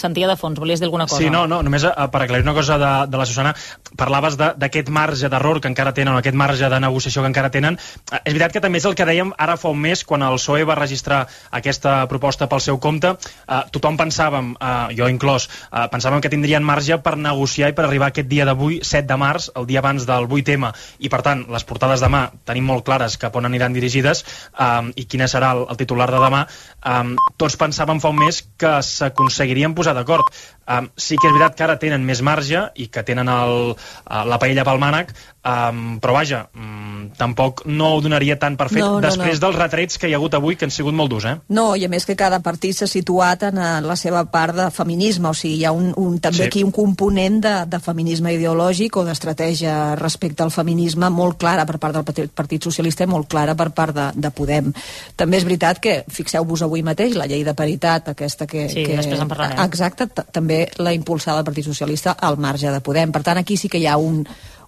sentia 0.00 0.28
de 0.28 0.36
fons, 0.36 0.58
volies 0.58 0.80
dir 0.80 0.86
alguna 0.86 1.06
cosa. 1.06 1.20
Sí, 1.22 1.30
no, 1.30 1.46
no 1.46 1.62
només 1.62 1.84
eh, 1.84 1.92
per 2.12 2.22
aclarir 2.22 2.42
una 2.44 2.54
cosa 2.54 2.78
de, 2.78 2.92
de 3.10 3.16
la 3.18 3.26
Susana, 3.26 3.54
parlaves 3.96 4.36
de- 4.36 4.52
d'aquest 4.56 4.88
marge 4.88 5.28
d'error 5.28 5.60
que 5.60 5.68
encara 5.68 5.92
tenen, 5.94 6.14
o 6.14 6.18
aquest 6.18 6.36
marge 6.36 6.68
de 6.68 6.80
negociació 6.80 7.22
que 7.22 7.28
encara 7.32 7.50
tenen. 7.50 7.78
Eh, 8.12 8.20
És 8.24 8.32
veritat 8.34 8.52
que 8.52 8.60
també 8.60 8.78
és 8.78 8.84
el 8.88 8.94
que 8.94 9.04
dèiem 9.06 9.32
ara 9.38 9.56
fa 9.56 9.68
un 9.70 9.80
mes, 9.80 10.04
quan 10.04 10.22
el 10.22 10.36
PSOE 10.38 10.64
va 10.64 10.74
registrar 10.74 11.26
aquesta 11.50 12.06
proposta 12.08 12.48
pel 12.48 12.60
seu 12.60 12.78
compte, 12.80 13.14
eh, 13.48 13.60
tothom 13.72 13.96
pensàvem, 13.96 14.54
eh, 14.60 14.96
jo 14.98 15.08
inclòs, 15.08 15.48
eh, 15.72 15.86
pensàvem 15.92 16.20
que 16.20 16.28
tindrien 16.32 16.62
marge 16.64 16.98
per 16.98 17.16
negociar 17.16 17.70
i 17.70 17.72
per 17.72 17.84
arribar 17.86 18.08
aquest 18.08 18.28
dia 18.28 18.44
d'avui, 18.44 18.80
7 18.82 19.06
de 19.06 19.16
març, 19.16 19.50
el 19.56 19.66
dia 19.66 19.78
abans 19.80 20.06
del 20.06 20.26
8M, 20.28 20.72
i 20.98 21.08
per 21.08 21.22
tant, 21.22 21.46
les 21.50 21.64
portades 21.64 22.00
demà 22.02 22.30
tenim 22.44 22.64
molt 22.64 22.84
clares 22.84 23.16
cap 23.18 23.34
on 23.36 23.44
aniran 23.46 23.72
dirigides 23.72 24.24
eh, 24.58 24.92
i 24.96 25.04
quin 25.06 25.20
serà 25.26 25.52
el, 25.56 25.66
el 25.70 25.76
titular 25.76 26.10
de 26.10 26.18
demà. 26.22 26.46
Eh, 26.84 27.14
tots 27.36 27.56
pensàvem 27.60 28.00
fa 28.00 28.10
un 28.12 28.20
mes 28.20 28.42
que 28.56 28.78
s'aconseguirien 28.82 29.74
posar 29.76 29.94
d'acord. 29.96 30.28
Um, 30.66 30.88
sí 30.98 31.14
que 31.14 31.28
és 31.28 31.34
veritat 31.36 31.54
que 31.54 31.62
ara 31.62 31.76
tenen 31.78 32.02
més 32.02 32.18
marge 32.26 32.64
i 32.74 32.88
que 32.90 33.04
tenen 33.06 33.28
el, 33.30 33.76
uh, 33.76 34.22
la 34.26 34.38
paella 34.42 34.64
pel 34.66 34.80
mànec, 34.82 35.12
um, 35.46 36.00
però 36.02 36.16
vaja, 36.16 36.40
um, 36.58 37.04
tampoc 37.14 37.62
no 37.70 37.92
ho 37.94 38.00
donaria 38.02 38.34
tant 38.40 38.56
per 38.58 38.66
fet 38.72 38.82
No, 38.82 38.96
no, 38.96 39.02
després 39.04 39.36
no. 39.36 39.44
dels 39.44 39.58
retrets 39.60 40.00
que 40.00 40.10
hi 40.10 40.16
ha 40.16 40.18
hagut 40.18 40.34
avui, 40.34 40.56
que 40.58 40.66
han 40.66 40.74
sigut 40.74 40.96
molt 40.96 41.12
durs, 41.12 41.28
eh? 41.30 41.36
No, 41.54 41.68
i 41.78 41.84
a 41.86 41.90
més 41.92 42.02
que 42.08 42.16
cada 42.18 42.40
partit 42.42 42.74
s'ha 42.80 42.88
situat 42.90 43.44
en 43.52 43.60
eh, 43.62 43.68
la 43.86 43.94
seva 44.00 44.24
part 44.32 44.56
de 44.58 44.66
feminisme, 44.74 45.30
o 45.30 45.38
sigui, 45.38 45.60
hi 45.60 45.68
ha 45.68 45.72
un, 45.76 45.92
un, 45.94 46.18
també 46.18 46.42
Sí. 46.42 46.48
aquí 46.50 46.64
un 46.66 46.72
component 46.74 47.38
de, 47.44 47.54
de 47.70 47.80
feminisme 47.80 48.34
ideològic 48.34 48.98
o 48.98 49.04
d'estratègia 49.06 49.94
respecte 50.00 50.42
al 50.42 50.50
feminisme 50.50 51.12
molt 51.14 51.38
clara 51.38 51.64
per 51.64 51.78
part 51.78 51.94
del 51.94 52.04
Partit, 52.10 52.34
Partit 52.34 52.66
Socialista 52.66 53.06
i 53.06 53.12
molt 53.14 53.30
clara 53.30 53.54
per 53.54 53.70
part 53.70 53.94
de, 53.94 54.10
de 54.18 54.34
Podem. 54.34 54.74
També 55.14 55.38
és 55.38 55.46
veritat 55.46 55.78
que, 55.78 56.00
fixeu-vos 56.10 56.66
avui 56.66 56.82
mateix, 56.82 57.14
la 57.14 57.25
llei 57.30 57.44
de 57.46 57.54
paritat, 57.56 58.10
aquesta 58.12 58.46
que... 58.50 58.66
Sí, 58.72 58.84
que 58.86 58.96
després 58.98 59.22
en 59.22 59.30
parlarem. 59.30 59.60
Exacte, 59.66 60.08
també 60.32 60.64
l'ha 60.78 60.94
impulsada 60.96 61.42
el 61.42 61.48
Partit 61.48 61.66
Socialista 61.68 62.16
al 62.20 62.38
marge 62.42 62.72
de 62.72 62.82
Podem. 62.84 63.12
Per 63.14 63.22
tant, 63.26 63.40
aquí 63.42 63.58
sí 63.60 63.70
que 63.72 63.80
hi 63.82 63.86
ha 63.90 63.96
un, 64.00 64.22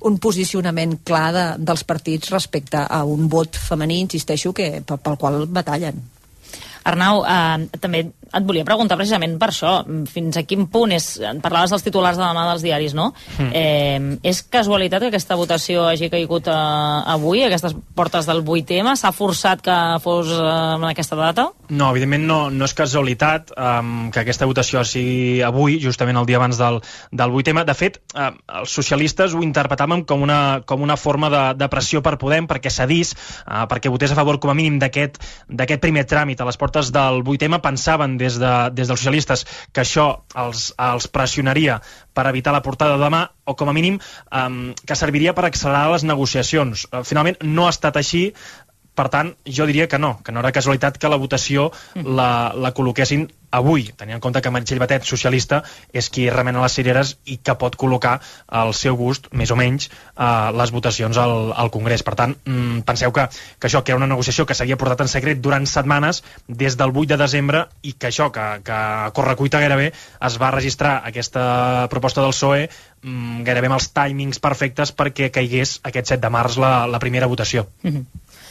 un 0.09 0.21
posicionament 0.23 0.99
clar 1.07 1.27
de, 1.35 1.47
dels 1.59 1.85
partits 1.89 2.31
respecte 2.35 2.85
a 2.85 3.03
un 3.05 3.29
vot 3.33 3.59
femení, 3.59 4.01
insisteixo, 4.05 4.55
que, 4.55 4.71
pel, 4.87 5.03
pel 5.05 5.19
qual 5.21 5.45
batallen. 5.47 6.01
Arnau, 6.89 7.25
eh, 7.27 7.81
també 7.81 8.05
et 8.29 8.47
volia 8.47 8.67
preguntar 8.67 8.99
precisament 8.99 9.37
per 9.41 9.51
això, 9.53 9.73
fins 10.11 10.39
a 10.39 10.45
quin 10.49 10.67
punt 10.71 10.93
és, 10.95 11.07
parlaves 11.43 11.73
dels 11.73 11.85
titulars 11.87 12.19
de 12.19 12.25
demà 12.25 12.45
dels 12.51 12.65
diaris, 12.65 12.95
no? 12.97 13.11
Hmm. 13.37 13.51
Eh, 13.57 14.19
és 14.29 14.43
casualitat 14.53 15.05
que 15.05 15.11
aquesta 15.13 15.39
votació 15.39 15.87
hagi 15.89 16.11
caigut 16.13 16.51
eh, 16.51 16.57
avui, 17.15 17.45
aquestes 17.45 17.77
portes 17.97 18.29
del 18.29 18.43
8M? 18.45 18.95
S'ha 18.99 19.13
forçat 19.17 19.63
que 19.65 19.77
fos 20.05 20.33
eh, 20.35 20.53
en 20.77 20.89
aquesta 20.91 21.19
data? 21.19 21.49
No, 21.69 21.91
evidentment 21.93 22.27
no, 22.29 22.39
no 22.51 22.69
és 22.69 22.75
casualitat 22.77 23.53
um, 23.53 24.09
que 24.13 24.23
aquesta 24.23 24.49
votació 24.49 24.85
sigui 24.89 25.43
avui, 25.45 25.79
justament 25.83 26.17
el 26.17 26.29
dia 26.29 26.39
abans 26.41 26.61
del, 26.61 26.81
del 27.13 27.35
8M. 27.43 27.65
De 27.69 27.77
fet, 27.77 28.01
uh, 28.15 28.31
els 28.61 28.73
socialistes 28.73 29.35
ho 29.37 29.45
interpretàvem 29.45 30.05
com 30.09 30.25
una, 30.25 30.41
com 30.69 30.85
una 30.85 30.97
forma 30.97 31.29
de, 31.33 31.43
de 31.61 31.69
pressió 31.73 32.03
per 32.05 32.17
Podem 32.19 32.49
perquè 32.51 32.73
cedís, 32.73 33.15
uh, 33.45 33.67
perquè 33.71 33.93
votés 33.93 34.13
a 34.13 34.19
favor 34.19 34.41
com 34.41 34.53
a 34.53 34.57
mínim 34.57 34.79
d'aquest 34.81 35.21
d'aquest 35.49 35.83
primer 35.83 36.05
tràmit 36.09 36.41
a 36.41 36.47
les 36.49 36.59
portes 36.61 36.93
del 36.95 37.23
8M. 37.25 37.61
Pensaven 37.65 38.18
des, 38.21 38.39
de, 38.41 38.53
des 38.75 38.91
dels 38.91 39.01
socialistes 39.01 39.45
que 39.73 39.85
això 39.85 40.09
els, 40.35 40.73
els 40.77 41.09
pressionaria 41.13 41.79
per 42.15 42.27
evitar 42.31 42.55
la 42.55 42.63
portada 42.65 42.97
de 42.97 43.05
demà 43.05 43.25
o 43.49 43.55
com 43.57 43.71
a 43.71 43.77
mínim 43.77 43.99
um, 43.99 44.59
que 44.87 44.99
serviria 44.99 45.35
per 45.35 45.47
accelerar 45.49 45.93
les 45.95 46.05
negociacions. 46.05 46.89
Uh, 46.91 47.05
finalment 47.07 47.39
no 47.47 47.67
ha 47.67 47.75
estat 47.75 47.97
així, 48.01 48.29
per 48.99 49.09
tant, 49.15 49.35
jo 49.59 49.67
diria 49.71 49.89
que 49.89 50.01
no, 50.03 50.17
que 50.25 50.35
no 50.35 50.43
era 50.43 50.55
casualitat 50.55 50.99
que 50.99 51.11
la 51.13 51.21
votació 51.23 51.71
la, 51.95 52.31
la 52.59 52.75
col·loquessin 52.75 53.29
avui, 53.51 53.87
tenint 53.97 54.19
en 54.19 54.21
compte 54.21 54.43
que 54.45 54.51
Meritxell 54.53 54.81
Batet, 54.83 55.07
socialista, 55.09 55.63
és 55.97 56.11
qui 56.13 56.27
remena 56.33 56.61
les 56.63 56.75
cireres 56.77 57.15
i 57.33 57.39
que 57.41 57.55
pot 57.61 57.77
col·locar 57.81 58.19
al 58.61 58.75
seu 58.77 58.97
gust, 58.99 59.31
més 59.33 59.53
o 59.55 59.57
menys, 59.57 59.89
eh, 59.89 60.51
les 60.59 60.73
votacions 60.75 61.17
al, 61.17 61.53
al 61.57 61.73
Congrés. 61.73 62.05
Per 62.05 62.15
tant, 62.19 62.35
mm, 62.45 62.83
penseu 62.89 63.15
que, 63.15 63.29
que 63.59 63.71
això, 63.71 63.83
que 63.83 63.95
era 63.95 64.01
una 64.01 64.11
negociació 64.11 64.45
que 64.47 64.57
s'havia 64.59 64.77
portat 64.81 65.07
en 65.07 65.13
secret 65.13 65.41
durant 65.41 65.67
setmanes, 65.67 66.23
des 66.49 66.77
del 66.77 66.93
8 66.93 67.15
de 67.15 67.21
desembre, 67.23 67.65
i 67.83 67.95
que 67.95 68.11
això, 68.13 68.29
que, 68.35 68.47
que 68.67 68.77
a 68.77 69.11
correcuita 69.17 69.63
gairebé, 69.65 69.93
es 70.29 70.39
va 70.43 70.53
registrar 70.53 70.99
aquesta 71.09 71.89
proposta 71.91 72.25
del 72.25 72.37
PSOE 72.37 72.69
mm, 72.69 73.43
gairebé 73.49 73.73
amb 73.73 73.79
els 73.81 73.91
timings 73.97 74.45
perfectes 74.45 74.93
perquè 74.93 75.33
caigués 75.33 75.79
aquest 75.89 76.15
7 76.15 76.23
de 76.27 76.33
març 76.37 76.61
la, 76.61 76.73
la 76.87 77.01
primera 77.01 77.31
votació. 77.31 77.69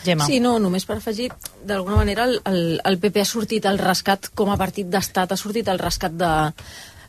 Gemma. 0.08 0.28
Sí, 0.30 0.42
no, 0.44 0.58
només 0.64 0.88
per 0.88 0.98
afegir, 0.98 1.30
d'alguna 1.68 2.02
manera 2.02 2.28
el, 2.30 2.40
el, 2.48 2.62
el 2.88 3.00
PP 3.04 3.24
ha 3.24 3.30
sortit 3.30 3.68
al 3.68 3.82
rescat 3.82 4.32
com 4.36 4.54
a 4.54 4.60
partit 4.60 4.90
d'estat, 4.90 5.34
ha 5.34 5.40
sortit 5.40 5.68
al 5.70 5.84
rescat 5.84 6.16
de 6.18 6.32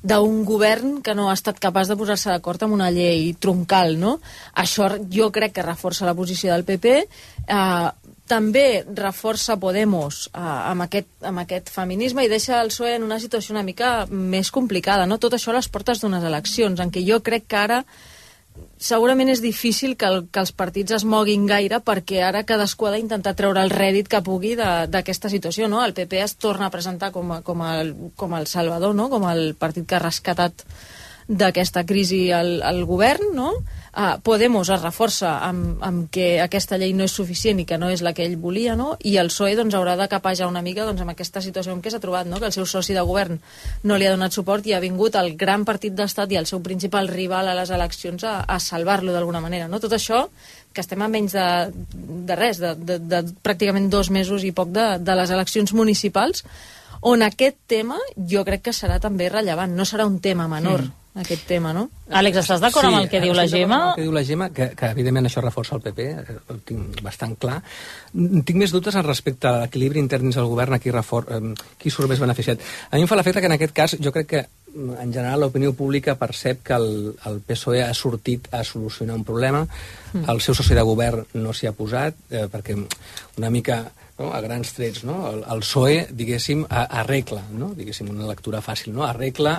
d'un 0.02 0.44
govern 0.46 1.00
que 1.02 1.14
no 1.14 1.28
ha 1.28 1.34
estat 1.34 1.58
capaç 1.58 1.88
de 1.90 1.96
posar-se 1.98 2.30
d'acord 2.30 2.62
amb 2.62 2.76
una 2.76 2.90
llei 2.94 3.32
troncal, 3.34 3.96
no? 3.98 4.18
Això 4.54 4.92
jo 5.10 5.32
crec 5.34 5.56
que 5.56 5.66
reforça 5.66 6.06
la 6.06 6.14
posició 6.14 6.52
del 6.52 6.62
PP, 6.68 6.92
eh, 7.48 7.88
també 8.28 8.84
reforça 8.94 9.56
Podemos 9.58 10.28
eh, 10.28 10.38
amb, 10.38 10.84
aquest, 10.86 11.08
amb 11.24 11.42
aquest 11.42 11.72
feminisme 11.72 12.24
i 12.24 12.30
deixa 12.30 12.60
el 12.60 12.70
PSOE 12.70 12.94
en 12.98 13.06
una 13.06 13.18
situació 13.18 13.56
una 13.56 13.66
mica 13.66 14.06
més 14.10 14.52
complicada, 14.54 15.06
no? 15.06 15.18
Tot 15.18 15.34
això 15.34 15.50
a 15.50 15.58
les 15.58 15.68
portes 15.72 16.02
d'unes 16.02 16.22
eleccions, 16.22 16.78
en 16.78 16.92
què 16.94 17.02
jo 17.06 17.22
crec 17.24 17.48
que 17.48 17.58
ara 17.58 17.82
segurament 18.78 19.28
és 19.32 19.42
difícil 19.42 19.96
que, 19.98 20.06
el, 20.06 20.20
que 20.30 20.42
els 20.42 20.52
partits 20.54 20.94
es 20.98 21.04
moguin 21.08 21.46
gaire 21.50 21.80
perquè 21.84 22.22
ara 22.26 22.44
cadascú 22.46 22.86
ha 22.86 22.92
d'intentar 22.94 23.34
treure 23.38 23.62
el 23.64 23.74
rèdit 23.74 24.08
que 24.10 24.22
pugui 24.24 24.54
d'aquesta 24.58 25.30
situació, 25.32 25.68
no? 25.68 25.82
El 25.84 25.96
PP 25.96 26.22
es 26.22 26.36
torna 26.38 26.68
a 26.68 26.74
presentar 26.74 27.10
com, 27.12 27.32
a, 27.34 27.40
com, 27.42 27.64
el, 27.66 27.92
com 28.16 28.36
el 28.38 28.46
salvador, 28.46 28.94
no? 28.94 29.08
Com 29.10 29.26
el 29.30 29.54
partit 29.58 29.88
que 29.88 29.98
ha 29.98 30.04
rescatat 30.04 30.64
d'aquesta 31.28 31.84
crisi 31.84 32.28
al, 32.32 32.58
al 32.62 32.84
govern, 32.88 33.34
no? 33.36 33.52
Uh, 33.88 34.18
Podemos 34.22 34.68
es 34.68 34.82
reforça 34.82 35.38
amb, 35.46 35.78
amb 35.84 36.08
que 36.12 36.40
aquesta 36.42 36.76
llei 36.78 36.92
no 36.94 37.06
és 37.08 37.14
suficient 37.14 37.62
i 37.62 37.66
que 37.68 37.78
no 37.80 37.88
és 37.88 38.02
la 38.04 38.12
que 38.14 38.26
ell 38.26 38.36
volia, 38.40 38.76
no? 38.76 38.96
I 39.00 39.16
el 39.22 39.32
PSOE 39.32 39.56
doncs, 39.56 39.74
haurà 39.78 39.96
de 39.96 40.08
capejar 40.12 40.48
una 40.50 40.62
mica 40.62 40.84
doncs, 40.84 41.00
amb 41.02 41.14
aquesta 41.14 41.42
situació 41.44 41.72
en 41.72 41.82
què 41.82 41.92
s'ha 41.92 42.02
trobat, 42.02 42.28
no? 42.28 42.40
Que 42.40 42.50
el 42.50 42.56
seu 42.56 42.66
soci 42.68 42.96
de 42.96 43.04
govern 43.08 43.40
no 43.88 43.96
li 43.96 44.06
ha 44.06 44.14
donat 44.14 44.36
suport 44.36 44.66
i 44.68 44.76
ha 44.76 44.82
vingut 44.84 45.16
el 45.16 45.34
gran 45.40 45.64
partit 45.68 45.96
d'estat 45.96 46.32
i 46.32 46.40
el 46.40 46.46
seu 46.50 46.60
principal 46.64 47.08
rival 47.08 47.48
a 47.48 47.56
les 47.56 47.72
eleccions 47.74 48.24
a, 48.24 48.40
a 48.44 48.58
salvar-lo 48.60 49.14
d'alguna 49.16 49.42
manera, 49.44 49.68
no? 49.68 49.80
Tot 49.80 49.96
això 49.96 50.26
que 50.72 50.84
estem 50.84 51.02
a 51.02 51.08
menys 51.08 51.32
de, 51.34 51.46
de 52.28 52.36
res, 52.36 52.60
de, 52.60 52.74
de, 52.76 52.98
de 53.00 53.22
pràcticament 53.42 53.88
dos 53.90 54.12
mesos 54.14 54.44
i 54.44 54.52
poc 54.52 54.70
de, 54.74 54.90
de 55.00 55.16
les 55.18 55.32
eleccions 55.34 55.72
municipals, 55.74 56.44
on 57.00 57.22
aquest 57.22 57.56
tema 57.70 57.98
jo 58.30 58.44
crec 58.46 58.68
que 58.68 58.74
serà 58.76 58.98
també 59.02 59.28
rellevant, 59.32 59.74
no 59.74 59.86
serà 59.88 60.06
un 60.06 60.18
tema 60.20 60.48
menor, 60.50 60.84
mm. 60.84 60.97
Aquest 61.18 61.46
tema, 61.48 61.72
no? 61.74 61.88
Àlex, 62.14 62.36
estàs 62.42 62.60
d'acord 62.62 62.86
amb 62.86 63.00
el 63.00 63.08
que 63.10 63.20
diu 63.20 63.32
la 63.34 63.46
Gemma? 63.50 63.78
amb 63.78 63.88
El 63.90 63.96
que 63.96 64.04
diu 64.06 64.12
la 64.14 64.22
Gemma, 64.24 64.50
que, 64.54 64.68
que 64.78 64.90
evidentment 64.92 65.26
això 65.26 65.42
reforça 65.42 65.74
el 65.74 65.82
PP, 65.82 66.06
eh, 66.12 66.36
ho 66.48 66.58
tinc 66.68 67.00
bastant 67.02 67.34
clar. 67.40 67.62
Tinc 68.12 68.54
més 68.60 68.72
dubtes 68.72 68.94
en 68.94 69.04
respecte 69.06 69.48
a 69.48 69.64
l'equilibri 69.64 69.98
intern 69.98 70.28
dins 70.28 70.38
del 70.38 70.46
govern, 70.46 70.76
a 70.76 70.78
qui, 70.78 70.92
refor, 70.94 71.26
qui 71.78 71.90
surt 71.90 72.08
més 72.08 72.20
beneficiat. 72.22 72.62
A 72.90 72.96
mi 72.96 73.02
em 73.02 73.10
fa 73.10 73.18
l'efecte 73.18 73.40
que 73.40 73.50
en 73.50 73.56
aquest 73.56 73.74
cas 73.74 73.96
jo 73.98 74.12
crec 74.14 74.30
que 74.30 74.42
mm, 74.46 74.98
en 75.02 75.12
general 75.12 75.40
l'opinió 75.40 75.72
pública 75.74 76.14
percep 76.20 76.62
que 76.62 76.74
el, 76.78 77.14
el 77.26 77.40
PSOE 77.40 77.82
ha 77.82 77.94
sortit 77.94 78.48
a 78.52 78.62
solucionar 78.64 79.16
un 79.16 79.24
problema, 79.24 79.66
Mm. 80.08 80.24
el 80.30 80.40
seu 80.40 80.54
soci 80.56 80.72
de 80.72 80.82
govern 80.88 81.26
no 81.34 81.52
s'hi 81.52 81.66
ha 81.68 81.74
posat, 81.76 82.14
eh, 82.30 82.46
perquè 82.48 82.78
una 83.36 83.50
mica 83.50 83.90
no? 84.18 84.32
a 84.34 84.40
grans 84.40 84.72
trets, 84.74 85.04
no? 85.04 85.30
El, 85.30 85.42
el 85.46 85.60
PSOE, 85.62 86.06
diguéssim, 86.14 86.64
arregla, 86.68 87.42
no? 87.54 87.70
diguéssim, 87.78 88.10
una 88.12 88.26
lectura 88.28 88.60
fàcil, 88.64 88.92
no? 88.96 89.04
arregla 89.06 89.54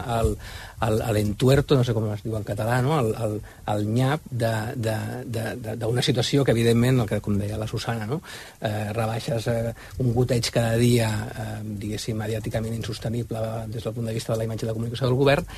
l'entuerto, 1.15 1.75
no 1.75 1.83
sé 1.83 1.95
com 1.95 2.07
es 2.13 2.23
diu 2.23 2.35
en 2.37 2.45
català, 2.47 2.79
no? 2.83 2.97
el, 2.99 3.09
el, 3.25 3.37
el 3.73 3.87
nyap 3.95 4.27
d'una 4.31 6.03
situació 6.05 6.43
que, 6.43 6.55
evidentment, 6.55 7.01
el 7.03 7.09
que, 7.09 7.21
com 7.23 7.39
deia 7.39 7.59
la 7.59 7.67
Susana, 7.71 8.05
no? 8.09 8.21
eh, 8.61 8.91
rebaixes 8.95 9.49
eh, 9.51 9.73
un 10.03 10.13
goteig 10.15 10.51
cada 10.53 10.75
dia, 10.79 11.09
eh, 11.31 11.49
diguéssim, 11.63 12.19
mediàticament 12.19 12.75
insostenible 12.75 13.43
des 13.71 13.83
del 13.83 13.95
punt 13.95 14.07
de 14.11 14.15
vista 14.15 14.33
de 14.33 14.39
la 14.41 14.47
imatge 14.47 14.67
de 14.67 14.71
la 14.71 14.77
comunicació 14.77 15.07
del 15.07 15.19
govern, 15.19 15.49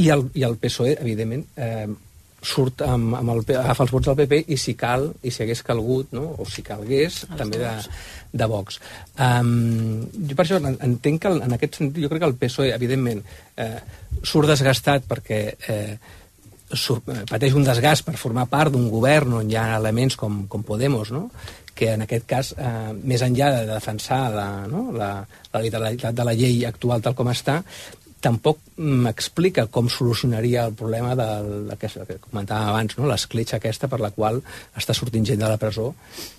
i 0.00 0.10
el, 0.14 0.28
i 0.34 0.46
el 0.46 0.58
PSOE, 0.62 0.98
evidentment, 1.00 1.46
eh, 1.56 1.86
surt 2.44 2.82
amb, 2.86 3.14
amb 3.18 3.32
el, 3.34 3.42
agafa 3.56 3.86
els 3.86 3.92
vots 3.94 4.10
del 4.10 4.18
PP 4.20 4.40
i 4.52 4.58
si 4.60 4.74
cal, 4.78 5.08
i 5.24 5.32
si 5.32 5.42
hagués 5.44 5.62
calgut, 5.66 6.12
no? 6.16 6.26
o 6.38 6.46
si 6.48 6.62
calgués, 6.66 7.22
també 7.38 7.60
de, 7.62 7.72
de 8.32 8.48
Vox. 8.50 8.80
Um, 9.16 10.02
jo 10.28 10.36
per 10.36 10.44
això 10.44 10.60
en- 10.60 10.76
entenc 10.88 11.22
que 11.24 11.32
en 11.48 11.56
aquest 11.56 11.80
sentit 11.80 12.04
jo 12.04 12.10
crec 12.12 12.24
que 12.24 12.30
el 12.32 12.36
PSOE, 12.42 12.74
evidentment, 12.76 13.24
eh, 13.56 13.78
surt 14.22 14.50
desgastat 14.52 15.08
perquè 15.08 15.40
eh, 15.68 15.96
surt, 16.74 17.08
eh, 17.08 17.24
pateix 17.30 17.56
un 17.56 17.64
desgast 17.66 18.04
per 18.06 18.16
formar 18.20 18.46
part 18.52 18.72
d'un 18.74 18.88
govern 18.92 19.40
on 19.40 19.50
hi 19.50 19.56
ha 19.60 19.74
elements 19.78 20.16
com, 20.20 20.44
com 20.48 20.64
Podemos, 20.66 21.10
no? 21.14 21.30
que 21.74 21.88
en 21.96 22.04
aquest 22.04 22.26
cas, 22.30 22.52
eh, 22.54 22.92
més 23.02 23.22
enllà 23.26 23.48
de 23.56 23.64
defensar 23.72 24.28
la, 24.30 24.46
no? 24.70 24.92
la, 24.94 25.08
la 25.52 25.62
literalitat 25.64 26.14
de 26.14 26.26
la 26.28 26.34
llei 26.38 26.60
actual 26.68 27.02
tal 27.02 27.16
com 27.18 27.32
està, 27.32 27.60
tampoc 28.24 28.60
m'explica 28.80 29.66
com 29.72 29.90
solucionaria 29.92 30.64
el 30.68 30.74
problema 30.78 31.12
del, 31.18 31.50
del 31.68 31.78
que, 31.80 31.90
que 32.08 32.16
comentàvem 32.22 32.70
abans, 32.70 32.96
no? 32.98 33.08
l'escletxa 33.10 33.58
aquesta 33.60 33.90
per 33.92 34.00
la 34.00 34.10
qual 34.16 34.40
està 34.80 34.96
sortint 34.96 35.26
gent 35.28 35.42
de 35.42 35.50
la 35.50 35.60
presó 35.60 35.90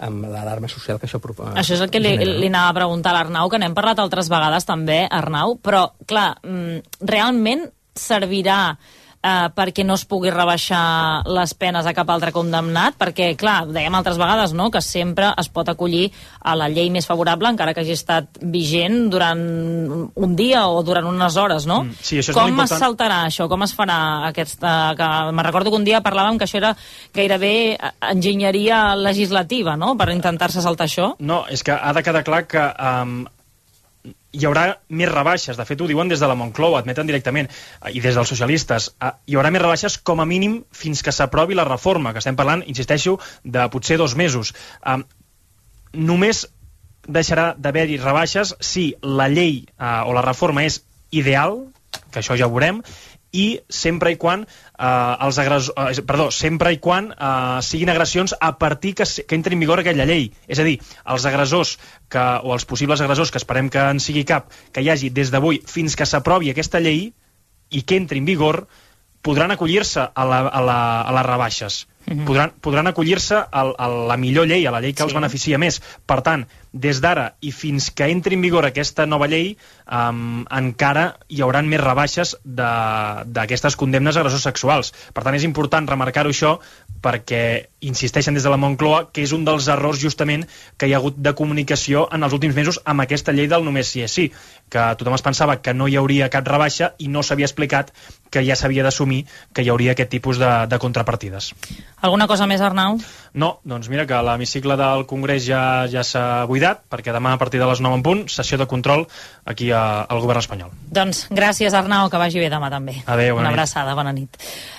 amb 0.06 0.26
l'alarma 0.32 0.70
social 0.72 1.00
que 1.00 1.10
això 1.10 1.22
proposa. 1.24 1.54
Això 1.62 1.78
és 1.78 1.86
el 1.86 1.94
que 1.94 2.02
li, 2.02 2.16
li 2.18 2.50
anava 2.50 2.74
a 2.74 2.78
preguntar 2.82 3.14
a 3.14 3.20
l'Arnau, 3.20 3.52
que 3.52 3.62
n'hem 3.62 3.78
parlat 3.78 4.02
altres 4.02 4.32
vegades 4.34 4.68
també, 4.68 5.04
Arnau, 5.06 5.58
però, 5.62 5.88
clar, 6.10 6.32
mm, 6.44 7.06
realment 7.06 7.68
servirà 7.96 8.60
eh, 9.26 9.49
perquè 9.55 9.86
no 9.86 9.97
es 9.97 10.05
pugui 10.05 10.32
rebaixar 10.34 11.26
les 11.26 11.53
penes 11.57 11.88
a 11.88 11.93
cap 11.97 12.09
altre 12.13 12.32
condemnat, 12.36 12.97
perquè, 12.99 13.32
clar, 13.39 13.65
dèiem 13.73 13.97
altres 13.97 14.19
vegades, 14.21 14.53
no?, 14.57 14.69
que 14.73 14.82
sempre 14.86 15.32
es 15.41 15.49
pot 15.49 15.69
acollir 15.71 16.09
a 16.41 16.55
la 16.59 16.69
llei 16.71 16.91
més 16.93 17.07
favorable, 17.09 17.49
encara 17.49 17.73
que 17.73 17.84
hagi 17.84 17.95
estat 17.95 18.39
vigent 18.41 19.09
durant 19.13 19.41
un 20.15 20.36
dia 20.38 20.65
o 20.69 20.84
durant 20.86 21.09
unes 21.09 21.38
hores, 21.41 21.65
no? 21.69 21.82
Mm, 21.86 21.99
sí, 22.01 22.19
això 22.21 22.36
és 22.36 22.39
Com 22.39 22.63
es 22.65 22.76
saltarà 22.76 23.23
això? 23.30 23.49
Com 23.51 23.65
es 23.65 23.76
farà 23.76 23.99
aquesta... 24.30 24.76
Que, 24.97 25.11
me 25.36 25.45
recordo 25.45 25.71
que 25.73 25.82
un 25.82 25.88
dia 25.88 26.03
parlàvem 26.05 26.39
que 26.39 26.47
això 26.47 26.59
era 26.61 26.76
gairebé 27.15 27.53
enginyeria 28.11 28.95
legislativa, 28.99 29.78
no?, 29.80 29.95
per 29.97 30.11
intentar-se 30.13 30.63
saltar 30.63 30.89
això. 30.89 31.13
No, 31.19 31.43
és 31.49 31.65
que 31.65 31.73
ha 31.73 31.93
de 31.95 32.05
quedar 32.05 32.26
clar 32.28 32.45
que 32.49 32.61
um, 32.61 33.23
hi 34.36 34.46
haurà 34.48 34.66
més 34.90 35.12
rebaixes. 35.12 35.58
De 35.58 35.66
fet, 35.68 35.82
ho 35.82 35.88
diuen 35.90 36.12
des 36.12 36.22
de 36.22 36.30
la 36.30 36.38
Moncloa, 36.40 36.82
admeten 36.84 37.08
directament, 37.08 37.50
eh, 37.50 37.94
i 37.96 38.04
des 38.04 38.16
dels 38.16 38.32
socialistes. 38.32 38.90
Eh, 39.02 39.12
Hi 39.32 39.38
haurà 39.38 39.52
més 39.52 39.64
rebaixes 39.64 39.98
com 39.98 40.22
a 40.22 40.26
mínim 40.26 40.64
fins 40.72 41.02
que 41.04 41.14
s'aprovi 41.16 41.56
la 41.56 41.68
reforma, 41.68 42.14
que 42.14 42.22
estem 42.24 42.36
parlant, 42.36 42.64
insisteixo, 42.68 43.18
de 43.44 43.68
potser 43.72 43.98
dos 43.98 44.16
mesos. 44.16 44.54
Um, 44.86 45.06
només 45.94 46.46
deixarà 47.08 47.54
d'haver-hi 47.58 47.98
rebaixes 48.02 48.56
si 48.60 48.94
la 49.02 49.30
llei 49.30 49.64
eh, 49.66 50.02
o 50.06 50.14
la 50.14 50.26
reforma 50.26 50.66
és 50.66 50.82
ideal, 51.12 51.62
que 52.12 52.20
això 52.20 52.36
ja 52.36 52.48
ho 52.48 52.54
veurem, 52.54 52.82
i 53.36 53.46
sempre 53.70 54.14
i 54.14 54.18
quan 54.22 54.46
eh, 54.46 55.26
els 55.28 55.40
agressors, 55.42 56.00
eh, 56.00 56.06
perdó, 56.08 56.30
sempre 56.32 56.72
i 56.76 56.80
quan 56.84 57.12
eh, 57.12 57.60
siguin 57.68 57.92
agressions 57.94 58.36
a 58.40 58.54
partir 58.62 58.96
que, 59.00 59.06
que 59.06 59.38
entri 59.38 59.58
en 59.58 59.66
vigor 59.66 59.84
aquella 59.84 60.08
llei. 60.10 60.30
És 60.48 60.62
a 60.62 60.68
dir, 60.68 60.78
els 61.16 61.28
agressors 61.30 61.76
que, 62.10 62.24
o 62.44 62.56
els 62.56 62.68
possibles 62.70 63.04
agressors, 63.04 63.34
que 63.34 63.42
esperem 63.42 63.70
que 63.74 63.84
en 63.96 64.02
sigui 64.04 64.26
cap, 64.28 64.52
que 64.72 64.86
hi 64.86 64.92
hagi 64.94 65.12
des 65.14 65.34
d'avui 65.34 65.62
fins 65.68 65.98
que 66.00 66.08
s'aprovi 66.10 66.54
aquesta 66.54 66.84
llei 66.84 67.10
i 67.72 67.82
que 67.82 68.00
entri 68.00 68.22
en 68.22 68.30
vigor, 68.30 68.66
podran 69.26 69.52
acollir-se 69.52 70.06
a, 70.06 70.26
la, 70.30 70.46
a, 70.48 70.62
la, 70.62 70.80
a 71.02 71.18
les 71.18 71.28
rebaixes. 71.28 71.84
Mhm. 72.06 72.26
Podran, 72.26 72.53
podran 72.62 72.88
acollir-se 72.88 73.36
a, 73.36 73.64
la 73.66 74.18
millor 74.18 74.47
llei, 74.47 74.66
a 74.66 74.72
la 74.72 74.82
llei 74.82 74.93
que 74.93 75.03
Sí. 75.03 75.08
els 75.10 75.14
beneficia 75.14 75.58
més. 75.58 75.82
Per 76.06 76.22
tant, 76.22 76.45
des 76.72 76.99
d'ara 77.01 77.36
i 77.41 77.51
fins 77.51 77.89
que 77.89 78.10
entri 78.12 78.36
en 78.36 78.41
vigor 78.41 78.66
aquesta 78.66 79.06
nova 79.06 79.28
llei, 79.28 79.58
um, 79.88 80.45
encara 80.51 81.18
hi 81.30 81.41
hauran 81.41 81.68
més 81.68 81.82
rebaixes 81.82 82.36
d'aquestes 82.43 83.76
condemnes 83.76 84.16
a 84.16 84.20
agressors 84.20 84.43
sexuals. 84.43 84.93
Per 85.14 85.24
tant, 85.24 85.36
és 85.36 85.43
important 85.47 85.88
remarcar-ho 85.88 86.30
això 86.30 86.60
perquè 87.01 87.68
insisteixen 87.86 88.34
des 88.34 88.43
de 88.43 88.49
la 88.49 88.58
Moncloa 88.58 89.12
que 89.14 89.24
és 89.24 89.32
un 89.32 89.45
dels 89.45 89.68
errors 89.72 89.99
justament 90.01 90.45
que 90.78 90.88
hi 90.88 90.93
ha 90.93 90.97
hagut 90.97 91.16
de 91.18 91.34
comunicació 91.38 92.08
en 92.12 92.24
els 92.24 92.34
últims 92.34 92.56
mesos 92.56 92.80
amb 92.86 93.01
aquesta 93.01 93.32
llei 93.32 93.47
del 93.47 93.64
només 93.64 93.88
sí 93.88 94.01
és 94.01 94.12
sí, 94.12 94.32
que 94.70 94.86
tothom 94.97 95.14
es 95.14 95.22
pensava 95.22 95.62
que 95.62 95.74
no 95.74 95.88
hi 95.88 95.97
hauria 96.01 96.30
cap 96.34 96.47
rebaixa 96.47 96.93
i 96.97 97.08
no 97.08 97.24
s'havia 97.24 97.45
explicat 97.45 97.91
que 98.32 98.43
ja 98.43 98.56
s'havia 98.56 98.84
d'assumir 98.84 99.26
que 99.53 99.62
hi 99.64 99.70
hauria 99.70 99.93
aquest 99.93 100.10
tipus 100.10 100.39
de, 100.41 100.51
de 100.68 100.80
contrapartides. 100.80 101.53
Alguna 102.06 102.28
cosa 102.30 102.45
més, 102.45 102.62
Arnau? 102.62 102.99
No, 103.36 103.47
doncs 103.68 103.89
mira 103.89 104.06
que 104.08 104.18
l'hemicicle 104.24 104.78
del 104.80 105.06
Congrés 105.10 105.43
ja 105.47 105.88
ja 105.91 106.03
s'ha 106.06 106.45
buidat, 106.47 106.84
perquè 106.91 107.12
demà 107.16 107.34
a 107.34 107.39
partir 107.41 107.60
de 107.60 107.66
les 107.68 107.82
9 107.82 107.97
en 107.97 108.03
punt, 108.06 108.22
sessió 108.32 108.60
de 108.62 108.68
control 108.70 109.08
aquí 109.43 109.72
a, 109.74 110.06
al 110.06 110.22
govern 110.24 110.43
espanyol. 110.43 110.72
Doncs 110.93 111.26
gràcies, 111.34 111.74
Arnau, 111.74 112.08
que 112.14 112.22
vagi 112.22 112.39
bé 112.39 112.51
demà 112.53 112.70
també. 112.72 112.99
Adéu, 113.06 113.36
bona 113.36 113.47
Una 113.47 113.49
nit. 113.49 113.58
abraçada, 113.58 113.95
bona 113.97 114.14
nit. 114.16 114.38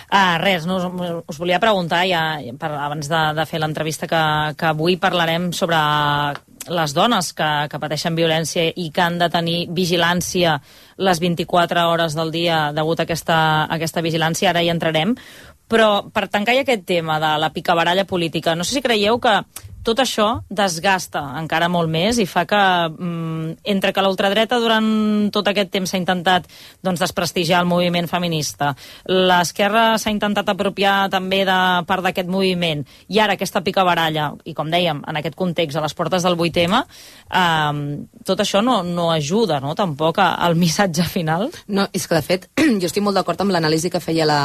Ah, 0.09 0.39
res, 0.39 0.65
no, 0.71 0.79
us, 0.79 1.25
us 1.35 1.39
volia 1.43 1.59
preguntar, 1.61 2.05
ja, 2.07 2.39
per, 2.61 2.71
abans 2.79 3.11
de, 3.11 3.23
de 3.37 3.47
fer 3.51 3.59
l'entrevista, 3.61 4.07
que, 4.07 4.23
que 4.57 4.71
avui 4.71 4.97
parlarem 5.03 5.51
sobre 5.53 5.77
les 6.67 6.95
dones 6.95 7.33
que, 7.37 7.49
que 7.71 7.79
pateixen 7.83 8.17
violència 8.19 8.71
i 8.75 8.89
que 8.95 9.03
han 9.03 9.19
de 9.21 9.29
tenir 9.31 9.59
vigilància 9.75 10.57
les 10.97 11.21
24 11.23 11.85
hores 11.91 12.17
del 12.19 12.33
dia 12.35 12.71
degut 12.75 13.03
a 13.03 13.07
aquesta, 13.07 13.37
a 13.67 13.75
aquesta 13.77 14.03
vigilància, 14.03 14.51
ara 14.51 14.63
hi 14.65 14.71
entrarem, 14.73 15.15
però 15.69 16.09
per 16.15 16.29
tancar 16.29 16.57
aquest 16.61 16.85
tema 16.87 17.19
de 17.23 17.33
la 17.43 17.51
picabaralla 17.53 18.07
política, 18.07 18.55
no 18.55 18.65
sé 18.65 18.77
si 18.77 18.85
creieu 18.85 19.19
que 19.21 19.35
tot 19.87 20.01
això 20.03 20.27
desgasta 20.51 21.23
encara 21.39 21.69
molt 21.71 21.91
més 21.91 22.19
i 22.19 22.27
fa 22.27 22.43
que, 22.49 22.63
mm, 22.91 23.63
entre 23.73 23.93
que 23.95 24.03
l'ultradreta 24.03 24.59
durant 24.59 25.31
tot 25.31 25.47
aquest 25.49 25.71
temps 25.71 25.91
s'ha 25.91 26.01
intentat 26.01 26.49
doncs, 26.83 27.01
desprestigiar 27.01 27.61
el 27.63 27.71
moviment 27.71 28.09
feminista, 28.11 28.75
l'esquerra 29.07 29.99
s'ha 29.99 30.11
intentat 30.11 30.49
apropiar 30.49 31.09
també 31.11 31.45
de 31.45 31.59
part 31.87 32.03
d'aquest 32.03 32.29
moviment, 32.29 32.85
i 33.09 33.21
ara 33.23 33.35
aquesta 33.35 33.63
picabaralla, 33.63 34.33
i 34.45 34.55
com 34.55 34.71
dèiem, 34.71 35.03
en 35.07 35.17
aquest 35.17 35.37
context, 35.37 35.77
a 35.77 35.85
les 35.85 35.95
portes 35.95 36.23
del 36.23 36.37
8M, 36.37 36.83
eh, 37.31 38.07
tot 38.25 38.41
això 38.41 38.63
no, 38.63 38.83
no 38.83 39.11
ajuda, 39.13 39.61
no?, 39.61 39.75
tampoc 39.75 40.19
al 40.19 40.57
missatge 40.57 41.05
final. 41.05 41.51
No, 41.69 41.87
és 41.93 42.07
que 42.07 42.15
de 42.15 42.23
fet, 42.23 42.49
jo 42.81 42.91
estic 42.91 43.05
molt 43.05 43.17
d'acord 43.17 43.41
amb 43.41 43.55
l'anàlisi 43.55 43.91
que 43.91 44.03
feia 44.03 44.27
la, 44.27 44.41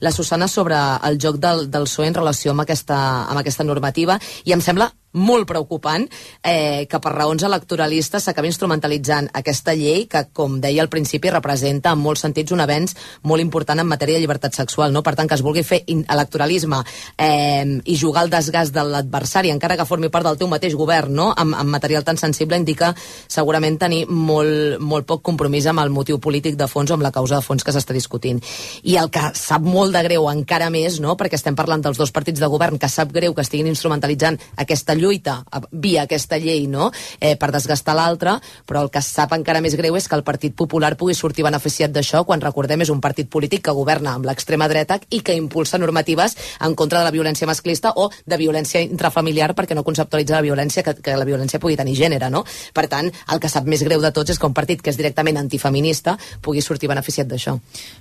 la 0.00 0.12
Susana 0.12 0.48
sobre 0.48 0.78
el 1.08 1.18
joc 1.18 1.40
del, 1.42 1.68
del 1.70 1.88
PSOE 1.88 2.08
en 2.12 2.18
relació 2.20 2.54
amb 2.54 2.62
aquesta, 2.62 2.98
amb 3.26 3.40
aquesta 3.40 3.66
normativa 3.66 4.18
i 4.44 4.54
em 4.54 4.62
sembla 4.62 4.83
あ 4.84 5.03
molt 5.14 5.46
preocupant 5.46 6.04
eh, 6.42 6.86
que 6.90 7.00
per 7.00 7.12
raons 7.14 7.42
electoralistes 7.46 8.26
s'acabi 8.26 8.50
instrumentalitzant 8.50 9.30
aquesta 9.38 9.74
llei 9.78 10.06
que, 10.10 10.26
com 10.34 10.58
deia 10.60 10.82
al 10.82 10.90
principi, 10.90 11.30
representa 11.30 11.94
en 11.94 12.02
molts 12.02 12.24
sentits 12.26 12.52
un 12.54 12.62
avenç 12.64 12.96
molt 13.22 13.42
important 13.42 13.80
en 13.80 13.88
matèria 13.88 14.18
de 14.18 14.24
llibertat 14.24 14.56
sexual. 14.58 14.92
No? 14.92 15.04
Per 15.06 15.14
tant, 15.14 15.30
que 15.30 15.38
es 15.38 15.44
vulgui 15.44 15.64
fer 15.66 15.82
electoralisme 15.86 16.82
eh, 17.16 17.64
i 17.84 17.98
jugar 17.98 18.24
al 18.24 18.32
desgast 18.32 18.74
de 18.74 18.84
l'adversari, 18.84 19.52
encara 19.54 19.78
que 19.78 19.86
formi 19.88 20.10
part 20.10 20.26
del 20.26 20.40
teu 20.40 20.50
mateix 20.50 20.74
govern, 20.74 21.14
no? 21.14 21.30
amb, 21.30 21.54
amb 21.54 21.70
material 21.70 22.04
tan 22.04 22.18
sensible, 22.18 22.58
indica 22.58 22.92
segurament 23.28 23.78
tenir 23.78 24.04
molt, 24.10 24.80
molt 24.82 25.06
poc 25.06 25.22
compromís 25.24 25.68
amb 25.70 25.84
el 25.84 25.94
motiu 25.94 26.18
polític 26.18 26.58
de 26.58 26.68
fons 26.70 26.90
o 26.90 26.98
amb 26.98 27.06
la 27.06 27.14
causa 27.14 27.38
de 27.38 27.46
fons 27.46 27.64
que 27.64 27.74
s'està 27.74 27.94
discutint. 27.94 28.42
I 28.82 28.98
el 28.98 29.10
que 29.14 29.30
sap 29.38 29.62
molt 29.62 29.94
de 29.94 30.02
greu 30.06 30.26
encara 30.30 30.70
més, 30.74 30.98
no? 31.00 31.14
perquè 31.14 31.38
estem 31.38 31.54
parlant 31.54 31.84
dels 31.84 32.00
dos 32.00 32.10
partits 32.10 32.42
de 32.42 32.50
govern 32.50 32.80
que 32.82 32.90
sap 32.90 33.14
greu 33.14 33.34
que 33.34 33.44
estiguin 33.46 33.70
instrumentalitzant 33.70 34.40
aquesta 34.58 34.94
lluita 34.94 35.03
a- 35.12 35.62
via 35.70 36.02
aquesta 36.02 36.38
llei 36.38 36.66
no? 36.66 36.90
eh, 37.20 37.36
per 37.36 37.50
desgastar 37.52 37.94
l'altra, 37.96 38.40
però 38.66 38.82
el 38.82 38.90
que 38.90 39.02
sap 39.02 39.32
encara 39.36 39.60
més 39.60 39.76
greu 39.76 39.96
és 39.96 40.08
que 40.08 40.16
el 40.16 40.24
Partit 40.24 40.54
Popular 40.54 40.96
pugui 40.96 41.14
sortir 41.14 41.44
beneficiat 41.44 41.92
d'això 41.92 42.24
quan 42.24 42.40
recordem 42.40 42.80
és 42.82 42.90
un 42.90 43.00
partit 43.00 43.28
polític 43.28 43.64
que 43.64 43.74
governa 43.76 44.14
amb 44.14 44.26
l'extrema 44.26 44.68
dreta 44.68 44.98
i 45.10 45.20
que 45.20 45.34
impulsa 45.34 45.78
normatives 45.78 46.36
en 46.60 46.74
contra 46.74 46.98
de 47.00 47.04
la 47.04 47.14
violència 47.14 47.46
masclista 47.46 47.92
o 47.96 48.10
de 48.24 48.36
violència 48.40 48.80
intrafamiliar 48.84 49.54
perquè 49.54 49.74
no 49.74 49.84
conceptualitza 49.84 50.36
la 50.36 50.42
violència 50.46 50.82
que, 50.82 50.94
que 51.02 51.16
la 51.16 51.24
violència 51.28 51.60
pugui 51.60 51.76
tenir 51.76 51.96
gènere, 51.98 52.30
no? 52.30 52.44
Per 52.72 52.86
tant, 52.88 53.10
el 53.32 53.40
que 53.40 53.48
sap 53.52 53.66
més 53.66 53.82
greu 53.84 54.00
de 54.00 54.12
tots 54.12 54.30
és 54.30 54.38
que 54.38 54.46
un 54.46 54.54
partit 54.54 54.82
que 54.82 54.90
és 54.90 54.96
directament 55.00 55.38
antifeminista 55.40 56.16
pugui 56.42 56.62
sortir 56.62 56.88
beneficiat 56.88 57.28
d'això. 57.28 57.58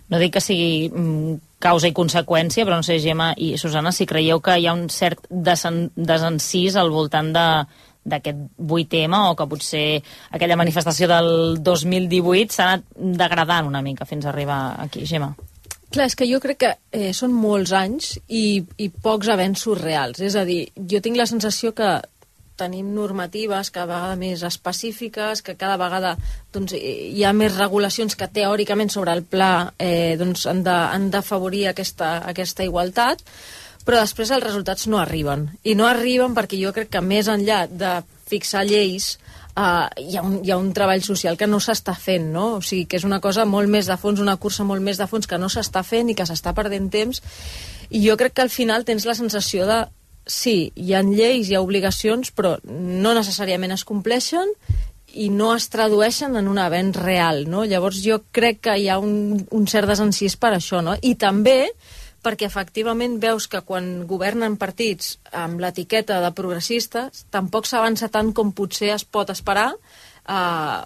No 0.09 0.19
dic 0.21 0.33
que 0.33 0.41
sigui 0.43 0.89
mm, 0.89 1.35
causa 1.63 1.89
i 1.89 1.95
conseqüència, 1.95 2.65
però 2.67 2.77
no 2.79 2.85
sé, 2.85 2.99
Gemma 3.03 3.31
i 3.39 3.53
Susana, 3.61 3.93
si 3.95 4.07
creieu 4.09 4.41
que 4.43 4.57
hi 4.59 4.67
ha 4.67 4.75
un 4.75 4.89
cert 4.91 5.25
desen 5.29 5.87
desencís 5.95 6.77
al 6.79 6.91
voltant 6.93 7.33
de 7.35 7.47
d'aquest 8.03 8.39
8M 8.59 9.15
o 9.29 9.35
que 9.39 9.47
potser 9.47 9.85
aquella 10.35 10.57
manifestació 10.59 11.07
del 11.07 11.29
2018 11.63 12.51
s'ha 12.51 12.65
anat 12.67 12.83
degradant 13.23 13.69
una 13.69 13.81
mica 13.85 14.03
fins 14.03 14.25
a 14.25 14.33
arribar 14.33 14.75
aquí, 14.83 15.05
Gemma. 15.07 15.31
Clar, 15.93 16.07
és 16.09 16.15
que 16.17 16.25
jo 16.25 16.39
crec 16.41 16.57
que 16.63 16.71
eh, 16.91 17.11
són 17.13 17.35
molts 17.37 17.71
anys 17.77 18.15
i, 18.25 18.63
i 18.81 18.87
pocs 18.89 19.29
avenços 19.29 19.77
reals. 19.77 20.23
És 20.25 20.33
a 20.35 20.41
dir, 20.47 20.63
jo 20.89 20.99
tinc 21.05 21.19
la 21.19 21.27
sensació 21.29 21.71
que 21.77 21.89
tenim 22.59 22.93
normatives 22.95 23.71
cada 23.73 23.89
vegada 23.89 24.19
més 24.19 24.43
específiques, 24.45 25.41
que 25.41 25.57
cada 25.59 25.77
vegada 25.81 26.15
doncs, 26.53 26.75
hi 26.77 27.23
ha 27.25 27.33
més 27.33 27.57
regulacions 27.57 28.15
que 28.15 28.29
teòricament 28.29 28.93
sobre 28.93 29.15
el 29.15 29.23
pla 29.23 29.73
eh, 29.79 30.15
doncs, 30.19 30.45
han 30.47 31.09
d'afavorir 31.13 31.67
aquesta, 31.71 32.15
aquesta 32.29 32.65
igualtat, 32.65 33.23
però 33.83 33.99
després 33.99 34.31
els 34.31 34.43
resultats 34.43 34.87
no 34.87 35.01
arriben. 35.01 35.49
I 35.63 35.75
no 35.75 35.89
arriben 35.89 36.35
perquè 36.37 36.59
jo 36.61 36.71
crec 36.75 36.93
que 36.93 37.03
més 37.03 37.27
enllà 37.27 37.65
de 37.67 37.97
fixar 38.29 38.63
lleis 38.65 39.17
uh, 39.57 39.87
hi, 39.97 40.17
ha 40.17 40.23
un, 40.23 40.39
hi 40.43 40.51
ha 40.51 40.57
un 40.57 40.71
treball 40.75 41.03
social 41.05 41.37
que 41.37 41.47
no 41.49 41.59
s'està 41.63 41.95
fent, 41.99 42.29
no? 42.33 42.45
O 42.59 42.61
sigui, 42.61 42.85
que 42.89 42.99
és 42.99 43.07
una 43.07 43.21
cosa 43.23 43.45
molt 43.49 43.71
més 43.71 43.89
de 43.89 43.97
fons, 43.99 44.21
una 44.23 44.37
cursa 44.37 44.65
molt 44.67 44.83
més 44.85 45.01
de 45.01 45.07
fons 45.09 45.27
que 45.29 45.39
no 45.41 45.49
s'està 45.51 45.83
fent 45.87 46.11
i 46.11 46.17
que 46.17 46.27
s'està 46.29 46.55
perdent 46.57 46.89
temps. 46.93 47.21
I 47.93 48.03
jo 48.07 48.17
crec 48.17 48.37
que 48.37 48.45
al 48.45 48.53
final 48.53 48.85
tens 48.87 49.05
la 49.05 49.17
sensació 49.17 49.67
de 49.69 49.83
sí, 50.25 50.71
hi 50.75 50.93
ha 50.93 51.03
lleis, 51.03 51.49
hi 51.49 51.55
ha 51.55 51.63
obligacions, 51.63 52.31
però 52.31 52.55
no 52.65 53.13
necessàriament 53.15 53.75
es 53.75 53.83
compleixen 53.87 54.51
i 55.13 55.29
no 55.29 55.51
es 55.53 55.67
tradueixen 55.69 56.35
en 56.39 56.47
un 56.49 56.57
avenç 56.57 56.97
real, 56.97 57.43
no? 57.49 57.65
Llavors 57.69 58.01
jo 58.01 58.21
crec 58.33 58.63
que 58.65 58.77
hi 58.81 58.87
ha 58.89 58.97
un, 59.01 59.43
un 59.51 59.67
cert 59.69 59.89
desencís 59.89 60.37
per 60.39 60.55
això, 60.55 60.81
no? 60.81 60.95
I 61.01 61.13
també 61.21 61.69
perquè 62.23 62.47
efectivament 62.47 63.19
veus 63.21 63.49
que 63.51 63.61
quan 63.67 64.07
governen 64.07 64.55
partits 64.57 65.17
amb 65.35 65.59
l'etiqueta 65.59 66.21
de 66.23 66.31
progressistes 66.35 67.25
tampoc 67.35 67.67
s'avança 67.67 68.09
tant 68.09 68.31
com 68.33 68.53
potser 68.55 68.93
es 68.95 69.03
pot 69.03 69.29
esperar. 69.29 69.73
Uh, 70.23 70.81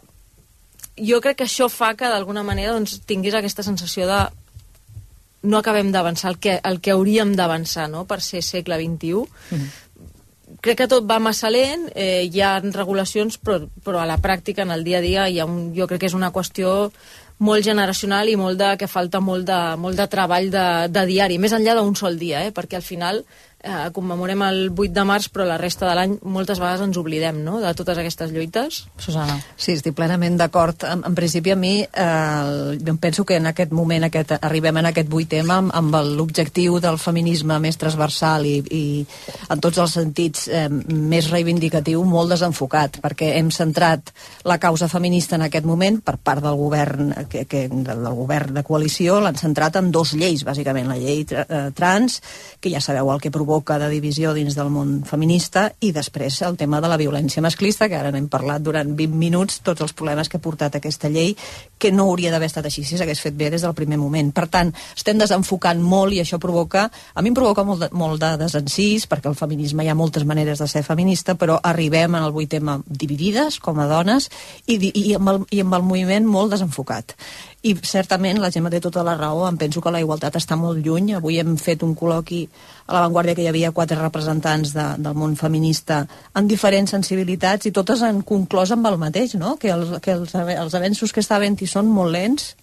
jo 0.97 1.21
crec 1.21 1.37
que 1.37 1.45
això 1.45 1.69
fa 1.69 1.93
que 1.93 2.09
d'alguna 2.09 2.43
manera 2.43 2.73
doncs, 2.73 2.97
tinguis 3.05 3.37
aquesta 3.37 3.63
sensació 3.63 4.09
de 4.09 4.19
no 5.47 5.59
acabem 5.61 5.91
d'avançar 5.93 6.33
el, 6.33 6.39
que, 6.43 6.57
el 6.63 6.79
que 6.83 6.93
hauríem 6.93 7.33
d'avançar 7.37 7.87
no? 7.91 8.05
per 8.09 8.19
ser 8.21 8.43
segle 8.45 8.79
XXI. 8.81 9.23
Mm. 9.55 9.69
Crec 10.63 10.81
que 10.81 10.89
tot 10.89 11.05
va 11.07 11.19
massa 11.19 11.49
lent, 11.53 11.87
eh, 11.95 12.27
hi 12.27 12.41
ha 12.41 12.57
regulacions, 12.63 13.37
però, 13.39 13.61
però 13.83 14.01
a 14.01 14.07
la 14.09 14.17
pràctica, 14.23 14.63
en 14.63 14.71
el 14.75 14.83
dia 14.83 14.99
a 14.99 15.05
dia, 15.05 15.27
hi 15.29 15.39
ha 15.39 15.47
un, 15.47 15.71
jo 15.75 15.87
crec 15.87 16.01
que 16.03 16.09
és 16.11 16.17
una 16.17 16.31
qüestió 16.35 16.91
molt 17.39 17.65
generacional 17.65 18.29
i 18.31 18.37
molt 18.39 18.57
de, 18.57 18.71
que 18.81 18.89
falta 18.89 19.21
molt 19.21 19.45
de, 19.45 19.59
molt 19.77 19.99
de 19.99 20.07
treball 20.09 20.49
de, 20.53 20.67
de 20.89 21.03
diari, 21.09 21.37
més 21.37 21.53
enllà 21.53 21.75
d'un 21.77 21.93
sol 21.95 22.17
dia, 22.17 22.47
eh? 22.47 22.53
perquè 22.55 22.79
al 22.79 22.85
final 22.85 23.21
eh, 23.67 23.89
commemorem 23.93 24.41
el 24.47 24.59
8 24.71 24.93
de 24.95 25.03
març, 25.07 25.27
però 25.33 25.45
la 25.47 25.57
resta 25.59 25.87
de 25.89 25.95
l'any 25.97 26.15
moltes 26.23 26.61
vegades 26.61 26.83
ens 26.85 26.97
oblidem 26.99 27.41
no? 27.43 27.59
de 27.61 27.73
totes 27.77 27.99
aquestes 27.99 28.31
lluites. 28.31 28.83
Susana. 29.03 29.37
Sí, 29.55 29.75
estic 29.75 29.95
plenament 29.97 30.37
d'acord. 30.39 30.85
En, 30.87 31.03
en 31.07 31.17
principi, 31.17 31.51
a 31.51 31.57
mi, 31.59 31.81
eh, 31.83 32.95
penso 33.01 33.25
que 33.27 33.37
en 33.37 33.49
aquest 33.51 33.73
moment 33.75 34.07
aquest, 34.07 34.37
arribem 34.39 34.79
en 34.81 34.89
aquest 34.91 35.11
8 35.11 35.29
tema 35.37 35.59
amb, 35.61 35.73
amb 35.75 35.99
l'objectiu 36.17 36.79
del 36.83 36.99
feminisme 37.01 37.59
més 37.63 37.79
transversal 37.79 38.47
i, 38.47 38.55
i 38.71 38.83
en 39.51 39.63
tots 39.63 39.81
els 39.83 39.97
sentits 39.99 40.47
eh, 40.47 40.67
més 40.69 41.29
reivindicatiu, 41.33 42.03
molt 42.07 42.33
desenfocat, 42.35 43.01
perquè 43.03 43.33
hem 43.37 43.51
centrat 43.51 44.13
la 44.47 44.59
causa 44.61 44.87
feminista 44.87 45.35
en 45.35 45.47
aquest 45.47 45.67
moment 45.67 45.99
per 46.05 46.17
part 46.17 46.45
del 46.45 46.55
govern, 46.59 47.13
que, 47.29 47.45
que, 47.49 47.67
del 47.67 48.07
govern 48.15 48.55
de 48.55 48.63
coalició, 48.67 49.19
l'han 49.23 49.37
centrat 49.39 49.75
en 49.81 49.91
dos 49.91 50.13
lleis, 50.15 50.45
bàsicament, 50.47 50.87
la 50.87 50.99
llei 50.99 51.25
tra, 51.27 51.43
eh, 51.43 51.63
trans, 51.75 52.21
que 52.61 52.71
ja 52.71 52.81
sabeu 52.83 53.11
el 53.11 53.21
que 53.21 53.33
provoca 53.33 53.56
provoca 53.57 53.79
de 53.79 53.89
divisió 53.89 54.35
dins 54.35 54.53
del 54.53 54.67
món 54.69 55.01
feminista 55.01 55.71
i 55.81 55.89
després 55.91 56.35
el 56.45 56.57
tema 56.59 56.77
de 56.77 56.89
la 56.91 56.97
violència 56.97 57.41
masclista, 57.41 57.87
que 57.89 57.97
ara 57.97 58.11
n'hem 58.13 58.27
parlat 58.29 58.61
durant 58.61 58.91
20 58.93 59.17
minuts, 59.17 59.61
tots 59.65 59.81
els 59.81 59.95
problemes 59.97 60.29
que 60.29 60.37
ha 60.37 60.43
portat 60.43 60.75
aquesta 60.77 61.09
llei, 61.09 61.33
que 61.79 61.89
no 61.91 62.05
hauria 62.05 62.29
d'haver 62.29 62.51
estat 62.51 62.67
així 62.69 62.83
si 62.85 62.99
s'hagués 62.99 63.21
fet 63.23 63.33
bé 63.33 63.49
des 63.49 63.65
del 63.65 63.73
primer 63.73 63.97
moment. 63.97 64.29
Per 64.29 64.45
tant, 64.45 64.69
estem 64.93 65.17
desenfocant 65.17 65.81
molt 65.81 66.13
i 66.13 66.21
això 66.21 66.37
provoca, 66.37 66.85
a 67.15 67.25
mi 67.25 67.33
em 67.33 67.39
provoca 67.39 67.65
molt 67.65 67.87
de, 67.87 67.89
molt 67.97 68.21
de 68.21 68.35
desencís, 68.43 69.07
perquè 69.09 69.31
el 69.31 69.39
feminisme 69.39 69.83
hi 69.83 69.89
ha 69.89 69.97
moltes 69.97 70.27
maneres 70.29 70.61
de 70.61 70.69
ser 70.69 70.85
feminista, 70.85 71.33
però 71.33 71.57
arribem 71.57 72.13
en 72.13 72.29
el 72.29 72.35
vuit 72.35 72.53
tema 72.53 72.77
dividides 72.85 73.57
com 73.59 73.81
a 73.81 73.89
dones 73.89 74.29
i, 74.67 74.77
i, 74.77 75.15
amb 75.17 75.33
el, 75.33 75.43
i 75.49 75.65
amb 75.65 75.81
el 75.81 75.87
moviment 75.89 76.29
molt 76.29 76.53
desenfocat 76.53 77.17
i 77.65 77.73
certament 77.89 78.37
la 78.41 78.51
Gemma 78.53 78.69
té 78.69 78.79
tota 78.83 79.03
la 79.03 79.15
raó, 79.17 79.47
em 79.47 79.57
penso 79.57 79.81
que 79.81 79.91
la 79.93 80.01
igualtat 80.03 80.37
està 80.37 80.55
molt 80.59 80.83
lluny, 80.85 81.15
avui 81.17 81.39
hem 81.41 81.55
fet 81.57 81.83
un 81.83 81.95
col·loqui 81.97 82.43
a 82.85 82.93
l'avantguàrdia 82.93 83.35
que 83.35 83.43
hi 83.45 83.49
havia 83.49 83.73
quatre 83.73 83.97
representants 83.97 84.75
de, 84.75 84.85
del 85.01 85.17
món 85.17 85.33
feminista 85.39 86.03
amb 86.33 86.49
diferents 86.49 86.93
sensibilitats 86.93 87.65
i 87.65 87.73
totes 87.73 88.05
han 88.05 88.21
conclòs 88.21 88.75
amb 88.75 88.87
el 88.91 88.99
mateix, 89.01 89.35
no? 89.41 89.55
que, 89.57 89.73
els, 89.73 89.97
que 90.03 90.13
els, 90.13 90.35
els 90.35 90.77
avenços 90.77 91.13
que 91.13 91.25
està 91.25 91.39
havent 91.41 91.57
hi 91.59 91.69
són 91.69 91.89
molt 91.89 92.13
lents 92.13 92.53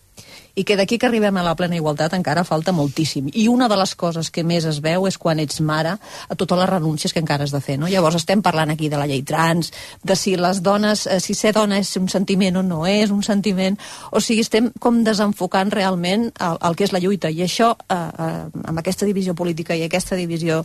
i 0.54 0.64
que 0.64 0.76
d'aquí 0.78 0.98
que 0.98 1.06
arribem 1.06 1.36
a 1.36 1.42
la 1.42 1.54
plena 1.58 1.76
igualtat 1.76 2.14
encara 2.14 2.44
falta 2.46 2.72
moltíssim. 2.72 3.30
I 3.34 3.48
una 3.48 3.68
de 3.68 3.78
les 3.78 3.94
coses 3.98 4.30
que 4.30 4.44
més 4.46 4.64
es 4.70 4.80
veu 4.84 5.08
és 5.08 5.18
quan 5.18 5.40
ets 5.42 5.60
mare 5.60 5.96
a 5.98 6.36
totes 6.38 6.58
les 6.58 6.70
renúncies 6.70 7.12
que 7.12 7.22
encara 7.22 7.44
has 7.44 7.54
de 7.54 7.60
fer. 7.60 7.78
No? 7.78 7.90
Llavors 7.90 8.20
estem 8.20 8.42
parlant 8.42 8.70
aquí 8.70 8.88
de 8.88 9.00
la 9.00 9.08
llei 9.10 9.22
trans, 9.26 9.72
de 10.02 10.16
si 10.16 10.36
les 10.36 10.62
dones, 10.62 11.06
eh, 11.06 11.20
si 11.20 11.34
ser 11.34 11.54
dona 11.56 11.78
és 11.82 11.94
un 11.98 12.08
sentiment 12.08 12.60
o 12.60 12.62
no 12.62 12.84
és 12.86 13.10
un 13.10 13.22
sentiment, 13.22 13.78
o 14.10 14.20
sigui, 14.20 14.44
estem 14.46 14.70
com 14.80 15.02
desenfocant 15.04 15.72
realment 15.74 16.30
el, 16.38 16.58
el 16.62 16.76
que 16.76 16.86
és 16.86 16.94
la 16.94 17.02
lluita. 17.02 17.30
I 17.30 17.44
això, 17.48 17.74
eh, 17.88 17.94
eh, 17.96 18.66
amb 18.70 18.78
aquesta 18.78 19.06
divisió 19.06 19.34
política 19.34 19.74
i 19.74 19.82
aquesta 19.88 20.16
divisió 20.16 20.62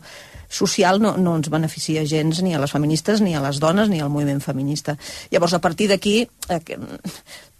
social 0.49 0.99
no, 0.99 1.15
no 1.17 1.37
ens 1.37 1.51
beneficia 1.53 2.03
gens 2.09 2.41
ni 2.43 2.55
a 2.55 2.59
les 2.59 2.73
feministes, 2.73 3.21
ni 3.21 3.35
a 3.37 3.43
les 3.43 3.61
dones, 3.61 3.89
ni 3.89 4.01
al 4.01 4.09
moviment 4.09 4.41
feminista. 4.41 4.97
Llavors, 5.31 5.53
a 5.53 5.61
partir 5.61 5.87
d'aquí, 5.91 6.23
eh, 6.49 6.59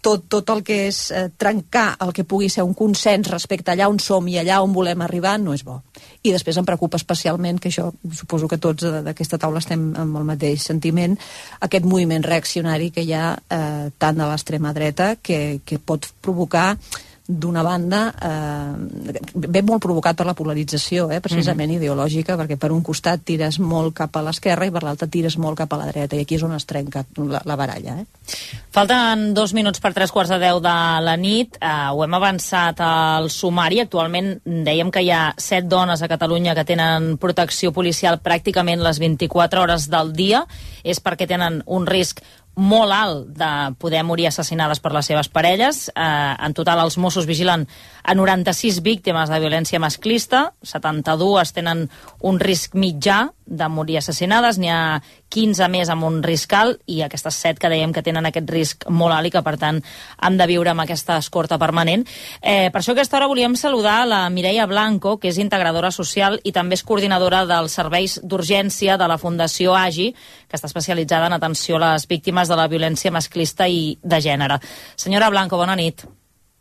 tot, 0.00 0.24
tot 0.28 0.50
el 0.50 0.62
que 0.64 0.76
és 0.88 0.98
eh, 1.12 1.28
trencar 1.36 1.94
el 2.04 2.12
que 2.16 2.24
pugui 2.24 2.48
ser 2.50 2.64
un 2.66 2.74
consens 2.74 3.30
respecte 3.30 3.72
allà 3.72 3.88
on 3.90 4.00
som 4.00 4.26
i 4.28 4.38
allà 4.40 4.60
on 4.64 4.72
volem 4.74 5.04
arribar 5.04 5.36
no 5.40 5.54
és 5.54 5.64
bo. 5.64 5.80
I 6.24 6.32
després 6.34 6.58
em 6.58 6.66
preocupa 6.66 6.98
especialment, 7.00 7.60
que 7.60 7.70
això 7.70 7.90
suposo 8.16 8.48
que 8.48 8.58
tots 8.58 8.86
d'aquesta 9.04 9.38
taula 9.38 9.60
estem 9.62 9.90
amb 10.00 10.18
el 10.20 10.26
mateix 10.26 10.64
sentiment, 10.66 11.16
aquest 11.60 11.86
moviment 11.86 12.24
reaccionari 12.26 12.90
que 12.90 13.04
hi 13.04 13.14
ha 13.14 13.34
eh, 13.36 13.92
tant 13.98 14.18
de 14.18 14.26
l'extrema 14.26 14.74
dreta 14.76 15.14
que, 15.22 15.60
que 15.64 15.78
pot 15.78 16.10
provocar 16.20 16.74
d'una 17.30 17.62
banda 17.62 18.00
eh, 18.10 19.10
ve 19.34 19.62
molt 19.62 19.82
provocat 19.82 20.18
per 20.18 20.26
la 20.26 20.34
polarització, 20.34 21.10
eh, 21.10 21.20
precisament 21.20 21.70
mm 21.70 21.74
-hmm. 21.76 21.82
ideològica, 21.82 22.36
perquè 22.36 22.56
per 22.56 22.72
un 22.72 22.82
costat 22.82 23.20
tires 23.24 23.58
molt 23.58 23.94
cap 23.94 24.16
a 24.16 24.22
l'esquerra 24.22 24.66
i 24.66 24.70
per 24.70 24.82
l'altre 24.82 25.08
tires 25.08 25.36
molt 25.38 25.56
cap 25.58 25.72
a 25.72 25.76
la 25.76 25.86
dreta, 25.86 26.16
i 26.16 26.20
aquí 26.20 26.34
és 26.34 26.42
on 26.42 26.54
es 26.54 26.66
trenca 26.66 27.04
la, 27.16 27.42
la 27.44 27.56
baralla. 27.56 27.98
Eh? 28.00 28.04
Falten 28.70 29.34
dos 29.34 29.52
minuts 29.52 29.80
per 29.80 29.92
tres 29.94 30.10
quarts 30.10 30.30
de 30.30 30.38
deu 30.38 30.60
de 30.60 30.76
la 31.00 31.16
nit, 31.16 31.56
eh, 31.60 31.90
ho 31.92 32.02
hem 32.04 32.14
avançat 32.14 32.80
al 32.80 33.30
sumari, 33.30 33.80
actualment 33.80 34.40
dèiem 34.44 34.90
que 34.90 35.02
hi 35.02 35.10
ha 35.10 35.34
set 35.36 35.64
dones 35.64 36.02
a 36.02 36.08
Catalunya 36.08 36.54
que 36.54 36.64
tenen 36.64 37.16
protecció 37.18 37.72
policial 37.72 38.20
pràcticament 38.20 38.82
les 38.82 38.98
24 38.98 39.60
hores 39.60 39.88
del 39.88 40.12
dia, 40.12 40.46
és 40.82 41.00
perquè 41.02 41.26
tenen 41.28 41.62
un 41.66 41.86
risc 41.86 42.20
molt 42.56 42.92
alt 42.92 43.28
de 43.38 43.50
poder 43.78 44.02
morir 44.04 44.26
assassinades 44.28 44.80
per 44.82 44.92
les 44.92 45.06
seves 45.06 45.28
parelles. 45.28 45.88
Eh, 45.94 46.34
en 46.46 46.54
total, 46.56 46.82
els 46.84 46.98
Mossos 46.98 47.28
vigilen 47.28 47.66
a 48.02 48.14
96 48.14 48.80
víctimes 48.82 49.30
de 49.30 49.40
violència 49.40 49.80
masclista, 49.82 50.52
72 50.62 51.52
tenen 51.56 51.88
un 52.20 52.40
risc 52.40 52.74
mitjà 52.74 53.28
de 53.50 53.66
morir 53.68 53.98
assassinades, 53.98 54.60
n'hi 54.62 54.70
ha 54.70 55.00
15 55.30 55.66
més 55.70 55.90
amb 55.90 56.06
un 56.06 56.20
risc 56.22 56.52
alt 56.54 56.80
i 56.90 57.00
aquestes 57.02 57.34
7 57.42 57.58
que 57.62 57.70
dèiem 57.70 57.92
que 57.94 58.02
tenen 58.06 58.26
aquest 58.28 58.50
risc 58.50 58.86
molt 58.88 59.14
alt 59.14 59.26
i 59.26 59.32
que 59.34 59.42
per 59.46 59.56
tant 59.58 59.80
han 60.18 60.38
de 60.38 60.46
viure 60.50 60.70
amb 60.70 60.84
aquesta 60.84 61.18
escorta 61.18 61.58
permanent. 61.58 62.06
Eh, 62.40 62.70
per 62.70 62.80
això 62.80 62.94
a 62.94 62.98
aquesta 62.98 63.18
hora 63.18 63.30
volíem 63.30 63.56
saludar 63.58 64.04
la 64.06 64.22
Mireia 64.30 64.66
Blanco, 64.70 65.18
que 65.18 65.30
és 65.30 65.42
integradora 65.42 65.90
social 65.90 66.38
i 66.44 66.54
també 66.54 66.78
és 66.78 66.86
coordinadora 66.86 67.42
dels 67.46 67.74
serveis 67.74 68.20
d'urgència 68.22 68.96
de 68.96 69.10
la 69.10 69.18
Fundació 69.18 69.74
AGI, 69.74 70.12
que 70.46 70.58
està 70.58 70.70
especialitzada 70.70 71.26
en 71.26 71.38
atenció 71.38 71.78
a 71.78 71.84
les 71.88 72.06
víctimes 72.06 72.48
de 72.48 72.58
la 72.58 72.70
violència 72.70 73.10
masclista 73.10 73.68
i 73.68 73.98
de 74.02 74.22
gènere. 74.22 74.62
Senyora 74.96 75.30
Blanco, 75.30 75.58
bona 75.58 75.76
nit. 75.76 76.06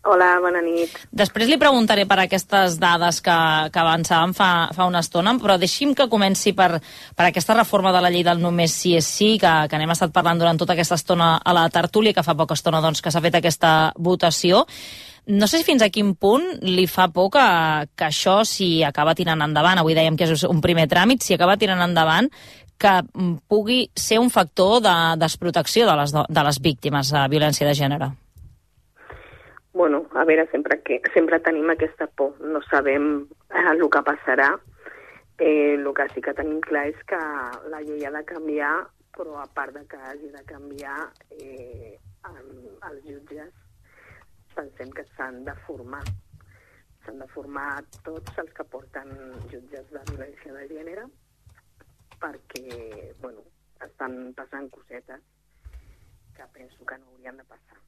Hola, 0.10 0.40
bona 0.42 0.58
nit. 0.66 0.90
Després 1.14 1.50
li 1.52 1.60
preguntaré 1.62 2.08
per 2.10 2.16
aquestes 2.24 2.80
dades 2.82 3.20
que, 3.22 3.36
que 3.70 3.82
avançàvem 3.82 4.32
fa, 4.34 4.48
fa 4.74 4.88
una 4.90 5.04
estona, 5.06 5.36
però 5.38 5.60
deixi'm 5.62 5.92
que 5.94 6.08
comenci 6.10 6.56
per, 6.58 6.80
per 7.14 7.28
aquesta 7.28 7.54
reforma 7.54 7.92
de 7.94 8.02
la 8.02 8.10
llei 8.10 8.24
del 8.26 8.40
només 8.42 8.74
sí 8.74 8.96
és 8.98 9.06
sí, 9.06 9.36
que, 9.42 9.52
que 9.70 9.78
n'hem 9.78 9.94
estat 9.94 10.14
parlant 10.16 10.42
durant 10.42 10.58
tota 10.58 10.74
aquesta 10.74 10.98
estona 10.98 11.36
a 11.38 11.54
la 11.54 11.68
tertúlia, 11.70 12.16
que 12.18 12.24
fa 12.26 12.34
poca 12.40 12.58
estona 12.58 12.80
doncs, 12.82 13.04
que 13.06 13.14
s'ha 13.14 13.22
fet 13.22 13.38
aquesta 13.38 13.74
votació. 14.02 14.64
No 15.30 15.46
sé 15.46 15.60
si 15.60 15.68
fins 15.68 15.86
a 15.86 15.92
quin 15.94 16.16
punt 16.18 16.48
li 16.66 16.88
fa 16.90 17.06
por 17.14 17.30
que, 17.36 17.46
que 17.94 18.08
això, 18.08 18.40
si 18.50 18.80
acaba 18.88 19.14
tirant 19.14 19.46
endavant, 19.46 19.78
avui 19.84 19.94
dèiem 19.94 20.18
que 20.18 20.26
és 20.26 20.48
un 20.50 20.64
primer 20.64 20.88
tràmit, 20.90 21.22
si 21.22 21.38
acaba 21.38 21.60
tirant 21.62 21.86
endavant, 21.86 22.32
que 22.82 22.96
pugui 23.52 23.84
ser 23.94 24.18
un 24.24 24.34
factor 24.34 24.80
de 24.82 24.96
desprotecció 25.22 25.86
de 25.86 26.00
les, 26.02 26.16
de 26.18 26.48
les 26.50 26.60
víctimes 26.66 27.14
de 27.14 27.28
violència 27.30 27.70
de 27.70 27.78
gènere 27.78 28.10
bueno, 29.74 30.08
a 30.14 30.26
veure, 30.26 30.48
sempre, 30.52 30.82
que, 30.82 31.02
sempre 31.14 31.40
tenim 31.40 31.70
aquesta 31.70 32.08
por, 32.08 32.40
no 32.42 32.62
sabem 32.70 33.28
eh, 33.50 33.66
el 33.72 33.86
que 33.90 34.04
passarà. 34.06 34.52
Eh, 35.40 35.76
el 35.76 35.88
que 35.96 36.08
sí 36.14 36.22
que 36.22 36.34
tenim 36.36 36.60
clar 36.66 36.88
és 36.90 37.00
que 37.08 37.20
la 37.72 37.80
llei 37.86 38.04
ha 38.06 38.12
de 38.12 38.24
canviar, 38.28 38.74
però 39.16 39.38
a 39.40 39.48
part 39.56 39.76
de 39.78 39.86
que 39.88 40.00
hagi 40.10 40.32
de 40.34 40.44
canviar, 40.50 40.98
eh, 41.38 41.96
els 42.90 43.06
jutges 43.06 43.54
pensem 44.56 44.92
que 44.92 45.06
s'han 45.16 45.44
de 45.48 45.56
formar. 45.68 46.04
S'han 47.06 47.24
de 47.24 47.28
formar 47.32 47.70
tots 48.04 48.42
els 48.44 48.52
que 48.58 48.68
porten 48.74 49.16
jutges 49.54 49.88
de 49.94 50.04
violència 50.12 50.56
de 50.58 50.68
gènere 50.74 51.08
perquè, 52.20 53.14
bueno, 53.24 53.46
estan 53.86 54.34
passant 54.36 54.68
cosetes 54.76 55.24
que 56.36 56.50
penso 56.58 56.86
que 56.86 56.98
no 56.98 57.14
haurien 57.14 57.40
de 57.40 57.48
passar. 57.48 57.79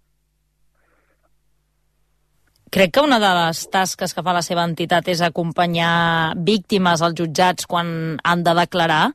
Crec 2.71 2.93
que 2.95 3.01
una 3.03 3.17
de 3.19 3.29
les 3.35 3.65
tasques 3.67 4.13
que 4.15 4.21
fa 4.23 4.31
la 4.31 4.41
seva 4.45 4.63
entitat 4.63 5.09
és 5.11 5.19
acompanyar 5.25 6.37
víctimes 6.39 7.01
als 7.03 7.17
jutjats 7.19 7.67
quan 7.67 7.89
han 8.23 8.45
de 8.45 8.53
declarar. 8.55 9.09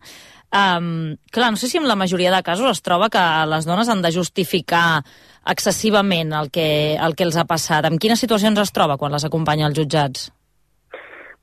Um, 0.53 1.17
clar, 1.33 1.49
no 1.55 1.57
sé 1.57 1.71
si 1.73 1.81
en 1.81 1.89
la 1.89 1.97
majoria 1.97 2.35
de 2.35 2.43
casos 2.45 2.69
es 2.69 2.83
troba 2.85 3.09
que 3.09 3.23
les 3.49 3.65
dones 3.65 3.89
han 3.89 4.05
de 4.05 4.13
justificar 4.13 5.01
excessivament 5.49 6.37
el 6.37 6.53
que, 6.53 6.69
el 7.01 7.17
que 7.17 7.25
els 7.25 7.41
ha 7.41 7.47
passat. 7.49 7.89
En 7.89 7.97
quines 7.97 8.21
situacions 8.21 8.61
es 8.61 8.75
troba 8.77 8.99
quan 9.01 9.17
les 9.17 9.25
acompanya 9.25 9.71
als 9.71 9.81
jutjats? 9.81 10.29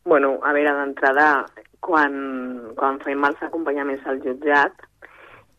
Bueno, 0.05 0.35
a 0.45 0.53
veure, 0.53 0.77
d'entrada, 0.83 1.27
quan, 1.81 2.13
quan 2.77 3.01
fem 3.01 3.25
els 3.25 3.41
acompanyaments 3.41 4.05
al 4.05 4.21
jutjat, 4.21 4.85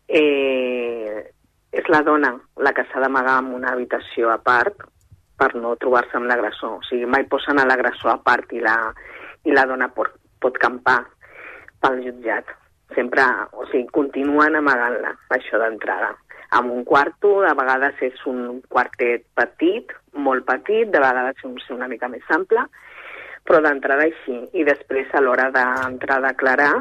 eh, 0.07 1.31
és 1.75 1.91
la 1.91 2.05
dona 2.07 2.37
la 2.63 2.71
que 2.71 2.87
s'ha 2.87 3.03
d'amagar 3.03 3.41
en 3.43 3.55
una 3.59 3.75
habitació 3.75 4.31
a 4.31 4.39
part 4.39 4.87
per 5.39 5.55
no 5.59 5.75
trobar-se 5.81 6.19
amb 6.19 6.29
l'agressor. 6.31 6.79
O 6.79 6.87
sigui, 6.89 7.07
mai 7.11 7.27
posen 7.31 7.61
a 7.61 7.67
l'agressor 7.69 8.13
a 8.15 8.19
part 8.23 8.53
i 8.55 8.63
la, 8.65 8.77
i 9.45 9.55
la 9.55 9.67
dona 9.71 9.91
pot, 9.95 10.13
pot 10.41 10.59
campar 10.63 11.01
pel 11.83 12.01
jutjat. 12.05 12.53
Sempre, 12.95 13.25
o 13.53 13.67
sigui, 13.71 13.89
continuen 13.95 14.57
amagant-la, 14.61 15.15
això 15.35 15.61
d'entrada. 15.63 16.13
Amb 16.55 16.71
un 16.71 16.85
quarto, 16.87 17.41
de 17.43 17.53
vegades 17.59 18.01
és 18.07 18.21
un 18.31 18.61
quartet 18.71 19.25
petit, 19.35 19.91
molt 20.15 20.47
petit, 20.47 20.91
de 20.93 21.01
vegades 21.03 21.41
és 21.43 21.71
una 21.75 21.89
mica 21.91 22.09
més 22.09 22.29
ample, 22.31 22.63
però 23.45 23.61
d'entrada 23.65 24.07
així. 24.07 24.37
I 24.55 24.67
després, 24.69 25.11
a 25.13 25.23
l'hora 25.25 25.51
d'entrar 25.55 26.21
a 26.21 26.29
declarar, 26.29 26.75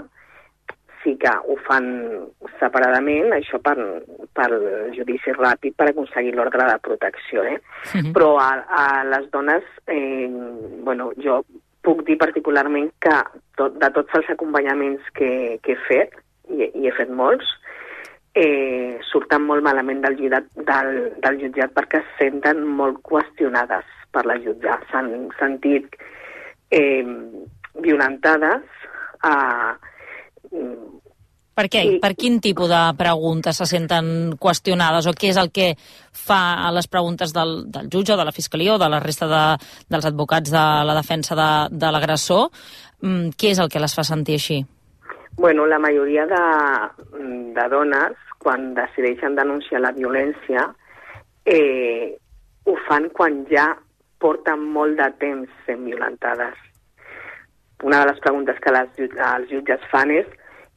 sí 1.04 1.16
que 1.20 1.30
ho 1.30 1.56
fan 1.68 1.88
separadament, 2.60 3.34
això 3.36 3.60
per, 3.64 3.76
per 4.36 4.50
judici 4.96 5.36
ràpid, 5.36 5.76
per 5.78 5.90
aconseguir 5.92 6.34
l'ordre 6.36 6.66
de 6.70 6.78
protecció. 6.88 7.44
Eh? 7.44 7.58
Mm 7.60 8.00
-hmm. 8.00 8.14
Però 8.14 8.38
a, 8.40 8.52
a 8.68 9.04
les 9.04 9.30
dones, 9.32 9.64
eh, 9.88 10.30
bueno, 10.84 11.12
jo 11.18 11.44
puc 11.82 12.06
dir 12.08 12.18
particularment 12.18 12.92
que 13.00 13.16
tot, 13.56 13.76
de 13.80 13.90
tots 13.92 14.16
els 14.16 14.30
acompanyaments 14.30 15.02
que, 15.14 15.60
que 15.64 15.74
he 15.74 15.80
fet, 15.88 16.16
i, 16.50 16.72
i 16.74 16.88
he 16.88 16.92
fet 16.92 17.10
molts, 17.10 17.46
eh, 18.34 18.98
surten 19.12 19.46
molt 19.46 19.64
malament 19.64 20.02
del 20.02 20.18
jutjat, 20.18 20.48
del, 20.70 20.92
del 21.24 21.40
jutjat 21.42 21.74
perquè 21.76 22.02
es 22.02 22.12
senten 22.18 22.64
molt 22.80 23.02
qüestionades 23.06 23.86
per 24.12 24.26
la 24.26 24.38
jutja. 24.42 24.80
S'han 24.92 25.30
sentit 25.40 25.98
eh, 26.72 27.06
violentades 27.82 28.64
a... 29.22 29.34
Per 31.54 31.68
què? 31.70 31.84
I... 31.86 31.98
Per 32.02 32.14
quin 32.18 32.40
tipus 32.42 32.70
de 32.72 32.82
preguntes 32.98 33.60
se 33.62 33.68
senten 33.70 34.08
qüestionades 34.42 35.06
o 35.10 35.14
què 35.14 35.30
és 35.30 35.38
el 35.38 35.52
que 35.54 35.74
fa 35.78 36.42
a 36.66 36.72
les 36.74 36.90
preguntes 36.90 37.34
del, 37.36 37.68
del 37.74 37.92
jutge 37.94 38.16
o 38.16 38.18
de 38.18 38.26
la 38.26 38.34
fiscalia 38.34 38.74
o 38.76 38.82
de 38.82 38.90
la 38.90 39.02
resta 39.04 39.30
de, 39.30 39.44
dels 39.94 40.08
advocats 40.10 40.54
de 40.54 40.66
la 40.90 40.98
defensa 40.98 41.38
de, 41.38 41.52
de 41.78 41.92
l'agressor? 41.94 42.50
Mm, 43.06 43.36
què 43.38 43.54
és 43.54 43.62
el 43.62 43.70
que 43.70 43.84
les 43.84 43.94
fa 43.94 44.06
sentir 44.08 44.40
així? 44.42 44.64
Bueno, 45.38 45.66
la 45.66 45.80
majoria 45.82 46.26
de, 46.30 46.42
de 47.54 47.70
dones, 47.70 48.18
quan 48.42 48.74
decideixen 48.78 49.38
denunciar 49.38 49.82
la 49.82 49.94
violència, 49.94 50.68
eh, 51.46 52.18
ho 52.66 52.76
fan 52.88 53.10
quan 53.14 53.42
ja 53.50 53.72
porten 54.22 54.62
molt 54.74 54.98
de 54.98 55.10
temps 55.22 55.50
sent 55.66 55.86
violentades. 55.86 56.58
Una 57.84 58.00
de 58.02 58.12
les 58.12 58.20
preguntes 58.24 58.60
que 58.64 58.72
les, 58.72 58.90
els 59.04 59.52
jutges 59.52 59.84
fan 59.92 60.12
és 60.16 60.28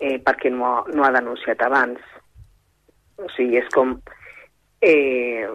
eh, 0.01 0.19
per 0.23 0.35
què 0.41 0.51
no, 0.53 0.81
no 0.93 1.07
ha 1.07 1.13
denunciat 1.15 1.63
abans. 1.63 2.03
O 3.23 3.31
sigui, 3.37 3.61
és 3.63 3.71
com... 3.75 3.97
Eh, 4.85 5.47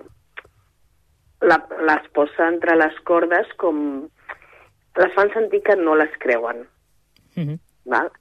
la, 1.41 1.57
les 1.89 2.07
posa 2.15 2.47
entre 2.49 2.77
les 2.79 2.97
cordes 3.07 3.51
com... 3.61 3.83
Les 4.99 5.13
fan 5.15 5.31
sentir 5.35 5.61
que 5.63 5.77
no 5.79 5.95
les 5.95 6.11
creuen. 6.19 6.65
Mm 7.35 7.43
-hmm. 7.47 7.59
Val? 7.85 8.11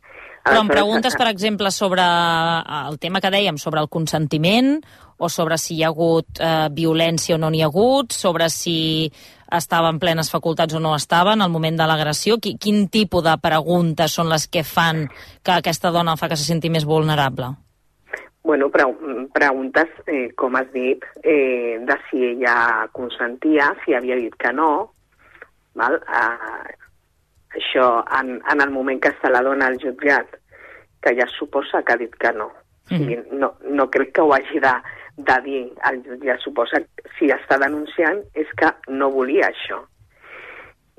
Però 0.45 0.61
em 0.63 0.69
preguntes, 0.69 1.17
per 1.17 1.29
exemple, 1.29 1.71
sobre 1.71 2.03
el 2.03 2.99
tema 2.99 3.21
que 3.21 3.33
dèiem, 3.33 3.59
sobre 3.61 3.81
el 3.81 3.89
consentiment, 3.89 4.81
o 5.21 5.29
sobre 5.29 5.59
si 5.61 5.77
hi 5.77 5.85
ha 5.85 5.91
hagut 5.93 6.41
eh, 6.41 6.69
violència 6.73 7.37
o 7.37 7.39
no 7.39 7.51
n'hi 7.53 7.61
ha 7.61 7.69
hagut, 7.69 8.15
sobre 8.17 8.49
si 8.49 9.13
estava 9.53 9.91
en 9.93 9.99
plenes 10.01 10.31
facultats 10.33 10.75
o 10.75 10.81
no 10.81 10.95
estava 10.97 11.35
en 11.37 11.43
el 11.45 11.51
moment 11.53 11.77
de 11.77 11.89
l'agressió? 11.89 12.39
Quin, 12.41 12.57
quin 12.57 12.87
tipus 12.89 13.25
de 13.27 13.35
preguntes 13.43 14.15
són 14.17 14.31
les 14.33 14.47
que 14.49 14.63
fan 14.65 15.09
que 15.45 15.57
aquesta 15.57 15.91
dona 15.93 16.17
fa 16.17 16.31
que 16.31 16.39
se 16.41 16.47
senti 16.49 16.71
més 16.73 16.87
vulnerable? 16.89 17.51
Bueno, 18.43 18.71
pre 18.73 18.87
preguntes, 19.35 19.91
eh, 20.07 20.31
com 20.37 20.57
has 20.57 20.71
dit, 20.73 21.05
eh, 21.23 21.77
de 21.85 21.97
si 22.09 22.23
ella 22.31 22.89
consentia, 22.93 23.75
si 23.85 23.95
havia 23.95 24.17
dit 24.17 24.35
que 24.41 24.53
no, 24.57 24.71
val? 25.77 26.01
Eh, 26.01 26.79
això, 27.61 27.91
en, 28.21 28.39
en 28.41 28.65
el 28.65 28.73
moment 28.73 29.03
que 29.03 29.13
se 29.21 29.29
la 29.29 29.45
dona 29.45 29.69
al 29.69 29.77
jutjat, 29.83 30.33
que 31.05 31.13
ja 31.19 31.29
suposa 31.37 31.83
que 31.85 31.93
ha 31.93 32.01
dit 32.01 32.17
que 32.17 32.33
no. 32.33 32.51
Mm 32.91 32.97
-hmm. 32.97 33.27
no, 33.33 33.55
no 33.71 33.91
crec 33.91 34.13
que 34.15 34.21
ho 34.21 34.33
hagi 34.35 34.59
de, 34.59 34.73
de 35.29 35.37
dir 35.45 35.63
al 35.89 36.01
jutjat. 36.05 36.43
Suposa 36.45 36.81
que 36.83 37.15
si 37.19 37.31
està 37.35 37.59
denunciant 37.63 38.23
és 38.39 38.51
que 38.61 38.71
no 38.89 39.11
volia 39.15 39.49
això. 39.51 39.81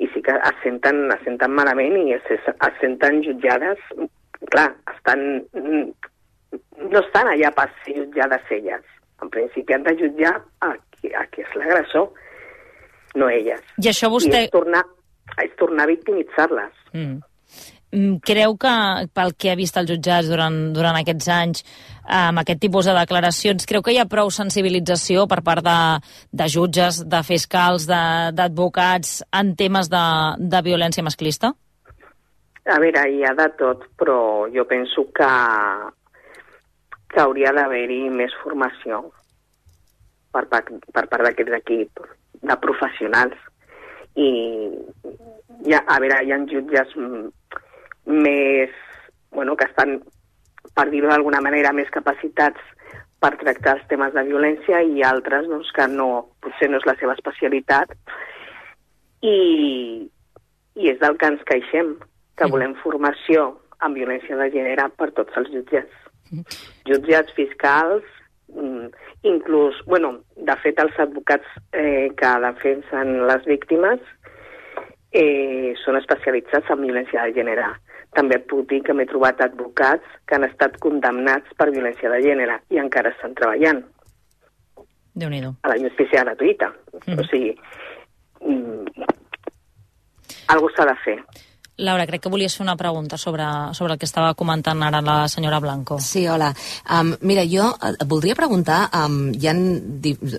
I 0.02 0.07
sí 0.14 0.22
que 0.26 0.34
es 0.34 0.64
senten, 0.64 1.03
es 1.14 1.22
senten 1.26 1.53
malament 1.53 1.98
i 2.02 2.15
es, 2.18 2.26
es, 2.34 2.48
es 2.49 2.80
senten 2.81 3.22
jutjades, 3.26 3.81
clar, 4.49 4.72
estan, 4.95 5.26
no 6.81 7.03
estan 7.03 7.30
allà 7.30 7.52
per 7.57 7.68
ser 7.84 7.99
jutjades 7.99 8.56
elles. 8.57 8.85
En 9.22 9.30
principi 9.30 9.76
han 9.76 9.85
de 9.85 9.93
jutjar 9.99 10.34
a 10.65 10.72
qui, 10.95 11.14
a 11.14 11.27
qui 11.30 11.45
és 11.45 11.57
l'agressor, 11.60 12.10
no 13.22 13.30
elles. 13.30 13.61
I 13.84 13.91
això 13.91 14.10
vostè... 14.10 14.48
I 14.48 14.49
és 14.49 14.56
tornar, 14.56 14.81
és 15.43 15.53
tornar 15.60 15.85
a 15.85 15.91
victimitzar-les. 15.91 16.73
Mm. 16.95 17.19
Creu 17.91 18.53
que, 18.55 18.73
pel 19.11 19.34
que 19.35 19.49
ha 19.51 19.57
vist 19.59 19.76
els 19.76 19.89
jutjats 19.89 20.30
durant, 20.31 20.57
durant 20.72 20.95
aquests 20.95 21.27
anys, 21.35 21.63
amb 22.07 22.39
aquest 22.39 22.61
tipus 22.63 22.88
de 22.88 22.93
declaracions, 22.95 23.65
creu 23.68 23.84
que 23.84 23.91
hi 23.91 23.99
ha 23.99 24.07
prou 24.07 24.31
sensibilització 24.31 25.26
per 25.27 25.41
part 25.43 25.65
de, 25.65 25.80
de 26.31 26.47
jutges, 26.53 27.01
de 27.03 27.19
fiscals, 27.27 27.89
d'advocats 27.89 29.18
en 29.35 29.51
temes 29.59 29.91
de, 29.91 30.05
de 30.39 30.61
violència 30.63 31.03
masclista? 31.03 31.51
A 32.72 32.77
veure, 32.80 33.03
hi 33.11 33.26
ha 33.27 33.34
de 33.35 33.49
tot, 33.59 33.84
però 33.99 34.47
jo 34.53 34.63
penso 34.69 35.03
que, 35.11 35.31
que 37.11 37.19
hauria 37.19 37.51
d'haver-hi 37.57 38.05
més 38.13 38.31
formació 38.43 39.01
per, 40.31 40.45
per, 40.47 40.63
per 40.69 41.05
part 41.11 41.27
d'aquest 41.27 41.51
equip 41.59 42.03
de 42.39 42.57
professionals. 42.63 43.35
I, 44.15 44.30
ja, 45.68 45.84
a 45.88 45.99
veure, 46.03 46.22
hi 46.23 46.31
ha 46.31 46.39
jutges 46.47 46.95
més, 48.05 48.73
bueno, 49.31 49.55
que 49.55 49.67
estan, 49.69 49.99
per 50.75 50.87
dir-ho 50.89 51.09
d'alguna 51.11 51.41
manera, 51.41 51.73
més 51.73 51.89
capacitats 51.93 52.61
per 53.21 53.35
tractar 53.37 53.77
els 53.77 53.87
temes 53.89 54.13
de 54.15 54.23
violència 54.25 54.81
i 54.81 55.03
altres 55.05 55.47
doncs, 55.49 55.69
que 55.75 55.85
no, 55.91 56.07
potser 56.41 56.71
no 56.71 56.79
és 56.81 56.87
la 56.89 56.95
seva 56.97 57.13
especialitat 57.17 57.93
i, 59.21 60.07
i 60.81 60.89
és 60.89 60.97
del 61.03 61.19
que 61.21 61.29
ens 61.29 61.43
queixem, 61.49 61.93
que 62.37 62.49
volem 62.49 62.73
formació 62.81 63.51
en 63.85 63.93
violència 63.93 64.37
de 64.39 64.49
gènere 64.53 64.87
per 64.97 65.11
tots 65.17 65.37
els 65.37 65.51
jutjats. 65.53 66.09
Jutjats 66.87 67.33
fiscals, 67.37 68.07
inclús, 69.27 69.77
bueno, 69.85 70.15
de 70.35 70.55
fet 70.63 70.79
els 70.81 70.97
advocats 70.99 71.47
eh, 71.77 72.09
que 72.17 72.31
defensen 72.45 73.13
les 73.29 73.45
víctimes 73.45 74.01
eh, 75.11 75.73
són 75.83 75.99
especialitzats 75.99 76.71
en 76.73 76.81
violència 76.87 77.27
de 77.27 77.35
gènere. 77.37 77.69
També 78.17 78.38
puc 78.51 78.67
dir 78.69 78.81
que 78.83 78.93
m'he 78.93 79.07
trobat 79.07 79.39
advocats 79.45 80.17
que 80.27 80.35
han 80.35 80.43
estat 80.47 80.77
condemnats 80.83 81.53
per 81.57 81.69
violència 81.71 82.11
de 82.11 82.19
gènere 82.25 82.59
i 82.69 82.81
encara 82.81 83.13
estan 83.15 83.35
treballant. 83.39 83.83
déu 85.13 85.29
nhi 85.29 85.41
A 85.43 85.67
la 85.67 85.77
justícia 85.77 86.23
gratuïta. 86.23 86.71
Mm. 87.07 87.19
O 87.19 87.23
sigui, 87.29 87.55
mm, 88.41 89.07
algú 90.47 90.69
s'ha 90.75 90.85
de 90.85 90.95
fer. 91.05 91.17
Laura, 91.81 92.05
crec 92.05 92.21
que 92.21 92.29
volies 92.29 92.53
fer 92.55 92.61
una 92.63 92.77
pregunta 92.77 93.17
sobre, 93.17 93.43
sobre 93.73 93.95
el 93.95 93.99
que 93.99 94.05
estava 94.05 94.35
comentant 94.37 94.83
ara 94.85 95.01
la 95.01 95.27
senyora 95.27 95.59
Blanco. 95.59 95.97
Sí, 95.99 96.27
hola. 96.29 96.51
Um, 96.85 97.15
mira, 97.25 97.41
jo 97.49 97.71
et 97.81 98.03
voldria 98.07 98.37
preguntar, 98.37 98.83
um, 99.01 99.31
hi 99.33 99.49
ha, 99.49 99.55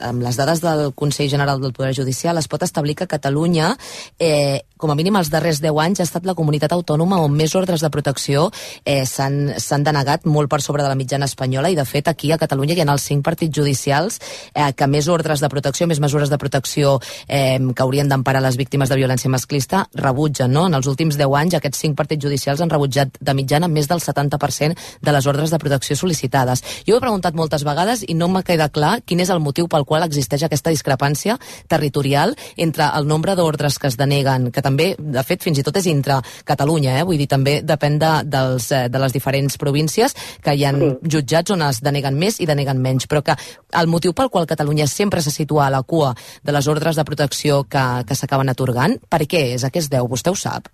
amb 0.06 0.22
les 0.22 0.38
dades 0.38 0.62
del 0.62 0.92
Consell 0.94 1.30
General 1.32 1.60
del 1.60 1.74
Poder 1.74 1.92
Judicial 1.98 2.38
es 2.38 2.46
pot 2.48 2.62
establir 2.62 2.94
que 2.94 3.10
Catalunya, 3.10 3.72
eh, 4.18 4.62
com 4.78 4.90
a 4.90 4.96
mínim 4.98 5.18
els 5.18 5.30
darrers 5.30 5.60
10 5.62 5.80
anys, 5.82 6.00
ha 6.00 6.06
estat 6.06 6.26
la 6.26 6.36
comunitat 6.38 6.72
autònoma 6.74 7.18
on 7.22 7.34
més 7.34 7.54
ordres 7.58 7.82
de 7.82 7.90
protecció 7.90 8.48
eh, 8.84 9.02
s'han 9.06 9.84
denegat 9.86 10.26
molt 10.26 10.50
per 10.50 10.62
sobre 10.62 10.82
de 10.82 10.90
la 10.90 10.98
mitjana 10.98 11.26
espanyola 11.26 11.70
i, 11.70 11.78
de 11.78 11.84
fet, 11.86 12.08
aquí 12.10 12.32
a 12.32 12.38
Catalunya 12.38 12.78
hi 12.78 12.84
ha 12.86 12.88
els 12.94 13.06
cinc 13.10 13.26
partits 13.26 13.54
judicials 13.58 14.20
eh, 14.54 14.70
que 14.78 14.86
més 14.86 15.10
ordres 15.10 15.42
de 15.42 15.50
protecció, 15.50 15.90
més 15.90 16.00
mesures 16.02 16.30
de 16.30 16.38
protecció 16.38 16.98
eh, 17.26 17.58
que 17.58 17.82
haurien 17.82 18.10
d'emparar 18.10 18.42
les 18.46 18.58
víctimes 18.58 18.90
de 18.90 18.98
violència 18.98 19.30
masclista 19.30 19.86
rebutgen, 19.94 20.52
no? 20.54 20.66
En 20.70 20.78
els 20.78 20.86
últims 20.90 21.18
10 21.18 21.31
10 21.32 21.40
anys, 21.40 21.56
aquests 21.58 21.82
cinc 21.86 21.96
partits 21.98 22.22
judicials 22.24 22.60
han 22.60 22.70
rebutjat 22.72 23.16
de 23.20 23.34
mitjana 23.34 23.68
més 23.68 23.88
del 23.88 24.00
70% 24.04 24.76
de 25.00 25.14
les 25.14 25.26
ordres 25.26 25.52
de 25.52 25.60
protecció 25.62 25.96
sol·licitades. 25.96 26.62
Jo 26.86 26.96
ho 26.96 27.00
he 27.00 27.04
preguntat 27.04 27.36
moltes 27.38 27.64
vegades 27.64 28.04
i 28.06 28.16
no 28.18 28.28
m'ha 28.28 28.44
quedat 28.46 28.72
clar 28.72 28.98
quin 29.06 29.22
és 29.24 29.30
el 29.32 29.40
motiu 29.40 29.68
pel 29.68 29.86
qual 29.88 30.04
existeix 30.06 30.44
aquesta 30.46 30.72
discrepància 30.74 31.38
territorial 31.68 32.36
entre 32.56 32.88
el 32.98 33.08
nombre 33.08 33.36
d'ordres 33.38 33.78
que 33.78 33.88
es 33.88 33.98
deneguen, 34.00 34.50
que 34.52 34.64
també, 34.64 34.92
de 34.98 35.24
fet, 35.26 35.42
fins 35.44 35.58
i 35.58 35.66
tot 35.66 35.78
és 35.80 35.88
entre 35.90 36.20
Catalunya, 36.48 36.98
eh? 36.98 37.06
vull 37.08 37.20
dir, 37.20 37.28
també 37.30 37.60
depèn 37.64 37.98
de, 38.02 38.12
dels, 38.28 38.68
eh, 38.72 38.88
de 38.92 39.02
les 39.02 39.14
diferents 39.14 39.58
províncies 39.60 40.16
que 40.42 40.56
hi 40.56 40.66
ha 40.66 40.74
jutjats 41.02 41.54
on 41.54 41.64
es 41.68 41.80
deneguen 41.84 42.18
més 42.18 42.40
i 42.40 42.48
deneguen 42.48 42.82
menys, 42.82 43.08
però 43.10 43.22
que 43.24 43.36
el 43.78 43.90
motiu 43.90 44.14
pel 44.16 44.30
qual 44.32 44.48
Catalunya 44.50 44.88
sempre 44.90 45.22
se 45.22 45.32
situa 45.34 45.66
a 45.66 45.72
la 45.72 45.82
cua 45.82 46.12
de 46.42 46.52
les 46.52 46.68
ordres 46.68 46.98
de 46.98 47.06
protecció 47.08 47.62
que, 47.64 47.86
que 48.06 48.18
s'acaben 48.18 48.52
atorgant, 48.52 48.98
per 49.08 49.24
què 49.26 49.48
és? 49.56 49.64
A 49.64 49.72
què 49.72 49.82
es 49.82 49.90
deu? 49.92 50.08
Vostè 50.10 50.32
ho 50.32 50.38
sap? 50.38 50.70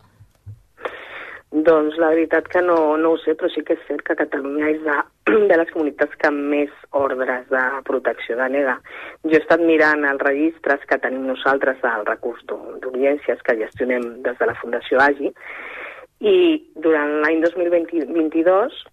Doncs 1.48 1.96
la 1.96 2.10
veritat 2.12 2.48
que 2.52 2.60
no, 2.60 2.76
no 3.00 3.14
ho 3.14 3.18
sé, 3.22 3.32
però 3.38 3.48
sí 3.48 3.62
que 3.64 3.72
és 3.78 3.84
cert 3.88 4.02
que 4.04 4.18
Catalunya 4.18 4.68
és 4.68 4.82
de, 4.84 4.96
de 5.50 5.56
les 5.56 5.70
comunitats 5.72 6.18
que 6.20 6.30
més 6.34 6.74
ordres 6.92 7.46
de 7.48 7.62
protecció 7.88 8.36
denega. 8.36 8.76
Jo 9.24 9.38
he 9.38 9.40
estat 9.40 9.64
mirant 9.64 10.04
els 10.10 10.20
registres 10.26 10.84
que 10.90 11.00
tenim 11.00 11.24
nosaltres 11.30 11.80
del 11.84 12.04
recurs 12.10 12.44
d'urgències 12.50 13.40
que 13.46 13.56
gestionem 13.62 14.10
des 14.26 14.36
de 14.36 14.50
la 14.50 14.56
Fundació 14.60 15.00
AGI 15.00 15.32
i 16.20 16.36
durant 16.84 17.20
l'any 17.22 17.40
2022 17.46 18.84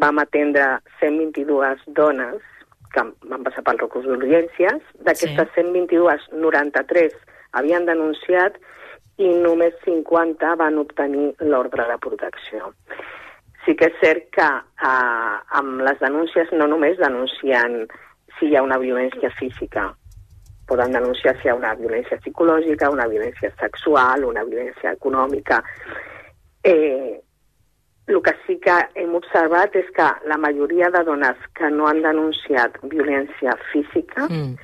vam 0.00 0.22
atendre 0.22 0.78
122 1.00 1.84
dones 1.98 2.40
que 2.94 3.04
van 3.28 3.44
passar 3.46 3.62
pel 3.66 3.78
recurs 3.78 4.06
d'urgències. 4.06 4.80
D'aquestes 5.04 5.52
sí. 5.52 5.62
122, 5.66 6.28
93 6.32 7.16
havien 7.58 7.86
denunciat 7.86 8.56
i 9.20 9.28
només 9.44 9.76
50 9.84 10.54
van 10.60 10.78
obtenir 10.80 11.30
l'ordre 11.52 11.86
de 11.90 11.96
protecció. 12.00 12.72
Sí 13.64 13.74
que 13.76 13.90
és 13.90 13.96
cert 14.00 14.30
que 14.32 14.46
eh, 14.48 15.34
amb 15.60 15.82
les 15.84 15.98
denúncies 16.00 16.52
no 16.56 16.68
només 16.70 17.00
denuncien 17.00 17.82
si 18.38 18.48
hi 18.48 18.56
ha 18.56 18.64
una 18.64 18.78
violència 18.80 19.28
física, 19.36 19.90
poden 20.70 20.94
denunciar 20.96 21.34
si 21.36 21.48
hi 21.48 21.52
ha 21.52 21.58
una 21.58 21.74
violència 21.76 22.16
psicològica, 22.22 22.92
una 22.94 23.08
violència 23.10 23.50
sexual, 23.60 24.24
una 24.24 24.46
violència 24.48 24.94
econòmica. 24.96 25.60
Eh, 26.64 27.20
el 28.10 28.22
que 28.22 28.34
sí 28.46 28.56
que 28.64 28.76
hem 28.98 29.14
observat 29.18 29.76
és 29.78 29.88
que 29.96 30.08
la 30.30 30.38
majoria 30.40 30.90
de 30.94 31.04
dones 31.06 31.38
que 31.58 31.70
no 31.70 31.86
han 31.90 32.00
denunciat 32.02 32.80
violència 32.90 33.54
física 33.70 34.26
mm. 34.26 34.54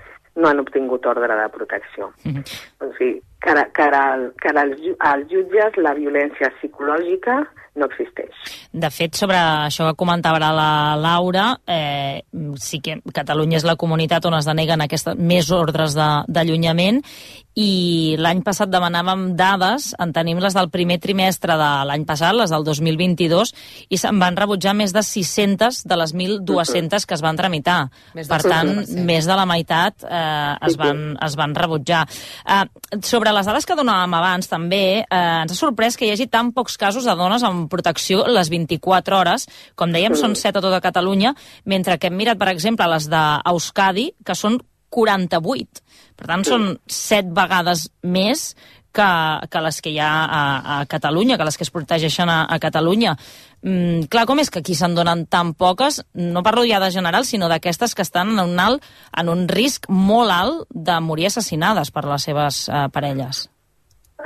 no 0.41 0.49
han 0.49 0.63
obtingut 0.65 1.07
ordre 1.07 1.37
de 1.39 1.47
protecció. 1.55 2.11
Mm. 2.25 2.43
O 2.83 2.91
sigui, 2.99 3.21
cara, 3.47 3.69
cara, 3.73 4.03
cara 4.43 4.67
als, 4.67 4.83
als 4.99 5.31
jutges 5.31 5.79
la 5.79 5.95
violència 5.95 6.51
psicològica 6.59 7.45
no 7.77 7.87
existeix. 7.91 8.35
De 8.73 8.91
fet, 8.91 9.15
sobre 9.19 9.39
això 9.39 9.91
que 9.91 9.99
comentava 10.01 10.41
la 10.41 10.97
Laura, 11.01 11.49
eh, 11.67 12.25
sí 12.57 12.81
que 12.81 12.99
Catalunya 13.15 13.61
és 13.61 13.67
la 13.69 13.77
comunitat 13.77 14.25
on 14.27 14.39
es 14.39 14.49
deneguen 14.49 14.83
aquestes 14.85 15.19
més 15.19 15.51
ordres 15.53 15.97
d'allunyament 15.97 17.03
i 17.57 18.17
l'any 18.21 18.43
passat 18.45 18.69
demanàvem 18.69 19.31
dades, 19.37 19.95
en 20.01 20.13
tenim 20.13 20.41
les 20.45 20.53
del 20.53 20.69
primer 20.69 20.99
trimestre 21.01 21.57
de 21.57 21.69
l'any 21.89 22.05
passat, 22.09 22.37
les 22.37 22.53
del 22.53 22.67
2022, 22.67 23.53
i 23.89 23.97
se'n 24.01 24.21
van 24.21 24.37
rebutjar 24.37 24.75
més 24.77 24.93
de 24.93 25.01
600 25.01 25.81
de 25.89 25.97
les 25.97 26.13
1.200 26.13 27.09
que 27.09 27.17
es 27.17 27.25
van 27.25 27.41
tramitar. 27.41 27.79
Per 28.13 28.41
tant, 28.45 28.75
més 29.09 29.29
de 29.29 29.39
la 29.39 29.47
meitat 29.49 30.05
eh, 30.05 30.53
es, 30.69 30.77
van, 30.77 31.07
es 31.25 31.39
van 31.41 31.57
rebutjar. 31.57 32.05
Eh, 32.45 33.01
sobre 33.01 33.33
les 33.37 33.47
dades 33.47 33.67
que 33.69 33.77
donàvem 33.77 34.15
abans, 34.17 34.49
també, 34.49 35.03
eh, 35.05 35.19
ens 35.43 35.53
ha 35.53 35.59
sorprès 35.59 35.97
que 35.97 36.07
hi 36.07 36.13
hagi 36.15 36.29
tan 36.33 36.53
pocs 36.57 36.79
casos 36.81 37.05
de 37.05 37.15
dones 37.19 37.45
amb 37.45 37.69
protecció 37.71 38.25
les 38.27 38.51
24 38.53 39.19
hores. 39.19 39.47
Com 39.77 39.93
dèiem, 39.93 40.17
són 40.17 40.35
7 40.35 40.59
a 40.59 40.65
tota 40.65 40.81
Catalunya, 40.81 41.35
mentre 41.65 41.99
que 41.99 42.09
hem 42.09 42.17
mirat, 42.17 42.39
per 42.39 42.49
exemple, 42.49 42.89
les 42.89 43.09
d'Euskadi, 43.13 44.13
que 44.25 44.35
són 44.35 44.59
48. 44.91 45.83
Per 46.17 46.27
tant, 46.27 46.45
sí. 46.45 46.51
són 46.51 46.79
set 46.89 47.29
vegades 47.37 47.91
més 48.03 48.55
que, 48.97 49.09
que 49.53 49.63
les 49.65 49.81
que 49.85 49.93
hi 49.93 49.99
ha 50.01 50.11
a, 50.25 50.43
a 50.77 50.79
Catalunya, 50.91 51.37
que 51.37 51.47
les 51.49 51.59
que 51.59 51.67
es 51.67 51.73
protegeixen 51.75 52.33
a, 52.33 52.39
a 52.49 52.59
Catalunya. 52.63 53.17
Mm, 53.63 54.07
clar, 54.13 54.27
com 54.29 54.41
és 54.41 54.51
que 54.53 54.63
aquí 54.63 54.77
se'n 54.79 54.97
donen 54.97 55.27
tan 55.33 55.53
poques? 55.59 56.01
No 56.15 56.45
parlo 56.47 56.65
ja 56.69 56.81
de 56.83 56.93
general, 56.95 57.29
sinó 57.29 57.51
d'aquestes 57.53 57.95
que 57.95 58.07
estan 58.07 58.33
en 58.37 58.45
un, 58.45 58.61
alt, 58.63 58.87
en 59.17 59.33
un 59.33 59.45
risc 59.51 59.91
molt 59.91 60.33
alt 60.33 60.65
de 60.71 60.97
morir 61.05 61.29
assassinades 61.29 61.93
per 61.93 62.07
les 62.09 62.29
seves 62.31 62.67
eh, 62.69 62.87
parelles. 62.95 63.47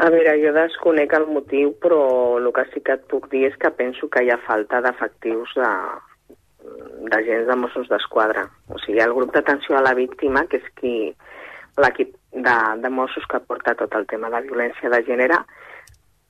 A 0.00 0.06
veure, 0.12 0.36
jo 0.38 0.52
desconec 0.54 1.12
el 1.18 1.26
motiu, 1.26 1.74
però 1.82 2.02
el 2.38 2.46
que 2.54 2.64
sí 2.70 2.82
que 2.86 2.94
et 2.94 3.02
puc 3.10 3.26
dir 3.32 3.48
és 3.48 3.58
que 3.58 3.72
penso 3.74 4.06
que 4.08 4.22
hi 4.22 4.30
ha 4.30 4.38
falta 4.46 4.78
d'efectius 4.84 5.56
de, 5.58 5.72
d'agents 7.10 7.48
de 7.48 7.56
Mossos 7.58 7.90
d'Esquadra. 7.90 8.46
O 8.70 8.78
sigui, 8.84 9.02
el 9.02 9.14
grup 9.16 9.34
d'atenció 9.34 9.76
a 9.76 9.84
la 9.84 9.96
víctima, 9.98 10.46
que 10.46 10.62
és 10.62 10.70
qui 10.78 10.94
l'equip 11.80 12.14
de, 12.32 12.56
de 12.82 12.90
Mossos 12.90 13.26
que 13.30 13.40
porta 13.40 13.74
tot 13.74 13.94
el 13.98 14.06
tema 14.06 14.30
de 14.30 14.42
violència 14.46 14.90
de 14.92 15.02
gènere, 15.06 15.40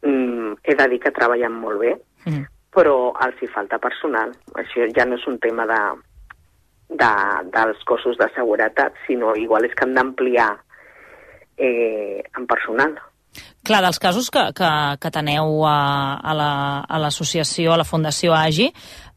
mm, 0.02 0.54
he 0.64 0.76
de 0.76 0.88
dir 0.92 1.00
que 1.02 1.14
treballen 1.16 1.58
molt 1.60 1.80
bé, 1.82 1.96
mm. 2.26 2.46
però 2.74 3.12
els 3.26 3.42
hi 3.42 3.50
falta 3.52 3.80
personal. 3.82 4.32
Això 4.62 4.88
ja 4.96 5.06
no 5.06 5.18
és 5.20 5.26
un 5.28 5.38
tema 5.42 5.66
de, 5.68 5.82
de, 6.88 7.12
dels 7.52 7.84
cossos 7.88 8.18
de 8.18 8.30
seguretat, 8.34 8.96
sinó 9.06 9.34
igual 9.36 9.68
és 9.68 9.76
que 9.76 9.86
han 9.86 9.94
d'ampliar 9.98 10.50
eh, 11.56 12.22
en 12.36 12.46
personal. 12.46 12.96
Clar, 13.62 13.82
dels 13.84 14.00
casos 14.02 14.30
que, 14.32 14.42
que, 14.56 14.70
que 14.98 15.10
teneu 15.14 15.60
a, 15.68 16.16
a 16.18 16.98
l'associació, 16.98 17.70
la, 17.70 17.76
a 17.76 17.82
la 17.82 17.86
Fundació 17.86 18.34
AGI, 18.34 18.70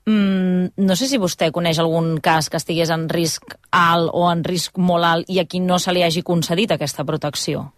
Mm, 0.05 0.73
no 0.83 0.95
sé 0.99 1.07
si 1.07 1.19
vostè 1.21 1.47
coneix 1.55 1.79
algun 1.79 2.17
cas 2.23 2.49
que 2.51 2.59
estigués 2.59 2.91
en 2.91 3.07
risc 3.11 3.55
alt 3.71 4.11
o 4.11 4.25
en 4.27 4.43
risc 4.43 4.77
molt 4.77 5.07
alt 5.07 5.29
i 5.31 5.39
a 5.39 5.45
qui 5.47 5.61
no 5.63 5.79
se 5.79 5.93
li 5.95 6.03
hagi 6.03 6.25
concedit 6.27 6.73
aquesta 6.75 7.05
protecció. 7.07 7.69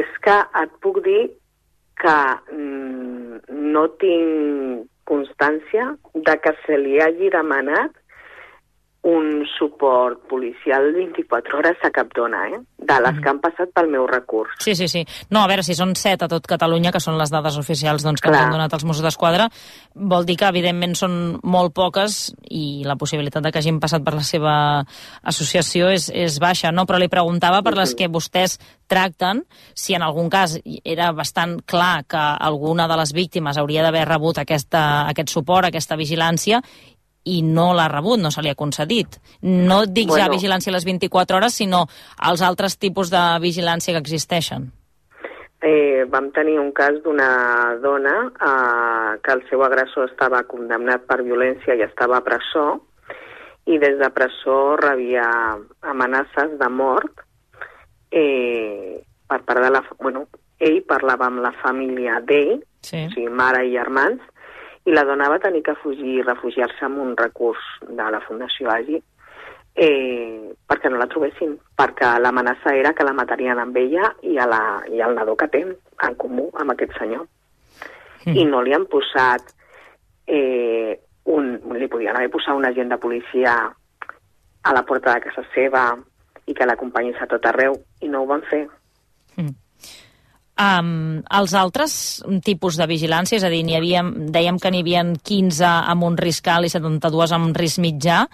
És 0.00 0.10
que 0.24 0.36
et 0.62 0.74
puc 0.84 1.00
dir 1.04 1.22
que 2.00 2.18
mm, 2.52 3.40
no 3.72 3.86
tinc 4.00 4.86
constància 5.10 5.88
de 6.14 6.36
que 6.44 6.52
se 6.66 6.76
li 6.78 7.00
hagi 7.02 7.32
demanat 7.32 7.96
un 9.02 9.46
suport 9.58 10.18
policial 10.28 10.92
24 10.92 11.58
hores 11.58 11.78
a 11.82 11.90
cap 11.90 12.10
dona, 12.14 12.48
eh? 12.48 12.58
de 12.76 12.96
les 13.00 13.14
mm. 13.14 13.22
que 13.22 13.28
han 13.30 13.40
passat 13.40 13.70
pel 13.72 13.88
meu 13.92 14.06
recurs. 14.08 14.52
Sí, 14.60 14.74
sí, 14.74 14.88
sí. 14.88 15.04
No, 15.30 15.40
a 15.40 15.48
veure, 15.48 15.64
si 15.64 15.76
són 15.76 15.94
set 15.96 16.24
a 16.24 16.28
tot 16.28 16.44
Catalunya, 16.48 16.92
que 16.92 17.00
són 17.00 17.16
les 17.20 17.32
dades 17.32 17.56
oficials 17.60 18.04
doncs, 18.04 18.20
que 18.20 18.28
Clar. 18.28 18.42
han 18.44 18.54
donat 18.56 18.74
els 18.76 18.84
Mossos 18.88 19.04
d'Esquadra, 19.04 19.48
vol 19.94 20.28
dir 20.28 20.36
que, 20.40 20.48
evidentment, 20.48 20.96
són 20.98 21.16
molt 21.40 21.72
poques 21.76 22.18
i 22.50 22.82
la 22.88 22.98
possibilitat 23.00 23.44
de 23.44 23.52
que 23.52 23.62
hagin 23.62 23.80
passat 23.80 24.04
per 24.04 24.16
la 24.16 24.26
seva 24.26 24.54
associació 25.22 25.88
és, 25.94 26.10
és 26.12 26.40
baixa, 26.42 26.72
no? 26.72 26.84
Però 26.88 27.00
li 27.00 27.08
preguntava 27.12 27.62
per 27.64 27.76
les 27.78 27.96
que 27.96 28.10
vostès 28.12 28.58
tracten, 28.90 29.44
si 29.72 29.94
en 29.96 30.04
algun 30.04 30.28
cas 30.32 30.58
era 30.84 31.12
bastant 31.16 31.60
clar 31.64 32.02
que 32.10 32.20
alguna 32.20 32.88
de 32.90 33.00
les 33.00 33.14
víctimes 33.16 33.60
hauria 33.60 33.84
d'haver 33.86 34.08
rebut 34.08 34.40
aquesta, 34.42 35.06
aquest 35.08 35.32
suport, 35.32 35.68
aquesta 35.68 35.96
vigilància, 36.00 36.60
i 37.24 37.42
no 37.42 37.70
l'ha 37.76 37.88
rebut, 37.92 38.20
no 38.20 38.30
se 38.32 38.42
li 38.42 38.50
ha 38.50 38.58
concedit. 38.58 39.18
No 39.42 39.84
dic 39.86 40.08
bueno, 40.08 40.24
ja 40.24 40.32
vigilància 40.32 40.72
a 40.72 40.76
les 40.76 40.86
24 40.88 41.36
hores, 41.36 41.56
sinó 41.60 41.86
els 42.30 42.42
altres 42.42 42.78
tipus 42.78 43.10
de 43.12 43.22
vigilància 43.42 43.94
que 43.94 44.00
existeixen. 44.00 44.70
Eh, 45.60 46.06
vam 46.08 46.30
tenir 46.32 46.56
un 46.58 46.70
cas 46.72 47.02
d'una 47.04 47.76
dona 47.82 48.14
eh, 48.32 49.18
que 49.20 49.34
el 49.36 49.42
seu 49.50 49.60
agressor 49.66 50.08
estava 50.08 50.40
condemnat 50.48 51.04
per 51.04 51.20
violència 51.20 51.76
i 51.76 51.84
estava 51.84 52.16
a 52.16 52.24
presó 52.24 52.78
i 53.68 53.76
des 53.78 53.98
de 54.00 54.08
presó 54.16 54.76
rebia 54.80 55.26
amenaces 55.82 56.56
de 56.58 56.68
mort 56.72 57.20
eh, 58.10 59.04
per 59.28 59.42
part 59.44 59.60
de 59.60 59.70
la... 59.70 59.84
Bueno, 60.00 60.24
ell 60.60 60.80
parlava 60.88 61.28
amb 61.28 61.44
la 61.44 61.52
família 61.60 62.18
d'ell, 62.24 62.58
sí. 62.80 63.04
o 63.04 63.12
sigui, 63.12 63.28
mare 63.28 63.66
i 63.68 63.74
germans, 63.76 64.24
i 64.90 64.94
la 64.94 65.04
dona 65.06 65.28
va 65.30 65.38
tenir 65.38 65.62
que 65.62 65.76
fugir 65.78 66.16
i 66.18 66.22
refugiar-se 66.26 66.84
en 66.88 66.98
un 66.98 67.16
recurs 67.16 67.62
de 67.86 68.06
la 68.10 68.20
Fundació 68.26 68.70
AGI 68.72 68.98
eh, 69.74 70.50
perquè 70.66 70.90
no 70.90 70.98
la 70.98 71.06
trobessin, 71.10 71.54
perquè 71.78 72.16
l'amenaça 72.18 72.74
era 72.74 72.92
que 72.96 73.06
la 73.06 73.14
matarien 73.14 73.60
amb 73.62 73.76
ella 73.78 74.10
i, 74.26 74.34
a 74.38 74.48
la, 74.50 74.62
i 74.90 74.98
al 75.00 75.14
nadó 75.14 75.36
que 75.38 75.48
té 75.52 75.62
en 75.62 76.16
comú 76.18 76.48
amb 76.58 76.74
aquest 76.74 76.96
senyor. 76.98 77.28
Mm. 78.26 78.34
I 78.34 78.44
no 78.50 78.64
li 78.66 78.74
han 78.74 78.88
posat 78.90 79.54
eh, 80.26 80.98
un, 81.30 81.54
li 81.78 81.88
podien 81.92 82.18
haver 82.18 82.32
posat 82.34 82.58
un 82.58 82.66
agent 82.66 82.90
de 82.90 82.98
policia 83.00 83.54
a 84.60 84.74
la 84.74 84.84
porta 84.88 85.14
de 85.14 85.28
casa 85.28 85.46
seva 85.54 85.84
i 86.50 86.56
que 86.56 86.66
l'acompanyés 86.66 87.20
a 87.22 87.30
tot 87.30 87.46
arreu 87.46 87.78
i 88.02 88.10
no 88.10 88.24
ho 88.24 88.30
van 88.32 88.42
fer. 88.50 88.66
Mm. 89.38 89.54
Um, 90.60 91.22
els 91.32 91.54
altres 91.56 91.92
tipus 92.44 92.76
de 92.76 92.84
vigilància, 92.90 93.38
és 93.38 93.44
a 93.46 93.48
dir, 93.48 93.62
havia, 93.78 94.02
dèiem 94.04 94.58
que 94.60 94.72
n'hi 94.72 94.82
havia 94.84 95.04
15 95.16 95.64
amb 95.64 96.04
un 96.04 96.18
risc 96.20 96.50
alt 96.52 96.68
i 96.68 96.72
72 96.72 97.32
amb 97.32 97.48
un 97.48 97.54
risc 97.56 97.80
mitjà, 97.80 98.26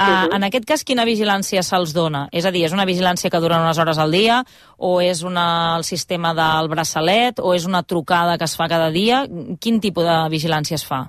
Uh, 0.00 0.32
En 0.32 0.46
aquest 0.46 0.64
cas, 0.64 0.82
quina 0.88 1.04
vigilància 1.04 1.60
se'ls 1.60 1.90
dona? 1.92 2.22
És 2.32 2.46
a 2.48 2.50
dir, 2.54 2.62
és 2.64 2.72
una 2.72 2.86
vigilància 2.88 3.28
que 3.28 3.40
dura 3.44 3.58
unes 3.60 3.76
hores 3.82 3.98
al 4.00 4.14
dia, 4.16 4.38
o 4.78 4.94
és 5.04 5.20
una, 5.28 5.76
el 5.76 5.84
sistema 5.84 6.30
del 6.32 6.70
braçalet, 6.72 7.42
o 7.44 7.52
és 7.52 7.66
una 7.68 7.82
trucada 7.84 8.38
que 8.40 8.48
es 8.48 8.56
fa 8.56 8.64
cada 8.72 8.88
dia? 8.94 9.26
Quin 9.60 9.76
tipus 9.84 10.08
de 10.08 10.16
vigilància 10.32 10.78
es 10.80 10.86
fa? 10.88 11.02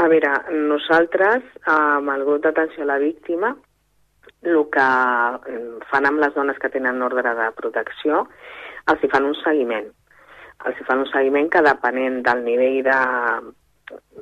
A 0.00 0.06
veure, 0.08 0.32
nosaltres, 0.70 1.44
amb 1.68 2.08
el 2.14 2.24
grup 2.24 2.40
d'atenció 2.46 2.86
a 2.86 2.92
la 2.94 2.98
víctima, 3.02 3.52
el 4.48 4.64
que 4.72 4.88
fan 5.90 6.08
amb 6.08 6.24
les 6.24 6.32
dones 6.32 6.56
que 6.62 6.72
tenen 6.72 7.04
ordre 7.04 7.36
de 7.36 7.50
protecció, 7.60 8.24
els 8.92 9.02
hi 9.02 9.10
fan 9.12 9.28
un 9.28 9.36
seguiment. 9.42 9.90
Els 10.64 10.80
hi 10.80 10.86
fan 10.88 11.02
un 11.04 11.10
seguiment 11.10 11.50
que 11.52 11.62
depenent 11.66 12.22
del 12.26 12.44
nivell 12.44 12.80
de... 12.86 12.98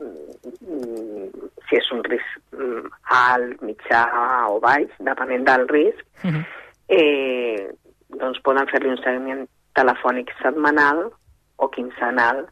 mm, 0.03 1.29
si 1.69 1.79
és 1.79 1.91
un 1.95 2.03
risc 2.05 2.57
mm, 2.57 2.91
alt, 3.19 3.63
mitjà 3.63 4.03
o 4.51 4.59
baix, 4.61 4.91
depenent 4.99 5.47
del 5.49 5.69
risc, 5.71 6.03
eh, 6.89 7.71
doncs 8.19 8.43
poden 8.45 8.69
fer-li 8.73 8.91
un 8.93 9.01
seguiment 9.05 9.47
telefònic 9.79 10.33
setmanal 10.43 11.07
o 11.57 11.69
quinzenal, 11.73 12.45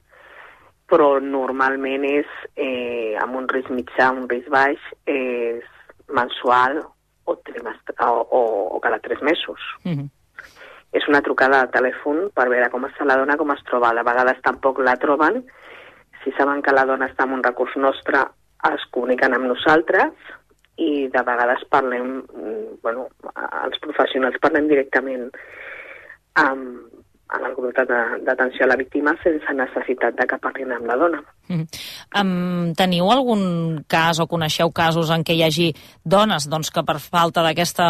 però 0.90 1.18
normalment 1.22 2.06
és 2.08 2.30
eh, 2.56 3.16
amb 3.22 3.36
un 3.38 3.50
risc 3.50 3.70
mitjà, 3.70 4.10
un 4.10 4.26
risc 4.30 4.48
baix, 4.50 4.78
és 5.06 5.66
mensual 6.10 6.80
o, 7.24 7.36
trimestre, 7.46 7.94
o, 8.06 8.24
o, 8.30 8.40
o 8.76 8.80
cada 8.80 8.98
tres 9.04 9.22
mesos. 9.22 9.60
És 10.96 11.06
una 11.08 11.22
trucada 11.22 11.62
de 11.64 11.72
telèfon 11.76 12.28
per 12.34 12.48
veure 12.50 12.70
com 12.72 12.84
està 12.88 13.06
la 13.06 13.16
dona, 13.20 13.36
com 13.38 13.52
es 13.54 13.62
troba. 13.68 13.92
De 13.94 14.04
vegades 14.06 14.42
tampoc 14.42 14.80
la 14.82 14.96
troben. 14.98 15.42
Si 16.24 16.34
saben 16.36 16.62
que 16.62 16.74
la 16.74 16.84
dona 16.88 17.08
està 17.10 17.28
en 17.28 17.36
un 17.38 17.44
recurs 17.46 17.76
nostre, 17.78 18.24
es 18.68 18.86
comuniquen 18.92 19.34
amb 19.36 19.48
nosaltres 19.48 20.32
i 20.80 21.08
de 21.12 21.22
vegades 21.24 21.62
parlem, 21.72 22.10
mm, 22.20 22.80
bueno, 22.82 23.08
els 23.64 23.78
professionals 23.84 24.38
parlem 24.42 24.68
directament 24.68 25.28
amb, 26.40 26.99
amb 27.30 27.46
el 27.46 27.54
grup 27.54 27.76
d'atenció 28.26 28.64
a 28.64 28.68
la 28.68 28.76
víctima 28.76 29.14
sense 29.22 29.54
necessitat 29.54 30.16
de 30.18 30.26
que 30.26 30.38
parlin 30.42 30.72
amb 30.74 30.88
la 30.90 30.96
dona. 30.98 31.20
Mm. 31.50 31.66
Um, 32.20 32.72
teniu 32.78 33.10
algun 33.10 33.42
cas 33.90 34.20
o 34.22 34.26
coneixeu 34.30 34.72
casos 34.74 35.12
en 35.14 35.22
què 35.26 35.36
hi 35.36 35.44
hagi 35.46 35.68
dones 36.02 36.48
doncs, 36.50 36.72
que 36.74 36.84
per 36.86 36.98
falta 37.02 37.44
d'aquesta 37.46 37.86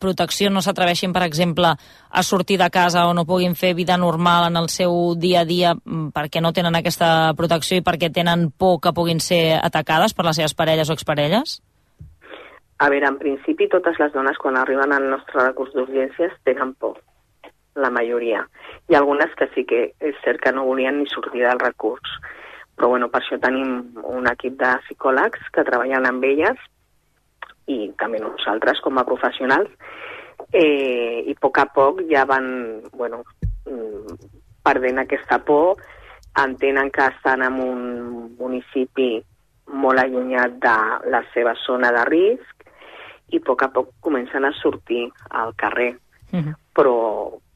protecció 0.00 0.50
no 0.52 0.62
s'atreveixin, 0.64 1.12
per 1.12 1.24
exemple, 1.26 1.72
a 1.72 2.22
sortir 2.22 2.58
de 2.60 2.68
casa 2.70 3.06
o 3.08 3.14
no 3.16 3.26
puguin 3.28 3.56
fer 3.56 3.74
vida 3.74 3.96
normal 3.96 4.50
en 4.50 4.60
el 4.60 4.68
seu 4.68 5.14
dia 5.16 5.42
a 5.42 5.48
dia 5.48 5.74
mm, 5.74 6.12
perquè 6.12 6.44
no 6.44 6.52
tenen 6.52 6.76
aquesta 6.76 7.32
protecció 7.36 7.80
i 7.80 7.86
perquè 7.86 8.12
tenen 8.12 8.50
por 8.50 8.80
que 8.80 8.92
puguin 8.92 9.20
ser 9.20 9.58
atacades 9.62 10.12
per 10.12 10.28
les 10.28 10.36
seves 10.36 10.54
parelles 10.54 10.90
o 10.90 10.98
exparelles? 10.98 11.60
A 12.82 12.88
veure, 12.90 13.06
en 13.06 13.16
principi 13.20 13.68
totes 13.70 13.98
les 14.02 14.12
dones 14.12 14.38
quan 14.42 14.56
arriben 14.58 14.92
al 14.92 15.08
nostre 15.08 15.38
recurs 15.38 15.72
d'urgències 15.76 16.32
tenen 16.44 16.74
por, 16.74 16.98
la 17.74 17.90
majoria. 17.90 18.44
Hi 18.88 18.94
ha 18.94 19.00
algunes 19.00 19.32
que 19.38 19.48
sí 19.54 19.64
que 19.68 19.82
és 20.00 20.18
cert 20.24 20.42
que 20.42 20.52
no 20.52 20.66
volien 20.68 20.98
ni 20.98 21.08
sortir 21.10 21.44
del 21.44 21.60
recurs, 21.62 22.18
però 22.76 22.88
bueno, 22.92 23.08
per 23.12 23.22
això 23.22 23.38
tenim 23.40 23.96
un 24.04 24.28
equip 24.30 24.58
de 24.60 24.74
psicòlegs 24.86 25.50
que 25.54 25.64
treballen 25.68 26.08
amb 26.08 26.24
elles 26.24 26.60
i 27.70 27.92
també 27.98 28.20
nosaltres 28.20 28.80
com 28.82 28.98
a 28.98 29.06
professionals 29.06 29.70
eh, 30.50 31.22
i 31.26 31.34
a 31.34 31.40
poc 31.40 31.60
a 31.62 31.66
poc 31.74 32.02
ja 32.10 32.24
van 32.28 32.46
bueno, 32.96 33.22
mm, 33.68 34.16
perdent 34.64 35.02
aquesta 35.02 35.38
por, 35.44 35.78
entenen 36.42 36.90
que 36.90 37.06
estan 37.06 37.42
en 37.42 37.60
un 37.60 37.82
municipi 38.38 39.22
molt 39.72 40.00
allunyat 40.00 40.58
de 40.60 40.76
la 41.12 41.22
seva 41.34 41.54
zona 41.66 41.92
de 41.92 42.04
risc 42.08 42.66
i 43.32 43.40
a 43.40 43.44
poc 43.44 43.62
a 43.64 43.70
poc 43.72 43.92
comencen 44.00 44.44
a 44.44 44.52
sortir 44.60 45.06
al 45.30 45.54
carrer. 45.56 45.94
Però, 46.72 46.96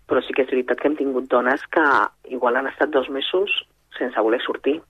però 0.07 0.23
sí 0.23 0.35
que 0.35 0.47
és 0.47 0.53
veritat 0.53 0.81
que 0.81 0.89
hem 0.91 0.97
tingut 0.99 1.27
dones 1.31 1.63
que 1.73 1.87
igual 2.31 2.57
han 2.57 2.71
estat 2.71 2.93
dos 2.95 3.11
mesos 3.11 3.51
sense 3.99 4.21
voler 4.21 4.41
sortir. 4.45 4.81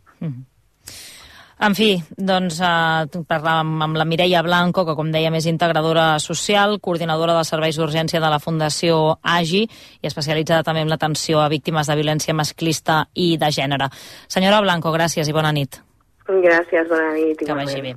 En 1.56 1.72
fi, 1.72 1.94
doncs 2.20 2.58
eh, 2.60 3.20
parlàvem 3.24 3.70
amb 3.86 3.96
la 3.96 4.04
Mireia 4.04 4.42
Blanco, 4.44 4.84
que 4.84 4.96
com 4.98 5.08
dèiem 5.12 5.38
és 5.38 5.46
integradora 5.48 6.18
social, 6.20 6.76
coordinadora 6.84 7.38
de 7.38 7.46
serveis 7.48 7.78
d'urgència 7.80 8.20
de 8.20 8.28
la 8.32 8.40
Fundació 8.42 9.16
AGI 9.22 9.62
i 9.64 10.10
especialitzada 10.10 10.66
també 10.66 10.84
en 10.84 10.92
l'atenció 10.92 11.40
a 11.40 11.48
víctimes 11.48 11.88
de 11.88 11.96
violència 11.96 12.36
masclista 12.36 13.06
i 13.14 13.36
de 13.40 13.48
gènere. 13.48 13.88
Senyora 14.28 14.60
Blanco, 14.60 14.92
gràcies 14.92 15.32
i 15.32 15.36
bona 15.36 15.54
nit. 15.56 15.80
Gràcies, 16.28 16.90
bona 16.90 17.14
nit. 17.14 17.40
Que 17.40 17.56
vagi 17.56 17.80
bé. 17.80 17.94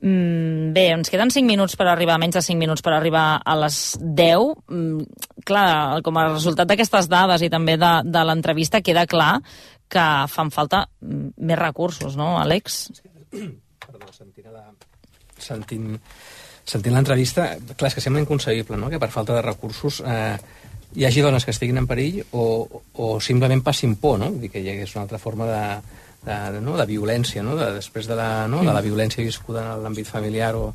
Mm, 0.00 0.74
bé, 0.76 0.90
ens 0.92 1.08
queden 1.08 1.30
5 1.32 1.48
minuts 1.48 1.76
per 1.78 1.86
arribar, 1.88 2.18
menys 2.20 2.36
de 2.36 2.42
5 2.44 2.60
minuts 2.60 2.84
per 2.84 2.92
arribar 2.92 3.40
a 3.40 3.54
les 3.62 3.96
10. 4.00 4.52
Mm, 4.68 5.06
clar, 5.48 6.02
com 6.04 6.18
a 6.20 6.26
resultat 6.28 6.68
d'aquestes 6.68 7.08
dades 7.08 7.42
i 7.42 7.50
també 7.52 7.78
de, 7.80 7.92
de 8.04 8.24
l'entrevista 8.28 8.82
queda 8.84 9.06
clar 9.08 9.38
que 9.88 10.06
fan 10.28 10.52
falta 10.52 10.84
mm, 11.00 11.32
més 11.48 11.58
recursos, 11.58 12.18
no, 12.18 12.34
Àlex? 12.42 12.82
Perdó, 13.32 14.12
sentint, 14.12 14.52
la... 14.52 14.66
sentint, 15.40 15.96
sentint 16.66 16.96
l'entrevista, 16.98 17.54
clar, 17.72 17.88
és 17.88 17.96
que 17.96 18.04
sembla 18.04 18.24
inconcebible, 18.24 18.76
no?, 18.76 18.92
que 18.92 19.00
per 19.00 19.12
falta 19.14 19.38
de 19.38 19.44
recursos 19.46 20.02
eh, 20.04 20.36
hi 20.96 21.06
hagi 21.08 21.24
dones 21.24 21.44
que 21.44 21.54
estiguin 21.56 21.80
en 21.80 21.88
perill 21.88 22.20
o, 22.32 22.82
o 23.00 23.16
simplement 23.20 23.64
passin 23.64 23.96
por, 24.00 24.20
no? 24.20 24.28
Vull 24.34 24.44
dir 24.44 24.52
que 24.52 24.60
hi 24.60 24.74
hagués 24.74 24.92
una 24.96 25.06
altra 25.06 25.20
forma 25.22 25.48
de, 25.48 25.64
de, 26.24 26.60
no? 26.64 26.76
de 26.78 26.86
violència, 26.88 27.42
no? 27.42 27.56
De, 27.58 27.72
després 27.76 28.08
de 28.08 28.16
la, 28.18 28.46
no? 28.50 28.64
de 28.66 28.72
la 28.74 28.84
violència 28.84 29.24
viscuda 29.24 29.72
en 29.74 29.84
l'àmbit 29.84 30.08
familiar 30.08 30.54
o 30.56 30.70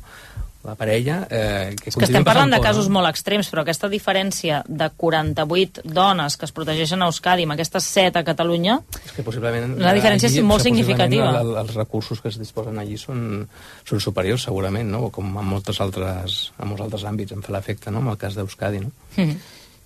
la 0.62 0.76
parella... 0.78 1.26
Eh, 1.28 1.74
que 1.74 1.90
que 1.90 2.06
estem 2.06 2.24
parlant 2.24 2.52
de 2.54 2.60
casos 2.62 2.86
molt 2.92 3.08
extrems, 3.10 3.48
però 3.50 3.64
aquesta 3.64 3.88
diferència 3.90 4.60
de 4.68 4.88
48 4.96 5.82
dones 5.84 6.36
que 6.38 6.46
es 6.46 6.54
protegeixen 6.54 7.02
a 7.02 7.08
Euskadi 7.10 7.46
amb 7.48 7.56
aquestes 7.56 7.88
7 7.90 8.20
a 8.20 8.24
Catalunya, 8.26 8.78
És 9.02 9.16
que 9.16 9.24
possiblement... 9.26 9.74
La 9.82 9.94
diferència 9.96 10.30
és 10.30 10.38
molt 10.46 10.62
significativa. 10.62 11.32
El, 11.32 11.50
el, 11.50 11.56
els 11.64 11.74
recursos 11.74 12.22
que 12.22 12.30
es 12.30 12.38
disposen 12.38 12.78
allí 12.78 13.00
són, 13.00 13.42
són 13.88 14.04
superiors, 14.04 14.46
segurament, 14.46 14.86
no? 14.94 15.08
Com 15.14 15.34
en 15.34 15.50
moltes 15.50 15.82
altres, 15.82 16.52
en 16.58 16.70
molts 16.70 16.86
altres 16.86 17.08
àmbits 17.10 17.34
em 17.34 17.42
fa 17.42 17.56
l'efecte, 17.56 17.90
no? 17.90 18.04
En 18.06 18.14
el 18.14 18.22
cas 18.22 18.38
d'Euskadi, 18.38 18.84
no? 18.86 18.94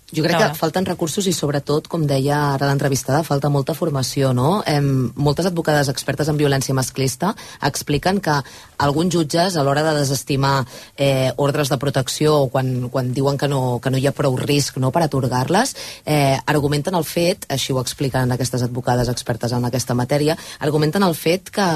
Jo 0.07 0.23
crec 0.23 0.37
que 0.39 0.55
falten 0.55 0.85
recursos 0.87 1.25
i 1.27 1.33
sobretot, 1.35 1.89
com 1.91 2.05
deia 2.07 2.37
ara 2.53 2.69
l'entrevistada, 2.69 3.25
falta 3.27 3.49
molta 3.51 3.73
formació, 3.75 4.29
no? 4.31 4.61
Em, 4.63 5.09
moltes 5.19 5.49
advocades 5.49 5.89
expertes 5.91 6.29
en 6.31 6.37
violència 6.39 6.71
masclista 6.71 7.33
expliquen 7.67 8.21
que 8.23 8.37
alguns 8.79 9.11
jutges 9.11 9.57
a 9.57 9.65
l'hora 9.67 9.83
de 9.83 9.91
desestimar 9.97 10.63
eh, 10.95 11.33
ordres 11.35 11.67
de 11.67 11.77
protecció 11.81 12.37
o 12.37 12.45
quan, 12.47 12.87
quan 12.87 13.09
diuen 13.11 13.35
que 13.35 13.49
no, 13.51 13.81
que 13.83 13.91
no 13.91 13.99
hi 13.99 14.07
ha 14.07 14.13
prou 14.15 14.37
risc 14.39 14.77
no, 14.79 14.93
per 14.95 15.03
atorgar-les, 15.03 15.75
eh, 16.05 16.39
argumenten 16.45 16.95
el 16.95 17.03
fet, 17.03 17.43
així 17.51 17.75
ho 17.75 17.81
expliquen 17.83 18.31
aquestes 18.31 18.63
advocades 18.63 19.11
expertes 19.11 19.51
en 19.51 19.67
aquesta 19.67 19.91
matèria, 19.91 20.37
argumenten 20.63 21.03
el 21.03 21.17
fet 21.19 21.51
que, 21.51 21.67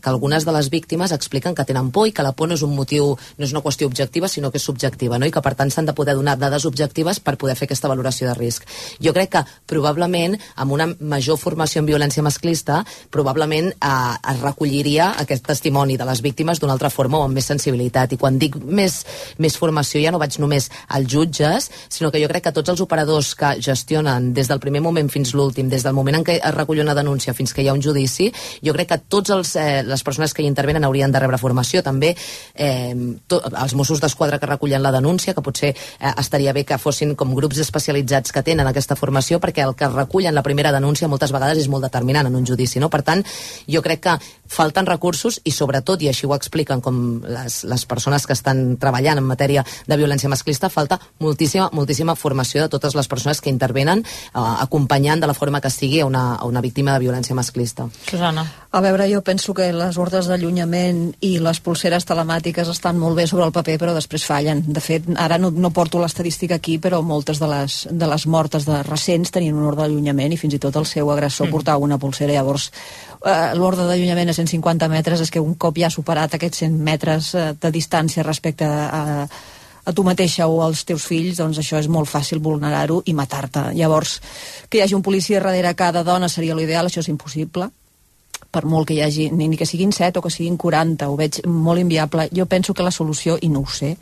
que 0.00 0.12
algunes 0.14 0.48
de 0.48 0.56
les 0.56 0.72
víctimes 0.72 1.12
expliquen 1.12 1.52
que 1.52 1.68
tenen 1.68 1.92
por 1.92 2.08
i 2.08 2.16
que 2.16 2.24
la 2.24 2.32
por 2.32 2.48
no 2.48 2.56
és 2.56 2.64
un 2.64 2.72
motiu, 2.72 3.12
no 3.12 3.44
és 3.44 3.52
una 3.52 3.60
qüestió 3.60 3.92
objectiva, 3.92 4.32
sinó 4.32 4.48
que 4.48 4.56
és 4.56 4.64
subjectiva, 4.72 5.20
no? 5.20 5.28
i 5.28 5.36
que 5.36 5.44
per 5.44 5.52
tant 5.60 5.68
s'han 5.68 5.92
de 5.92 5.92
poder 5.92 6.16
donar 6.16 6.38
dades 6.40 6.64
objectives 6.64 7.20
per 7.20 7.36
poder 7.36 7.60
fer 7.60 7.73
aquesta 7.74 7.90
valoració 7.90 8.30
de 8.30 8.36
risc. 8.38 8.64
Jo 9.02 9.12
crec 9.12 9.34
que 9.34 9.44
probablement 9.70 10.38
amb 10.62 10.72
una 10.72 10.88
major 11.00 11.38
formació 11.40 11.82
en 11.82 11.90
violència 11.90 12.22
masclista 12.24 12.80
probablement 13.10 13.70
eh, 13.74 14.32
es 14.32 14.40
recolliria 14.40 15.10
aquest 15.20 15.46
testimoni 15.46 15.98
de 15.98 16.06
les 16.08 16.22
víctimes 16.22 16.60
d'una 16.60 16.74
altra 16.78 16.90
forma 16.90 17.18
o 17.18 17.26
amb 17.26 17.34
més 17.36 17.48
sensibilitat. 17.50 18.14
I 18.14 18.20
quan 18.20 18.38
dic 18.38 18.56
més, 18.64 19.02
més 19.38 19.58
formació 19.58 20.02
ja 20.02 20.12
no 20.14 20.22
vaig 20.22 20.38
només 20.40 20.70
als 20.88 21.10
jutges, 21.10 21.70
sinó 21.88 22.10
que 22.14 22.22
jo 22.22 22.30
crec 22.30 22.46
que 22.48 22.54
tots 22.54 22.70
els 22.72 22.82
operadors 22.84 23.34
que 23.38 23.54
gestionen 23.64 24.32
des 24.36 24.48
del 24.50 24.62
primer 24.62 24.82
moment 24.84 25.10
fins 25.10 25.34
l'últim, 25.34 25.68
des 25.68 25.84
del 25.84 25.96
moment 25.96 26.20
en 26.20 26.26
què 26.26 26.38
es 26.38 26.54
recull 26.54 26.82
una 26.84 26.94
denúncia 26.96 27.34
fins 27.34 27.54
que 27.54 27.64
hi 27.64 27.68
ha 27.68 27.76
un 27.76 27.82
judici, 27.82 28.30
jo 28.64 28.74
crec 28.76 28.92
que 28.92 29.00
tots 29.10 29.34
els, 29.34 29.54
eh, 29.56 29.82
les 29.86 30.02
persones 30.06 30.34
que 30.34 30.42
hi 30.44 30.50
intervenen 30.50 30.84
haurien 30.84 31.12
de 31.12 31.22
rebre 31.22 31.40
formació. 31.40 31.82
També 31.82 32.14
eh, 32.54 32.94
to, 33.26 33.40
els 33.50 33.74
Mossos 33.74 34.00
d'Esquadra 34.00 34.38
que 34.38 34.50
recullen 34.50 34.82
la 34.82 34.92
denúncia, 34.94 35.34
que 35.34 35.44
potser 35.44 35.74
eh, 35.74 36.14
estaria 36.20 36.52
bé 36.52 36.64
que 36.64 36.78
fossin 36.78 37.14
com 37.18 37.34
grups 37.34 37.63
especialitzats 37.64 38.32
que 38.34 38.44
tenen 38.46 38.68
aquesta 38.70 38.96
formació, 38.98 39.40
perquè 39.42 39.64
el 39.66 39.74
que 39.78 39.90
recullen 39.90 40.34
la 40.36 40.44
primera 40.46 40.72
denúncia 40.74 41.08
moltes 41.10 41.32
vegades 41.34 41.64
és 41.64 41.70
molt 41.72 41.86
determinant 41.88 42.28
en 42.30 42.36
un 42.38 42.46
judici. 42.46 42.80
No? 42.82 42.90
Per 42.92 43.02
tant, 43.02 43.24
jo 43.70 43.82
crec 43.84 44.04
que 44.04 44.18
falten 44.48 44.86
recursos 44.86 45.40
i 45.44 45.52
sobretot, 45.54 46.02
i 46.02 46.10
així 46.10 46.26
ho 46.26 46.34
expliquen 46.36 46.82
com 46.84 47.22
les, 47.24 47.62
les 47.68 47.86
persones 47.86 48.26
que 48.26 48.36
estan 48.36 48.76
treballant 48.80 49.20
en 49.20 49.26
matèria 49.26 49.64
de 49.86 49.96
violència 49.96 50.30
masclista, 50.30 50.70
falta 50.70 50.98
moltíssima, 51.20 51.70
moltíssima 51.72 52.14
formació 52.14 52.64
de 52.64 52.72
totes 52.72 52.94
les 52.94 53.08
persones 53.08 53.40
que 53.40 53.50
intervenen 53.52 54.04
eh, 54.04 54.38
acompanyant 54.38 55.20
de 55.20 55.30
la 55.30 55.34
forma 55.34 55.60
que 55.60 55.70
sigui 55.70 56.00
a 56.00 56.06
una, 56.06 56.34
a 56.36 56.44
una 56.44 56.60
víctima 56.60 56.94
de 56.94 57.04
violència 57.06 57.36
masclista. 57.36 57.88
Susana. 58.10 58.44
A 58.74 58.80
veure, 58.82 59.06
jo 59.10 59.22
penso 59.22 59.54
que 59.54 59.68
les 59.72 59.98
ordres 60.02 60.26
d'allunyament 60.26 61.14
i 61.22 61.36
les 61.38 61.60
pulseres 61.62 62.06
telemàtiques 62.08 62.68
estan 62.72 62.98
molt 62.98 63.16
bé 63.18 63.26
sobre 63.30 63.46
el 63.46 63.54
paper, 63.54 63.76
però 63.78 63.94
després 63.94 64.26
fallen. 64.26 64.64
De 64.66 64.82
fet, 64.82 65.06
ara 65.20 65.38
no, 65.38 65.52
no 65.54 65.70
porto 65.70 66.00
l'estadística 66.02 66.58
aquí, 66.58 66.80
però 66.82 67.00
moltes 67.06 67.38
de 67.38 67.48
les, 67.50 67.76
de 67.90 68.08
les 68.10 68.26
mortes 68.26 68.66
de 68.66 68.82
recents 68.82 69.30
tenien 69.30 69.54
un 69.54 69.68
ordre 69.70 69.84
d'allunyament 69.84 70.34
i 70.34 70.40
fins 70.40 70.58
i 70.58 70.62
tot 70.62 70.74
el 70.80 70.88
seu 70.90 71.12
agressor 71.14 71.48
mm. 71.48 71.54
portava 71.54 71.86
una 71.86 72.00
pulsera. 72.02 72.34
Llavors, 72.34 72.70
eh, 73.24 73.54
l'ordre 73.58 73.88
d'allunyament 73.88 74.30
a 74.30 74.36
150 74.36 74.88
metres 74.92 75.24
és 75.24 75.32
que 75.32 75.42
un 75.42 75.54
cop 75.54 75.78
ja 75.80 75.88
ha 75.88 75.94
superat 75.94 76.36
aquests 76.36 76.64
100 76.66 76.80
metres 76.88 77.34
eh, 77.34 77.52
de 77.60 77.70
distància 77.74 78.26
respecte 78.26 78.68
a, 78.68 79.26
a 79.84 79.92
tu 79.92 80.04
mateixa 80.04 80.48
o 80.48 80.60
als 80.64 80.84
teus 80.88 81.06
fills, 81.08 81.38
doncs 81.40 81.60
això 81.60 81.80
és 81.80 81.88
molt 81.88 82.08
fàcil 82.08 82.42
vulnerar-ho 82.44 83.02
i 83.06 83.14
matar-te. 83.14 83.70
Llavors, 83.76 84.20
que 84.68 84.78
hi 84.78 84.84
hagi 84.84 84.96
un 84.96 85.02
policia 85.02 85.40
darrere 85.40 85.74
cada 85.74 86.04
dona 86.04 86.28
seria 86.28 86.56
l'ideal, 86.56 86.88
això 86.88 87.04
és 87.04 87.10
impossible 87.12 87.70
per 88.54 88.62
molt 88.70 88.86
que 88.86 88.94
hi 88.94 89.02
hagi, 89.02 89.30
ni, 89.34 89.48
que 89.58 89.66
siguin 89.66 89.90
7 89.92 90.20
o 90.20 90.22
que 90.22 90.30
siguin 90.30 90.56
40, 90.60 91.08
ho 91.10 91.16
veig 91.18 91.40
molt 91.50 91.82
inviable. 91.82 92.28
Jo 92.30 92.46
penso 92.46 92.74
que 92.74 92.86
la 92.86 92.94
solució, 92.94 93.34
i 93.42 93.48
no 93.50 93.64
ho 93.64 93.70
sé, 93.70 93.96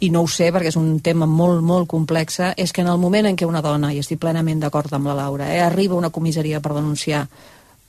i 0.00 0.08
no 0.08 0.22
ho 0.24 0.28
sé 0.32 0.48
perquè 0.54 0.70
és 0.72 0.78
un 0.80 1.00
tema 1.04 1.28
molt, 1.28 1.60
molt 1.60 1.88
complex, 1.88 2.40
és 2.56 2.72
que 2.72 2.80
en 2.80 2.88
el 2.88 3.00
moment 3.00 3.28
en 3.28 3.36
què 3.36 3.48
una 3.48 3.60
dona, 3.60 3.92
i 3.92 4.00
estic 4.00 4.20
plenament 4.22 4.62
d'acord 4.62 4.92
amb 4.96 5.10
la 5.10 5.18
Laura, 5.18 5.50
eh, 5.52 5.60
arriba 5.60 5.94
a 5.94 6.00
una 6.00 6.12
comissaria 6.14 6.62
per 6.64 6.72
denunciar 6.78 7.26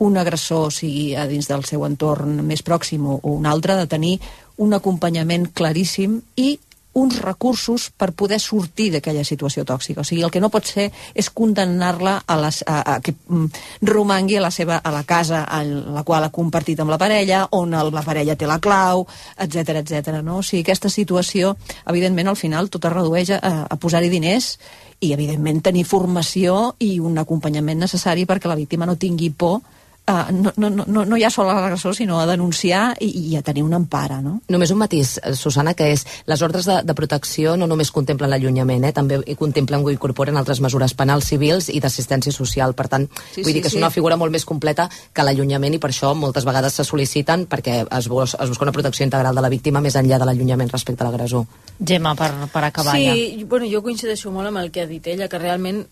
un 0.02 0.18
agressor, 0.18 0.72
sigui 0.74 1.14
a 1.16 1.28
dins 1.30 1.46
del 1.50 1.64
seu 1.70 1.86
entorn 1.86 2.42
més 2.48 2.64
pròxim 2.66 3.06
o 3.06 3.20
un 3.36 3.46
altre, 3.46 3.78
de 3.78 3.88
tenir 3.90 4.18
un 4.62 4.74
acompanyament 4.74 5.52
claríssim 5.54 6.20
i 6.42 6.56
uns 6.94 7.22
recursos 7.22 7.88
per 7.96 8.12
poder 8.12 8.40
sortir 8.44 8.90
d'aquella 8.92 9.24
situació 9.24 9.64
tòxica. 9.64 10.02
O 10.02 10.04
sigui, 10.04 10.26
el 10.26 10.32
que 10.34 10.42
no 10.44 10.50
pot 10.52 10.68
ser 10.68 10.90
és 11.16 11.30
condemnar-la 11.32 12.18
a, 12.26 12.38
les, 12.42 12.60
a, 12.68 12.82
a 12.96 12.98
que 13.00 13.14
mm, 13.14 13.62
romangui 13.88 14.36
a 14.36 14.44
la, 14.44 14.52
seva, 14.52 14.82
a 14.84 14.92
la 14.92 15.06
casa 15.08 15.46
en 15.62 15.94
la 15.96 16.04
qual 16.04 16.26
ha 16.28 16.34
compartit 16.36 16.82
amb 16.82 16.92
la 16.92 17.00
parella, 17.00 17.46
on 17.56 17.74
el, 17.78 17.94
la 17.96 18.04
parella 18.04 18.36
té 18.36 18.50
la 18.50 18.60
clau, 18.60 19.06
etc 19.38 19.78
etc. 19.86 20.18
no? 20.20 20.42
O 20.42 20.44
sigui, 20.44 20.66
aquesta 20.66 20.92
situació, 20.92 21.56
evidentment, 21.88 22.28
al 22.28 22.40
final 22.40 22.70
tot 22.74 22.90
es 22.90 22.96
redueix 22.98 23.36
a, 23.38 23.68
a 23.70 23.80
posar-hi 23.80 24.12
diners 24.12 24.58
i, 25.00 25.14
evidentment, 25.14 25.62
tenir 25.64 25.86
formació 25.88 26.74
i 26.84 26.98
un 27.00 27.22
acompanyament 27.22 27.80
necessari 27.86 28.28
perquè 28.28 28.52
la 28.52 28.60
víctima 28.60 28.90
no 28.90 29.00
tingui 29.00 29.32
por 29.32 29.62
uh, 30.08 30.32
no, 30.32 30.52
no, 30.58 30.70
no, 30.86 31.06
no 31.06 31.18
hi 31.18 31.24
ha 31.24 31.30
sol 31.30 31.50
a 31.50 31.56
l'agressor, 31.56 31.96
sinó 31.96 32.20
a 32.22 32.26
denunciar 32.30 32.96
i, 33.00 33.10
i 33.32 33.36
a 33.38 33.42
tenir 33.46 33.64
una 33.64 33.80
empara, 33.80 34.22
no? 34.22 34.40
Només 34.52 34.72
un 34.74 34.80
matís, 34.82 35.18
eh, 35.22 35.34
Susana, 35.38 35.74
que 35.78 35.92
és 35.94 36.06
les 36.30 36.42
ordres 36.42 36.68
de, 36.70 36.80
de 36.88 36.96
protecció 36.98 37.56
no 37.60 37.68
només 37.70 37.92
contemplen 37.94 38.32
l'allunyament, 38.32 38.86
eh, 38.88 38.94
també 38.96 39.22
hi 39.26 39.38
contemplen 39.40 39.86
o 39.86 39.94
incorporen 39.94 40.38
altres 40.40 40.62
mesures 40.64 40.96
penals, 40.98 41.30
civils 41.32 41.70
i 41.70 41.80
d'assistència 41.84 42.34
social. 42.34 42.76
Per 42.78 42.88
tant, 42.92 43.08
sí, 43.32 43.42
vull 43.42 43.52
sí, 43.52 43.58
dir 43.58 43.66
que 43.66 43.70
sí. 43.70 43.78
és 43.78 43.84
una 43.84 43.92
figura 43.94 44.18
molt 44.18 44.34
més 44.34 44.46
completa 44.48 44.90
que 45.14 45.26
l'allunyament 45.26 45.78
i 45.78 45.82
per 45.82 45.92
això 45.94 46.14
moltes 46.18 46.48
vegades 46.48 46.80
se 46.80 46.88
sol·liciten 46.88 47.48
perquè 47.52 47.82
es, 47.86 48.10
bus, 48.12 48.36
es 48.36 48.52
busca 48.52 48.68
una 48.68 48.76
protecció 48.76 49.06
integral 49.08 49.38
de 49.38 49.46
la 49.46 49.54
víctima 49.54 49.82
més 49.84 49.98
enllà 50.00 50.20
de 50.22 50.28
l'allunyament 50.30 50.72
respecte 50.72 51.06
a 51.06 51.10
l'agressor. 51.10 51.48
Gemma, 51.80 52.16
per, 52.16 52.32
per 52.52 52.66
acabar 52.68 52.96
sí, 52.98 53.06
ja. 53.06 53.16
Sí, 53.16 53.48
bueno, 53.50 53.70
jo 53.70 53.82
coincideixo 53.86 54.32
molt 54.34 54.52
amb 54.52 54.62
el 54.62 54.72
que 54.72 54.86
ha 54.86 54.90
dit 54.90 55.08
ella, 55.08 55.30
que 55.30 55.40
realment 55.42 55.86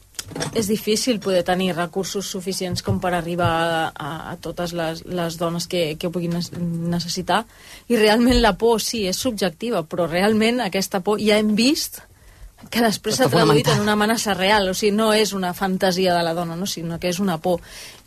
és 0.53 0.67
difícil 0.69 1.19
poder 1.19 1.43
tenir 1.45 1.71
recursos 1.75 2.27
suficients 2.27 2.83
com 2.85 2.99
per 3.01 3.13
arribar 3.13 3.49
a, 3.49 3.79
a, 3.93 4.11
a 4.33 4.35
totes 4.41 4.73
les, 4.77 5.03
les 5.05 5.37
dones 5.39 5.65
que, 5.69 5.95
que 5.99 6.09
ho 6.09 6.13
puguin 6.13 6.37
necessitar 6.91 7.43
i 7.89 7.97
realment 7.97 8.41
la 8.41 8.55
por 8.57 8.81
sí, 8.81 9.05
és 9.09 9.17
subjectiva 9.17 9.83
però 9.89 10.07
realment 10.09 10.61
aquesta 10.65 11.01
por 11.05 11.21
ja 11.21 11.39
hem 11.39 11.55
vist 11.57 12.01
que 12.67 12.83
després 12.83 13.15
s'ha 13.15 13.29
traduït 13.31 13.69
en 13.71 13.85
una 13.85 13.95
amenaça 13.95 14.33
real, 14.35 14.67
o 14.67 14.75
sigui, 14.75 14.91
no 14.95 15.13
és 15.15 15.31
una 15.31 15.53
fantasia 15.55 16.15
de 16.15 16.23
la 16.25 16.33
dona, 16.35 16.57
no? 16.59 16.67
sinó 16.67 16.99
que 16.99 17.07
és 17.07 17.21
una 17.23 17.37
por. 17.39 17.61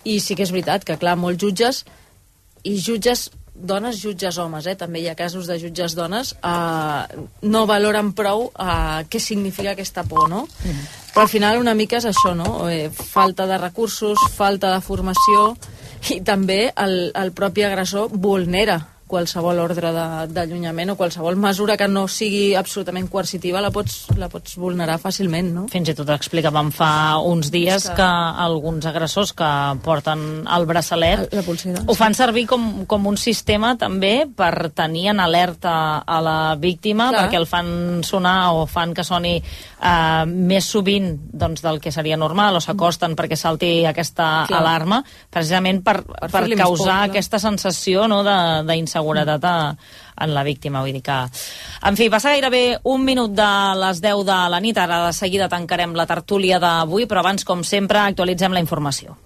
I 0.05 0.18
sí 0.20 0.36
que 0.36 0.44
és 0.44 0.52
veritat 0.52 0.84
que, 0.84 0.98
clar, 1.01 1.14
molts 1.16 1.40
jutges 1.40 1.78
i 2.68 2.76
jutges 2.76 3.30
dones, 3.54 4.00
jutges 4.00 4.38
homes, 4.38 4.66
eh? 4.66 4.76
també 4.78 5.02
hi 5.02 5.08
ha 5.10 5.16
casos 5.18 5.46
de 5.46 5.58
jutges 5.60 5.94
dones, 5.98 6.34
eh, 6.42 7.24
no 7.42 7.66
valoren 7.68 8.12
prou 8.16 8.48
eh, 8.50 9.04
què 9.08 9.20
significa 9.20 9.72
aquesta 9.76 10.04
por, 10.08 10.28
no? 10.30 10.46
Mm. 10.64 10.86
Però 11.12 11.26
al 11.26 11.32
final 11.32 11.60
una 11.60 11.74
mica 11.76 11.98
és 12.00 12.08
això, 12.08 12.32
no? 12.36 12.68
Eh, 12.70 12.88
falta 12.90 13.46
de 13.46 13.58
recursos, 13.60 14.18
falta 14.36 14.72
de 14.72 14.80
formació 14.80 15.52
i 16.10 16.22
també 16.24 16.72
el, 16.76 17.12
el 17.14 17.32
propi 17.36 17.66
agressor 17.68 18.10
vulnera 18.10 18.80
qualsevol 19.12 19.60
ordre 19.60 19.93
d'allunyament 20.32 20.94
o 20.94 20.97
qualsevol 20.97 21.36
mesura 21.40 21.76
que 21.76 21.89
no 21.90 22.06
sigui 22.09 22.55
absolutament 22.56 23.10
coercitiva 23.12 23.60
la 23.60 23.72
pots, 23.74 24.06
la 24.16 24.30
pots 24.32 24.56
vulnerar 24.60 24.98
fàcilment, 25.02 25.51
no? 25.52 25.66
Fins 25.72 25.90
i 25.93 25.97
tot 25.98 26.09
explicàvem 26.14 26.70
fa 26.72 27.18
uns 27.28 27.51
dies 27.52 27.90
que... 27.90 27.97
que 27.98 28.09
alguns 28.47 28.86
agressors 28.89 29.34
que 29.36 29.51
porten 29.84 30.47
el 30.48 30.66
braçalet 30.68 31.26
la 31.34 31.44
pulsera, 31.44 31.84
ho 31.84 31.97
fan 31.98 32.16
servir 32.16 32.47
com, 32.51 32.86
com 32.89 33.10
un 33.10 33.18
sistema 33.20 33.74
també 33.80 34.24
per 34.36 34.70
tenir 34.76 35.10
en 35.12 35.20
alerta 35.20 35.74
a 36.01 36.20
la 36.24 36.39
víctima 36.60 37.10
Clar. 37.10 37.26
perquè 37.26 37.40
el 37.43 37.48
fan 37.51 37.70
sonar 38.06 38.52
o 38.56 38.64
fan 38.70 38.94
que 38.97 39.05
soni 39.05 39.34
eh, 39.36 40.24
més 40.26 40.70
sovint 40.72 41.12
doncs, 41.32 41.64
del 41.64 41.82
que 41.84 41.93
seria 41.93 42.16
normal 42.20 42.56
o 42.56 42.64
s'acosten 42.64 43.16
perquè 43.18 43.36
salti 43.36 43.74
aquesta 43.89 44.30
Clar. 44.48 44.62
alarma 44.62 45.02
precisament 45.05 45.82
per, 45.84 45.98
per, 46.06 46.30
per 46.32 46.44
causar 46.56 47.02
por, 47.02 47.12
aquesta 47.12 47.43
sensació 47.43 48.09
no, 48.09 48.22
d'inseguretat 48.24 49.01
seguretat 49.02 49.44
a, 49.44 49.56
en 50.22 50.34
la 50.34 50.46
víctima. 50.46 50.82
Vull 50.82 50.96
dir 50.96 51.04
que... 51.04 51.18
En 51.88 51.98
fi, 51.98 52.08
passa 52.12 52.32
gairebé 52.34 52.78
un 52.88 53.04
minut 53.04 53.34
de 53.36 53.52
les 53.82 54.02
10 54.02 54.26
de 54.28 54.42
la 54.54 54.62
nit. 54.64 54.78
Ara 54.78 55.04
de 55.08 55.16
seguida 55.16 55.50
tancarem 55.52 55.96
la 55.98 56.08
tertúlia 56.08 56.62
d'avui, 56.62 57.10
però 57.10 57.24
abans, 57.26 57.44
com 57.44 57.66
sempre, 57.66 58.00
actualitzem 58.06 58.54
la 58.54 58.64
informació. 58.64 59.18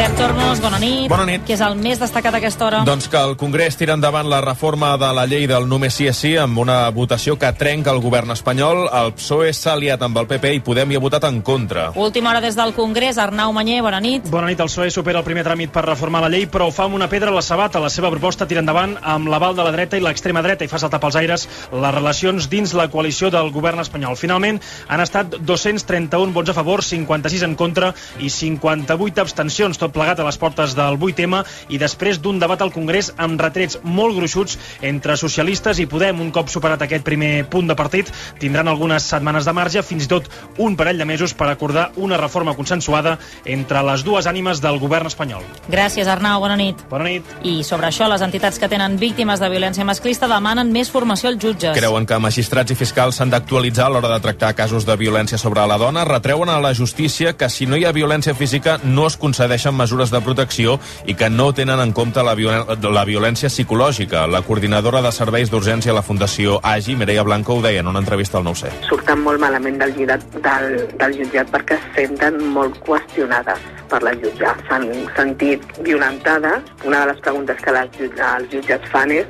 Pep 0.00 0.14
Tormos, 0.16 0.60
bona 0.64 0.78
nit. 0.80 1.10
Bona 1.12 1.26
nit. 1.28 1.42
Què 1.44 1.52
és 1.52 1.60
el 1.60 1.74
més 1.76 1.98
destacat 2.00 2.32
a 2.32 2.38
aquesta 2.38 2.64
hora? 2.64 2.78
Doncs 2.88 3.04
que 3.12 3.20
el 3.20 3.34
Congrés 3.36 3.74
tira 3.76 3.92
endavant 3.92 4.24
la 4.32 4.38
reforma 4.40 4.94
de 4.96 5.10
la 5.12 5.26
llei 5.28 5.44
del 5.44 5.66
només 5.68 5.92
sí 5.92 6.06
és 6.08 6.16
sí 6.16 6.30
amb 6.40 6.56
una 6.62 6.78
votació 6.96 7.34
que 7.36 7.50
trenca 7.52 7.92
el 7.92 8.00
govern 8.00 8.32
espanyol. 8.32 8.86
El 8.96 9.12
PSOE 9.18 9.50
s'ha 9.52 9.74
aliat 9.74 10.00
amb 10.00 10.16
el 10.16 10.24
PP 10.30 10.54
i 10.56 10.62
Podem 10.64 10.94
hi 10.94 10.96
ha 10.96 11.02
votat 11.04 11.26
en 11.28 11.42
contra. 11.44 11.90
Última 12.00 12.30
hora 12.30 12.40
des 12.40 12.56
del 12.56 12.72
Congrés. 12.72 13.18
Arnau 13.20 13.52
Manyer, 13.52 13.82
bona 13.84 13.98
nit. 14.00 14.30
Bona 14.32 14.48
nit. 14.48 14.62
El 14.64 14.70
PSOE 14.70 14.88
supera 14.94 15.20
el 15.20 15.26
primer 15.26 15.44
tràmit 15.44 15.68
per 15.74 15.84
reformar 15.84 16.24
la 16.24 16.32
llei, 16.32 16.48
però 16.48 16.70
ho 16.70 16.72
fa 16.72 16.88
amb 16.88 16.96
una 16.96 17.10
pedra 17.12 17.28
a 17.28 17.36
la 17.36 17.44
sabata. 17.44 17.84
La 17.84 17.92
seva 17.92 18.08
proposta 18.08 18.48
tira 18.48 18.64
endavant 18.64 18.96
amb 19.02 19.28
l'aval 19.28 19.52
de 19.60 19.68
la 19.68 19.74
dreta 19.76 20.00
i 20.00 20.06
l'extrema 20.06 20.40
dreta 20.40 20.64
i 20.64 20.72
fa 20.72 20.80
saltar 20.80 21.02
pels 21.04 21.20
aires 21.20 21.46
les 21.76 21.94
relacions 21.98 22.48
dins 22.48 22.72
la 22.72 22.88
coalició 22.88 23.28
del 23.28 23.52
govern 23.52 23.84
espanyol. 23.84 24.16
Finalment, 24.16 24.62
han 24.88 25.04
estat 25.04 25.36
231 25.44 26.32
vots 26.32 26.48
a 26.48 26.56
favor, 26.56 26.80
56 26.88 27.44
en 27.50 27.60
contra 27.60 27.92
i 28.16 28.32
58 28.32 29.28
abstencions. 29.28 29.76
Tot 29.76 29.89
tot 29.90 29.98
plegat 29.98 30.20
a 30.22 30.26
les 30.26 30.38
portes 30.38 30.74
del 30.78 30.96
8M 30.98 31.42
i 31.74 31.78
després 31.80 32.20
d'un 32.22 32.38
debat 32.38 32.60
al 32.62 32.70
Congrés 32.72 33.10
amb 33.18 33.40
retrets 33.42 33.80
molt 33.82 34.14
gruixuts 34.16 34.56
entre 34.86 35.16
socialistes 35.18 35.80
i 35.82 35.88
Podem. 35.90 36.20
Un 36.20 36.30
cop 36.30 36.50
superat 36.52 36.82
aquest 36.84 37.04
primer 37.04 37.44
punt 37.50 37.66
de 37.66 37.74
partit, 37.74 38.10
tindran 38.38 38.68
algunes 38.70 39.02
setmanes 39.02 39.46
de 39.48 39.54
marge, 39.56 39.82
fins 39.82 40.06
i 40.06 40.10
tot 40.10 40.28
un 40.62 40.76
parell 40.78 41.00
de 41.00 41.06
mesos 41.08 41.34
per 41.34 41.48
acordar 41.50 41.90
una 41.96 42.18
reforma 42.20 42.54
consensuada 42.54 43.16
entre 43.44 43.82
les 43.86 44.04
dues 44.06 44.28
ànimes 44.30 44.60
del 44.62 44.78
govern 44.78 45.10
espanyol. 45.10 45.42
Gràcies, 45.68 46.06
Arnau. 46.06 46.40
Bona 46.44 46.58
nit. 46.60 46.84
Bona 46.90 47.08
nit. 47.08 47.26
I 47.42 47.60
sobre 47.66 47.90
això, 47.90 48.08
les 48.10 48.22
entitats 48.22 48.60
que 48.60 48.68
tenen 48.70 48.98
víctimes 49.00 49.40
de 49.42 49.50
violència 49.50 49.86
masclista 49.88 50.28
demanen 50.30 50.70
més 50.72 50.92
formació 50.92 51.32
als 51.32 51.42
jutges. 51.42 51.74
Creuen 51.76 52.06
que 52.06 52.20
magistrats 52.22 52.70
i 52.70 52.78
fiscals 52.78 53.18
s'han 53.18 53.32
d'actualitzar 53.32 53.88
a 53.88 53.94
l'hora 53.94 54.12
de 54.14 54.20
tractar 54.22 54.54
casos 54.54 54.86
de 54.86 54.96
violència 55.00 55.40
sobre 55.40 55.66
la 55.66 55.80
dona. 55.80 56.04
Retreuen 56.06 56.52
a 56.52 56.60
la 56.60 56.74
justícia 56.76 57.34
que 57.36 57.50
si 57.50 57.66
no 57.66 57.78
hi 57.78 57.86
ha 57.88 57.96
violència 57.96 58.36
física 58.36 58.78
no 58.84 59.06
es 59.08 59.16
concedeixen 59.16 59.69
mesures 59.76 60.10
de 60.10 60.20
protecció 60.24 60.78
i 61.06 61.14
que 61.14 61.30
no 61.30 61.50
tenen 61.56 61.80
en 61.82 61.92
compte 61.96 62.22
la, 62.26 62.34
viol 62.38 62.66
la 62.80 63.04
violència 63.04 63.50
psicològica. 63.50 64.26
La 64.30 64.42
coordinadora 64.46 65.02
de 65.04 65.12
serveis 65.14 65.50
d'urgència 65.52 65.92
a 65.92 65.98
la 65.98 66.04
Fundació 66.06 66.58
AGI, 66.62 66.96
Mireia 67.00 67.24
Blanco, 67.26 67.58
ho 67.58 67.64
deia 67.64 67.84
en 67.84 67.90
una 67.90 68.02
entrevista 68.02 68.38
al 68.38 68.46
9C. 68.48 68.72
Surten 68.88 69.22
molt 69.24 69.40
malament 69.42 69.78
del, 69.80 69.94
jutjat, 69.98 70.26
del, 70.44 70.68
del 71.00 71.16
jutjat 71.20 71.52
perquè 71.54 71.78
es 71.78 71.86
senten 71.98 72.40
molt 72.54 72.80
qüestionades 72.86 73.62
per 73.90 74.02
la 74.06 74.14
jutja. 74.22 74.54
S'han 74.68 74.88
sentit 75.16 75.64
violentades. 75.86 76.66
Una 76.84 77.04
de 77.04 77.12
les 77.12 77.22
preguntes 77.24 77.62
que 77.64 77.74
les, 77.76 78.02
els 78.10 78.52
jutjats 78.52 78.92
fan 78.92 79.14
és 79.14 79.26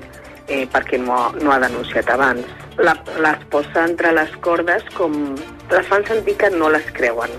eh, 0.51 0.67
perquè 0.71 0.99
no, 0.99 1.31
no 1.41 1.55
ha 1.55 1.61
denunciat 1.63 2.11
abans. 2.11 2.45
La, 2.81 2.95
les 3.23 3.49
posa 3.53 3.87
entre 3.87 4.13
les 4.17 4.37
cordes 4.45 4.85
com... 4.99 5.17
Les 5.71 5.87
fan 5.87 6.03
sentir 6.03 6.35
que 6.35 6.49
no 6.51 6.67
les 6.75 6.87
creuen 6.97 7.31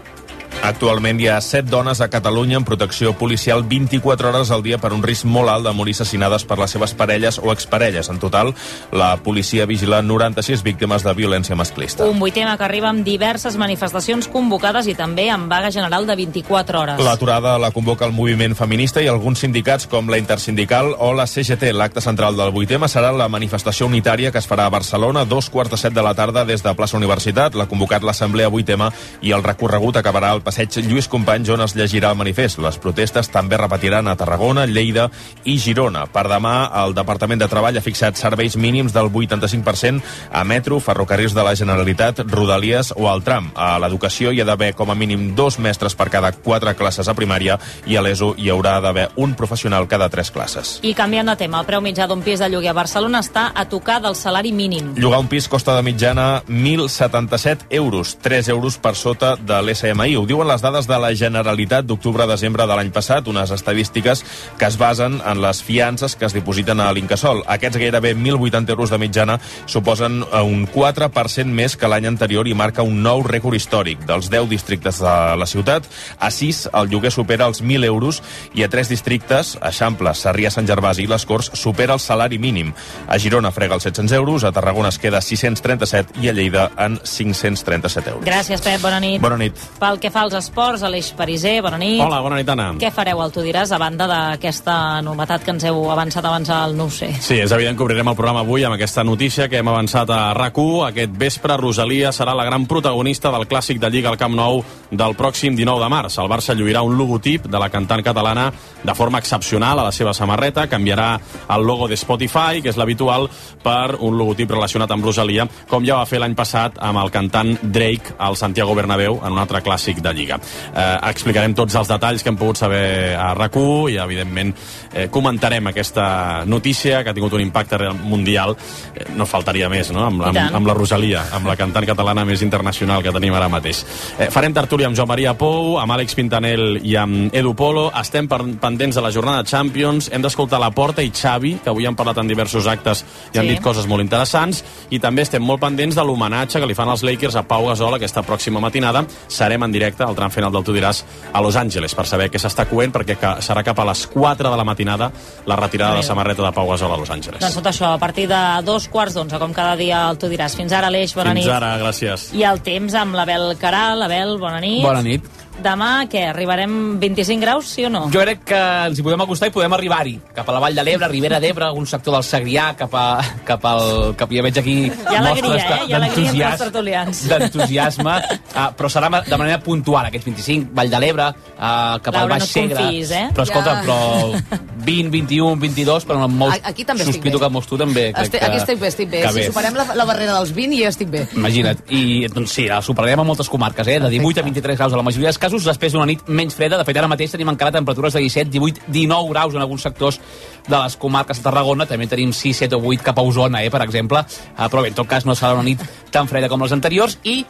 Actualment 0.61 1.17
hi 1.17 1.25
ha 1.25 1.39
7 1.41 1.71
dones 1.71 2.01
a 2.01 2.07
Catalunya 2.13 2.59
en 2.59 2.63
protecció 2.63 3.15
policial 3.17 3.63
24 3.67 4.29
hores 4.29 4.51
al 4.51 4.61
dia 4.61 4.77
per 4.77 4.91
un 4.93 5.01
risc 5.01 5.25
molt 5.25 5.49
alt 5.49 5.65
de 5.65 5.71
morir 5.73 5.95
assassinades 5.95 6.43
per 6.45 6.59
les 6.59 6.69
seves 6.69 6.93
parelles 6.93 7.39
o 7.41 7.49
exparelles. 7.49 8.09
En 8.13 8.19
total, 8.21 8.53
la 8.93 9.15
policia 9.25 9.65
vigila 9.65 10.03
96 10.05 10.61
víctimes 10.61 11.01
de 11.01 11.13
violència 11.17 11.57
masclista. 11.57 12.05
Un 12.05 12.19
vuitema 12.19 12.53
que 12.59 12.63
arriba 12.67 12.91
amb 12.91 13.01
diverses 13.03 13.57
manifestacions 13.57 14.27
convocades 14.29 14.85
i 14.85 14.93
també 14.93 15.31
amb 15.33 15.49
vaga 15.49 15.71
general 15.73 16.05
de 16.05 16.15
24 16.19 16.79
hores. 16.79 17.01
L'aturada 17.01 17.57
la 17.57 17.71
convoca 17.73 18.05
el 18.05 18.13
moviment 18.13 18.53
feminista 18.53 19.01
i 19.01 19.09
alguns 19.09 19.41
sindicats 19.41 19.89
com 19.89 20.13
la 20.13 20.21
Intersindical 20.21 20.93
o 20.99 21.09
la 21.17 21.25
CGT. 21.25 21.73
L'acte 21.73 22.05
central 22.05 22.37
del 22.37 22.53
vuitema 22.53 22.85
serà 22.85 23.09
la 23.09 23.31
manifestació 23.33 23.89
unitària 23.89 24.29
que 24.29 24.37
es 24.37 24.49
farà 24.49 24.69
a 24.69 24.75
Barcelona 24.77 25.25
a 25.25 25.25
dos 25.25 25.49
quarts 25.49 25.73
de 25.73 25.81
set 25.81 25.97
de 25.97 26.05
la 26.05 26.13
tarda 26.13 26.45
des 26.45 26.61
de 26.61 26.77
plaça 26.77 27.01
Universitat. 27.01 27.57
L'ha 27.57 27.65
convocat 27.65 28.05
l'Assemblea 28.05 28.53
vuitema 28.53 28.93
i 29.25 29.33
el 29.33 29.41
recorregut 29.41 29.97
acabarà 29.97 30.29
al 30.29 30.45
passeig 30.51 30.83
Lluís 30.83 31.07
Companys 31.07 31.49
on 31.53 31.63
es 31.63 31.73
llegirà 31.77 32.09
el 32.11 32.17
manifest. 32.19 32.59
Les 32.59 32.75
protestes 32.81 33.29
també 33.31 33.55
repetiran 33.59 34.09
a 34.11 34.17
Tarragona, 34.19 34.65
Lleida 34.67 35.07
i 35.47 35.55
Girona. 35.63 36.03
Per 36.11 36.25
demà, 36.27 36.55
el 36.83 36.95
Departament 36.97 37.39
de 37.39 37.47
Treball 37.47 37.77
ha 37.79 37.83
fixat 37.83 38.19
serveis 38.19 38.57
mínims 38.59 38.91
del 38.91 39.07
85% 39.07 40.01
a 40.31 40.43
metro, 40.43 40.81
ferrocarrils 40.83 41.35
de 41.37 41.45
la 41.47 41.55
Generalitat, 41.55 42.19
Rodalies 42.27 42.91
o 42.97 43.07
al 43.07 43.23
tram. 43.23 43.47
A 43.55 43.77
l'educació 43.79 44.33
hi 44.33 44.41
ha 44.41 44.47
d'haver 44.49 44.73
com 44.75 44.91
a 44.91 44.97
mínim 44.97 45.29
dos 45.37 45.57
mestres 45.59 45.95
per 45.95 46.09
cada 46.11 46.33
quatre 46.33 46.75
classes 46.75 47.07
a 47.07 47.15
primària 47.15 47.55
i 47.87 47.95
a 47.95 48.03
l'ESO 48.03 48.33
hi 48.37 48.51
haurà 48.51 48.79
d'haver 48.83 49.07
un 49.15 49.37
professional 49.39 49.87
cada 49.87 50.09
tres 50.11 50.33
classes. 50.35 50.79
I 50.83 50.93
canviant 50.97 51.31
de 51.31 51.37
tema, 51.39 51.63
el 51.63 51.69
preu 51.69 51.83
mitjà 51.85 52.09
d'un 52.11 52.25
pis 52.25 52.43
de 52.43 52.51
lloguer 52.51 52.73
a 52.73 52.77
Barcelona 52.81 53.23
està 53.23 53.47
a 53.55 53.67
tocar 53.71 54.01
del 54.03 54.19
salari 54.19 54.51
mínim. 54.51 54.91
Llogar 54.99 55.23
un 55.23 55.31
pis 55.31 55.47
costa 55.47 55.77
de 55.77 55.87
mitjana 55.87 56.43
1.077 56.49 57.71
euros, 57.79 58.17
3 58.19 58.51
euros 58.51 58.81
per 58.81 58.97
sota 58.99 59.37
de 59.37 59.61
l'SMI. 59.61 60.19
Ho 60.19 60.27
diuen 60.41 60.49
les 60.49 60.61
dades 60.63 60.87
de 60.89 60.97
la 60.97 61.11
Generalitat 61.13 61.85
d'octubre-desembre 61.85 62.65
de 62.65 62.73
l'any 62.73 62.89
passat, 62.89 63.27
unes 63.29 63.51
estadístiques 63.53 64.23
que 64.57 64.65
es 64.65 64.77
basen 64.77 65.19
en 65.21 65.41
les 65.41 65.61
fiances 65.61 66.15
que 66.15 66.25
es 66.25 66.33
dipositen 66.33 66.79
a 66.81 66.87
l'Incasol. 66.93 67.43
Aquests 67.45 67.77
gairebé 67.77 68.15
1.080 68.15 68.73
euros 68.73 68.89
de 68.89 68.97
mitjana 68.97 69.37
suposen 69.67 70.23
eh, 70.23 70.41
un 70.41 70.65
4% 70.65 71.45
més 71.45 71.75
que 71.77 71.89
l'any 71.91 72.07
anterior 72.09 72.47
i 72.49 72.55
marca 72.57 72.81
un 72.81 73.03
nou 73.03 73.21
rècord 73.21 73.53
històric. 73.53 74.01
Dels 74.09 74.31
10 74.33 74.49
districtes 74.49 75.01
de 75.03 75.13
la 75.37 75.45
ciutat, 75.45 75.85
a 76.17 76.31
6 76.33 76.71
el 76.73 76.89
lloguer 76.89 77.13
supera 77.13 77.45
els 77.45 77.61
1.000 77.61 77.85
euros 77.85 78.23
i 78.57 78.65
a 78.65 78.71
3 78.71 78.89
districtes, 78.89 79.53
Eixample, 79.61 80.15
Sarrià, 80.17 80.49
Sant 80.49 80.65
Gervasi 80.65 81.05
i 81.05 81.11
les 81.11 81.27
Corts, 81.29 81.51
supera 81.53 81.93
el 81.93 82.01
salari 82.01 82.41
mínim. 82.41 82.73
A 83.07 83.19
Girona 83.21 83.53
frega 83.53 83.77
els 83.77 83.85
700 83.85 84.17
euros, 84.17 84.43
a 84.43 84.53
Tarragona 84.55 84.89
es 84.89 84.97
queda 84.97 85.21
637 85.21 86.17
i 86.25 86.33
a 86.33 86.33
Lleida 86.33 86.71
en 86.81 86.97
537 86.97 88.15
euros. 88.15 88.25
Gràcies, 88.25 88.65
Pep, 88.65 88.81
bona 88.81 89.03
nit. 89.03 89.21
Bona 89.21 89.37
nit. 89.37 89.69
Pel 89.77 90.01
que 90.01 90.09
fa 90.09 90.25
als 90.31 90.47
esports, 90.47 90.83
Aleix 90.83 91.11
Pariser, 91.17 91.61
bona 91.63 91.77
nit. 91.77 91.99
Hola, 92.01 92.21
bona 92.23 92.37
nit, 92.39 92.49
Anna. 92.49 92.69
Què 92.79 92.91
fareu 92.93 93.19
al 93.21 93.31
Tu 93.35 93.43
diràs 93.43 93.71
a 93.75 93.79
banda 93.81 94.07
d'aquesta 94.07 95.01
novetat 95.03 95.43
que 95.43 95.51
ens 95.51 95.65
heu 95.67 95.83
avançat 95.91 96.25
abans 96.25 96.49
al 96.55 96.75
No 96.77 96.87
sé? 96.89 97.09
Sí, 97.19 97.39
és 97.43 97.51
evident 97.51 97.77
que 97.77 97.83
obrirem 97.83 98.07
el 98.07 98.15
programa 98.15 98.45
avui 98.45 98.63
amb 98.63 98.77
aquesta 98.77 99.03
notícia 99.03 99.49
que 99.51 99.59
hem 99.59 99.67
avançat 99.67 100.09
a 100.09 100.33
rac 100.37 100.59
Aquest 100.87 101.11
vespre, 101.17 101.57
Rosalia 101.57 102.11
serà 102.11 102.35
la 102.35 102.45
gran 102.45 102.65
protagonista 102.65 103.31
del 103.31 103.47
clàssic 103.47 103.79
de 103.79 103.89
Lliga 103.89 104.09
al 104.09 104.17
Camp 104.17 104.35
Nou 104.35 104.63
del 104.91 105.15
pròxim 105.15 105.55
19 105.55 105.83
de 105.83 105.89
març. 105.89 106.17
El 106.19 106.29
Barça 106.29 106.55
lluirà 106.55 106.83
un 106.83 106.97
logotip 106.97 107.47
de 107.47 107.59
la 107.59 107.69
cantant 107.69 108.03
catalana 108.03 108.51
de 108.83 108.95
forma 108.95 109.19
excepcional 109.19 109.79
a 109.79 109.87
la 109.87 109.91
seva 109.91 110.13
samarreta. 110.13 110.67
Canviarà 110.67 111.19
el 111.49 111.65
logo 111.65 111.87
de 111.87 111.97
Spotify, 111.97 112.61
que 112.61 112.69
és 112.69 112.77
l'habitual, 112.77 113.29
per 113.63 113.97
un 113.99 114.17
logotip 114.17 114.51
relacionat 114.51 114.91
amb 114.91 115.03
Rosalia, 115.03 115.47
com 115.67 115.85
ja 115.87 115.99
va 115.99 116.05
fer 116.05 116.19
l'any 116.19 116.35
passat 116.35 116.79
amb 116.79 116.99
el 117.03 117.11
cantant 117.11 117.57
Drake 117.63 118.15
al 118.19 118.37
Santiago 118.37 118.75
Bernabéu 118.75 119.19
en 119.23 119.31
un 119.31 119.39
altre 119.39 119.63
clàssic 119.63 120.01
de 120.01 120.13
Lliga. 120.13 120.20
Eh, 120.29 120.97
explicarem 121.09 121.53
tots 121.53 121.75
els 121.75 121.87
detalls 121.87 122.23
que 122.23 122.29
hem 122.29 122.37
pogut 122.37 122.57
saber 122.57 123.15
a 123.15 123.33
rac 123.33 123.55
i, 123.89 123.97
evidentment, 123.97 124.53
eh, 124.93 125.07
comentarem 125.09 125.67
aquesta 125.67 126.45
notícia 126.45 127.03
que 127.03 127.09
ha 127.09 127.13
tingut 127.13 127.33
un 127.33 127.41
impacte 127.41 127.77
real 127.77 127.95
mundial. 127.95 128.55
Eh, 128.95 129.05
no 129.15 129.25
faltaria 129.25 129.67
més, 129.69 129.91
no?, 129.91 130.05
amb, 130.05 130.21
amb, 130.23 130.37
amb 130.55 130.67
la 130.67 130.73
Rosalia, 130.73 131.25
amb 131.33 131.47
la 131.47 131.55
cantant 131.55 131.85
catalana 131.85 132.23
més 132.25 132.41
internacional 132.41 133.03
que 133.03 133.11
tenim 133.11 133.33
ara 133.33 133.49
mateix. 133.49 133.83
Eh, 134.17 134.29
farem 134.31 134.53
tertúlia 134.53 134.87
amb 134.87 134.95
Joan 134.95 135.07
Maria 135.07 135.33
Pou, 135.37 135.79
amb 135.79 135.91
Àlex 135.91 136.15
Pintanel 136.15 136.79
i 136.83 136.95
amb 136.95 137.33
Edu 137.35 137.53
Polo. 137.55 137.91
Estem 137.99 138.27
pendents 138.27 138.95
de 138.95 139.01
la 139.01 139.11
jornada 139.11 139.43
de 139.43 139.49
Champions. 139.49 140.09
Hem 140.13 140.21
d'escoltar 140.21 140.59
la 140.59 140.71
Porta 140.71 141.03
i 141.03 141.11
Xavi, 141.11 141.59
que 141.63 141.69
avui 141.69 141.85
han 141.85 141.95
parlat 141.95 142.17
en 142.17 142.27
diversos 142.27 142.67
actes 142.67 143.03
i 143.33 143.37
han 143.37 143.45
Sí. 143.45 143.51
dit 143.55 143.61
coses 143.61 143.87
molt 143.87 144.01
interessants. 144.01 144.63
I 144.89 144.99
també 144.99 145.21
estem 145.23 145.41
molt 145.43 145.59
pendents 145.61 145.95
de 145.95 146.03
l'homenatge 146.03 146.59
que 146.59 146.65
li 146.65 146.73
fan 146.73 146.89
els 146.89 147.03
Lakers 147.03 147.35
a 147.35 147.43
Pau 147.43 147.67
Gasol 147.67 147.95
aquesta 147.95 148.21
pròxima 148.23 148.59
matinada. 148.59 149.05
Serem 149.27 149.63
en 149.63 149.71
directe 149.71 150.00
al 150.03 150.15
tram 150.15 150.31
final 150.31 150.51
del 150.51 150.63
Tu 150.63 150.73
diràs 150.75 151.03
a 151.33 151.41
Los 151.41 151.55
Angeles 151.55 151.95
per 151.95 152.05
saber 152.07 152.29
què 152.31 152.39
s'està 152.41 152.65
coent, 152.69 152.91
perquè 152.93 153.17
serà 153.41 153.63
cap 153.63 153.79
a 153.79 153.85
les 153.91 154.05
4 154.07 154.49
de 154.51 154.57
la 154.57 154.63
matinada 154.67 155.11
la 155.45 155.55
retirada 155.55 155.91
de 155.95 156.01
la 156.01 156.03
samarreta 156.07 156.43
de 156.43 156.51
Pau 156.51 156.69
Gasol 156.69 156.91
a 156.93 156.97
Los 156.97 157.09
Angeles. 157.09 157.39
Doncs 157.41 157.55
tot 157.59 157.71
això, 157.71 157.93
a 157.93 157.99
partir 158.01 158.27
de 158.29 158.41
dos 158.65 158.87
quarts 158.87 159.15
d'onze, 159.17 159.39
com 159.39 159.53
cada 159.53 159.75
dia 159.75 160.03
el 160.09 160.17
Tu 160.17 160.29
diràs. 160.31 160.55
Fins 160.55 160.73
ara, 160.73 160.87
Aleix, 160.87 161.15
bona 161.15 161.33
Fins 161.33 161.45
nit. 161.45 161.53
ara, 161.53 161.77
gràcies. 161.81 162.29
I 162.37 162.43
el 162.43 162.61
temps 162.61 162.93
amb 162.93 163.15
l'Abel 163.15 163.55
Caral. 163.59 164.01
Abel, 164.03 164.37
bona 164.39 164.59
nit. 164.59 164.83
Bona 164.83 165.01
nit. 165.01 165.25
Demà, 165.61 166.07
què, 166.09 166.23
arribarem 166.31 166.97
25 166.97 167.41
graus, 167.43 167.67
sí 167.69 167.83
o 167.85 167.89
no? 167.91 168.05
Jo 168.13 168.21
crec 168.23 168.39
que 168.49 168.59
ens 168.87 168.97
hi 168.97 169.03
podem 169.05 169.21
acostar 169.21 169.49
i 169.51 169.53
podem 169.53 169.73
arribar-hi. 169.75 170.15
Cap 170.33 170.47
a 170.49 170.55
la 170.55 170.61
Vall 170.63 170.77
de 170.79 170.85
l'Ebre, 170.87 171.09
Ribera 171.11 171.39
d'Ebre, 171.43 171.67
algun 171.67 171.85
sector 171.85 172.15
del 172.15 172.23
Segrià, 172.25 172.71
cap 172.79 172.95
a... 172.97 173.03
Cap 173.45 173.65
al, 173.69 174.15
cap, 174.17 174.31
ja 174.33 174.41
veig 174.45 174.57
aquí 174.57 174.75
Hi 174.87 175.15
ha 175.15 175.19
alegria, 175.19 175.59
eh? 175.59 175.79
Hi 175.89 175.93
ha 175.93 175.99
alegria 175.99 176.31
entre 176.31 176.47
els 176.47 176.57
d'entusiasme 176.57 176.57
tertulians. 176.63 177.21
d'entusiasme, 177.29 178.15
uh, 178.55 178.67
però 178.79 178.89
serà 178.89 179.09
de 179.27 179.37
manera 179.37 179.59
puntual, 179.61 180.07
aquests 180.09 180.25
25, 180.31 180.71
Vall 180.77 180.89
de 180.95 181.01
l'Ebre, 181.03 181.27
uh, 181.29 181.99
cap 182.01 182.09
Laura, 182.15 182.23
al 182.23 182.33
Baix 182.33 182.47
no 182.47 182.49
Segre... 182.55 182.79
confiïs, 182.79 183.11
eh? 183.11 183.23
Però 183.35 183.45
escolta, 183.45 183.75
Ja. 183.75 183.83
però 183.85 184.57
20, 184.81 185.11
21, 185.13 185.59
22, 185.61 186.07
però 186.09 186.23
amb 186.25 186.39
molts... 186.41 186.59
Aquí 186.65 186.85
també 186.87 187.05
estic 187.05 187.21
bé. 187.27 187.35
que 187.37 187.49
molts 187.53 187.67
tu 187.69 187.77
també. 187.77 188.07
crec 188.15 188.25
Estic, 188.31 188.39
que, 188.39 188.47
aquí 188.47 188.57
estic 188.63 188.79
bé, 188.81 188.87
estic 188.87 189.11
bé. 189.11 189.21
que 189.27 189.33
Si 189.35 189.45
superem 189.51 189.77
la, 189.77 189.85
la 189.99 190.05
barrera 190.09 190.39
dels 190.39 190.55
20 190.57 190.79
ja 190.81 190.89
estic 190.89 191.11
bé. 191.13 191.27
Imagina't. 191.37 191.83
I 191.93 192.27
doncs 192.33 192.55
sí, 192.57 192.65
la 192.71 192.81
superarem 192.81 193.21
a 193.21 193.27
moltes 193.27 193.49
comarques, 193.51 193.87
eh? 193.87 193.99
De 194.01 194.09
18 194.09 194.41
a 194.41 194.43
23 194.49 194.77
graus 194.79 194.93
a 194.93 194.97
la 194.97 195.05
majoria 195.05 195.29
casos, 195.41 195.65
després 195.67 195.95
d'una 195.95 196.07
nit 196.09 196.21
menys 196.29 196.55
freda. 196.57 196.77
De 196.79 196.85
fet, 196.87 196.99
ara 197.01 197.09
mateix 197.11 197.33
tenim 197.33 197.49
encara 197.51 197.73
temperatures 197.73 198.15
de 198.15 198.21
17, 198.23 198.51
18, 198.53 198.85
19 198.87 199.33
graus 199.33 199.57
en 199.57 199.63
alguns 199.63 199.83
sectors 199.87 200.21
de 200.67 200.77
les 200.77 200.95
comarques 201.01 201.41
de 201.41 201.47
Tarragona. 201.47 201.87
També 201.89 202.07
tenim 202.11 202.31
6, 202.35 202.63
7 202.67 202.77
o 202.77 202.85
8 202.93 203.09
cap 203.09 203.19
a 203.19 203.25
Osona, 203.25 203.63
eh, 203.65 203.73
per 203.73 203.81
exemple. 203.87 204.23
Uh, 204.55 204.69
però 204.69 204.85
bé, 204.85 204.93
en 204.93 205.01
tot 205.01 205.09
cas 205.09 205.25
no 205.25 205.35
serà 205.35 205.57
una 205.57 205.67
nit 205.67 205.83
tan 206.13 206.29
freda 206.31 206.49
com 206.51 206.61
les 206.63 206.77
anteriors. 206.77 207.17
I 207.23 207.41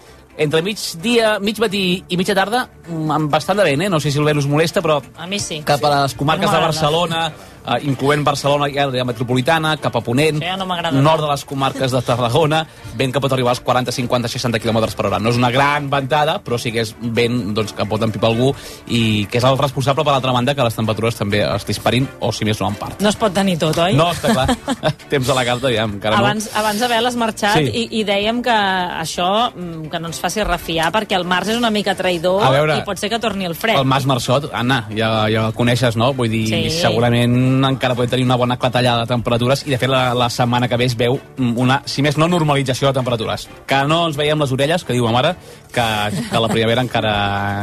entre 0.42 0.62
mig 0.64 0.80
dia, 1.04 1.38
mig 1.44 1.60
matí 1.60 2.04
i 2.08 2.18
mitja 2.18 2.36
tarda, 2.38 2.66
mm, 2.88 3.12
amb 3.12 3.32
bastant 3.32 3.60
de 3.60 3.66
vent, 3.68 3.82
eh? 3.84 3.90
No 3.90 4.00
sé 4.00 4.12
si 4.12 4.20
el 4.20 4.26
vent 4.26 4.40
us 4.40 4.48
molesta, 4.48 4.82
però 4.82 5.02
A 5.18 5.28
mi 5.28 5.40
sí. 5.40 5.62
cap 5.66 5.84
a 5.84 6.02
les 6.02 6.16
comarques 6.16 6.50
de. 6.50 6.58
Barcelona, 6.58 7.32
eh, 7.66 7.80
incloent 7.88 8.24
Barcelona 8.26 8.70
i 8.70 8.78
àrea 8.82 9.06
metropolitana, 9.08 9.76
cap 9.82 9.96
a 9.96 10.02
Ponent, 10.02 10.42
ja 10.42 10.58
no 10.58 10.66
nord 11.02 11.22
de 11.22 11.30
les 11.32 11.46
comarques 11.46 11.92
de 11.92 12.02
Tarragona, 12.02 12.66
vent 12.98 13.14
que 13.14 13.22
pot 13.22 13.32
arribar 13.34 13.52
als 13.56 13.62
40, 13.62 13.92
50, 13.92 14.28
60 14.28 14.60
km 14.60 14.82
per 14.96 15.08
hora. 15.08 15.20
No 15.20 15.30
és 15.30 15.38
una 15.38 15.52
gran 15.52 15.90
ventada, 15.90 16.40
però 16.44 16.58
sí 16.60 16.72
que 16.72 16.82
és 16.86 16.96
vent 17.02 17.54
doncs, 17.56 17.74
que 17.74 17.86
pot 17.86 18.02
empipar 18.02 18.32
algú 18.32 18.52
i 18.88 19.26
que 19.32 19.40
és 19.40 19.48
el 19.48 19.58
responsable, 19.58 20.04
per 20.04 20.14
l'altra 20.16 20.32
banda, 20.36 20.56
que 20.56 20.64
les 20.64 20.76
temperatures 20.76 21.16
també 21.20 21.44
es 21.46 21.66
disparin, 21.68 22.08
o 22.20 22.32
si 22.32 22.46
més 22.46 22.60
no 22.62 22.70
en 22.72 22.76
part. 22.80 23.02
No 23.02 23.10
es 23.10 23.16
pot 23.20 23.34
tenir 23.34 23.58
tot, 23.62 23.78
oi? 23.78 23.96
No, 23.98 24.10
està 24.12 24.34
clar. 24.34 24.48
Temps 25.12 25.30
a 25.30 25.38
la 25.38 25.46
carta, 25.48 25.72
ja, 25.74 25.86
encara 25.88 26.18
Abans, 26.22 26.50
no. 26.52 26.60
abans 26.60 26.82
has 26.82 27.16
marxat 27.20 27.58
Sí. 27.58 27.68
i, 27.68 28.00
i 28.00 28.04
dèiem 28.08 28.42
que 28.46 28.54
això 28.54 29.52
mm, 29.52 29.90
que 29.92 30.00
no 30.00 30.10
ens 30.12 30.20
faci 30.22 30.44
refiar 30.48 30.92
perquè 30.94 31.18
el 31.18 31.26
març 31.28 31.52
és 31.54 31.60
una 31.60 31.72
mica 31.74 31.96
traïdor 31.98 32.44
veure, 32.54 32.78
i 32.80 32.86
pot 32.88 33.00
ser 33.00 33.10
que 33.12 33.20
torni 33.20 33.46
el 33.46 33.56
fred. 33.56 33.78
El 33.80 33.86
Mas 33.90 34.06
Marçot, 34.10 34.50
Anna, 34.54 34.86
ja, 34.96 35.12
ja 35.32 35.48
el 35.50 35.56
coneixes, 35.58 35.98
no? 36.00 36.14
Vull 36.18 36.32
dir, 36.32 36.46
Sí. 36.52 36.62
segurament 36.82 37.36
encara 37.68 37.96
pot 37.98 38.10
tenir 38.10 38.26
una 38.26 38.38
bona 38.40 38.58
clatellada 38.60 39.06
de 39.06 39.12
temperatures 39.12 39.66
i, 39.66 39.72
de 39.74 39.80
fet, 39.82 39.90
la, 39.92 40.14
la 40.18 40.30
setmana 40.30 40.70
que 40.70 40.78
ve 40.80 40.88
es 40.90 40.96
veu 40.98 41.20
una, 41.38 41.82
si 41.86 42.04
més 42.06 42.18
no, 42.20 42.28
normalització 42.32 42.90
de 42.90 43.00
temperatures. 43.00 43.48
Que 43.68 43.84
no 43.90 44.04
ens 44.08 44.20
veiem 44.20 44.40
les 44.42 44.54
orelles, 44.56 44.86
que 44.86 44.96
diu 44.98 45.08
ma 45.08 45.16
mare, 45.20 45.36
que, 45.72 45.88
que 46.30 46.44
la 46.44 46.50
primavera 46.52 46.86
encara, 46.86 47.14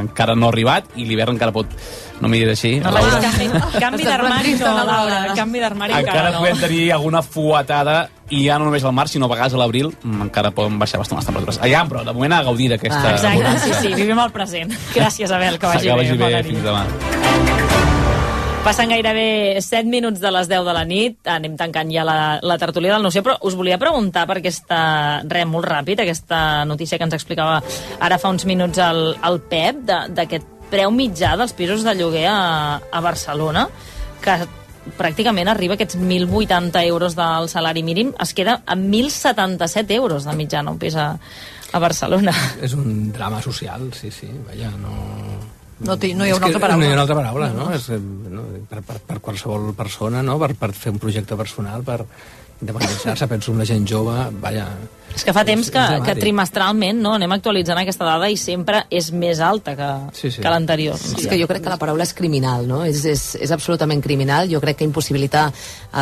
encara 0.04 0.36
no 0.36 0.48
ha 0.48 0.54
arribat 0.54 0.92
i 0.96 1.08
l'hivern 1.08 1.36
encara 1.36 1.54
pot... 1.54 1.72
No 2.18 2.26
m'hi 2.26 2.40
diré 2.40 2.56
així. 2.56 2.72
No 2.82 2.90
canvi, 3.78 4.02
d'armari, 4.02 4.56
no, 4.58 4.72
Laura. 4.88 5.20
Canvi 5.38 5.60
d'armari 5.62 5.94
encara 5.94 6.08
encara 6.08 6.32
no. 6.34 6.40
podem 6.42 6.62
tenir 6.64 6.80
alguna 6.96 7.22
fuetada 7.22 7.98
i 8.34 8.42
ja 8.44 8.58
no 8.58 8.66
només 8.66 8.84
al 8.84 8.92
març, 8.96 9.14
sinó 9.14 9.28
a 9.28 9.32
vegades 9.32 9.54
a 9.54 9.60
l'abril 9.60 9.92
mm, 9.94 10.26
encara 10.26 10.50
poden 10.56 10.80
baixar 10.82 11.00
bastant 11.00 11.22
les 11.22 11.30
temperatures. 11.30 11.60
Allà, 11.64 11.84
però 11.88 12.04
de 12.04 12.16
moment 12.16 12.34
a 12.36 12.42
gaudir 12.50 12.68
d'aquesta... 12.74 13.04
Ah, 13.06 13.14
exacte, 13.14 13.54
sí, 13.64 13.72
sí, 13.80 13.94
vivim 13.94 14.18
el 14.18 14.34
present. 14.34 14.74
Gràcies, 14.96 15.32
Abel, 15.32 15.62
que 15.62 15.70
vagi, 15.70 15.88
Que 15.88 15.96
vagi 16.02 16.20
bé, 16.20 16.42
fins 16.42 16.58
nit. 16.58 16.66
demà. 16.66 17.67
Passen 18.64 18.90
gairebé 18.90 19.60
7 19.62 19.88
minuts 19.88 20.20
de 20.20 20.30
les 20.34 20.48
10 20.50 20.66
de 20.66 20.72
la 20.76 20.84
nit, 20.84 21.18
anem 21.30 21.54
tancant 21.56 21.88
ja 21.94 22.02
la, 22.04 22.18
la 22.42 22.58
tertúlia 22.60 22.92
del 22.92 23.04
Noció, 23.06 23.22
però 23.24 23.38
us 23.48 23.56
volia 23.56 23.78
preguntar 23.80 24.26
per 24.28 24.40
aquesta, 24.40 24.78
res, 25.30 25.46
molt 25.48 25.64
ràpid, 25.68 26.02
aquesta 26.02 26.66
notícia 26.68 26.98
que 26.98 27.06
ens 27.06 27.16
explicava 27.16 27.62
ara 28.04 28.18
fa 28.20 28.32
uns 28.34 28.44
minuts 28.50 28.82
el, 28.82 29.14
el 29.24 29.40
Pep, 29.48 29.80
d'aquest 30.12 30.54
preu 30.68 30.92
mitjà 30.92 31.32
dels 31.40 31.54
pisos 31.56 31.86
de 31.86 31.94
lloguer 31.96 32.26
a, 32.28 32.78
a 32.78 33.00
Barcelona, 33.04 33.68
que 34.20 34.36
pràcticament 34.98 35.48
arriba 35.48 35.76
a 35.76 35.78
aquests 35.78 35.98
1.080 35.98 36.82
euros 36.88 37.16
del 37.16 37.48
salari 37.48 37.84
mínim, 37.86 38.12
es 38.20 38.34
queda 38.34 38.62
a 38.66 38.76
1.077 38.76 39.96
euros 39.96 40.28
de 40.28 40.34
mitjana 40.36 40.74
un 40.74 40.80
pis 40.82 40.96
a, 40.96 41.12
a 41.72 41.78
Barcelona. 41.78 42.34
És 42.64 42.74
un 42.76 43.12
drama 43.12 43.40
social, 43.44 43.90
sí, 43.94 44.10
sí, 44.10 44.32
vaja, 44.48 44.72
no... 44.80 45.57
No, 45.80 45.96
ti- 45.96 46.12
no 46.14 46.26
hi 46.26 46.30
ha 46.30 46.36
una 46.36 46.46
altra 46.46 46.60
paraula. 46.60 46.82
No 46.82 46.88
hi 46.88 46.90
ha 46.90 46.96
una 46.96 47.02
altra 47.06 47.16
paraula, 47.16 47.48
no? 47.54 47.68
És, 47.74 47.88
eh, 47.94 47.98
no 47.98 48.42
per, 48.68 48.80
per, 48.82 48.96
per 49.06 49.20
qualsevol 49.20 49.72
persona, 49.78 50.22
no? 50.26 50.38
Per, 50.42 50.54
per 50.58 50.72
fer 50.74 50.90
un 50.90 50.98
projecte 50.98 51.36
personal, 51.38 51.84
per 51.86 52.04
indemnitzar-se, 52.60 53.26
penso 53.28 53.52
en 53.52 53.58
la 53.58 53.66
gent 53.66 53.88
jove, 53.88 54.14
vaja... 54.40 54.68
És 55.08 55.24
que 55.24 55.32
fa 55.34 55.42
temps 55.42 55.70
que, 55.72 55.82
que 56.04 56.14
trimestralment 56.18 57.00
no, 57.02 57.14
anem 57.16 57.32
actualitzant 57.34 57.78
aquesta 57.80 58.06
dada 58.06 58.28
i 58.30 58.36
sempre 58.38 58.84
és 58.94 59.08
més 59.10 59.40
alta 59.42 59.72
que, 59.74 59.88
sí, 60.14 60.30
sí. 60.30 60.42
que 60.44 60.52
l'anterior. 60.52 61.00
No? 61.00 61.16
És 61.18 61.26
que 61.26 61.38
jo 61.40 61.48
crec 61.50 61.64
que 61.64 61.72
la 61.72 61.78
paraula 61.80 62.04
és 62.06 62.12
criminal, 62.14 62.68
no? 62.68 62.84
És, 62.86 63.02
és, 63.08 63.24
és 63.40 63.54
absolutament 63.54 64.04
criminal. 64.04 64.46
Jo 64.52 64.60
crec 64.62 64.78
que 64.78 64.86
impossibilitar 64.86 65.48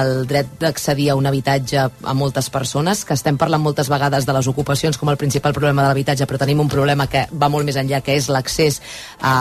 el 0.03 0.27
dret 0.29 0.59
d'accedir 0.61 1.09
a 1.15 1.17
un 1.17 1.31
habitatge 1.31 1.87
a 1.87 2.17
moltes 2.19 2.51
persones, 2.53 3.07
que 3.07 3.17
estem 3.17 3.41
parlant 3.41 3.63
moltes 3.65 3.89
vegades 3.89 4.29
de 4.29 4.37
les 4.37 4.53
ocupacions 4.53 5.01
com 5.01 5.09
el 5.09 5.21
principal 5.21 5.57
problema 5.57 5.87
de 5.87 5.95
l'habitatge, 5.95 6.29
però 6.29 6.43
tenim 6.43 6.61
un 6.67 6.73
problema 6.73 7.09
que 7.09 7.29
va 7.33 7.49
molt 7.49 7.65
més 7.65 7.81
enllà, 7.81 8.03
que 8.05 8.19
és 8.19 8.29
l'accés 8.29 8.83
a, 9.21 9.37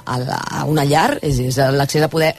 a, 0.00 0.20
a 0.62 0.66
una 0.66 0.88
llar, 0.88 1.20
és, 1.22 1.44
és 1.52 1.60
l'accés 1.76 2.08
a 2.08 2.10
poder 2.10 2.34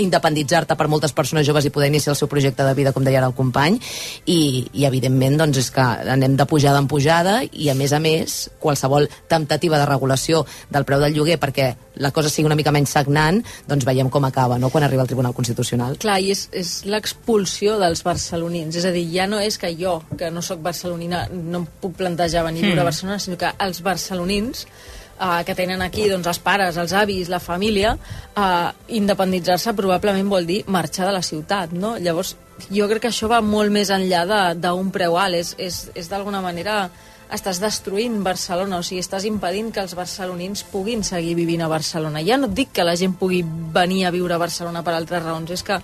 independitzar-te 0.00 0.76
per 0.76 0.88
moltes 0.88 1.12
persones 1.12 1.46
joves 1.46 1.66
i 1.66 1.72
poder 1.74 1.90
iniciar 1.90 2.14
el 2.14 2.18
seu 2.18 2.28
projecte 2.28 2.64
de 2.64 2.74
vida, 2.74 2.92
com 2.92 3.04
deia 3.04 3.20
ara 3.20 3.28
el 3.30 3.36
company, 3.36 3.78
i, 4.26 4.66
i 4.72 4.86
evidentment 4.88 5.36
doncs, 5.40 5.60
és 5.60 5.70
que 5.74 5.84
anem 6.14 6.36
de 6.36 6.46
pujada 6.48 6.80
en 6.80 6.88
pujada 6.88 7.40
i 7.52 7.68
a 7.70 7.76
més 7.78 7.92
a 7.92 8.00
més 8.00 8.38
qualsevol 8.60 9.08
temptativa 9.28 9.78
de 9.78 9.88
regulació 9.90 10.44
del 10.70 10.86
preu 10.88 11.02
del 11.02 11.14
lloguer 11.14 11.38
perquè 11.40 11.74
la 12.00 12.10
cosa 12.10 12.30
sigui 12.32 12.48
una 12.48 12.56
mica 12.58 12.72
menys 12.74 12.90
sagnant, 12.96 13.38
doncs 13.68 13.84
veiem 13.86 14.08
com 14.10 14.24
acaba 14.26 14.58
no? 14.58 14.70
quan 14.70 14.82
arriba 14.82 15.04
al 15.04 15.10
Tribunal 15.10 15.34
Constitucional. 15.36 15.98
Clar, 16.02 16.18
i 16.24 16.32
és, 16.34 16.48
és 16.50 16.72
l'expulsió 16.90 17.78
dels 17.78 18.02
barcelonins. 18.02 18.74
És 18.80 18.88
a 18.88 18.92
dir, 18.94 19.04
ja 19.12 19.28
no 19.30 19.38
és 19.38 19.60
que 19.60 19.70
jo, 19.78 20.00
que 20.18 20.32
no 20.34 20.42
sóc 20.42 20.64
barcelonina, 20.64 21.28
no 21.30 21.62
em 21.62 21.70
puc 21.80 21.94
plantejar 22.00 22.44
venir 22.48 22.64
Mm. 22.64 22.78
a 22.80 22.84
Barcelona, 22.84 23.18
sinó 23.20 23.36
que 23.36 23.50
els 23.60 23.82
barcelonins 23.84 24.66
eh, 25.20 25.44
que 25.46 25.54
tenen 25.54 25.82
aquí 25.82 26.08
doncs, 26.10 26.26
els 26.30 26.40
pares, 26.42 26.76
els 26.80 26.92
avis, 26.92 27.30
la 27.32 27.40
família, 27.40 27.96
eh, 28.36 28.68
independitzar-se 28.98 29.74
probablement 29.74 30.28
vol 30.30 30.46
dir 30.46 30.62
marxar 30.66 31.06
de 31.08 31.16
la 31.16 31.22
ciutat, 31.22 31.72
no? 31.72 31.96
Llavors, 31.98 32.36
jo 32.70 32.88
crec 32.90 33.06
que 33.06 33.10
això 33.12 33.28
va 33.30 33.40
molt 33.42 33.72
més 33.74 33.90
enllà 33.90 34.54
d'un 34.54 34.92
preu 34.94 35.18
alt, 35.18 35.40
és, 35.40 35.54
és, 35.58 35.80
és 35.94 36.08
d'alguna 36.10 36.42
manera 36.44 36.88
estàs 37.34 37.58
destruint 37.58 38.20
Barcelona, 38.22 38.78
o 38.78 38.84
sigui, 38.86 39.02
estàs 39.02 39.24
impedint 39.26 39.72
que 39.74 39.82
els 39.82 39.94
barcelonins 39.96 40.62
puguin 40.70 41.02
seguir 41.02 41.34
vivint 41.34 41.64
a 41.64 41.70
Barcelona. 41.72 42.22
Ja 42.22 42.36
no 42.38 42.50
et 42.50 42.54
dic 42.54 42.72
que 42.76 42.84
la 42.86 42.96
gent 43.00 43.16
pugui 43.18 43.42
venir 43.44 44.04
a 44.04 44.12
viure 44.14 44.36
a 44.36 44.42
Barcelona 44.42 44.84
per 44.84 44.94
altres 44.94 45.24
raons, 45.24 45.50
és 45.50 45.64
que 45.66 45.80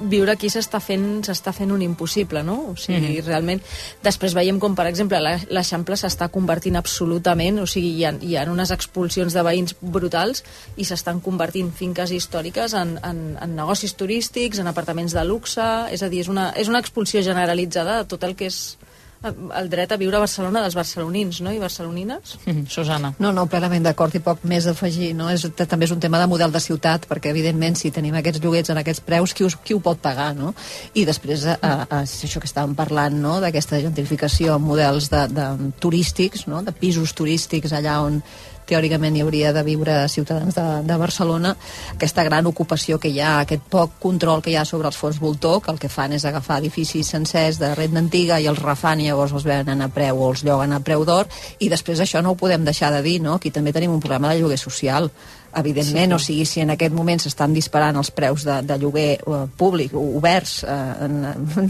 viure 0.00 0.32
aquí 0.32 0.48
s'està 0.50 0.80
fent, 0.82 1.22
fent 1.54 1.70
un 1.72 1.82
impossible, 1.82 2.42
no? 2.42 2.70
O 2.72 2.76
sigui, 2.76 3.18
Mhm. 3.18 3.26
realment... 3.26 3.62
Després 4.02 4.34
veiem 4.34 4.58
com, 4.58 4.74
per 4.74 4.86
exemple, 4.86 5.18
l'Eixample 5.50 5.96
s'està 5.96 6.28
convertint 6.28 6.76
absolutament, 6.76 7.60
o 7.60 7.66
sigui, 7.66 7.94
hi 7.98 8.04
ha, 8.04 8.14
hi 8.20 8.36
ha 8.36 8.44
unes 8.50 8.70
expulsions 8.70 9.32
de 9.32 9.42
veïns 9.42 9.76
brutals 9.80 10.44
i 10.76 10.84
s'estan 10.84 11.20
convertint 11.20 11.72
finques 11.72 12.10
històriques 12.10 12.74
en, 12.74 12.98
en, 13.02 13.36
en 13.40 13.56
negocis 13.56 13.94
turístics, 13.94 14.58
en 14.58 14.66
apartaments 14.66 15.12
de 15.14 15.24
luxe... 15.24 15.62
És 15.92 16.02
a 16.02 16.08
dir, 16.08 16.20
és 16.20 16.28
una, 16.28 16.52
és 16.56 16.68
una 16.68 16.80
expulsió 16.80 17.22
generalitzada 17.22 17.98
de 18.02 18.04
tot 18.10 18.24
el 18.24 18.34
que 18.36 18.46
és 18.46 18.76
el 19.22 19.68
dret 19.70 19.90
a 19.92 19.98
viure 19.98 20.18
a 20.18 20.22
Barcelona 20.22 20.62
dels 20.62 20.76
barcelonins, 20.78 21.40
no? 21.42 21.52
I 21.52 21.58
barcelonines. 21.58 22.36
Susana. 22.70 23.12
No, 23.18 23.32
no, 23.34 23.46
plenament 23.50 23.86
d'acord 23.88 24.14
i 24.14 24.22
poc 24.22 24.44
més 24.48 24.68
a 24.68 24.74
afegir. 24.76 25.10
No? 25.18 25.28
És, 25.32 25.46
també 25.58 25.88
és 25.88 25.94
un 25.94 26.02
tema 26.02 26.20
de 26.22 26.28
model 26.30 26.54
de 26.54 26.62
ciutat, 26.62 27.08
perquè 27.10 27.32
evidentment 27.34 27.78
si 27.78 27.90
tenim 27.94 28.14
aquests 28.18 28.42
lloguers 28.44 28.70
en 28.70 28.82
aquests 28.82 29.02
preus, 29.06 29.34
qui, 29.34 29.46
us, 29.48 29.58
qui 29.64 29.74
ho 29.74 29.82
pot 29.82 29.98
pagar? 30.02 30.30
No? 30.38 30.52
I 30.94 31.06
després, 31.08 31.48
eh, 31.50 31.56
és 32.02 32.14
això 32.28 32.42
que 32.42 32.50
estàvem 32.50 32.76
parlant, 32.78 33.18
no? 33.18 33.38
d'aquesta 33.42 33.80
gentrificació 33.82 34.54
amb 34.54 34.70
models 34.70 35.10
de, 35.10 35.24
de 35.34 35.48
turístics, 35.82 36.46
no? 36.46 36.62
de 36.62 36.74
pisos 36.76 37.14
turístics 37.18 37.74
allà 37.74 37.98
on 38.06 38.22
teòricament 38.68 39.16
hi 39.16 39.24
hauria 39.24 39.52
de 39.56 39.62
viure 39.66 39.96
ciutadans 40.12 40.56
de, 40.56 40.66
de 40.86 40.98
Barcelona, 41.00 41.54
aquesta 41.94 42.24
gran 42.26 42.46
ocupació 42.50 42.98
que 43.00 43.10
hi 43.12 43.20
ha, 43.20 43.38
aquest 43.42 43.64
poc 43.70 43.98
control 44.02 44.42
que 44.44 44.52
hi 44.52 44.58
ha 44.60 44.66
sobre 44.68 44.90
els 44.92 44.98
fons 45.00 45.20
voltor, 45.22 45.62
que 45.64 45.72
el 45.72 45.80
que 45.80 45.90
fan 45.92 46.14
és 46.16 46.26
agafar 46.28 46.60
edificis 46.62 47.10
sencers 47.14 47.60
de 47.62 47.72
renda 47.74 48.02
antiga 48.04 48.38
i 48.40 48.48
els 48.50 48.62
refan 48.62 49.00
i 49.00 49.08
llavors 49.08 49.34
els 49.36 49.48
venen 49.48 49.82
a 49.82 49.90
preu 49.92 50.22
o 50.22 50.30
els 50.32 50.44
lloguen 50.46 50.76
a 50.76 50.82
preu 50.84 51.04
d'or, 51.08 51.28
i 51.58 51.72
després 51.72 52.04
això 52.04 52.22
no 52.22 52.34
ho 52.34 52.40
podem 52.40 52.64
deixar 52.68 52.92
de 52.94 53.02
dir, 53.02 53.18
no? 53.24 53.38
Aquí 53.38 53.50
també 53.54 53.72
tenim 53.72 53.94
un 53.94 54.04
problema 54.04 54.32
de 54.32 54.42
lloguer 54.42 54.60
social, 54.60 55.10
evidentment, 55.56 56.12
Sí, 56.12 56.14
o 56.14 56.18
sigui, 56.18 56.44
si 56.46 56.60
en 56.60 56.70
aquest 56.74 56.94
moment 56.94 57.20
s'estan 57.22 57.54
disparant 57.56 57.96
els 57.96 58.10
preus 58.14 58.44
de, 58.44 58.60
de 58.68 58.78
lloguer 58.78 59.10
eh, 59.18 59.44
públic, 59.56 59.94
oberts, 59.96 60.62
eh, 60.64 60.78
en, 61.06 61.20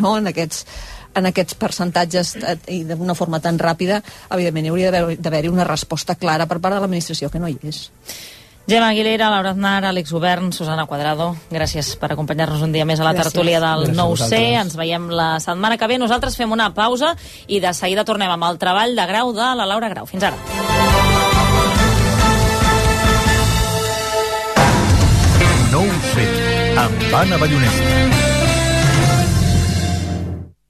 no 0.00 0.16
en 0.18 0.32
aquests 0.32 0.64
en 1.18 1.26
aquests 1.30 1.54
percentatges 1.58 2.36
eh, 2.40 2.56
i 2.68 2.82
d'una 2.88 3.14
forma 3.18 3.40
tan 3.40 3.58
ràpida, 3.58 4.00
evidentment 4.30 4.66
hi 4.66 4.70
hauria 4.74 4.90
d'haver- 4.94 5.18
d'haver-hi 5.20 5.48
una 5.52 5.64
resposta 5.68 6.14
clara 6.14 6.46
per 6.46 6.58
part 6.60 6.74
de 6.74 6.80
l'administració 6.80 7.30
que 7.30 7.38
no 7.42 7.48
hi 7.48 7.58
és. 7.62 7.90
Gemma 8.68 8.90
Aguilera, 8.90 9.30
Laura 9.32 9.54
Aznar, 9.54 9.82
Àlex 9.88 10.10
Govern, 10.12 10.50
Susana 10.52 10.84
Quadrado, 10.84 11.30
gràcies 11.50 11.94
per 11.96 12.10
acompanyar-nos 12.12 12.60
un 12.60 12.72
dia 12.72 12.84
més 12.84 13.00
a 13.00 13.04
la 13.06 13.14
Gràcies. 13.14 13.32
tertúlia 13.32 13.60
del 13.62 13.86
Gràcies 13.86 13.96
a 13.98 14.02
9C. 14.02 14.08
vosaltres. 14.10 14.60
Ens 14.60 14.76
veiem 14.76 15.08
la 15.08 15.28
setmana 15.40 15.78
que 15.78 15.86
ve. 15.88 15.96
Nosaltres 15.96 16.36
fem 16.36 16.52
una 16.52 16.74
pausa 16.74 17.14
i 17.46 17.60
de 17.64 17.72
seguida 17.72 18.04
tornem 18.04 18.28
amb 18.30 18.44
el 18.44 18.58
treball 18.58 18.94
de 18.94 19.06
grau 19.06 19.32
de 19.32 19.54
la 19.56 19.64
Laura 19.64 19.88
Grau. 19.88 20.04
Fins 20.04 20.22
ara. 20.22 20.36
No 25.72 25.80
ho 25.80 25.98
sé, 26.14 26.26
amb 26.84 27.14
Anna 27.22 27.36
Ballonesta. 27.36 28.27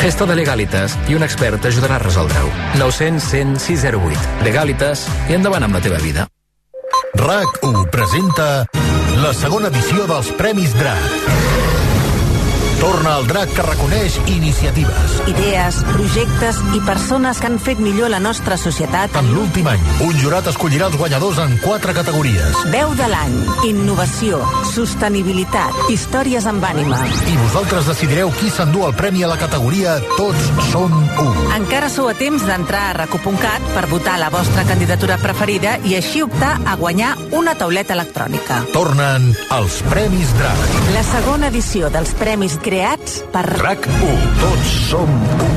Fes-te 0.00 0.26
de 0.28 0.36
Legalitas 0.36 0.96
i 1.10 1.16
un 1.16 1.24
expert 1.26 1.62
t'ajudarà 1.62 1.96
a 1.98 2.02
resoldre-ho. 2.02 2.50
900 2.80 3.22
100 3.24 3.62
608. 3.64 4.42
Legalitas 4.46 5.06
i 5.30 5.38
endavant 5.38 5.66
amb 5.66 5.78
la 5.78 5.82
teva 5.84 6.00
vida. 6.02 6.28
RAC1 7.16 7.86
presenta 7.90 8.48
la 9.22 9.32
segona 9.34 9.72
edició 9.72 10.04
dels 10.10 10.32
Premis 10.36 10.76
DRAC. 10.76 11.85
Torna 12.80 13.16
el 13.18 13.26
DRAC 13.26 13.52
que 13.56 13.62
reconeix 13.64 14.16
iniciatives. 14.28 15.14
Idees, 15.30 15.78
projectes 15.94 16.58
i 16.76 16.80
persones 16.84 17.38
que 17.40 17.48
han 17.48 17.56
fet 17.62 17.80
millor 17.80 18.10
la 18.12 18.20
nostra 18.20 18.58
societat. 18.60 19.14
En 19.16 19.30
l'últim 19.32 19.66
any, 19.70 19.80
un 20.04 20.18
jurat 20.20 20.50
escollirà 20.50 20.90
els 20.90 20.98
guanyadors 21.00 21.40
en 21.40 21.56
quatre 21.62 21.94
categories. 21.96 22.58
Veu 22.74 22.92
de 22.98 23.08
l'any, 23.08 23.36
innovació, 23.70 24.42
sostenibilitat, 24.74 25.78
històries 25.92 26.46
amb 26.50 26.66
ànima. 26.68 27.00
I 27.32 27.38
vosaltres 27.46 27.88
decidireu 27.88 28.32
qui 28.36 28.50
s'endú 28.52 28.84
el 28.86 28.94
premi 28.98 29.24
a 29.24 29.32
la 29.32 29.38
categoria 29.40 29.96
Tots 30.18 30.68
som 30.68 30.92
u. 30.92 31.26
Encara 31.56 31.88
sou 31.92 32.10
a 32.12 32.14
temps 32.18 32.44
d'entrar 32.44 32.84
a 32.90 32.94
recu.cat 33.00 33.72
per 33.72 33.86
votar 33.88 34.18
la 34.20 34.28
vostra 34.34 34.66
candidatura 34.68 35.16
preferida 35.22 35.78
i 35.88 35.96
així 35.96 36.22
optar 36.26 36.58
a 36.66 36.76
guanyar 36.76 37.14
una 37.32 37.56
tauleta 37.56 37.96
electrònica. 37.96 38.60
Tornen 38.76 39.32
els 39.56 39.80
Premis 39.88 40.36
DRAC. 40.36 40.68
La 40.92 41.04
segona 41.08 41.48
edició 41.48 41.88
dels 41.92 42.12
premis 42.20 42.58
creats 42.66 43.20
per... 43.32 43.44
RAC1. 43.62 44.26
Tots 44.42 44.72
som 44.90 45.10
u. 45.22 45.50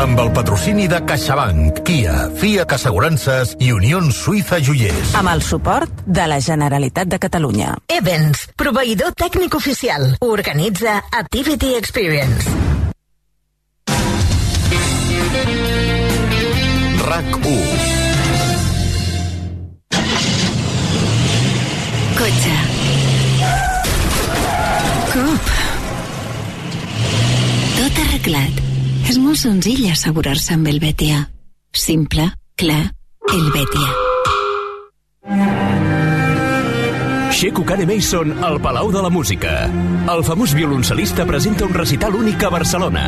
Amb 0.00 0.18
el 0.18 0.30
patrocini 0.34 0.88
de 0.90 0.98
CaixaBank, 1.06 1.82
Kia, 1.86 2.14
FIAC 2.40 2.72
Assegurances 2.74 3.52
i 3.62 3.68
Unió 3.70 4.00
Suïssa 4.10 4.58
Joiers. 4.64 5.12
amb 5.20 5.30
el 5.30 5.42
suport 5.46 6.02
de 6.06 6.24
la 6.26 6.40
Generalitat 6.42 7.06
de 7.12 7.20
Catalunya. 7.22 7.76
Evans, 7.86 8.48
proveïdor 8.58 9.14
tècnic 9.14 9.54
oficial. 9.54 10.16
Organitza 10.24 10.96
Activity 11.12 11.76
Experience. 11.78 12.48
RAC1. 17.04 17.54
Cotxe. 22.18 22.56
Cop. 25.14 25.53
Arreglat. 28.24 28.60
És 29.04 29.18
molt 29.20 29.36
senzill 29.36 29.84
assegurar-se 29.92 30.54
amb 30.56 30.68
el 30.70 30.78
Betia. 30.80 31.26
Simple, 31.76 32.30
clar, 32.56 32.94
el 33.28 33.50
Betia. 33.52 33.90
Sheku 37.34 37.66
Kane 37.68 37.84
Mason 37.84 38.32
al 38.40 38.56
Palau 38.64 38.88
de 38.94 39.02
la 39.04 39.10
Música. 39.12 39.68
El 40.08 40.24
famós 40.24 40.56
violoncel·lista 40.56 41.28
presenta 41.28 41.68
un 41.68 41.76
recital 41.76 42.16
únic 42.16 42.48
a 42.48 42.52
Barcelona. 42.54 43.04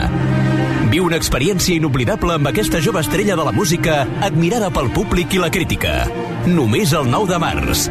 Viu 0.92 1.08
una 1.08 1.16
experiència 1.16 1.80
inoblidable 1.80 2.36
amb 2.36 2.52
aquesta 2.52 2.84
jove 2.84 3.00
estrella 3.00 3.40
de 3.40 3.48
la 3.48 3.56
música 3.56 4.02
admirada 4.20 4.68
pel 4.68 4.92
públic 4.92 5.32
i 5.32 5.40
la 5.40 5.48
crítica. 5.50 6.10
Només 6.44 6.92
el 6.92 7.08
9 7.08 7.32
de 7.32 7.40
març. 7.40 7.88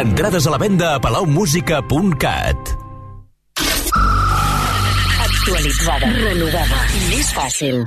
Entrades 0.00 0.46
a 0.46 0.56
la 0.56 0.62
venda 0.62 0.94
a 0.94 1.00
palaumusica.cat. 1.04 2.78
Actualitzada, 5.50 6.06
renovada, 6.14 6.76
més 7.10 7.26
fàcil. 7.34 7.80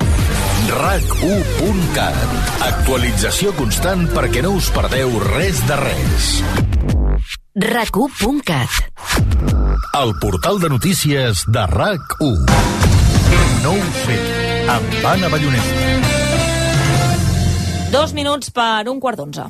RAC1.cat. 0.67 2.33
Actualització 2.67 3.53
constant 3.55 4.03
perquè 4.11 4.43
no 4.43 4.51
us 4.59 4.67
perdeu 4.75 5.15
res 5.29 5.61
de 5.69 5.77
res. 5.79 6.27
RAC1.cat. 7.63 8.83
El 10.01 10.11
portal 10.19 10.59
de 10.59 10.73
notícies 10.75 11.45
de 11.47 11.63
RAC1. 11.71 12.51
No 13.63 13.77
ho 13.79 13.89
sé, 14.03 14.19
amb 14.75 15.09
Anna 15.15 15.31
Ballonesta. 15.31 15.91
Dos 17.95 18.11
minuts 18.11 18.51
per 18.51 18.89
un 18.91 18.99
quart 18.99 19.23
d'onze. 19.23 19.47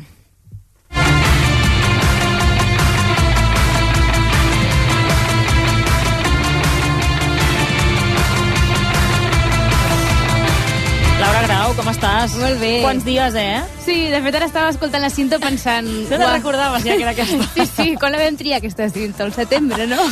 Laura 11.23 11.41
Grau, 11.47 11.71
com 11.77 11.87
estàs? 11.87 12.33
Molt 12.35 12.57
bé. 12.59 12.71
Quants 12.83 13.05
dies, 13.07 13.35
eh? 13.39 13.61
Sí, 13.85 13.93
de 14.11 14.19
fet 14.25 14.35
ara 14.35 14.47
estava 14.49 14.71
escoltant 14.73 15.03
la 15.05 15.09
cinta 15.13 15.37
pensant... 15.39 15.87
No 16.11 16.17
"Uah". 16.17 16.33
recordaves 16.33 16.83
ja 16.83 16.97
que 16.97 17.05
era 17.05 17.13
aquesta? 17.15 17.45
Sí, 17.55 17.63
sí, 17.69 17.85
quan 17.99 18.11
la 18.11 18.19
vam 18.19 18.35
triar 18.39 18.57
aquesta 18.59 18.89
cinta? 18.91 19.23
Al 19.23 19.31
setembre, 19.35 19.87
no? 19.87 20.03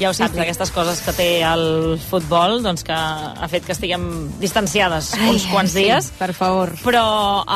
Ja 0.00 0.08
ho 0.08 0.14
saps, 0.16 0.38
aquestes 0.40 0.72
coses 0.72 1.02
que 1.04 1.12
té 1.18 1.28
el 1.44 1.98
futbol, 2.00 2.62
doncs 2.64 2.84
que 2.86 2.96
ha 2.96 3.48
fet 3.52 3.66
que 3.68 3.76
estiguem 3.76 4.06
distanciades 4.40 5.12
Ai, 5.18 5.34
uns 5.34 5.44
quants 5.52 5.74
sí, 5.76 5.84
dies. 5.84 6.08
per 6.16 6.32
favor. 6.36 6.72
Però 6.86 7.04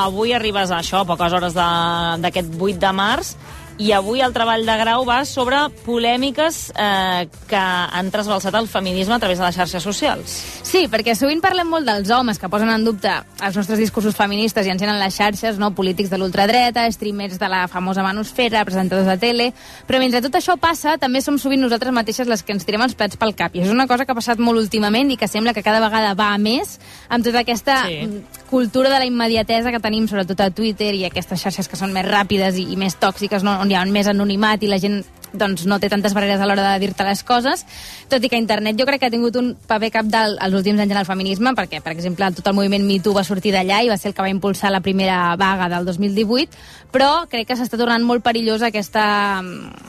avui 0.05 0.35
arribes 0.37 0.69
a 0.75 0.83
això, 0.83 1.01
a 1.01 1.09
poques 1.09 1.33
hores 1.33 1.57
d'aquest 1.57 2.53
8 2.61 2.77
de 2.85 2.93
març, 2.93 3.33
i 3.79 3.93
avui 3.95 4.21
el 4.25 4.33
treball 4.35 4.65
de 4.67 4.75
Grau 4.81 5.05
va 5.07 5.21
sobre 5.25 5.61
polèmiques 5.85 6.73
eh, 6.75 7.29
que 7.49 7.59
han 7.59 8.11
trasbalsat 8.11 8.55
el 8.59 8.67
feminisme 8.69 9.15
a 9.15 9.19
través 9.23 9.39
de 9.39 9.45
les 9.47 9.57
xarxes 9.57 9.83
socials. 9.83 10.35
Sí, 10.69 10.87
perquè 10.91 11.15
sovint 11.17 11.41
parlem 11.41 11.69
molt 11.71 11.87
dels 11.89 12.11
homes 12.13 12.39
que 12.39 12.51
posen 12.51 12.71
en 12.73 12.85
dubte 12.85 13.13
els 13.45 13.57
nostres 13.57 13.79
discursos 13.79 14.17
feministes 14.19 14.67
i 14.67 14.73
encenen 14.75 14.99
les 15.01 15.15
xarxes, 15.15 15.59
no? 15.63 15.71
polítics 15.79 16.11
de 16.11 16.19
l'ultradreta, 16.19 16.85
streamers 16.93 17.39
de 17.39 17.49
la 17.49 17.67
famosa 17.69 18.03
manusfera, 18.03 18.65
presentadors 18.69 19.07
de 19.09 19.19
tele... 19.19 19.53
Però 19.89 20.01
mentre 20.03 20.21
tot 20.21 20.35
això 20.37 20.59
passa, 20.61 20.97
també 21.01 21.23
som 21.25 21.39
sovint 21.41 21.63
nosaltres 21.63 21.95
mateixes 21.95 22.29
les 22.29 22.43
que 22.45 22.53
ens 22.53 22.67
tirem 22.67 22.83
els 22.85 22.95
plats 22.99 23.17
pel 23.17 23.33
cap. 23.39 23.55
I 23.57 23.63
és 23.65 23.71
una 23.73 23.87
cosa 23.89 24.05
que 24.05 24.13
ha 24.13 24.19
passat 24.19 24.43
molt 24.43 24.61
últimament 24.61 25.11
i 25.15 25.17
que 25.17 25.29
sembla 25.31 25.55
que 25.57 25.63
cada 25.65 25.81
vegada 25.81 26.13
va 26.19 26.33
a 26.35 26.39
més 26.39 26.77
amb 27.09 27.25
tota 27.25 27.41
aquesta 27.45 27.79
Sí. 27.87 28.01
sí. 28.03 28.43
cultura 28.51 28.91
de 28.91 28.99
la 28.99 29.07
immediatesa 29.07 29.71
que 29.71 29.81
tenim, 29.81 30.09
sobretot 30.09 30.41
a 30.41 30.51
Twitter 30.51 30.93
i 30.99 31.05
aquestes 31.07 31.41
xarxes 31.41 31.69
que 31.69 31.79
són 31.79 31.93
més 31.95 32.05
ràpides 32.07 32.59
i, 32.59 32.67
i 32.75 32.77
més 32.77 32.97
tòxiques, 33.01 33.45
no? 33.47 33.55
on 33.63 33.68
hi 33.71 33.79
ha 33.79 33.85
més 33.87 34.11
anonimat 34.11 34.63
i 34.63 34.71
la 34.71 34.81
gent 34.83 35.03
doncs, 35.33 35.67
no 35.67 35.79
té 35.81 35.89
tantes 35.93 36.15
barreres 36.17 36.41
a 36.41 36.47
l'hora 36.49 36.65
de 36.73 36.81
dir-te 36.81 37.05
les 37.05 37.23
coses, 37.27 37.65
tot 38.09 38.25
i 38.25 38.31
que 38.31 38.41
internet 38.41 38.79
jo 38.79 38.87
crec 38.89 39.03
que 39.03 39.09
ha 39.09 39.13
tingut 39.13 39.37
un 39.37 39.55
paper 39.69 39.91
capdalt 39.93 40.41
als 40.41 40.57
últims 40.57 40.81
anys 40.81 40.95
en 40.95 41.01
el 41.03 41.09
feminisme, 41.09 41.53
perquè, 41.59 41.83
per 41.85 41.93
exemple, 41.93 42.31
tot 42.37 42.47
el 42.49 42.57
moviment 42.57 42.87
MeToo 42.87 43.17
va 43.17 43.25
sortir 43.27 43.53
d'allà 43.55 43.83
i 43.85 43.91
va 43.93 43.99
ser 44.01 44.11
el 44.13 44.17
que 44.17 44.25
va 44.25 44.33
impulsar 44.33 44.73
la 44.73 44.81
primera 44.81 45.37
vaga 45.37 45.69
del 45.73 45.85
2018, 45.89 46.57
però 46.93 47.29
crec 47.29 47.51
que 47.51 47.59
s'està 47.59 47.81
tornant 47.81 48.05
molt 48.05 48.25
perillosa 48.25 48.71
aquesta, 48.73 49.07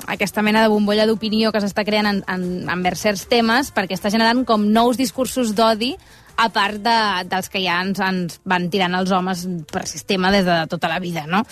aquesta 0.07 0.43
mena 0.43 0.63
de 0.63 0.71
bombolla 0.71 1.07
d'opinió 1.07 1.53
que 1.55 1.63
s'està 1.63 1.85
creant 1.87 2.09
en, 2.11 2.23
en, 2.27 2.47
envers 2.69 3.05
certs 3.07 3.27
temes, 3.31 3.71
perquè 3.75 3.95
està 3.95 4.11
generant 4.11 4.43
com 4.45 4.67
nous 4.67 4.99
discursos 4.99 5.55
d'odi 5.55 5.95
a 6.39 6.47
part 6.55 6.79
de, 6.85 6.95
dels 7.29 7.49
que 7.51 7.59
ja 7.63 7.81
ens, 7.83 7.99
ens 7.99 8.39
van 8.47 8.69
tirant 8.71 8.95
els 8.95 9.11
homes 9.15 9.43
per 9.71 9.83
sistema 9.89 10.31
des 10.31 10.47
de 10.47 10.55
tota 10.71 10.87
la 10.91 11.01
vida, 11.03 11.25
no? 11.27 11.43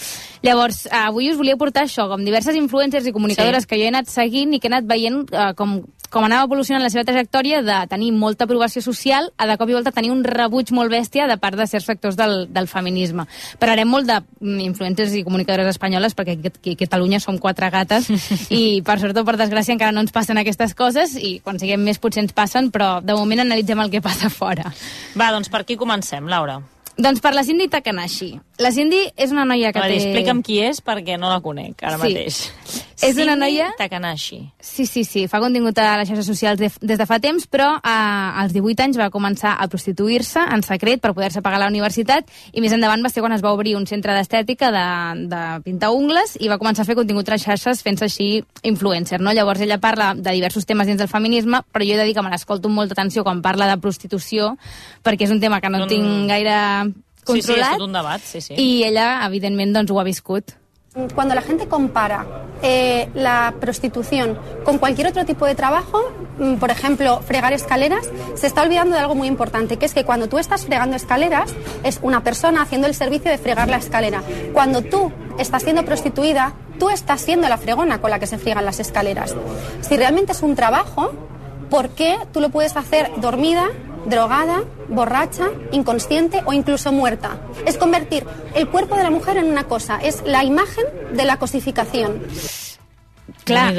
Llavors, 0.45 0.85
eh, 0.87 0.95
avui 1.03 1.27
us 1.31 1.37
volia 1.39 1.57
portar 1.59 1.83
això, 1.85 2.07
com 2.07 2.23
diverses 2.23 2.55
influencers 2.55 3.07
i 3.07 3.15
comunicadores 3.15 3.65
Sí. 3.65 3.67
que 3.67 3.77
jo 3.81 3.87
he 3.87 3.91
anat 3.91 4.07
seguint 4.07 4.53
i 4.53 4.59
que 4.59 4.69
he 4.69 4.71
anat 4.71 4.87
veient 4.87 5.25
eh, 5.33 5.51
com, 5.57 5.81
com 6.09 6.23
anava 6.23 6.45
evolucionant 6.47 6.83
la 6.83 6.89
seva 6.93 7.03
trajectòria 7.03 7.61
de 7.65 7.77
tenir 7.91 8.13
molta 8.15 8.45
aprovació 8.45 8.81
social 8.81 9.31
a 9.37 9.47
de 9.49 9.57
cop 9.59 9.69
i 9.69 9.75
volta 9.75 9.91
tenir 9.91 10.11
un 10.13 10.23
rebuig 10.23 10.71
molt 10.71 10.91
bèstia 10.91 11.27
de 11.27 11.37
part 11.41 11.57
de 11.59 11.67
certs 11.67 11.87
sectors 11.89 12.15
del, 12.15 12.47
del 12.53 12.69
feminisme. 12.71 13.25
Parlarem 13.59 13.89
molt 13.89 14.07
de 14.07 14.21
mm, 14.39 15.13
i 15.17 15.23
comunicadores 15.27 15.67
espanyoles 15.73 16.15
perquè 16.15 16.37
aquí 16.37 16.75
a 16.75 16.79
Catalunya 16.79 17.19
som 17.19 17.37
quatre 17.37 17.69
gates 17.73 18.07
i 18.53 18.81
per 18.85 18.99
sort 19.01 19.17
o 19.17 19.25
per 19.27 19.35
desgràcia 19.39 19.75
encara 19.75 19.91
no 19.91 20.05
ens 20.05 20.15
passen 20.15 20.37
aquestes 20.37 20.73
coses 20.77 21.17
i 21.19 21.39
quan 21.43 21.59
siguem 21.59 21.83
més 21.83 21.99
potser 21.99 22.23
ens 22.23 22.33
passen, 22.33 22.71
però 22.71 23.01
de 23.03 23.17
moment 23.17 23.43
analitzem 23.43 23.79
el 23.83 23.91
que 23.91 24.01
passa 24.01 24.29
fora. 24.29 24.71
Va, 25.17 25.31
doncs 25.33 25.49
per 25.49 25.61
aquí 25.63 25.77
comencem, 25.79 26.27
Laura. 26.29 26.59
Doncs 26.97 27.21
per 27.21 27.33
la 27.35 27.43
Cindy 27.45 27.67
Takanashi. 27.69 28.33
La 28.57 28.71
Cindy 28.73 29.03
és 29.15 29.29
una 29.31 29.43
noia 29.45 29.69
que 29.71 29.81
dir, 29.85 29.99
té... 29.99 30.05
explica'm 30.07 30.39
qui 30.41 30.55
és 30.65 30.79
perquè 30.81 31.17
no 31.21 31.29
la 31.29 31.41
conec 31.45 31.83
ara 31.85 31.97
Sí. 31.99 32.07
mateix. 32.09 32.37
És 32.97 33.13
una 33.13 33.35
Cindy 33.35 33.39
noia- 33.39 33.67
Takanashi. 33.77 34.39
Sí, 34.59 34.87
sí, 34.89 35.03
sí, 35.05 35.27
fa 35.29 35.37
contingut 35.39 35.77
a 35.77 35.97
les 35.99 36.09
xarxes 36.09 36.25
socials 36.25 36.57
de, 36.57 36.71
des 36.81 36.97
de 36.97 37.05
fa 37.05 37.19
temps, 37.21 37.45
però 37.45 37.75
eh, 37.77 38.41
als 38.41 38.53
18 38.55 38.81
anys 38.87 38.97
va 38.97 39.11
començar 39.13 39.53
a 39.61 39.67
prostituir-se 39.69 40.39
en 40.41 40.63
secret 40.65 40.99
per 40.99 41.13
poder-se 41.13 41.43
pagar 41.45 41.59
la 41.61 41.67
universitat 41.69 42.25
i 42.53 42.59
més 42.65 42.73
endavant 42.73 43.05
va 43.05 43.09
ser 43.13 43.21
quan 43.21 43.33
es 43.37 43.43
va 43.45 43.53
obrir 43.53 43.75
un 43.77 43.85
centre 43.85 44.15
d'estètica 44.17 44.71
de, 44.73 45.27
de 45.29 45.43
pintar 45.63 45.91
ungles 45.93 46.33
i 46.41 46.49
va 46.49 46.57
començar 46.57 46.81
a 46.81 46.89
fer 46.89 46.95
contingut 46.97 47.29
a 47.29 47.37
les 47.37 47.45
xarxes 47.45 47.83
fent-se 47.85 48.05
així 48.09 48.43
influencer, 48.63 49.21
no? 49.21 49.31
Llavors 49.37 49.61
ella 49.61 49.77
parla 49.77 50.15
de 50.17 50.31
diversos 50.33 50.65
temes 50.65 50.87
dins 50.89 50.97
del 50.97 51.07
feminisme, 51.13 51.61
però 51.71 51.85
jo 51.85 51.93
he 51.93 52.01
de 52.01 52.09
dir 52.09 52.15
que 52.17 52.25
me 52.25 52.33
l'escolto 52.33 52.67
amb 52.67 52.81
molta 52.81 52.97
atenció 52.97 53.21
quan 53.23 53.43
parla 53.45 53.67
de 53.69 53.77
prostitució, 53.77 54.55
perquè 55.05 55.29
és 55.29 55.31
un 55.31 55.39
tema 55.39 55.61
que 55.61 55.69
no 55.69 55.83
Un- 55.85 55.87
tinc 55.93 56.25
gaire 56.33 56.57
Sí, 57.33 57.41
sí, 57.41 57.51
és 57.51 57.57
controlat 57.57 57.77
tot 57.77 57.87
un 57.87 57.99
debat, 57.99 58.23
sí, 58.23 58.41
sí. 58.41 58.55
i 58.55 58.83
ella, 58.87 59.09
evidentment, 59.27 59.75
doncs 59.75 59.91
ho 59.91 59.99
ha 59.99 60.07
viscut. 60.07 60.55
Cuando 61.13 61.35
la 61.35 61.43
gente 61.43 61.67
compara 61.67 62.25
eh, 62.63 63.07
la 63.13 63.53
prostitución 63.59 64.39
con 64.63 64.79
cualquier 64.79 65.07
otro 65.07 65.25
tipo 65.25 65.45
de 65.45 65.53
trabajo, 65.53 66.11
mm, 66.39 66.55
por 66.55 66.71
ejemplo, 66.71 67.21
fregar 67.21 67.53
escaleras, 67.53 68.09
se 68.33 68.47
está 68.47 68.63
olvidando 68.63 68.95
de 68.95 69.01
algo 69.01 69.13
muy 69.13 69.27
importante, 69.27 69.77
que 69.77 69.85
es 69.85 69.93
que 69.93 70.05
cuando 70.05 70.27
tú 70.27 70.39
estás 70.39 70.65
fregando 70.65 70.95
escaleras, 70.95 71.53
es 71.83 71.99
una 72.01 72.23
persona 72.23 72.63
haciendo 72.63 72.87
el 72.87 72.95
servicio 72.95 73.29
de 73.29 73.37
fregar 73.37 73.69
la 73.69 73.77
escalera. 73.77 74.23
Cuando 74.53 74.81
tú 74.81 75.11
estás 75.37 75.61
siendo 75.61 75.85
prostituida, 75.85 76.53
tú 76.79 76.89
estás 76.89 77.21
siendo 77.21 77.47
la 77.47 77.59
fregona 77.59 78.01
con 78.01 78.09
la 78.09 78.17
que 78.17 78.25
se 78.25 78.39
friegan 78.39 78.65
las 78.65 78.79
escaleras. 78.79 79.35
Si 79.81 79.97
realmente 79.97 80.31
es 80.31 80.41
un 80.41 80.55
trabajo, 80.55 81.13
¿por 81.69 81.89
qué 81.89 82.17
tú 82.33 82.41
lo 82.41 82.49
puedes 82.49 82.75
hacer 82.75 83.11
dormida, 83.17 83.67
drogada, 84.07 84.63
borracha, 84.89 85.49
inconsciente 85.71 86.41
o 86.45 86.53
incluso 86.53 86.91
muerta? 86.91 87.37
Es 87.65 87.77
convertir 87.77 88.25
el 88.55 88.67
cuerpo 88.69 88.95
de 88.95 89.03
la 89.03 89.11
mujer 89.11 89.37
en 89.37 89.45
una 89.45 89.65
cosa, 89.65 89.99
es 90.01 90.23
la 90.25 90.43
imagen 90.43 90.85
de 91.13 91.25
la 91.25 91.37
cosificación. 91.37 92.21
Clar, 93.47 93.73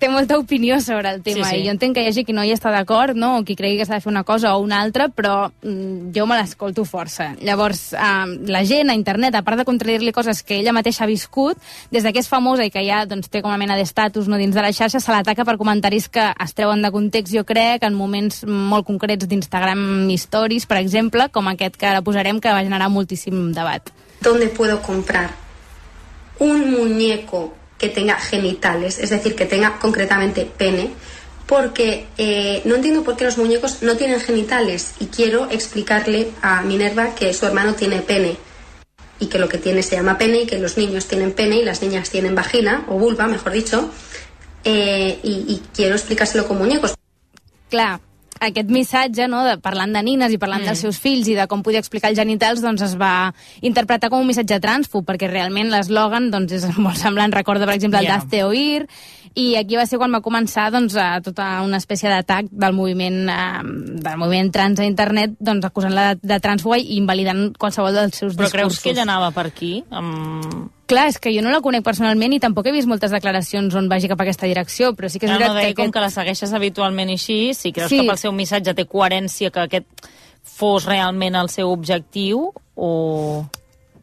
té 0.00 0.08
molta 0.08 0.38
opinió 0.40 0.80
sobre 0.80 1.10
el 1.10 1.22
tema 1.22 1.44
Sí, 1.44 1.56
sí. 1.56 1.60
i 1.60 1.66
jo 1.66 1.74
entenc 1.74 1.94
que 1.94 2.02
hi 2.02 2.08
hagi 2.08 2.24
qui 2.24 2.32
no 2.32 2.42
hi 2.44 2.54
està 2.54 2.72
d'acord, 2.72 3.14
no? 3.16 3.34
o 3.38 3.44
qui 3.44 3.54
cregui 3.56 3.76
que 3.78 3.84
s'ha 3.84 3.98
de 3.98 4.00
fer 4.00 4.10
una 4.10 4.24
cosa 4.24 4.54
o 4.56 4.62
una 4.64 4.80
altra, 4.80 5.10
però 5.12 5.50
mm, 5.50 6.10
jo 6.16 6.24
me 6.26 6.38
l'escolto 6.40 6.86
força. 6.88 7.34
Llavors, 7.44 7.92
eh, 7.92 8.38
la 8.48 8.64
gent 8.64 8.90
a 8.90 8.96
internet, 8.96 9.36
a 9.36 9.44
part 9.44 9.60
de 9.60 9.66
contradir-li 9.68 10.14
coses 10.16 10.42
que 10.42 10.56
ella 10.56 10.72
mateixa 10.72 11.04
ha 11.04 11.10
viscut, 11.10 11.60
des 11.92 12.02
de 12.02 12.14
que 12.14 12.24
és 12.24 12.32
famosa 12.32 12.64
i 12.64 12.72
que 12.72 12.84
ja 12.86 13.04
doncs, 13.04 13.28
té 13.28 13.44
com 13.44 13.52
a 13.52 13.60
mena 13.60 13.76
d'estatus 13.76 14.28
no, 14.28 14.40
dins 14.40 14.56
de 14.56 14.64
la 14.64 14.72
xarxa, 14.72 15.02
se 15.04 15.12
l'ataca 15.12 15.44
per 15.44 15.58
comentaris 15.60 16.08
que 16.08 16.30
es 16.32 16.56
treuen 16.56 16.80
de 16.82 16.90
context, 16.90 17.36
jo 17.36 17.44
crec, 17.44 17.84
en 17.84 17.94
moments 17.94 18.42
molt 18.48 18.88
concrets 18.88 19.28
d'Instagram 19.28 20.08
Stories, 20.16 20.66
per 20.66 20.80
exemple, 20.80 21.28
com 21.28 21.52
aquest 21.52 21.76
que 21.76 21.92
ara 21.92 22.00
posarem, 22.00 22.40
que 22.40 22.56
va 22.56 22.64
generar 22.64 22.88
moltíssim 22.88 23.52
debat. 23.52 23.92
¿Dónde 24.20 24.48
puedo 24.48 24.80
comprar 24.80 25.30
un 26.38 26.70
muñeco 26.72 27.59
que 27.80 27.88
tenga 27.88 28.16
genitales, 28.16 28.98
es 28.98 29.10
decir, 29.10 29.34
que 29.34 29.46
tenga 29.46 29.78
concretamente 29.78 30.44
pene? 30.44 30.90
Porque 31.46 32.06
eh, 32.18 32.60
no 32.64 32.76
entiendo 32.76 33.02
por 33.02 33.16
qué 33.16 33.24
los 33.24 33.38
muñecos 33.38 33.82
no 33.82 33.96
tienen 33.96 34.20
genitales 34.20 34.92
y 35.00 35.06
quiero 35.06 35.50
explicarle 35.50 36.30
a 36.42 36.60
Minerva 36.62 37.14
que 37.14 37.32
su 37.34 37.46
hermano 37.46 37.74
tiene 37.74 38.02
pene 38.02 38.36
y 39.18 39.26
que 39.26 39.38
lo 39.38 39.48
que 39.48 39.58
tiene 39.58 39.82
se 39.82 39.96
llama 39.96 40.18
pene 40.18 40.42
y 40.42 40.46
que 40.46 40.58
los 40.58 40.76
niños 40.76 41.06
tienen 41.06 41.32
pene 41.32 41.56
y 41.56 41.64
las 41.64 41.82
niñas 41.82 42.10
tienen 42.10 42.34
vagina 42.34 42.84
o 42.88 42.94
vulva, 42.94 43.26
mejor 43.26 43.52
dicho, 43.52 43.90
eh, 44.62 45.18
y, 45.22 45.30
y 45.48 45.62
quiero 45.74 45.96
explicárselo 45.96 46.46
con 46.46 46.58
muñecos. 46.58 46.94
clar, 47.70 48.00
aquest 48.40 48.72
missatge, 48.72 49.28
no, 49.30 49.42
de, 49.44 49.56
parlant 49.62 49.92
de 49.94 50.02
nines 50.04 50.32
i 50.32 50.40
parlant 50.40 50.64
mm. 50.64 50.70
dels 50.70 50.84
seus 50.86 50.98
fills 51.00 51.28
i 51.28 51.36
de 51.36 51.46
com 51.50 51.62
podia 51.62 51.82
explicar 51.82 52.10
els 52.12 52.18
genitals, 52.18 52.62
doncs 52.64 52.82
es 52.86 52.96
va 53.00 53.30
interpretar 53.60 54.10
com 54.10 54.24
un 54.24 54.30
missatge 54.30 54.60
transfo, 54.64 55.04
perquè 55.06 55.28
realment 55.30 55.70
l'eslògan 55.72 56.30
doncs, 56.32 56.56
és 56.56 56.80
molt 56.80 57.00
semblant. 57.00 57.32
Recorda, 57.36 57.68
per 57.68 57.76
exemple, 57.76 58.00
el 58.00 58.08
yeah. 58.08 58.18
Dazte 58.18 58.44
Oír, 58.48 58.86
i 59.38 59.54
aquí 59.60 59.76
va 59.78 59.84
ser 59.86 60.00
quan 60.00 60.10
va 60.14 60.22
començar 60.24 60.70
doncs, 60.74 60.96
a 60.98 61.20
tota 61.22 61.46
una 61.62 61.78
espècie 61.78 62.10
d'atac 62.10 62.48
del 62.50 62.74
moviment 62.74 63.28
eh, 63.30 63.62
del 64.02 64.18
moviment 64.18 64.50
trans 64.54 64.80
a 64.80 64.88
internet, 64.88 65.36
doncs, 65.38 65.68
acusant-la 65.68 66.10
de, 66.14 66.32
de 66.32 66.40
transfoba 66.42 66.80
i 66.80 66.96
invalidant 66.98 67.50
qualsevol 67.60 67.94
dels 67.94 68.16
seus 68.16 68.34
Però 68.34 68.48
discursos. 68.48 68.56
creus 68.56 68.82
que 68.82 68.94
ella 68.96 69.06
anava 69.06 69.30
per 69.36 69.46
aquí? 69.52 69.76
Amb... 69.90 70.70
Clar, 70.90 71.06
és 71.12 71.18
que 71.22 71.30
jo 71.34 71.42
no 71.44 71.52
la 71.54 71.60
conec 71.62 71.84
personalment 71.86 72.34
i 72.34 72.40
tampoc 72.42 72.66
he 72.66 72.72
vist 72.74 72.90
moltes 72.90 73.12
declaracions 73.14 73.74
on 73.78 73.86
vagi 73.90 74.10
cap 74.10 74.20
a 74.20 74.26
aquesta 74.26 74.48
direcció, 74.50 74.90
però 74.98 75.08
sí 75.12 75.20
que 75.22 75.28
és 75.28 75.32
no, 75.32 75.38
veritat 75.38 75.54
no, 75.54 75.60
deia 75.62 75.74
que... 75.74 75.78
com 75.84 75.92
que 75.94 76.02
la 76.02 76.10
segueixes 76.10 76.52
habitualment 76.56 77.12
així, 77.14 77.54
si 77.54 77.72
creus 77.76 77.92
Sí. 77.92 78.00
que 78.02 78.08
pel 78.10 78.18
seu 78.18 78.34
missatge 78.34 78.74
té 78.74 78.84
coherència 78.90 79.52
que 79.54 79.62
aquest 79.68 80.10
fos 80.42 80.84
realment 80.88 81.38
el 81.38 81.48
seu 81.52 81.70
objectiu 81.70 82.50
o... 82.74 82.90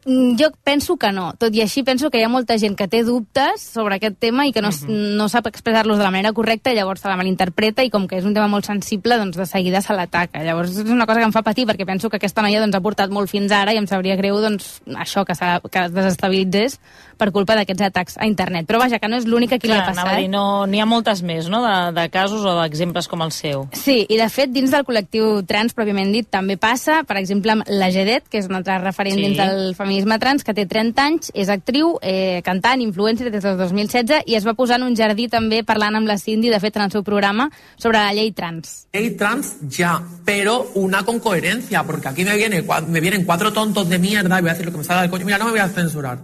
Mm, 0.04 0.36
Jo 0.38 0.50
penso 0.64 0.96
que 0.96 1.10
no. 1.12 1.32
Tot 1.38 1.54
i 1.54 1.62
així 1.62 1.82
penso 1.82 2.10
que 2.10 2.20
hi 2.20 2.24
ha 2.26 2.30
molta 2.30 2.58
gent 2.58 2.76
que 2.78 2.88
té 2.88 3.02
dubtes 3.04 3.62
sobre 3.62 3.96
aquest 3.96 4.18
tema 4.20 4.46
i 4.46 4.52
que 4.52 4.62
no, 4.62 4.70
no 4.88 5.28
sap 5.28 5.48
expressar-los 5.50 5.98
de 5.98 6.04
la 6.04 6.12
manera 6.14 6.32
correcta 6.32 6.72
i 6.72 6.76
llavors 6.76 7.02
se 7.02 7.10
la 7.10 7.16
malinterpreta 7.18 7.84
i 7.84 7.90
com 7.90 8.06
que 8.08 8.18
és 8.20 8.28
un 8.28 8.34
tema 8.36 8.48
molt 8.48 8.68
sensible, 8.68 9.18
doncs 9.18 9.36
de 9.36 9.46
seguida 9.46 9.82
se 9.82 9.96
l'ataca. 9.96 10.44
Llavors 10.44 10.76
és 10.76 10.92
una 10.92 11.06
cosa 11.06 11.20
que 11.20 11.28
em 11.28 11.34
fa 11.34 11.42
patir 11.46 11.66
perquè 11.68 11.86
penso 11.86 12.10
que 12.10 12.20
aquesta 12.20 12.44
noia 12.44 12.62
doncs, 12.62 12.76
ha 12.76 12.84
portat 12.84 13.10
molt 13.10 13.30
fins 13.30 13.52
ara 13.52 13.74
i 13.74 13.80
em 13.80 13.88
sabria 13.90 14.16
greu 14.16 14.40
doncs, 14.42 14.78
això, 14.96 15.24
que, 15.26 15.34
que 15.34 15.84
es 15.84 15.94
desestabilitzés 15.94 16.78
per 17.18 17.30
culpa 17.34 17.56
d'aquests 17.58 17.82
atacs 17.90 18.16
a 18.18 18.26
internet. 18.26 18.66
Però 18.68 18.78
vaja, 18.80 18.98
que 19.02 19.08
no 19.10 19.18
és 19.18 19.26
l'única 19.26 19.58
que 19.58 19.66
li 19.68 19.74
ha 19.74 19.82
Clar, 19.82 19.94
passat. 19.94 20.12
a 20.14 20.16
dir, 20.20 20.28
no, 20.30 20.66
n'hi 20.66 20.80
ha 20.80 20.86
moltes 20.86 21.22
més, 21.22 21.48
no?, 21.50 21.60
de, 21.66 22.00
de 22.00 22.08
casos 22.14 22.44
o 22.46 22.54
d'exemples 22.62 23.08
com 23.10 23.22
el 23.26 23.32
seu. 23.32 23.66
Sí, 23.72 24.06
i 24.08 24.16
de 24.16 24.28
fet, 24.30 24.52
dins 24.54 24.70
del 24.70 24.84
col·lectiu 24.86 25.42
trans, 25.46 25.74
pròpiament 25.76 26.12
dit, 26.14 26.28
també 26.30 26.56
passa, 26.56 27.02
per 27.08 27.16
exemple, 27.18 27.52
amb 27.52 27.68
la 27.68 27.90
Gedet, 27.90 28.28
que 28.30 28.38
és 28.38 28.46
una 28.48 28.58
altra 28.62 28.78
referent 28.78 29.16
Sí. 29.18 29.22
dins 29.26 29.36
del 29.38 29.74
feminisme 29.74 30.18
trans, 30.18 30.44
que 30.44 30.54
té 30.54 30.66
30 30.66 31.04
anys, 31.04 31.32
és 31.34 31.48
actriu, 31.48 31.98
eh, 32.02 32.40
cantant, 32.44 32.80
influencer 32.80 33.30
des 33.32 33.42
del 33.42 33.56
2016, 33.58 34.22
i 34.26 34.36
es 34.36 34.46
va 34.46 34.54
posar 34.54 34.76
en 34.78 34.84
un 34.86 34.94
jardí 34.96 35.28
també 35.28 35.64
parlant 35.64 35.96
amb 35.96 36.06
la 36.06 36.18
Cindy, 36.18 36.48
de 36.48 36.60
fet, 36.60 36.76
en 36.76 36.82
el 36.82 36.92
seu 36.92 37.02
programa, 37.02 37.50
sobre 37.76 37.98
la 37.98 38.12
llei 38.14 38.30
trans. 38.32 38.86
Ley 38.92 39.10
trans 39.16 39.56
ya, 39.68 40.00
pero 40.24 40.70
una 40.74 41.02
con 41.04 41.18
coherencia, 41.18 41.82
porque 41.84 42.08
aquí 42.08 42.24
me, 42.24 42.36
viene, 42.36 42.62
me 42.86 43.00
vienen 43.00 43.24
cuatro 43.24 43.52
tontos 43.52 43.88
de 43.88 43.98
mierda 43.98 44.38
y 44.38 44.42
voy 44.42 44.50
a 44.50 44.52
decir 44.52 44.66
lo 44.66 44.72
que 44.72 44.78
me 44.78 44.84
salga 44.84 45.02
del 45.02 45.10
coño. 45.10 45.24
Mira, 45.24 45.38
no 45.38 45.46
me 45.46 45.50
voy 45.52 45.60
a 45.60 45.68
censurar. 45.68 46.18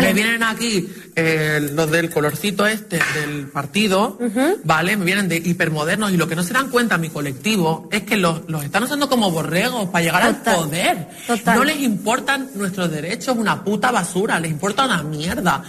Me 0.00 0.12
vienen 0.12 0.42
aquí 0.42 0.88
eh, 1.16 1.68
los 1.72 1.90
del 1.90 2.10
colorcito 2.10 2.66
este 2.66 2.98
del 3.14 3.48
partido, 3.48 4.18
¿vale? 4.64 4.96
Me 4.96 5.04
vienen 5.04 5.28
de 5.28 5.36
hipermodernos 5.36 6.12
y 6.12 6.16
lo 6.16 6.28
que 6.28 6.36
no 6.36 6.42
se 6.42 6.52
dan 6.54 6.70
cuenta 6.70 6.98
mi 6.98 7.08
colectivo 7.10 7.88
es 7.90 8.02
que 8.02 8.16
los, 8.16 8.42
los 8.48 8.64
están 8.64 8.82
usando 8.84 9.08
como 9.08 9.30
borregos 9.30 9.88
para 9.88 10.04
llegar 10.04 10.22
al 10.22 10.36
poder. 10.42 11.08
No 11.46 11.64
les 11.64 11.80
importan 11.80 12.50
nuestros 12.54 12.90
derechos, 12.90 13.36
una 13.36 13.64
puta 13.64 13.90
basura, 13.90 14.38
les 14.40 14.50
importa 14.50 14.84
una 14.84 15.02
mierda. 15.02 15.64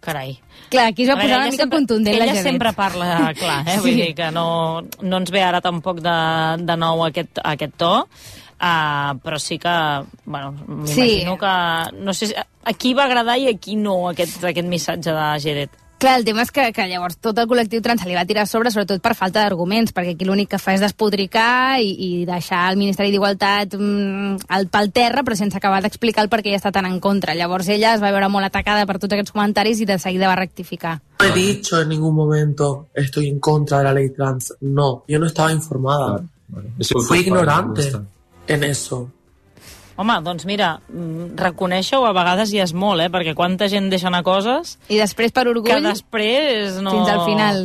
Carai. 0.00 0.38
Clar, 0.68 0.86
aquí 0.86 1.02
es 1.04 1.10
va 1.10 1.14
posar 1.14 1.26
una 1.28 1.36
ella 1.46 1.50
mica 1.52 1.62
sempre- 1.64 1.78
contundent 1.78 2.18
la 2.18 2.24
Ella 2.24 2.32
Gedet. 2.34 2.46
sempre 2.50 2.72
parla 2.72 3.34
clar, 3.38 3.68
eh? 3.68 3.76
Vull 3.80 3.90
Sí. 3.90 3.94
dir 3.94 4.14
que 4.14 4.30
no, 4.30 4.82
no 5.02 5.16
ens 5.18 5.30
ve 5.30 5.42
ara 5.42 5.60
tampoc 5.60 6.00
de, 6.00 6.16
de 6.64 6.76
nou 6.76 7.04
aquest, 7.06 7.38
aquest 7.42 7.74
to, 7.78 8.08
uh, 8.60 9.16
però 9.22 9.38
sí 9.38 9.58
que, 9.58 9.74
bueno, 10.24 10.52
m'imagino 10.66 11.34
Sí. 11.34 11.38
que... 11.40 11.96
No 12.02 12.14
sé, 12.14 12.26
si- 12.28 12.34
a 12.36 12.72
qui 12.74 12.94
va 12.94 13.04
agradar 13.04 13.38
i 13.38 13.48
a 13.48 13.56
qui 13.58 13.76
no 13.76 14.08
aquest, 14.10 14.42
aquest 14.44 14.66
missatge 14.68 15.12
de 15.12 15.26
Gedet. 15.40 15.70
Clar, 15.98 16.18
el 16.18 16.26
tema 16.26 16.42
és 16.44 16.50
que, 16.52 16.60
que 16.76 16.84
llavors 16.90 17.14
tot 17.24 17.38
el 17.40 17.46
col·lectiu 17.48 17.80
trans 17.80 18.02
se 18.02 18.08
li 18.10 18.12
va 18.14 18.26
tirar 18.28 18.42
a 18.42 18.46
sobre, 18.50 18.68
sobretot 18.68 19.00
per 19.00 19.14
falta 19.16 19.40
d'arguments, 19.40 19.94
perquè 19.96 20.10
aquí 20.12 20.26
l'únic 20.28 20.50
que 20.52 20.58
fa 20.60 20.74
és 20.74 20.82
despotricar 20.84 21.78
i, 21.80 21.88
i 21.88 22.26
deixar 22.28 22.66
el 22.68 22.76
Ministeri 22.76 23.10
d'Igualtat 23.14 23.72
mm, 23.78 24.42
al 24.52 24.66
pel 24.68 24.90
terra, 24.92 25.22
però 25.24 25.32
sense 25.38 25.56
acabar 25.56 25.80
d'explicar 25.80 26.20
el 26.26 26.28
per 26.28 26.42
què 26.42 26.50
ella 26.50 26.58
està 26.60 26.68
tan 26.74 26.84
en 26.84 26.98
contra. 27.00 27.32
Llavors 27.34 27.70
ella 27.72 27.94
es 27.96 28.02
va 28.04 28.10
veure 28.12 28.28
molt 28.28 28.44
atacada 28.44 28.84
per 28.84 28.98
tots 28.98 29.14
aquests 29.16 29.32
comentaris 29.32 29.80
i 29.80 29.86
de 29.88 29.96
seguida 29.98 30.28
va 30.28 30.36
rectificar. 30.36 30.98
No 31.22 31.30
he 31.30 31.32
dicho 31.32 31.80
en 31.80 31.88
ningún 31.88 32.14
momento 32.14 32.88
estoy 32.92 33.28
en 33.28 33.40
contra 33.40 33.78
de 33.78 33.84
la 33.84 33.94
ley 33.94 34.10
trans. 34.10 34.52
No, 34.60 35.04
yo 35.08 35.18
no 35.18 35.24
estaba 35.24 35.50
informada. 35.50 36.20
Fui 37.08 37.20
ignorante 37.20 37.90
en 38.48 38.64
eso. 38.64 39.06
Home, 39.96 40.18
doncs 40.20 40.44
mira, 40.44 40.74
mm, 40.92 41.36
reconèixer-ho 41.40 42.04
a 42.04 42.12
vegades 42.12 42.50
ja 42.52 42.66
és 42.66 42.74
molt, 42.76 43.00
eh? 43.00 43.08
Perquè 43.12 43.32
quanta 43.34 43.68
gent 43.72 43.88
deixa 43.92 44.10
anar 44.10 44.22
coses... 44.26 44.76
I 44.92 44.98
després, 45.00 45.32
per 45.32 45.46
orgull, 45.48 45.70
Que 45.70 45.80
després 45.80 46.76
no... 46.84 46.92
fins 46.92 47.12
al 47.14 47.22
final. 47.24 47.62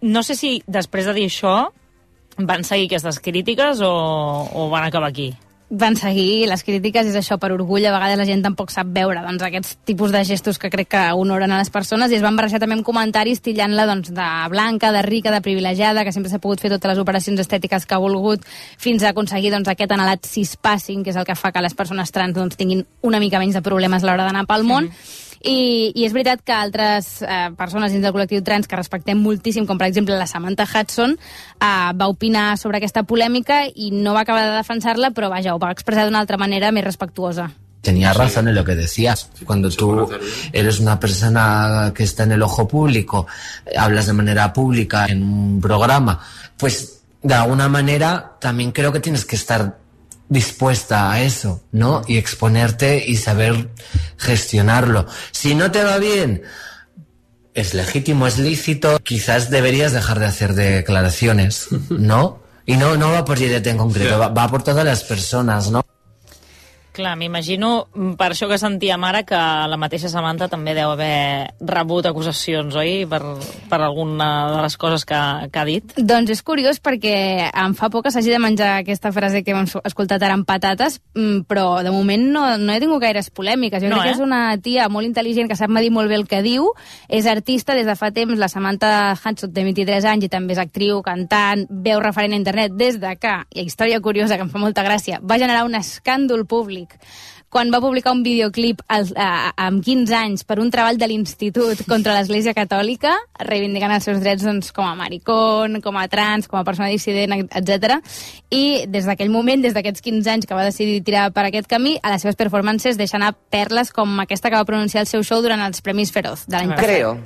No 0.00 0.22
sé 0.24 0.38
si 0.38 0.62
després 0.66 1.10
de 1.10 1.16
dir 1.18 1.26
això 1.28 1.56
van 2.38 2.64
seguir 2.64 2.86
aquestes 2.86 3.18
crítiques 3.20 3.82
o, 3.84 3.92
o 4.54 4.68
van 4.72 4.86
acabar 4.86 5.10
aquí. 5.10 5.32
Van 5.70 5.96
seguir 6.00 6.46
les 6.48 6.62
crítiques, 6.64 7.06
és 7.10 7.16
això, 7.18 7.36
per 7.40 7.50
orgull, 7.52 7.84
a 7.84 7.92
vegades 7.92 8.16
la 8.16 8.24
gent 8.28 8.40
tampoc 8.44 8.72
sap 8.72 8.88
veure 8.94 9.20
doncs, 9.20 9.42
aquests 9.44 9.76
tipus 9.88 10.14
de 10.14 10.22
gestos 10.24 10.58
que 10.58 10.70
crec 10.72 10.88
que 10.94 11.02
honoren 11.12 11.52
a 11.52 11.58
les 11.60 11.68
persones 11.70 12.10
i 12.10 12.16
es 12.16 12.24
van 12.24 12.38
barrejar 12.40 12.62
també 12.62 12.78
amb 12.78 12.86
comentaris 12.86 13.42
tillant-la 13.44 13.84
doncs, 13.90 14.14
de 14.16 14.30
blanca, 14.48 14.92
de 14.96 15.02
rica, 15.04 15.30
de 15.34 15.42
privilegiada, 15.44 16.06
que 16.06 16.14
sempre 16.16 16.32
s'ha 16.32 16.40
pogut 16.40 16.64
fer 16.64 16.72
totes 16.72 16.94
les 16.94 17.04
operacions 17.04 17.40
estètiques 17.44 17.84
que 17.84 17.94
ha 17.94 18.00
volgut, 18.00 18.44
fins 18.80 19.04
a 19.04 19.12
aconseguir 19.12 19.52
doncs, 19.52 19.68
aquest 19.68 19.92
anhelat 19.92 20.24
cispassing, 20.24 21.04
que 21.04 21.12
és 21.12 21.20
el 21.20 21.28
que 21.28 21.36
fa 21.36 21.52
que 21.52 21.64
les 21.64 21.76
persones 21.76 22.12
trans 22.16 22.36
doncs, 22.36 22.56
tinguin 22.56 22.86
una 23.02 23.20
mica 23.20 23.38
menys 23.38 23.60
de 23.60 23.64
problemes 23.64 24.02
a 24.02 24.08
l'hora 24.08 24.24
d'anar 24.24 24.46
pel 24.48 24.64
món. 24.64 24.88
I, 25.42 25.92
I 25.94 26.06
és 26.06 26.14
veritat 26.14 26.42
que 26.44 26.54
altres 26.54 27.22
eh, 27.22 27.50
persones 27.58 27.92
dins 27.92 28.02
del 28.04 28.14
col·lectiu 28.14 28.42
trans 28.46 28.66
que 28.68 28.78
respectem 28.78 29.20
moltíssim, 29.22 29.66
com 29.66 29.78
per 29.78 29.88
exemple 29.90 30.18
la 30.18 30.26
Samantha 30.26 30.66
Hudson, 30.66 31.14
eh, 31.14 31.68
va 31.94 32.10
opinar 32.10 32.56
sobre 32.58 32.78
aquesta 32.78 33.04
polèmica 33.04 33.64
i 33.74 33.92
no 33.92 34.14
va 34.16 34.26
acabar 34.26 34.46
de 34.48 34.58
defensar-la, 34.58 35.12
però 35.14 35.30
vaja, 35.30 35.54
ho 35.54 35.62
va 35.62 35.72
expressar 35.74 36.08
d'una 36.08 36.20
altra 36.24 36.38
manera 36.40 36.72
més 36.72 36.86
respectuosa. 36.86 37.50
Tenías 37.80 38.16
razón 38.16 38.48
en 38.48 38.56
lo 38.56 38.64
que 38.64 38.74
decías. 38.74 39.30
Cuando 39.44 39.70
tú 39.70 40.08
eres 40.52 40.80
una 40.80 40.98
persona 40.98 41.92
que 41.94 42.02
está 42.02 42.24
en 42.24 42.32
el 42.32 42.42
ojo 42.42 42.66
público, 42.66 43.26
hablas 43.76 44.06
de 44.06 44.12
manera 44.12 44.52
pública 44.52 45.06
en 45.06 45.22
un 45.22 45.60
programa, 45.60 46.20
pues 46.56 47.02
de 47.22 47.34
alguna 47.34 47.68
manera 47.68 48.32
también 48.40 48.72
creo 48.72 48.92
que 48.92 49.00
tienes 49.00 49.24
que 49.24 49.36
estar 49.36 49.78
dispuesta 50.28 51.10
a 51.10 51.22
eso, 51.22 51.62
¿no? 51.72 52.02
Y 52.06 52.18
exponerte 52.18 53.04
y 53.06 53.16
saber 53.16 53.70
gestionarlo. 54.16 55.06
Si 55.32 55.54
no 55.54 55.70
te 55.70 55.82
va 55.82 55.98
bien, 55.98 56.42
es 57.54 57.74
legítimo, 57.74 58.26
es 58.26 58.38
lícito, 58.38 58.98
quizás 59.00 59.50
deberías 59.50 59.92
dejar 59.92 60.18
de 60.18 60.26
hacer 60.26 60.54
declaraciones, 60.54 61.68
¿no? 61.90 62.42
Y 62.66 62.76
no, 62.76 62.96
no 62.96 63.10
va 63.10 63.24
por 63.24 63.38
Yedet 63.38 63.66
en 63.66 63.78
concreto, 63.78 64.18
va, 64.18 64.28
va 64.28 64.48
por 64.48 64.62
todas 64.62 64.84
las 64.84 65.02
personas, 65.02 65.70
¿no? 65.70 65.84
Clar, 66.98 67.14
m'imagino, 67.14 67.86
mm, 67.94 68.16
per 68.18 68.32
això 68.32 68.48
que 68.50 68.56
sentíem 68.58 69.04
ara, 69.06 69.20
que 69.22 69.38
la 69.38 69.76
mateixa 69.78 70.08
Samantha 70.10 70.48
també 70.50 70.72
deu 70.74 70.90
haver 70.90 71.46
rebut 71.60 72.08
acusacions, 72.10 72.74
oi?, 72.74 73.04
per, 73.06 73.20
per 73.70 73.78
alguna 73.78 74.26
de 74.50 74.62
les 74.64 74.76
coses 74.76 75.04
que, 75.06 75.20
que 75.52 75.60
ha 75.60 75.64
dit. 75.68 75.94
Doncs 75.94 76.32
és 76.34 76.42
curiós 76.42 76.80
perquè 76.82 77.52
em 77.52 77.76
fa 77.78 77.86
por 77.88 78.02
que 78.02 78.10
s'hagi 78.10 78.32
de 78.34 78.40
menjar 78.42 78.80
aquesta 78.80 79.12
frase 79.14 79.44
que 79.46 79.54
hem 79.54 79.68
escoltat 79.84 80.24
ara 80.26 80.34
amb 80.34 80.46
patates, 80.48 80.96
mm, 81.14 81.46
però 81.46 81.84
de 81.86 81.92
moment 81.94 82.24
no, 82.34 82.42
no 82.58 82.74
he 82.74 82.80
tingut 82.82 82.98
gaires 83.04 83.30
polèmiques. 83.30 83.78
Jo 83.78 83.92
No, 83.92 84.00
crec 84.00 84.08
que 84.08 84.16
eh? 84.16 84.18
és 84.18 84.24
una 84.26 84.42
tia 84.58 84.88
molt 84.90 85.06
intel·ligent 85.06 85.46
que 85.46 85.54
sap 85.54 85.70
medir 85.70 85.94
molt 85.94 86.10
bé 86.10 86.18
el 86.18 86.26
que 86.26 86.42
diu, 86.42 86.72
és 87.06 87.30
artista 87.30 87.78
des 87.78 87.86
de 87.86 87.94
fa 87.94 88.10
temps, 88.10 88.34
la 88.34 88.50
Samantha 88.50 89.14
Hudson 89.14 89.54
té 89.54 89.62
23 89.62 90.10
anys 90.16 90.26
i 90.26 90.32
també 90.34 90.58
és 90.58 90.64
actriu, 90.64 90.98
cantant, 91.06 91.62
veu 91.70 92.02
referent 92.02 92.34
a 92.34 92.42
internet 92.42 92.74
des 92.74 92.98
de 92.98 93.14
que, 93.22 93.38
i 93.54 93.68
història 93.70 94.02
curiosa 94.02 94.34
que 94.34 94.42
em 94.42 94.50
fa 94.50 94.58
molta 94.58 94.82
gràcia, 94.82 95.22
va 95.22 95.38
generar 95.38 95.62
un 95.62 95.78
escàndol 95.78 96.42
públic 96.42 96.87
quan 97.48 97.70
va 97.72 97.80
publicar 97.80 98.12
un 98.12 98.20
videoclip 98.22 98.82
als, 98.92 99.14
a, 99.16 99.48
a, 99.48 99.52
amb 99.68 99.80
15 99.84 100.14
anys 100.14 100.44
per 100.44 100.58
un 100.60 100.68
treball 100.70 100.98
de 101.00 101.08
l'Institut 101.08 101.80
contra 101.88 102.12
l'Església 102.16 102.52
Catòlica, 102.56 103.14
reivindicant 103.40 103.94
els 103.94 104.04
seus 104.04 104.20
drets 104.20 104.44
doncs, 104.44 104.68
com 104.76 104.84
a 104.84 104.94
maricón, 104.98 105.80
com 105.84 105.96
a 105.96 106.04
trans, 106.12 106.48
com 106.48 106.60
a 106.60 106.64
persona 106.66 106.90
dissident, 106.92 107.48
etc. 107.48 107.98
I 108.52 108.84
des 108.92 109.08
d'aquell 109.08 109.32
moment, 109.32 109.64
des 109.64 109.76
d'aquests 109.76 110.04
15 110.04 110.34
anys 110.34 110.48
que 110.48 110.58
va 110.58 110.66
decidir 110.66 111.00
tirar 111.06 111.30
per 111.32 111.46
aquest 111.48 111.70
camí, 111.70 111.96
a 112.02 112.12
les 112.12 112.22
seves 112.24 112.36
performances 112.36 113.00
deixa 113.00 113.16
anar 113.16 113.32
perles 113.48 113.94
com 113.96 114.20
aquesta 114.20 114.52
que 114.52 114.60
va 114.60 114.68
pronunciar 114.68 115.06
el 115.06 115.10
seu 115.10 115.24
show 115.24 115.40
durant 115.44 115.64
els 115.64 115.80
Premis 115.80 116.12
Feroz 116.12 116.44
de 116.46 116.58
l'any 116.58 116.76
passat. 116.76 116.84
Creo 116.84 117.16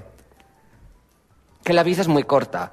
que 1.64 1.74
la 1.74 1.82
vida 1.82 2.02
es 2.02 2.08
muy 2.08 2.22
corta 2.22 2.70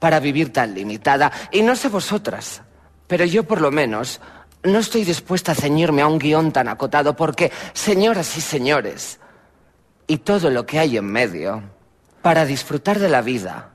para 0.00 0.18
vivir 0.18 0.52
tan 0.52 0.74
limitada. 0.74 1.30
Y 1.52 1.62
no 1.62 1.76
sé 1.76 1.88
vosotras, 1.88 2.62
pero 3.06 3.24
yo 3.24 3.44
por 3.44 3.60
lo 3.60 3.70
menos 3.70 4.20
no 4.62 4.78
estoy 4.78 5.04
dispuesta 5.04 5.52
a 5.52 5.54
ceñirme 5.54 6.02
a 6.02 6.06
un 6.06 6.18
guion 6.18 6.52
tan 6.52 6.68
acotado 6.68 7.16
porque, 7.16 7.50
señoras 7.72 8.36
y 8.36 8.40
señores, 8.40 9.20
y 10.06 10.18
todo 10.18 10.50
lo 10.50 10.66
que 10.66 10.78
hay 10.78 10.96
en 10.96 11.06
medio, 11.06 11.62
para 12.22 12.44
disfrutar 12.44 12.98
de 12.98 13.08
la 13.08 13.22
vida, 13.22 13.70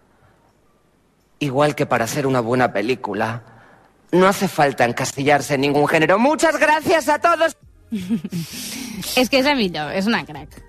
igual 1.40 1.76
que 1.76 1.86
para 1.86 2.06
hacer 2.06 2.28
una 2.28 2.40
buena 2.40 2.72
película, 2.72 3.44
no 4.12 4.28
hace 4.28 4.48
falta 4.48 4.86
encastillarse 4.86 5.56
en 5.56 5.62
ningún 5.62 5.88
género. 5.88 6.20
Muchas 6.20 6.60
gracias 6.60 7.10
a 7.10 7.20
todos. 7.20 7.58
És 9.16 9.30
que 9.30 9.40
és 9.40 9.46
la 9.46 9.56
millor, 9.56 9.92
és 9.96 10.08
una 10.10 10.24
crac. 10.26 10.65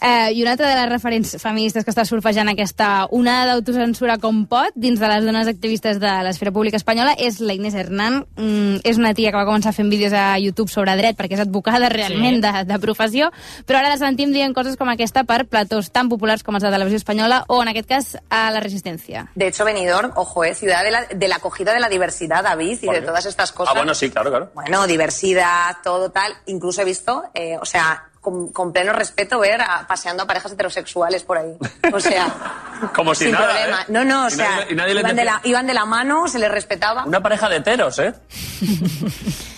Uh, 0.00 0.30
I 0.32 0.42
una 0.42 0.52
altra 0.52 0.68
de 0.68 0.76
les 0.80 0.88
referents 0.90 1.36
feministes 1.42 1.84
que 1.84 1.90
està 1.90 2.04
surfejant 2.06 2.48
aquesta 2.52 3.06
onada 3.10 3.54
d'autocensura 3.56 4.18
com 4.22 4.44
pot 4.46 4.76
dins 4.78 5.00
de 5.00 5.08
les 5.10 5.24
dones 5.26 5.48
activistes 5.50 5.98
de 5.98 6.12
l'esfera 6.22 6.52
pública 6.54 6.78
espanyola 6.78 7.16
és 7.18 7.40
la 7.40 7.54
Inés 7.56 7.74
Hernán. 7.74 8.20
Mm, 8.36 8.80
és 8.84 8.98
una 9.00 9.12
tia 9.14 9.32
que 9.32 9.36
va 9.40 9.46
començar 9.48 9.72
fent 9.74 9.90
vídeos 9.90 10.12
a 10.14 10.38
YouTube 10.38 10.70
sobre 10.70 10.94
dret 10.96 11.18
perquè 11.18 11.34
és 11.34 11.42
advocada 11.42 11.88
realment 11.90 12.38
Sí. 12.38 12.40
de, 12.46 12.64
de 12.68 12.78
professió, 12.78 13.30
però 13.66 13.78
ara 13.80 13.88
la 13.90 13.98
sentim 13.98 14.32
dient 14.32 14.54
coses 14.54 14.76
com 14.76 14.88
aquesta 14.88 15.24
per 15.24 15.46
platós 15.46 15.90
tan 15.90 16.08
populars 16.08 16.42
com 16.44 16.54
els 16.54 16.62
de 16.62 16.70
televisió 16.70 16.96
espanyola 16.98 17.44
o, 17.48 17.62
en 17.62 17.68
aquest 17.68 17.88
cas, 17.88 18.16
a 18.30 18.50
La 18.52 18.60
Resistencia. 18.60 19.26
De 19.34 19.48
hecho, 19.48 19.64
Benidorm, 19.64 20.12
ojo, 20.16 20.44
es 20.44 20.58
ciudad 20.58 20.84
de 20.84 20.90
la, 20.90 21.04
de 21.06 21.28
la 21.28 21.36
acogida 21.36 21.72
de 21.72 21.80
la 21.80 21.88
diversidad, 21.88 22.42
David, 22.44 22.78
y 22.82 22.86
de 22.88 23.02
todas 23.02 23.26
estas 23.26 23.52
cosas. 23.52 23.74
Ah, 23.74 23.78
bueno, 23.78 23.94
sí, 23.94 24.10
claro, 24.10 24.30
claro. 24.30 24.50
Bueno, 24.54 24.86
diversidad, 24.86 25.76
todo 25.82 26.10
tal. 26.10 26.32
Incluso 26.46 26.82
he 26.82 26.84
visto, 26.84 27.24
eh, 27.34 27.56
o 27.60 27.64
sea, 27.64 28.07
con, 28.30 28.52
con 28.52 28.72
pleno 28.72 28.92
respeto, 28.92 29.38
ver 29.38 29.60
a- 29.62 29.86
paseando 29.88 30.22
a 30.22 30.26
parejas 30.26 30.52
heterosexuales 30.52 31.22
por 31.22 31.38
ahí. 31.38 31.56
O 31.92 32.00
sea, 32.00 32.26
Como 32.94 33.14
si 33.14 33.24
sin 33.24 33.32
nada, 33.32 33.46
problema. 33.48 33.82
¿eh? 33.82 33.84
No, 33.88 34.04
no, 34.04 34.24
o 34.26 34.28
Y 34.28 34.32
sea, 34.32 34.50
nadie- 34.50 34.66
y 34.70 34.74
nadie 34.74 34.94
les 34.94 35.02
iban, 35.02 35.16
de 35.16 35.22
decía- 35.22 35.40
la, 35.42 35.48
iban 35.48 35.66
de 35.66 35.74
la 35.74 35.84
mano, 35.84 36.28
se 36.28 36.38
les 36.38 36.50
respetaba. 36.50 37.04
Una 37.04 37.20
pareja 37.22 37.48
de 37.48 37.56
heteros, 37.56 37.98
¿eh? 37.98 38.14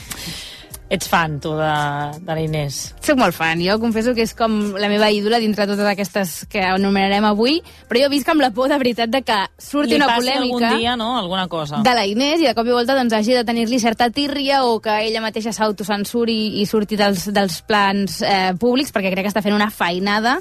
Ets 0.91 1.07
fan, 1.07 1.37
tu, 1.39 1.53
de, 1.55 1.71
de 2.19 2.35
la 2.35 2.41
Inés. 2.43 2.81
Soc 2.99 3.15
molt 3.21 3.37
fan. 3.37 3.61
Jo 3.63 3.77
confesso 3.79 4.11
que 4.17 4.25
és 4.27 4.33
com 4.35 4.57
la 4.75 4.89
meva 4.91 5.07
ídola 5.15 5.39
dintre 5.39 5.63
de 5.63 5.77
totes 5.77 5.87
aquestes 5.87 6.33
que 6.51 6.65
anomenarem 6.67 7.23
avui, 7.29 7.61
però 7.87 8.01
jo 8.03 8.09
visc 8.11 8.27
amb 8.33 8.43
la 8.43 8.49
por 8.51 8.67
de 8.73 8.79
veritat 8.81 9.13
de 9.13 9.21
que 9.23 9.37
surti 9.55 9.93
Li 9.95 10.01
una 10.01 10.09
polèmica 10.17 10.73
algun 10.73 10.83
dia, 10.83 10.97
no?, 10.99 11.13
alguna 11.21 11.47
cosa. 11.47 11.79
de 11.87 11.95
la 11.95 12.03
Inés 12.11 12.43
i 12.43 12.49
de 12.49 12.55
cop 12.59 12.67
i 12.67 12.75
volta 12.75 12.97
doncs, 12.99 13.15
hagi 13.15 13.37
de 13.39 13.45
tenir-li 13.47 13.79
certa 13.79 14.09
tírria 14.11 14.65
o 14.67 14.81
que 14.83 14.97
ella 15.07 15.23
mateixa 15.23 15.53
s'autocensuri 15.55 16.59
i 16.61 16.67
surti 16.67 16.99
dels, 16.99 17.29
dels 17.33 17.61
plans 17.63 18.19
eh, 18.27 18.51
públics 18.59 18.91
perquè 18.91 19.15
crec 19.15 19.29
que 19.29 19.31
està 19.31 19.45
fent 19.47 19.55
una 19.55 19.71
feinada 19.71 20.41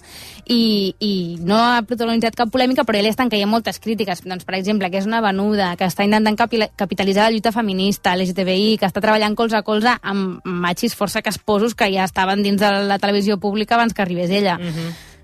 i, 0.49 0.95
i 0.97 1.13
no 1.45 1.59
ha 1.61 1.83
protagonitzat 1.85 2.33
cap 2.33 2.49
polèmica 2.49 2.87
però 2.89 2.97
ell 2.97 3.11
estan 3.11 3.29
caient 3.29 3.49
moltes 3.51 3.77
crítiques 3.77 4.25
doncs, 4.25 4.49
per 4.49 4.57
exemple, 4.57 4.89
que 4.89 4.97
és 4.97 5.05
una 5.05 5.21
venuda, 5.21 5.75
que 5.77 5.85
està 5.85 6.09
intentant 6.09 6.41
capi- 6.41 6.71
capitalitzar 6.75 7.27
la 7.29 7.35
lluita 7.37 7.53
feminista, 7.53 8.17
LGTBI 8.17 8.79
que 8.81 8.89
està 8.89 8.97
treballant 8.97 9.37
colze 9.37 9.61
a 9.61 9.61
colze 9.61 9.93
amb 10.01 10.38
machis 10.43 10.95
força 10.95 11.21
casposos 11.21 11.75
que 11.75 11.91
ja 11.93 12.07
estaven 12.07 12.43
dins 12.43 12.61
de 12.61 12.71
la 12.87 12.99
televisió 12.99 13.39
pública 13.39 13.75
abans 13.75 13.93
que 13.93 14.01
arribés 14.01 14.29
ella 14.29 14.57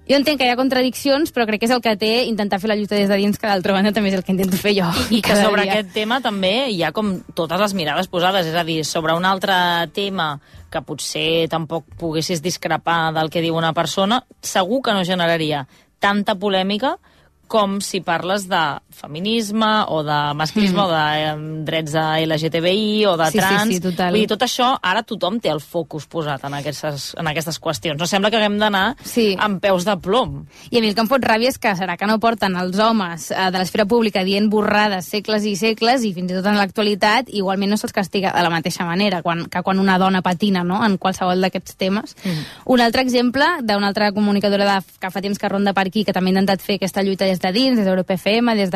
jo 0.06 0.20
entenc 0.20 0.38
que 0.38 0.46
hi 0.46 0.52
ha 0.54 0.58
contradiccions, 0.58 1.32
però 1.34 1.48
crec 1.50 1.64
que 1.64 1.66
és 1.66 1.74
el 1.74 1.82
que 1.82 1.96
té 1.98 2.12
intentar 2.30 2.60
fer 2.62 2.70
la 2.70 2.76
lluita 2.78 2.94
des 2.94 3.10
de 3.10 3.18
dins, 3.18 3.40
que 3.42 3.50
d'altra 3.50 3.74
banda 3.74 3.94
també 3.94 4.12
és 4.12 4.18
el 4.20 4.24
que 4.26 4.36
intento 4.36 4.60
fer 4.62 4.76
jo. 4.78 4.86
I 5.10 5.22
que 5.26 5.38
sobre 5.40 5.64
dia. 5.66 5.80
aquest 5.80 5.96
tema 5.96 6.20
també 6.22 6.70
hi 6.70 6.84
ha 6.86 6.92
com 6.94 7.16
totes 7.34 7.62
les 7.64 7.74
mirades 7.74 8.10
posades, 8.12 8.46
és 8.46 8.54
a 8.54 8.64
dir, 8.68 8.84
sobre 8.86 9.16
un 9.18 9.26
altre 9.26 9.56
tema 9.98 10.36
que 10.70 10.84
potser 10.86 11.48
tampoc 11.50 11.88
poguessis 11.98 12.44
discrepar 12.46 13.16
del 13.18 13.32
que 13.34 13.42
diu 13.42 13.58
una 13.58 13.74
persona, 13.74 14.22
segur 14.46 14.84
que 14.86 14.94
no 14.94 15.02
generaria 15.08 15.66
tanta 16.00 16.36
polèmica 16.38 17.00
com 17.48 17.80
si 17.82 18.02
parles 18.02 18.48
de 18.50 18.62
feminisme 18.96 19.84
o 19.88 20.04
de 20.04 20.34
masclisme 20.34 20.80
Mm. 20.82 20.86
o 20.86 20.88
de 20.90 21.06
eh, 21.24 21.64
drets 21.66 21.92
de 21.92 22.26
LGTBI 22.26 23.06
o 23.06 23.18
de 23.18 23.26
Sí, 23.26 23.32
sí, 23.32 23.38
trans. 23.40 23.74
sí, 23.74 23.80
total. 23.82 24.12
Vull 24.12 24.20
dir, 24.22 24.28
tot 24.28 24.42
això, 24.42 24.78
ara 24.82 25.04
tothom 25.04 25.40
té 25.40 25.50
el 25.50 25.60
focus 25.62 26.06
posat 26.08 26.44
en 26.46 26.54
aquestes, 26.54 27.14
en 27.18 27.28
aquestes 27.28 27.60
qüestions. 27.62 28.00
No 28.00 28.08
sembla 28.08 28.30
que 28.32 28.38
haguem 28.38 28.58
d'anar 28.60 28.96
sí. 29.04 29.36
amb 29.40 29.62
peus 29.62 29.86
de 29.86 29.96
plom. 29.98 30.46
I 30.72 30.78
a 30.78 30.82
mi 30.82 30.88
el 30.90 30.96
que 30.96 31.02
em 31.02 31.08
fot 31.08 31.22
ràbia 31.22 31.50
és 31.50 31.58
que 31.58 31.74
serà 31.76 31.98
que 31.98 32.08
no 32.08 32.20
porten 32.20 32.56
els 32.56 32.80
homes 32.80 33.32
eh, 33.32 33.52
de 33.52 33.58
l'esfera 33.58 33.86
pública 33.86 34.24
dient 34.24 34.50
borrades 34.50 35.06
segles 35.06 35.44
i 35.46 35.56
segles 35.56 36.04
i 36.04 36.14
fins 36.14 36.32
i 36.32 36.36
tot 36.36 36.46
en 36.46 36.58
l'actualitat 36.58 37.30
igualment 37.30 37.72
no 37.72 37.78
se'ls 37.78 37.94
castiga 37.94 38.32
de 38.36 38.44
la 38.44 38.50
mateixa 38.50 38.86
manera 38.86 39.22
quan, 39.22 39.46
que 39.50 39.62
quan 39.62 39.80
una 39.80 39.98
dona 39.98 40.22
patina 40.22 40.64
no? 40.64 40.84
en 40.86 40.98
qualsevol 40.98 41.42
d'aquests 41.42 41.76
temes. 41.78 42.16
Mm. 42.24 42.44
Un 42.66 42.82
altre 42.82 43.02
exemple 43.02 43.46
d'una 43.62 43.88
altra 43.88 44.12
comunicadora 44.12 44.66
de, 44.76 44.82
que 45.00 45.12
fa 45.12 45.22
temps 45.22 45.38
que 45.40 45.50
ronda 45.50 45.74
per 45.74 45.88
aquí 45.88 46.04
que 46.06 46.14
també 46.14 46.30
ha 46.32 46.36
intentat 46.36 46.62
fer 46.62 46.76
aquesta 46.80 47.04
lluita 47.04 47.26
des 47.40 47.54
de 47.54 47.60
dins, 47.60 47.76
des 47.76 48.06
FM, 48.08 48.56
des 48.56 48.70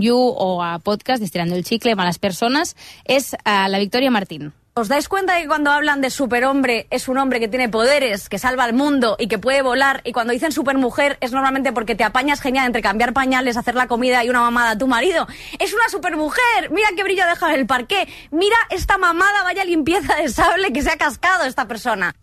You 0.00 0.16
o 0.16 0.62
a 0.62 0.78
podcast, 0.78 1.22
Estirando 1.22 1.56
el 1.56 1.64
Chicle, 1.64 1.94
Malas 1.94 2.18
Personas, 2.18 2.76
és 3.04 3.34
eh, 3.34 3.68
la 3.68 3.78
Victoria 3.78 4.10
Martín. 4.10 4.52
¿Os 4.74 4.88
dais 4.88 5.06
cuenta 5.06 5.38
que 5.38 5.46
cuando 5.46 5.70
hablan 5.70 6.00
de 6.00 6.08
superhombre 6.08 6.86
es 6.88 7.06
un 7.06 7.18
hombre 7.18 7.40
que 7.40 7.48
tiene 7.48 7.68
poderes, 7.68 8.30
que 8.30 8.38
salva 8.38 8.64
al 8.64 8.72
mundo 8.72 9.16
y 9.18 9.28
que 9.28 9.38
puede 9.38 9.60
volar? 9.60 10.00
Y 10.04 10.12
cuando 10.12 10.32
dicen 10.32 10.50
supermujer 10.50 11.18
es 11.20 11.32
normalmente 11.32 11.72
porque 11.72 11.94
te 11.94 12.04
apañas 12.04 12.40
genial 12.40 12.66
entre 12.66 12.80
cambiar 12.80 13.12
pañales, 13.12 13.58
hacer 13.58 13.74
la 13.74 13.86
comida 13.86 14.24
y 14.24 14.30
una 14.30 14.40
mamada 14.40 14.70
a 14.70 14.78
tu 14.78 14.86
marido. 14.86 15.26
¡Es 15.58 15.74
una 15.74 15.90
supermujer! 15.90 16.70
¡Mira 16.70 16.88
qué 16.96 17.04
brillo 17.04 17.26
deja 17.26 17.52
en 17.52 17.60
el 17.60 17.66
parqué! 17.66 18.08
¡Mira 18.30 18.56
esta 18.70 18.96
mamada, 18.96 19.42
vaya 19.42 19.62
limpieza 19.62 20.14
de 20.16 20.30
sable 20.30 20.72
que 20.72 20.80
se 20.80 20.90
ha 20.90 20.96
cascado 20.96 21.44
esta 21.44 21.68
persona! 21.68 22.14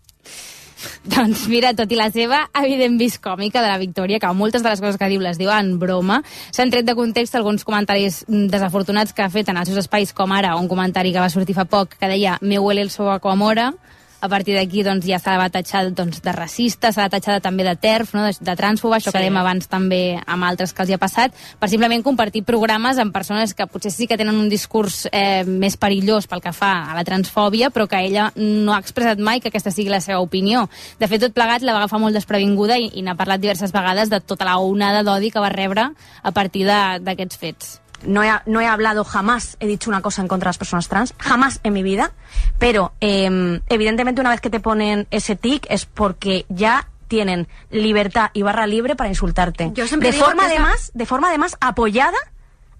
Doncs 1.14 1.46
mira, 1.50 1.72
tot 1.76 1.90
i 1.92 1.98
la 1.98 2.10
seva 2.14 2.42
evident 2.62 2.98
vis 3.00 3.18
còmica 3.22 3.62
de 3.62 3.68
la 3.70 3.78
Victòria, 3.80 4.20
que 4.20 4.32
moltes 4.36 4.64
de 4.64 4.72
les 4.72 4.82
coses 4.82 4.98
que 5.00 5.10
diu 5.12 5.22
les 5.22 5.38
diu 5.40 5.52
en 5.54 5.76
broma, 5.80 6.20
s'han 6.50 6.72
tret 6.72 6.86
de 6.88 6.96
context 6.98 7.36
alguns 7.36 7.64
comentaris 7.64 8.24
desafortunats 8.28 9.14
que 9.14 9.24
ha 9.24 9.30
fet 9.32 9.50
en 9.50 9.60
els 9.60 9.70
seus 9.70 9.84
espais, 9.84 10.14
com 10.16 10.32
ara 10.32 10.56
un 10.56 10.68
comentari 10.68 11.12
que 11.12 11.22
va 11.22 11.30
sortir 11.32 11.56
fa 11.56 11.68
poc 11.68 11.96
que 12.00 12.10
deia 12.10 12.38
«Me 12.40 12.58
huele 12.58 12.82
el 12.86 12.90
sobaco 12.90 13.30
a 13.30 13.36
mora», 13.36 13.72
a 14.20 14.28
partir 14.28 14.54
d'aquí 14.54 14.82
doncs, 14.84 15.06
ja 15.08 15.18
s'ha 15.18 15.36
de 15.40 15.48
tatxar 15.50 15.90
doncs, 15.96 16.20
de 16.22 16.32
racista, 16.32 16.92
s'ha 16.92 17.08
de 17.08 17.14
tatxar 17.16 17.38
de, 17.38 17.40
també 17.44 17.64
de 17.64 17.74
TERF, 17.76 18.14
no? 18.14 18.26
de, 18.26 18.34
de 18.40 18.56
trànsfoba, 18.56 18.98
això 18.98 19.10
Sí. 19.10 19.16
que 19.16 19.22
dèiem 19.24 19.38
abans 19.40 19.66
també 19.68 20.20
amb 20.26 20.44
altres 20.44 20.72
que 20.72 20.82
els 20.82 20.90
hi 20.90 20.94
ha 20.94 21.00
passat, 21.00 21.34
per 21.58 21.68
simplement 21.72 22.02
compartir 22.04 22.44
programes 22.44 22.98
amb 22.98 23.12
persones 23.12 23.54
que 23.54 23.66
potser 23.66 23.90
sí 23.90 24.06
que 24.06 24.18
tenen 24.20 24.36
un 24.36 24.48
discurs 24.48 25.08
eh, 25.12 25.44
més 25.44 25.76
perillós 25.80 26.26
pel 26.26 26.40
que 26.44 26.52
fa 26.52 26.90
a 26.90 26.94
la 26.94 27.04
transfòbia, 27.04 27.70
però 27.70 27.88
que 27.88 28.00
ella 28.04 28.30
no 28.36 28.74
ha 28.74 28.80
expressat 28.80 29.18
mai 29.18 29.40
que 29.40 29.48
aquesta 29.48 29.70
sigui 29.70 29.90
la 29.90 30.00
seva 30.00 30.20
opinió. 30.20 30.68
De 30.98 31.08
fet, 31.08 31.20
tot 31.20 31.34
plegat 31.34 31.62
la 31.62 31.72
va 31.72 31.84
agafar 31.84 32.00
molt 32.00 32.14
desprevinguda 32.14 32.78
i, 32.78 32.90
i 32.94 33.02
n'ha 33.02 33.16
parlat 33.16 33.40
diverses 33.40 33.72
vegades 33.72 34.10
de 34.10 34.20
tota 34.20 34.44
la 34.44 34.58
onada 34.58 35.02
d'odi 35.02 35.30
que 35.30 35.40
va 35.40 35.48
rebre 35.48 35.90
a 36.22 36.32
partir 36.32 36.66
d'aquests 36.66 37.36
fets. 37.40 37.80
No 38.04 38.22
he, 38.24 38.30
no 38.46 38.60
he 38.60 38.66
hablado 38.66 39.04
jamás, 39.04 39.56
he 39.60 39.66
dicho 39.66 39.90
una 39.90 40.00
cosa 40.02 40.22
en 40.22 40.28
contra 40.28 40.46
de 40.46 40.50
las 40.50 40.58
personas 40.58 40.88
trans, 40.88 41.14
jamás 41.18 41.60
en 41.62 41.72
mi 41.72 41.82
vida, 41.82 42.12
pero 42.58 42.92
eh, 43.00 43.60
evidentemente 43.68 44.20
una 44.20 44.30
vez 44.30 44.40
que 44.40 44.50
te 44.50 44.60
ponen 44.60 45.06
ese 45.10 45.36
tic 45.36 45.66
es 45.68 45.86
porque 45.86 46.46
ya 46.48 46.88
tienen 47.08 47.48
libertad 47.70 48.30
y 48.34 48.42
barra 48.42 48.66
libre 48.66 48.94
para 48.96 49.08
insultarte. 49.08 49.70
Yo 49.74 49.86
siempre 49.88 50.10
de 50.10 50.14
digo 50.14 50.26
forma 50.26 50.44
esa- 50.44 50.52
además, 50.52 50.90
de 50.94 51.06
forma 51.06 51.28
además 51.28 51.56
apoyada, 51.60 52.16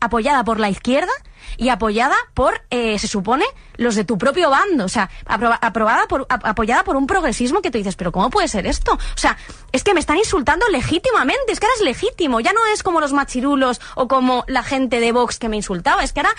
apoyada 0.01 0.45
por 0.45 0.59
la 0.61 0.69
izquierda 0.71 1.13
y 1.57 1.69
apoyada 1.69 2.15
por, 2.35 2.63
eh, 2.71 2.99
se 2.99 3.07
supone, 3.09 3.45
los 3.77 3.95
de 3.95 4.05
tu 4.05 4.17
propio 4.19 4.51
bando. 4.51 4.85
O 4.85 4.89
sea, 4.89 5.11
aproba- 5.27 5.59
aprobada 5.61 6.07
por, 6.07 6.27
ap- 6.29 6.45
apoyada 6.47 6.85
por 6.85 6.97
un 6.97 7.07
progresismo 7.07 7.61
que 7.61 7.71
tú 7.71 7.79
dices, 7.79 7.97
pero 7.97 8.13
¿cómo 8.13 8.31
puede 8.31 8.49
ser 8.49 8.67
esto? 8.67 8.93
O 8.95 8.99
sea, 9.19 9.37
es 9.73 9.83
que 9.85 9.95
me 9.95 10.01
están 10.01 10.17
insultando 10.19 10.67
legítimamente, 10.69 11.53
es 11.53 11.61
que 11.61 11.67
ahora 11.67 11.77
es 11.79 11.85
legítimo, 11.85 12.41
ya 12.41 12.53
no 12.53 12.61
es 12.73 12.83
como 12.83 13.01
los 13.01 13.13
machirulos 13.13 13.81
o 13.95 14.09
como 14.09 14.45
la 14.49 14.63
gente 14.63 15.01
de 15.01 15.13
Vox 15.13 15.39
que 15.39 15.49
me 15.49 15.57
insultaba, 15.57 16.03
es 16.05 16.13
que 16.13 16.21
ahora 16.21 16.33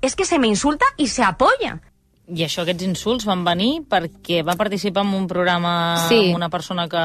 es 0.00 0.16
que 0.16 0.24
se 0.24 0.38
me 0.38 0.46
insulta 0.48 0.84
y 0.96 1.08
se 1.08 1.22
apoya. 1.22 1.80
I 2.26 2.40
això, 2.46 2.62
aquests 2.64 2.82
insults 2.86 3.26
van 3.28 3.42
venir 3.44 3.82
perquè 3.84 4.40
va 4.46 4.54
participar 4.56 5.04
en 5.04 5.12
un 5.12 5.26
programa 5.28 6.06
Sí. 6.08 6.28
amb 6.30 6.36
una 6.36 6.48
persona 6.48 6.88
que 6.88 7.02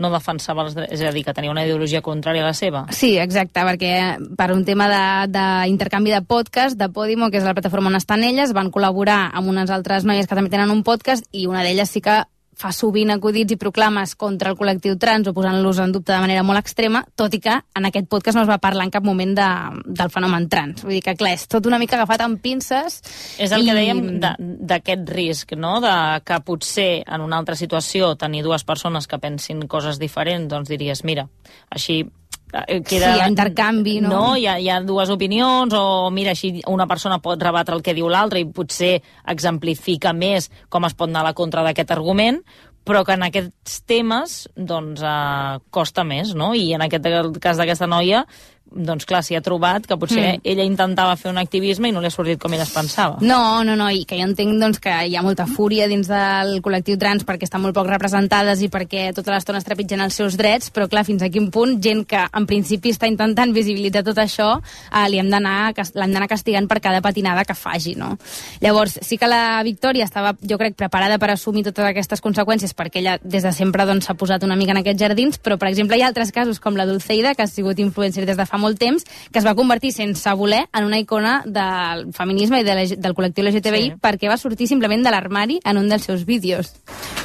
no 0.00 0.10
defensava 0.10 0.64
els 0.66 0.74
drets, 0.74 0.92
és 0.96 1.02
a 1.06 1.12
dir, 1.12 1.22
que 1.26 1.34
tenia 1.36 1.52
una 1.52 1.64
ideologia 1.66 2.00
contrària 2.02 2.42
a 2.42 2.50
la 2.50 2.56
seva. 2.56 2.86
Sí, 2.90 3.12
exacte, 3.20 3.60
perquè 3.68 3.94
per 4.36 4.50
un 4.52 4.64
tema 4.64 4.88
de- 4.88 5.30
d'intercanvi 5.36 6.10
de, 6.10 6.20
de 6.20 6.26
podcast, 6.26 6.78
de 6.80 6.88
Podimo, 6.88 7.30
que 7.30 7.38
és 7.38 7.44
la 7.44 7.54
plataforma 7.54 7.88
on 7.92 7.96
estan 8.00 8.24
elles, 8.24 8.52
van 8.56 8.72
col·laborar 8.72 9.30
amb 9.32 9.48
unes 9.52 9.70
altres 9.70 10.04
noies 10.08 10.26
que 10.26 10.34
també 10.34 10.50
tenen 10.50 10.70
un 10.72 10.82
podcast 10.82 11.24
i 11.32 11.46
una 11.46 11.62
d'elles 11.62 11.90
sí 11.90 12.00
que 12.00 12.22
fa 12.60 12.72
sovint 12.76 13.12
acudits 13.14 13.54
i 13.54 13.58
proclames 13.60 14.12
contra 14.20 14.52
el 14.52 14.58
col·lectiu 14.58 14.98
trans 15.00 15.30
o 15.30 15.34
posant-los 15.36 15.80
en 15.80 15.94
dubte 15.94 16.12
de 16.12 16.20
manera 16.20 16.44
molt 16.46 16.60
extrema, 16.60 17.02
tot 17.16 17.34
i 17.36 17.40
que 17.42 17.56
en 17.56 17.88
aquest 17.88 18.10
podcast 18.12 18.36
no 18.36 18.44
es 18.44 18.50
va 18.50 18.60
parlar 18.62 18.86
en 18.86 18.92
cap 18.94 19.06
moment 19.06 19.32
de, 19.38 19.48
del 19.86 20.12
fenomen 20.12 20.48
trans. 20.52 20.84
Vull 20.84 20.98
dir 20.98 21.02
que, 21.06 21.16
clar, 21.18 21.34
és 21.38 21.46
tot 21.50 21.66
una 21.70 21.80
mica 21.80 21.96
agafat 21.98 22.26
amb 22.26 22.40
pinces. 22.42 23.00
És 23.40 23.54
el 23.56 23.64
i... 23.64 23.70
que 23.70 23.78
dèiem 23.78 24.04
d'aquest 24.20 25.12
risc, 25.16 25.56
no? 25.56 25.78
de 25.80 25.96
que 26.26 26.40
potser 26.44 26.90
en 27.06 27.24
una 27.24 27.40
altra 27.40 27.56
situació 27.56 28.14
tenir 28.20 28.44
dues 28.44 28.66
persones 28.68 29.08
que 29.08 29.20
pensin 29.22 29.64
coses 29.70 30.00
diferents, 30.02 30.50
doncs 30.50 30.68
diries, 30.70 31.04
mira, 31.08 31.28
així 31.72 32.02
queda... 32.50 33.14
Sí, 33.14 33.26
intercanvi, 33.28 33.98
no? 34.04 34.10
No, 34.10 34.22
hi 34.36 34.46
ha, 34.46 34.56
hi 34.60 34.70
ha 34.70 34.80
dues 34.84 35.10
opinions, 35.12 35.74
o 35.76 36.10
mira, 36.14 36.34
així 36.34 36.56
una 36.70 36.88
persona 36.90 37.20
pot 37.22 37.42
rebatre 37.42 37.76
el 37.76 37.84
que 37.86 37.94
diu 37.96 38.10
l'altra 38.10 38.40
i 38.40 38.48
potser 38.48 38.96
exemplifica 39.30 40.14
més 40.16 40.50
com 40.68 40.88
es 40.88 40.96
pot 40.96 41.10
anar 41.10 41.24
a 41.24 41.30
la 41.30 41.36
contra 41.38 41.64
d'aquest 41.66 41.94
argument, 41.94 42.42
però 42.84 43.02
que 43.04 43.14
en 43.14 43.22
aquests 43.26 43.82
temes 43.88 44.36
doncs, 44.56 45.02
eh, 45.04 45.58
costa 45.70 46.04
més, 46.04 46.34
no? 46.34 46.54
I 46.56 46.72
en 46.74 46.86
aquest 46.86 47.06
cas 47.40 47.60
d'aquesta 47.60 47.86
noia, 47.90 48.24
doncs 48.72 49.06
clar, 49.06 49.22
s'hi 49.24 49.36
ha 49.36 49.42
trobat 49.42 49.86
que 49.86 49.96
potser 49.96 50.38
Mm. 50.38 50.40
ella 50.44 50.64
intentava 50.64 51.16
fer 51.16 51.30
un 51.30 51.38
activisme 51.38 51.88
i 51.88 51.92
no 51.92 52.00
li 52.00 52.06
ha 52.06 52.10
sortit 52.10 52.38
com 52.38 52.52
ella 52.52 52.62
es 52.62 52.70
pensava. 52.70 53.18
No, 53.20 53.64
no, 53.64 53.76
no, 53.76 53.90
i 53.90 54.04
que 54.04 54.16
jo 54.16 54.26
entenc 54.28 54.60
doncs, 54.60 54.78
que 54.78 54.92
hi 55.06 55.16
ha 55.16 55.22
molta 55.22 55.46
fúria 55.46 55.88
dins 55.88 56.08
del 56.08 56.60
col·lectiu 56.62 56.98
trans 56.98 57.24
perquè 57.26 57.44
estan 57.48 57.62
molt 57.62 57.74
poc 57.74 57.88
representades 57.88 58.62
i 58.62 58.68
perquè 58.68 59.12
tota 59.14 59.32
l'estona 59.32 59.58
es 59.58 59.64
trepitgen 59.64 60.00
els 60.00 60.14
seus 60.14 60.36
drets, 60.36 60.70
però 60.70 60.88
clar, 60.88 61.04
fins 61.04 61.22
a 61.22 61.30
quin 61.30 61.50
punt 61.50 61.80
gent 61.82 62.04
que 62.06 62.20
en 62.32 62.46
principi 62.46 62.90
està 62.94 63.08
intentant 63.10 63.52
visibilitzar 63.52 64.04
tot 64.04 64.18
això 64.18 64.60
eh, 64.60 65.08
li 65.10 65.18
hem 65.18 65.30
d'anar 65.30 65.72
l'hem 65.94 66.12
d'anar 66.12 66.28
castigant 66.28 66.68
per 66.68 66.80
cada 66.80 67.00
patinada 67.00 67.44
que 67.44 67.54
faci, 67.54 67.94
no? 67.96 68.16
Llavors, 68.60 68.98
sí 69.02 69.18
que 69.18 69.26
la 69.26 69.62
Victòria 69.64 70.04
estava, 70.04 70.34
jo 70.40 70.58
crec, 70.58 70.76
preparada 70.76 71.18
per 71.18 71.30
assumir 71.32 71.64
totes 71.64 71.84
aquestes 71.84 72.20
conseqüències 72.22 72.74
perquè 72.76 73.00
ella 73.00 73.18
des 73.22 73.42
de 73.42 73.52
sempre 73.52 73.86
doncs, 73.86 74.06
s'ha 74.06 74.14
posat 74.14 74.44
una 74.44 74.56
mica 74.56 74.72
en 74.72 74.82
aquests 74.82 75.00
jardins, 75.00 75.38
però 75.42 75.58
per 75.58 75.68
exemple 75.68 75.98
hi 75.98 76.02
ha 76.02 76.10
altres 76.12 76.32
casos 76.32 76.60
com 76.60 76.76
la 76.76 76.86
Dulceida, 76.86 77.34
que 77.34 77.42
ha 77.42 77.50
sigut 77.50 77.78
influencer 77.78 78.26
des 78.26 78.36
de 78.36 78.46
fa 78.46 78.59
molt 78.60 78.78
temps, 78.78 79.04
que 79.32 79.40
es 79.40 79.46
va 79.46 79.56
convertir 79.58 79.90
sense 79.96 80.32
voler 80.38 80.66
en 80.76 80.84
una 80.84 81.00
icona 81.00 81.40
del 81.46 82.12
feminisme 82.14 82.60
i 82.60 82.64
de 82.66 82.76
la, 82.76 82.84
del 82.86 83.14
col·lectiu 83.16 83.44
LGTBI 83.48 83.80
Sí. 83.80 83.92
perquè 84.02 84.28
va 84.28 84.36
sortir 84.36 84.68
simplement 84.68 85.02
de 85.02 85.10
l'armari 85.10 85.58
en 85.64 85.78
un 85.80 85.88
dels 85.88 86.04
seus 86.04 86.24
vídeos. 86.28 86.74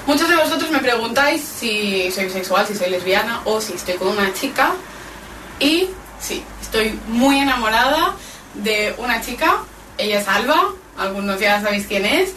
Muchos 0.07 0.29
de 0.29 0.35
vosotros 0.35 0.71
me 0.71 0.79
preguntáis 0.79 1.41
si 1.41 2.09
soy 2.11 2.25
bisexual, 2.25 2.65
si 2.67 2.75
soy 2.75 2.89
lesbiana 2.89 3.41
o 3.45 3.59
si 3.59 3.73
estoy 3.73 3.95
con 3.95 4.07
una 4.09 4.31
chica. 4.33 4.71
Y 5.59 5.87
sí, 6.19 6.43
estoy 6.61 6.97
muy 7.07 7.39
enamorada 7.39 8.15
de 8.55 8.93
una 8.97 9.21
chica. 9.21 9.63
Ella 9.97 10.19
es 10.19 10.27
Alba, 10.27 10.69
algunos 10.97 11.39
ya 11.39 11.61
sabéis 11.61 11.85
quién 11.87 12.05
es. 12.05 12.33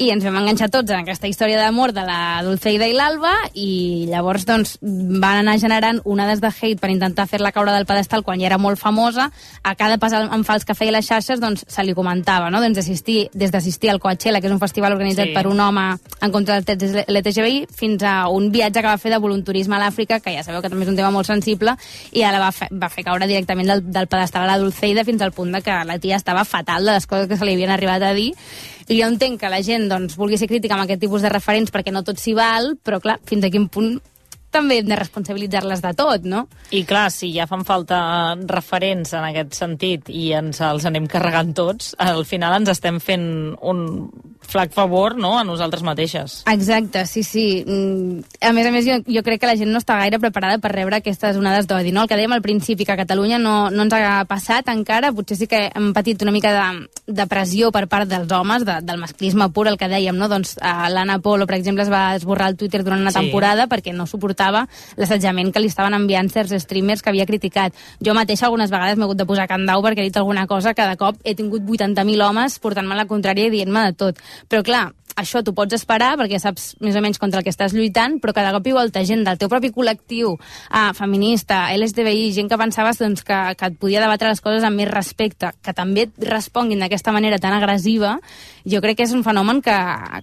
I 0.00 0.08
ens 0.08 0.24
vam 0.24 0.38
enganxar 0.40 0.70
tots 0.72 0.88
en 0.94 1.02
aquesta 1.02 1.28
història 1.28 1.58
d'amor 1.60 1.92
de 1.92 2.00
la 2.08 2.40
Dulceida 2.40 2.86
i 2.88 2.94
l'Alba 2.96 3.34
i 3.52 4.06
llavors 4.08 4.46
doncs, 4.48 4.78
van 4.80 5.42
anar 5.42 5.58
generant 5.60 6.00
onades 6.08 6.40
de 6.40 6.48
hate 6.48 6.80
per 6.80 6.88
intentar 6.88 7.26
fer-la 7.28 7.52
caure 7.52 7.74
del 7.74 7.84
pedestal 7.84 8.24
quan 8.24 8.40
ja 8.40 8.48
era 8.48 8.56
molt 8.58 8.80
famosa. 8.80 9.28
A 9.62 9.74
cada 9.76 9.98
pas 10.00 10.14
en 10.16 10.44
fals 10.48 10.64
que 10.64 10.76
feia 10.78 10.94
les 10.94 11.04
xarxes 11.04 11.42
doncs, 11.42 11.66
se 11.68 11.84
li 11.84 11.92
comentava, 11.94 12.48
no? 12.48 12.62
doncs, 12.64 12.80
assistir, 12.80 13.28
des 13.34 13.52
d'assistir 13.52 13.92
al 13.92 14.00
Coachella, 14.00 14.40
que 14.40 14.48
és 14.48 14.56
un 14.56 14.62
festival 14.62 14.96
organitzat 14.96 15.28
Sí. 15.30 15.34
per 15.34 15.46
un 15.46 15.60
home 15.60 15.84
en 16.22 16.32
contra 16.32 16.60
del 16.62 17.04
LTGBI, 17.06 17.66
fins 17.68 18.02
a 18.02 18.28
un 18.28 18.50
viatge 18.50 18.80
que 18.80 18.88
va 18.88 18.96
fer 18.96 19.12
de 19.12 19.20
volunturisme 19.20 19.76
a 19.76 19.82
l'Àfrica, 19.84 20.20
que 20.20 20.32
ja 20.32 20.42
sabeu 20.42 20.62
que 20.62 20.70
també 20.70 20.88
és 20.88 20.90
un 20.90 20.96
tema 20.96 21.10
molt 21.10 21.28
sensible, 21.28 21.76
i 22.12 22.22
ara 22.24 22.40
va 22.40 22.50
fer, 22.52 22.70
va 22.72 22.88
fer 22.88 23.04
caure 23.04 23.28
directament 23.28 23.68
del, 23.68 23.84
del 23.92 24.08
pedestal 24.08 24.48
a 24.48 24.54
la 24.54 24.58
Dulceida 24.58 25.04
fins 25.04 25.20
al 25.20 25.32
punt 25.36 25.52
de 25.52 25.60
que 25.60 25.76
la 25.84 25.98
tia 25.98 26.16
estava 26.16 26.46
fatal 26.48 26.86
de 26.86 26.96
les 26.96 27.06
coses 27.06 27.28
que 27.28 27.36
se 27.36 27.44
li 27.44 27.52
havien 27.52 27.70
arribat 27.70 28.02
a 28.02 28.14
dir 28.14 28.32
i 28.88 29.00
jo 29.00 29.08
entenc 29.10 29.40
que 29.40 29.50
la 29.52 29.62
gent 29.66 29.88
doncs, 29.90 30.16
vulgui 30.20 30.38
ser 30.40 30.48
crítica 30.50 30.76
amb 30.76 30.86
aquest 30.86 31.02
tipus 31.02 31.24
de 31.24 31.32
referents 31.32 31.72
perquè 31.74 31.92
no 31.92 32.04
tot 32.06 32.20
s'hi 32.20 32.34
val, 32.36 32.74
però 32.84 33.00
clar, 33.02 33.18
fins 33.28 33.44
a 33.44 33.52
quin 33.52 33.68
punt 33.68 33.98
també 34.50 34.80
hem 34.80 34.88
de 34.90 34.96
responsabilitzar-les 34.98 35.82
de 35.84 35.92
tot, 35.94 36.24
no? 36.26 36.46
I 36.74 36.82
clar, 36.88 37.08
si 37.14 37.32
ja 37.34 37.46
fan 37.50 37.64
falta 37.64 38.00
referents 38.50 39.12
en 39.14 39.24
aquest 39.30 39.54
sentit 39.58 40.08
i 40.10 40.32
ens 40.36 40.60
els 40.64 40.86
anem 40.88 41.06
carregant 41.10 41.52
tots, 41.54 41.94
al 41.98 42.24
final 42.26 42.56
ens 42.60 42.72
estem 42.74 42.98
fent 43.00 43.54
un 43.62 43.84
flac 44.50 44.72
favor 44.74 45.14
no? 45.20 45.36
a 45.38 45.44
nosaltres 45.46 45.84
mateixes. 45.86 46.40
Exacte, 46.50 47.04
sí, 47.06 47.22
sí. 47.22 47.62
Mm, 47.66 48.24
A 48.40 48.52
més 48.56 48.66
a 48.66 48.72
més, 48.74 48.86
jo, 48.88 48.96
jo 49.06 49.22
crec 49.22 49.40
que 49.42 49.46
la 49.46 49.54
gent 49.54 49.70
no 49.70 49.78
està 49.78 49.98
gaire 50.00 50.18
preparada 50.18 50.58
per 50.58 50.72
rebre 50.72 50.96
aquestes 50.98 51.36
onades 51.38 51.68
d'odi, 51.70 51.92
no? 51.94 52.02
El 52.02 52.08
que 52.10 52.16
dèiem 52.18 52.32
al 52.34 52.42
principi, 52.42 52.84
que 52.88 52.96
a 52.96 52.98
Catalunya 52.98 53.38
no, 53.38 53.68
no 53.70 53.84
ens 53.86 53.94
ha 53.94 54.24
passat 54.26 54.66
encara, 54.72 55.12
potser 55.14 55.36
sí 55.38 55.46
que 55.46 55.68
hem 55.70 55.92
patit 55.94 56.24
una 56.26 56.32
mica 56.34 56.50
de, 56.56 56.88
de 57.06 57.26
pressió 57.30 57.70
per 57.70 57.84
part 57.86 58.08
dels 58.10 58.32
homes, 58.34 58.64
de, 58.66 58.80
del 58.82 58.98
masclisme 58.98 59.46
pur, 59.54 59.68
el 59.70 59.78
que 59.78 59.86
dèiem, 59.92 60.16
no? 60.18 60.26
Doncs 60.32 60.56
uh, 60.58 60.88
l'Anna 60.90 61.20
Polo, 61.22 61.46
per 61.46 61.60
exemple, 61.60 61.84
es 61.86 61.92
va 61.92 62.16
esborrar 62.18 62.48
el 62.50 62.56
Twitter 62.58 62.82
durant 62.82 63.00
una 63.04 63.12
Sí. 63.14 63.20
temporada 63.20 63.68
perquè 63.70 63.92
no 63.94 64.06
suportava 64.10 64.39
l'assetjament 64.40 65.52
que 65.52 65.60
li 65.60 65.70
estaven 65.70 65.94
enviant 65.98 66.30
certs 66.32 66.56
streamers 66.64 67.02
que 67.02 67.12
havia 67.12 67.28
criticat. 67.28 67.76
Jo 68.00 68.14
mateixa 68.16 68.48
algunes 68.48 68.72
vegades 68.72 68.96
m'he 68.96 69.08
hagut 69.08 69.20
de 69.20 69.28
posar 69.28 69.48
candau 69.50 69.84
perquè 69.84 70.04
he 70.04 70.08
dit 70.08 70.16
alguna 70.16 70.46
cosa 70.46 70.74
que 70.74 70.86
de 70.86 70.96
cop 70.96 71.20
he 71.24 71.34
tingut 71.34 71.62
80.000 71.62 72.24
homes 72.24 72.58
portant-me 72.58 72.96
la 72.96 73.08
contrària 73.10 73.50
i 73.50 73.54
dient-me 73.54 73.84
de 73.90 73.98
tot. 74.04 74.18
Però 74.48 74.64
clar, 74.64 74.88
això 75.20 75.42
t'ho 75.44 75.54
pots 75.56 75.74
esperar 75.76 76.12
perquè 76.20 76.38
saps 76.40 76.74
més 76.84 76.96
o 76.96 77.02
menys 77.04 77.20
contra 77.20 77.40
el 77.40 77.46
que 77.46 77.52
estàs 77.52 77.74
lluitant, 77.76 78.18
però 78.22 78.34
cada 78.36 78.52
cop 78.54 78.66
i 78.66 78.74
volta 78.76 79.02
gent 79.06 79.24
del 79.26 79.38
teu 79.40 79.50
propi 79.52 79.72
col·lectiu, 79.74 80.36
ah, 80.70 80.90
feminista, 80.96 81.66
LSDBI, 81.76 82.30
gent 82.36 82.50
que 82.50 82.58
pensaves 82.60 83.00
doncs, 83.00 83.24
que, 83.26 83.38
que 83.58 83.70
et 83.70 83.78
podia 83.80 84.02
debatre 84.02 84.30
les 84.30 84.40
coses 84.44 84.64
amb 84.66 84.80
més 84.80 84.90
respecte, 84.90 85.52
que 85.62 85.74
també 85.76 86.08
et 86.08 86.30
responguin 86.30 86.80
d'aquesta 86.80 87.14
manera 87.16 87.40
tan 87.42 87.56
agressiva, 87.56 88.18
jo 88.64 88.80
crec 88.84 88.98
que 88.98 89.06
és 89.06 89.14
un 89.16 89.22
fenomen 89.24 89.60
que, 89.64 89.76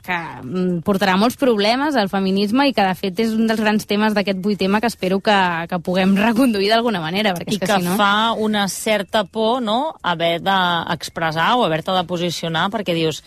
que 0.05 0.18
mm, 0.43 0.81
portarà 0.88 1.18
molts 1.19 1.38
problemes 1.39 1.97
al 1.97 2.11
feminisme 2.11 2.68
i 2.69 2.76
que 2.76 2.85
de 2.85 2.95
fet 2.97 3.22
és 3.23 3.34
un 3.35 3.47
dels 3.49 3.61
grans 3.61 3.88
temes 3.89 4.15
d'aquest 4.18 4.41
vuitema 4.43 4.81
que 4.84 4.91
espero 4.91 5.19
que, 5.23 5.38
que 5.69 5.80
puguem 5.84 6.15
reconduir 6.27 6.69
d'alguna 6.73 7.01
manera, 7.03 7.34
perquè 7.38 7.55
I 7.55 7.57
és 7.57 7.64
que, 7.64 7.72
que 7.72 7.80
si 7.80 7.88
no... 7.88 7.95
fa 7.99 8.34
una 8.34 8.68
certa 8.72 9.23
por 9.23 9.61
no? 9.64 9.95
haver 10.01 10.38
d'expressar 10.45 11.55
o 11.57 11.65
haver-te 11.65 11.95
de 11.95 12.03
posicionar 12.09 12.68
perquè 12.73 12.95
dius, 12.97 13.23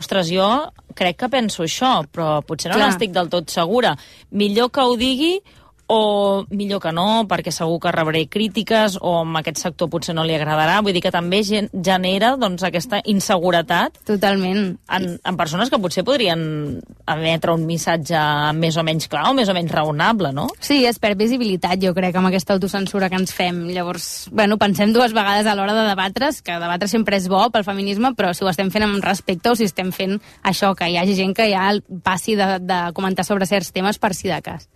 ostres, 0.00 0.30
jo 0.32 0.48
crec 0.94 1.18
que 1.24 1.28
penso 1.32 1.64
això, 1.64 1.96
però 2.06 2.38
potser 2.46 2.70
no 2.72 2.78
n'estic 2.78 3.12
del 3.14 3.28
tot 3.32 3.50
segura. 3.50 3.94
Millor 4.30 4.70
que 4.70 4.84
ho 4.84 4.96
digui 4.98 5.38
o 5.86 6.44
millor 6.50 6.80
que 6.80 6.92
no, 6.94 7.24
perquè 7.28 7.52
segur 7.52 7.78
que 7.82 7.92
rebré 7.92 8.24
crítiques 8.30 8.96
o 9.00 9.18
amb 9.20 9.40
aquest 9.40 9.60
sector 9.60 9.90
potser 9.92 10.14
no 10.16 10.24
li 10.24 10.36
agradarà. 10.36 10.80
Vull 10.84 10.96
dir 10.96 11.02
que 11.04 11.12
també 11.14 11.42
gen 11.44 11.68
genera 11.74 12.34
doncs, 12.40 12.64
aquesta 12.64 13.02
inseguretat 13.10 14.00
Totalment. 14.08 14.78
en, 14.88 15.08
en 15.18 15.36
persones 15.36 15.70
que 15.70 15.80
potser 15.80 16.04
podrien 16.06 16.80
emetre 17.10 17.52
un 17.52 17.66
missatge 17.68 18.20
més 18.56 18.78
o 18.80 18.84
menys 18.86 19.08
clar 19.12 19.26
o 19.30 19.34
més 19.36 19.50
o 19.50 19.56
menys 19.56 19.72
raonable, 19.72 20.32
no? 20.32 20.48
Sí, 20.64 20.82
es 20.88 20.98
perd 21.02 21.20
visibilitat, 21.20 21.76
jo 21.82 21.92
crec, 21.96 22.16
amb 22.16 22.30
aquesta 22.30 22.56
autocensura 22.56 23.10
que 23.12 23.20
ens 23.20 23.34
fem. 23.34 23.64
Llavors, 23.74 24.28
bueno, 24.32 24.58
pensem 24.60 24.92
dues 24.94 25.12
vegades 25.16 25.46
a 25.46 25.56
l'hora 25.58 25.76
de 25.76 25.86
debatre's, 25.90 26.40
que 26.44 26.56
debatre 26.60 26.88
sempre 26.88 27.18
és 27.20 27.28
bo 27.28 27.44
pel 27.52 27.66
feminisme, 27.66 28.14
però 28.16 28.32
si 28.32 28.44
ho 28.44 28.50
estem 28.50 28.72
fent 28.72 28.86
amb 28.86 29.04
respecte 29.04 29.52
o 29.52 29.58
si 29.58 29.68
estem 29.68 29.92
fent 29.92 30.16
això, 30.42 30.72
que 30.78 30.88
hi 30.88 30.98
hagi 31.00 31.16
gent 31.18 31.36
que 31.36 31.50
ja 31.52 31.68
passi 32.04 32.38
de, 32.38 32.58
de 32.64 32.80
comentar 32.96 33.26
sobre 33.26 33.48
certs 33.50 33.72
temes 33.74 34.00
per 34.00 34.14
si 34.16 34.32
de 34.32 34.40
cas. 34.44 34.68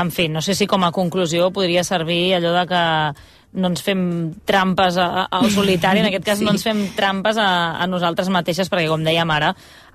En 0.00 0.10
fi, 0.14 0.28
no 0.28 0.40
sé 0.44 0.49
si 0.54 0.66
com 0.66 0.84
a 0.84 0.92
conclusió 0.92 1.50
podria 1.50 1.84
servir 1.84 2.34
allò 2.38 2.52
de 2.60 2.66
que 2.70 2.84
no 3.52 3.66
ens 3.66 3.80
fem 3.82 4.30
trampes 4.46 4.94
al 4.96 5.48
solitari, 5.50 5.98
en 5.98 6.06
aquest 6.06 6.22
cas 6.22 6.38
Sí. 6.38 6.44
no 6.44 6.52
ens 6.52 6.62
fem 6.62 6.84
trampes 6.94 7.34
a, 7.36 7.80
a 7.82 7.86
nosaltres 7.90 8.28
mateixes, 8.30 8.68
perquè 8.70 8.86
com 8.86 9.02
dèiem 9.02 9.26
ara, 9.34 9.48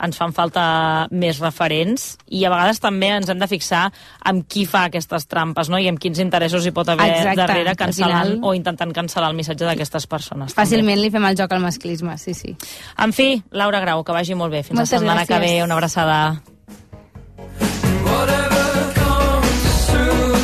ens 0.03 0.18
fan 0.19 0.34
falta 0.36 1.07
més 1.11 1.40
referents 1.40 2.18
i 2.27 2.44
a 2.44 2.49
vegades 2.52 2.82
també 2.84 3.14
ens 3.15 3.30
hem 3.32 3.40
de 3.40 3.48
fixar 3.48 3.86
amb 4.27 4.44
qui 4.52 4.65
fa 4.68 4.90
aquestes 4.90 5.23
trampes 5.32 5.69
no? 5.72 5.80
i 5.80 5.88
amb 5.88 5.98
quins 6.03 6.19
interessos 6.19 6.68
hi 6.68 6.73
pot 6.76 6.90
haver 6.91 7.07
Exacte, 7.14 7.38
darrere 7.45 7.77
cancel·lant 7.80 8.34
final- 8.34 8.44
o 8.44 8.53
intentant 8.60 8.91
cancel·lar 8.91 9.30
el 9.32 9.38
missatge 9.40 9.64
d'aquestes 9.64 10.06
persones. 10.06 10.52
Fàcilment 10.53 10.99
li 10.99 11.10
fem 11.10 11.23
el 11.23 11.38
joc 11.40 11.53
al 11.56 11.61
masclisme, 11.64 12.18
sí, 12.18 12.34
sí. 12.34 12.57
També. 12.60 13.07
En 13.07 13.14
fi, 13.14 13.41
Laura 13.52 13.80
Grau, 13.80 14.03
que 14.03 14.11
vagi 14.11 14.36
molt 14.36 14.52
bé. 14.52 14.64
Fins 14.64 14.76
Moltes 14.76 14.91
la 14.91 14.99
setmana 14.99 15.26
que 15.26 15.34
gràcies. 15.34 15.56
ve. 15.56 15.64
Una 15.64 15.76
abraçada. 15.80 16.41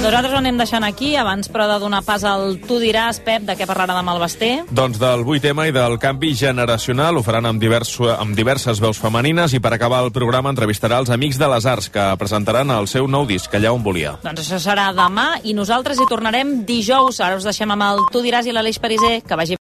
Nosaltres 0.01 0.33
ho 0.33 0.39
anem 0.39 0.57
deixant 0.57 0.81
aquí, 0.81 1.11
abans 1.13 1.45
però 1.53 1.67
de 1.69 1.75
donar 1.77 1.99
pas 2.01 2.23
al 2.25 2.55
Tu 2.65 2.79
diràs, 2.81 3.19
Pep, 3.21 3.43
de 3.45 3.53
què 3.53 3.67
parlarà 3.69 3.93
demà 3.99 4.15
el 4.15 4.21
Basté. 4.23 4.49
Doncs 4.73 4.97
del 4.97 5.21
8M 5.21 5.67
i 5.69 5.75
del 5.75 5.99
canvi 6.01 6.31
generacional 6.39 7.19
ho 7.19 7.21
faran 7.21 7.45
amb, 7.45 7.61
diverso, 7.61 8.09
amb 8.09 8.33
diverses 8.33 8.81
veus 8.81 8.97
femenines 8.97 9.53
i 9.53 9.61
per 9.61 9.75
acabar 9.75 10.01
el 10.01 10.09
programa 10.11 10.49
entrevistarà 10.49 10.97
els 11.03 11.13
Amics 11.13 11.37
de 11.37 11.51
les 11.53 11.69
Arts 11.69 11.91
que 11.93 12.07
presentaran 12.17 12.73
el 12.73 12.89
seu 12.89 13.05
nou 13.05 13.29
disc, 13.29 13.53
Allà 13.53 13.75
on 13.77 13.85
volia. 13.85 14.17
Doncs 14.25 14.41
això 14.41 14.57
serà 14.65 14.89
demà 14.97 15.35
i 15.45 15.53
nosaltres 15.53 16.01
hi 16.01 16.09
tornarem 16.09 16.63
dijous. 16.65 17.21
Ara 17.21 17.37
us 17.37 17.45
deixem 17.45 17.69
amb 17.69 17.91
el 17.91 18.07
Tu 18.09 18.25
diràs 18.25 18.49
i 18.49 18.57
l'Aleix 18.57 18.81
Pariser. 18.81 19.19
Que 19.21 19.37
vagi 19.37 19.59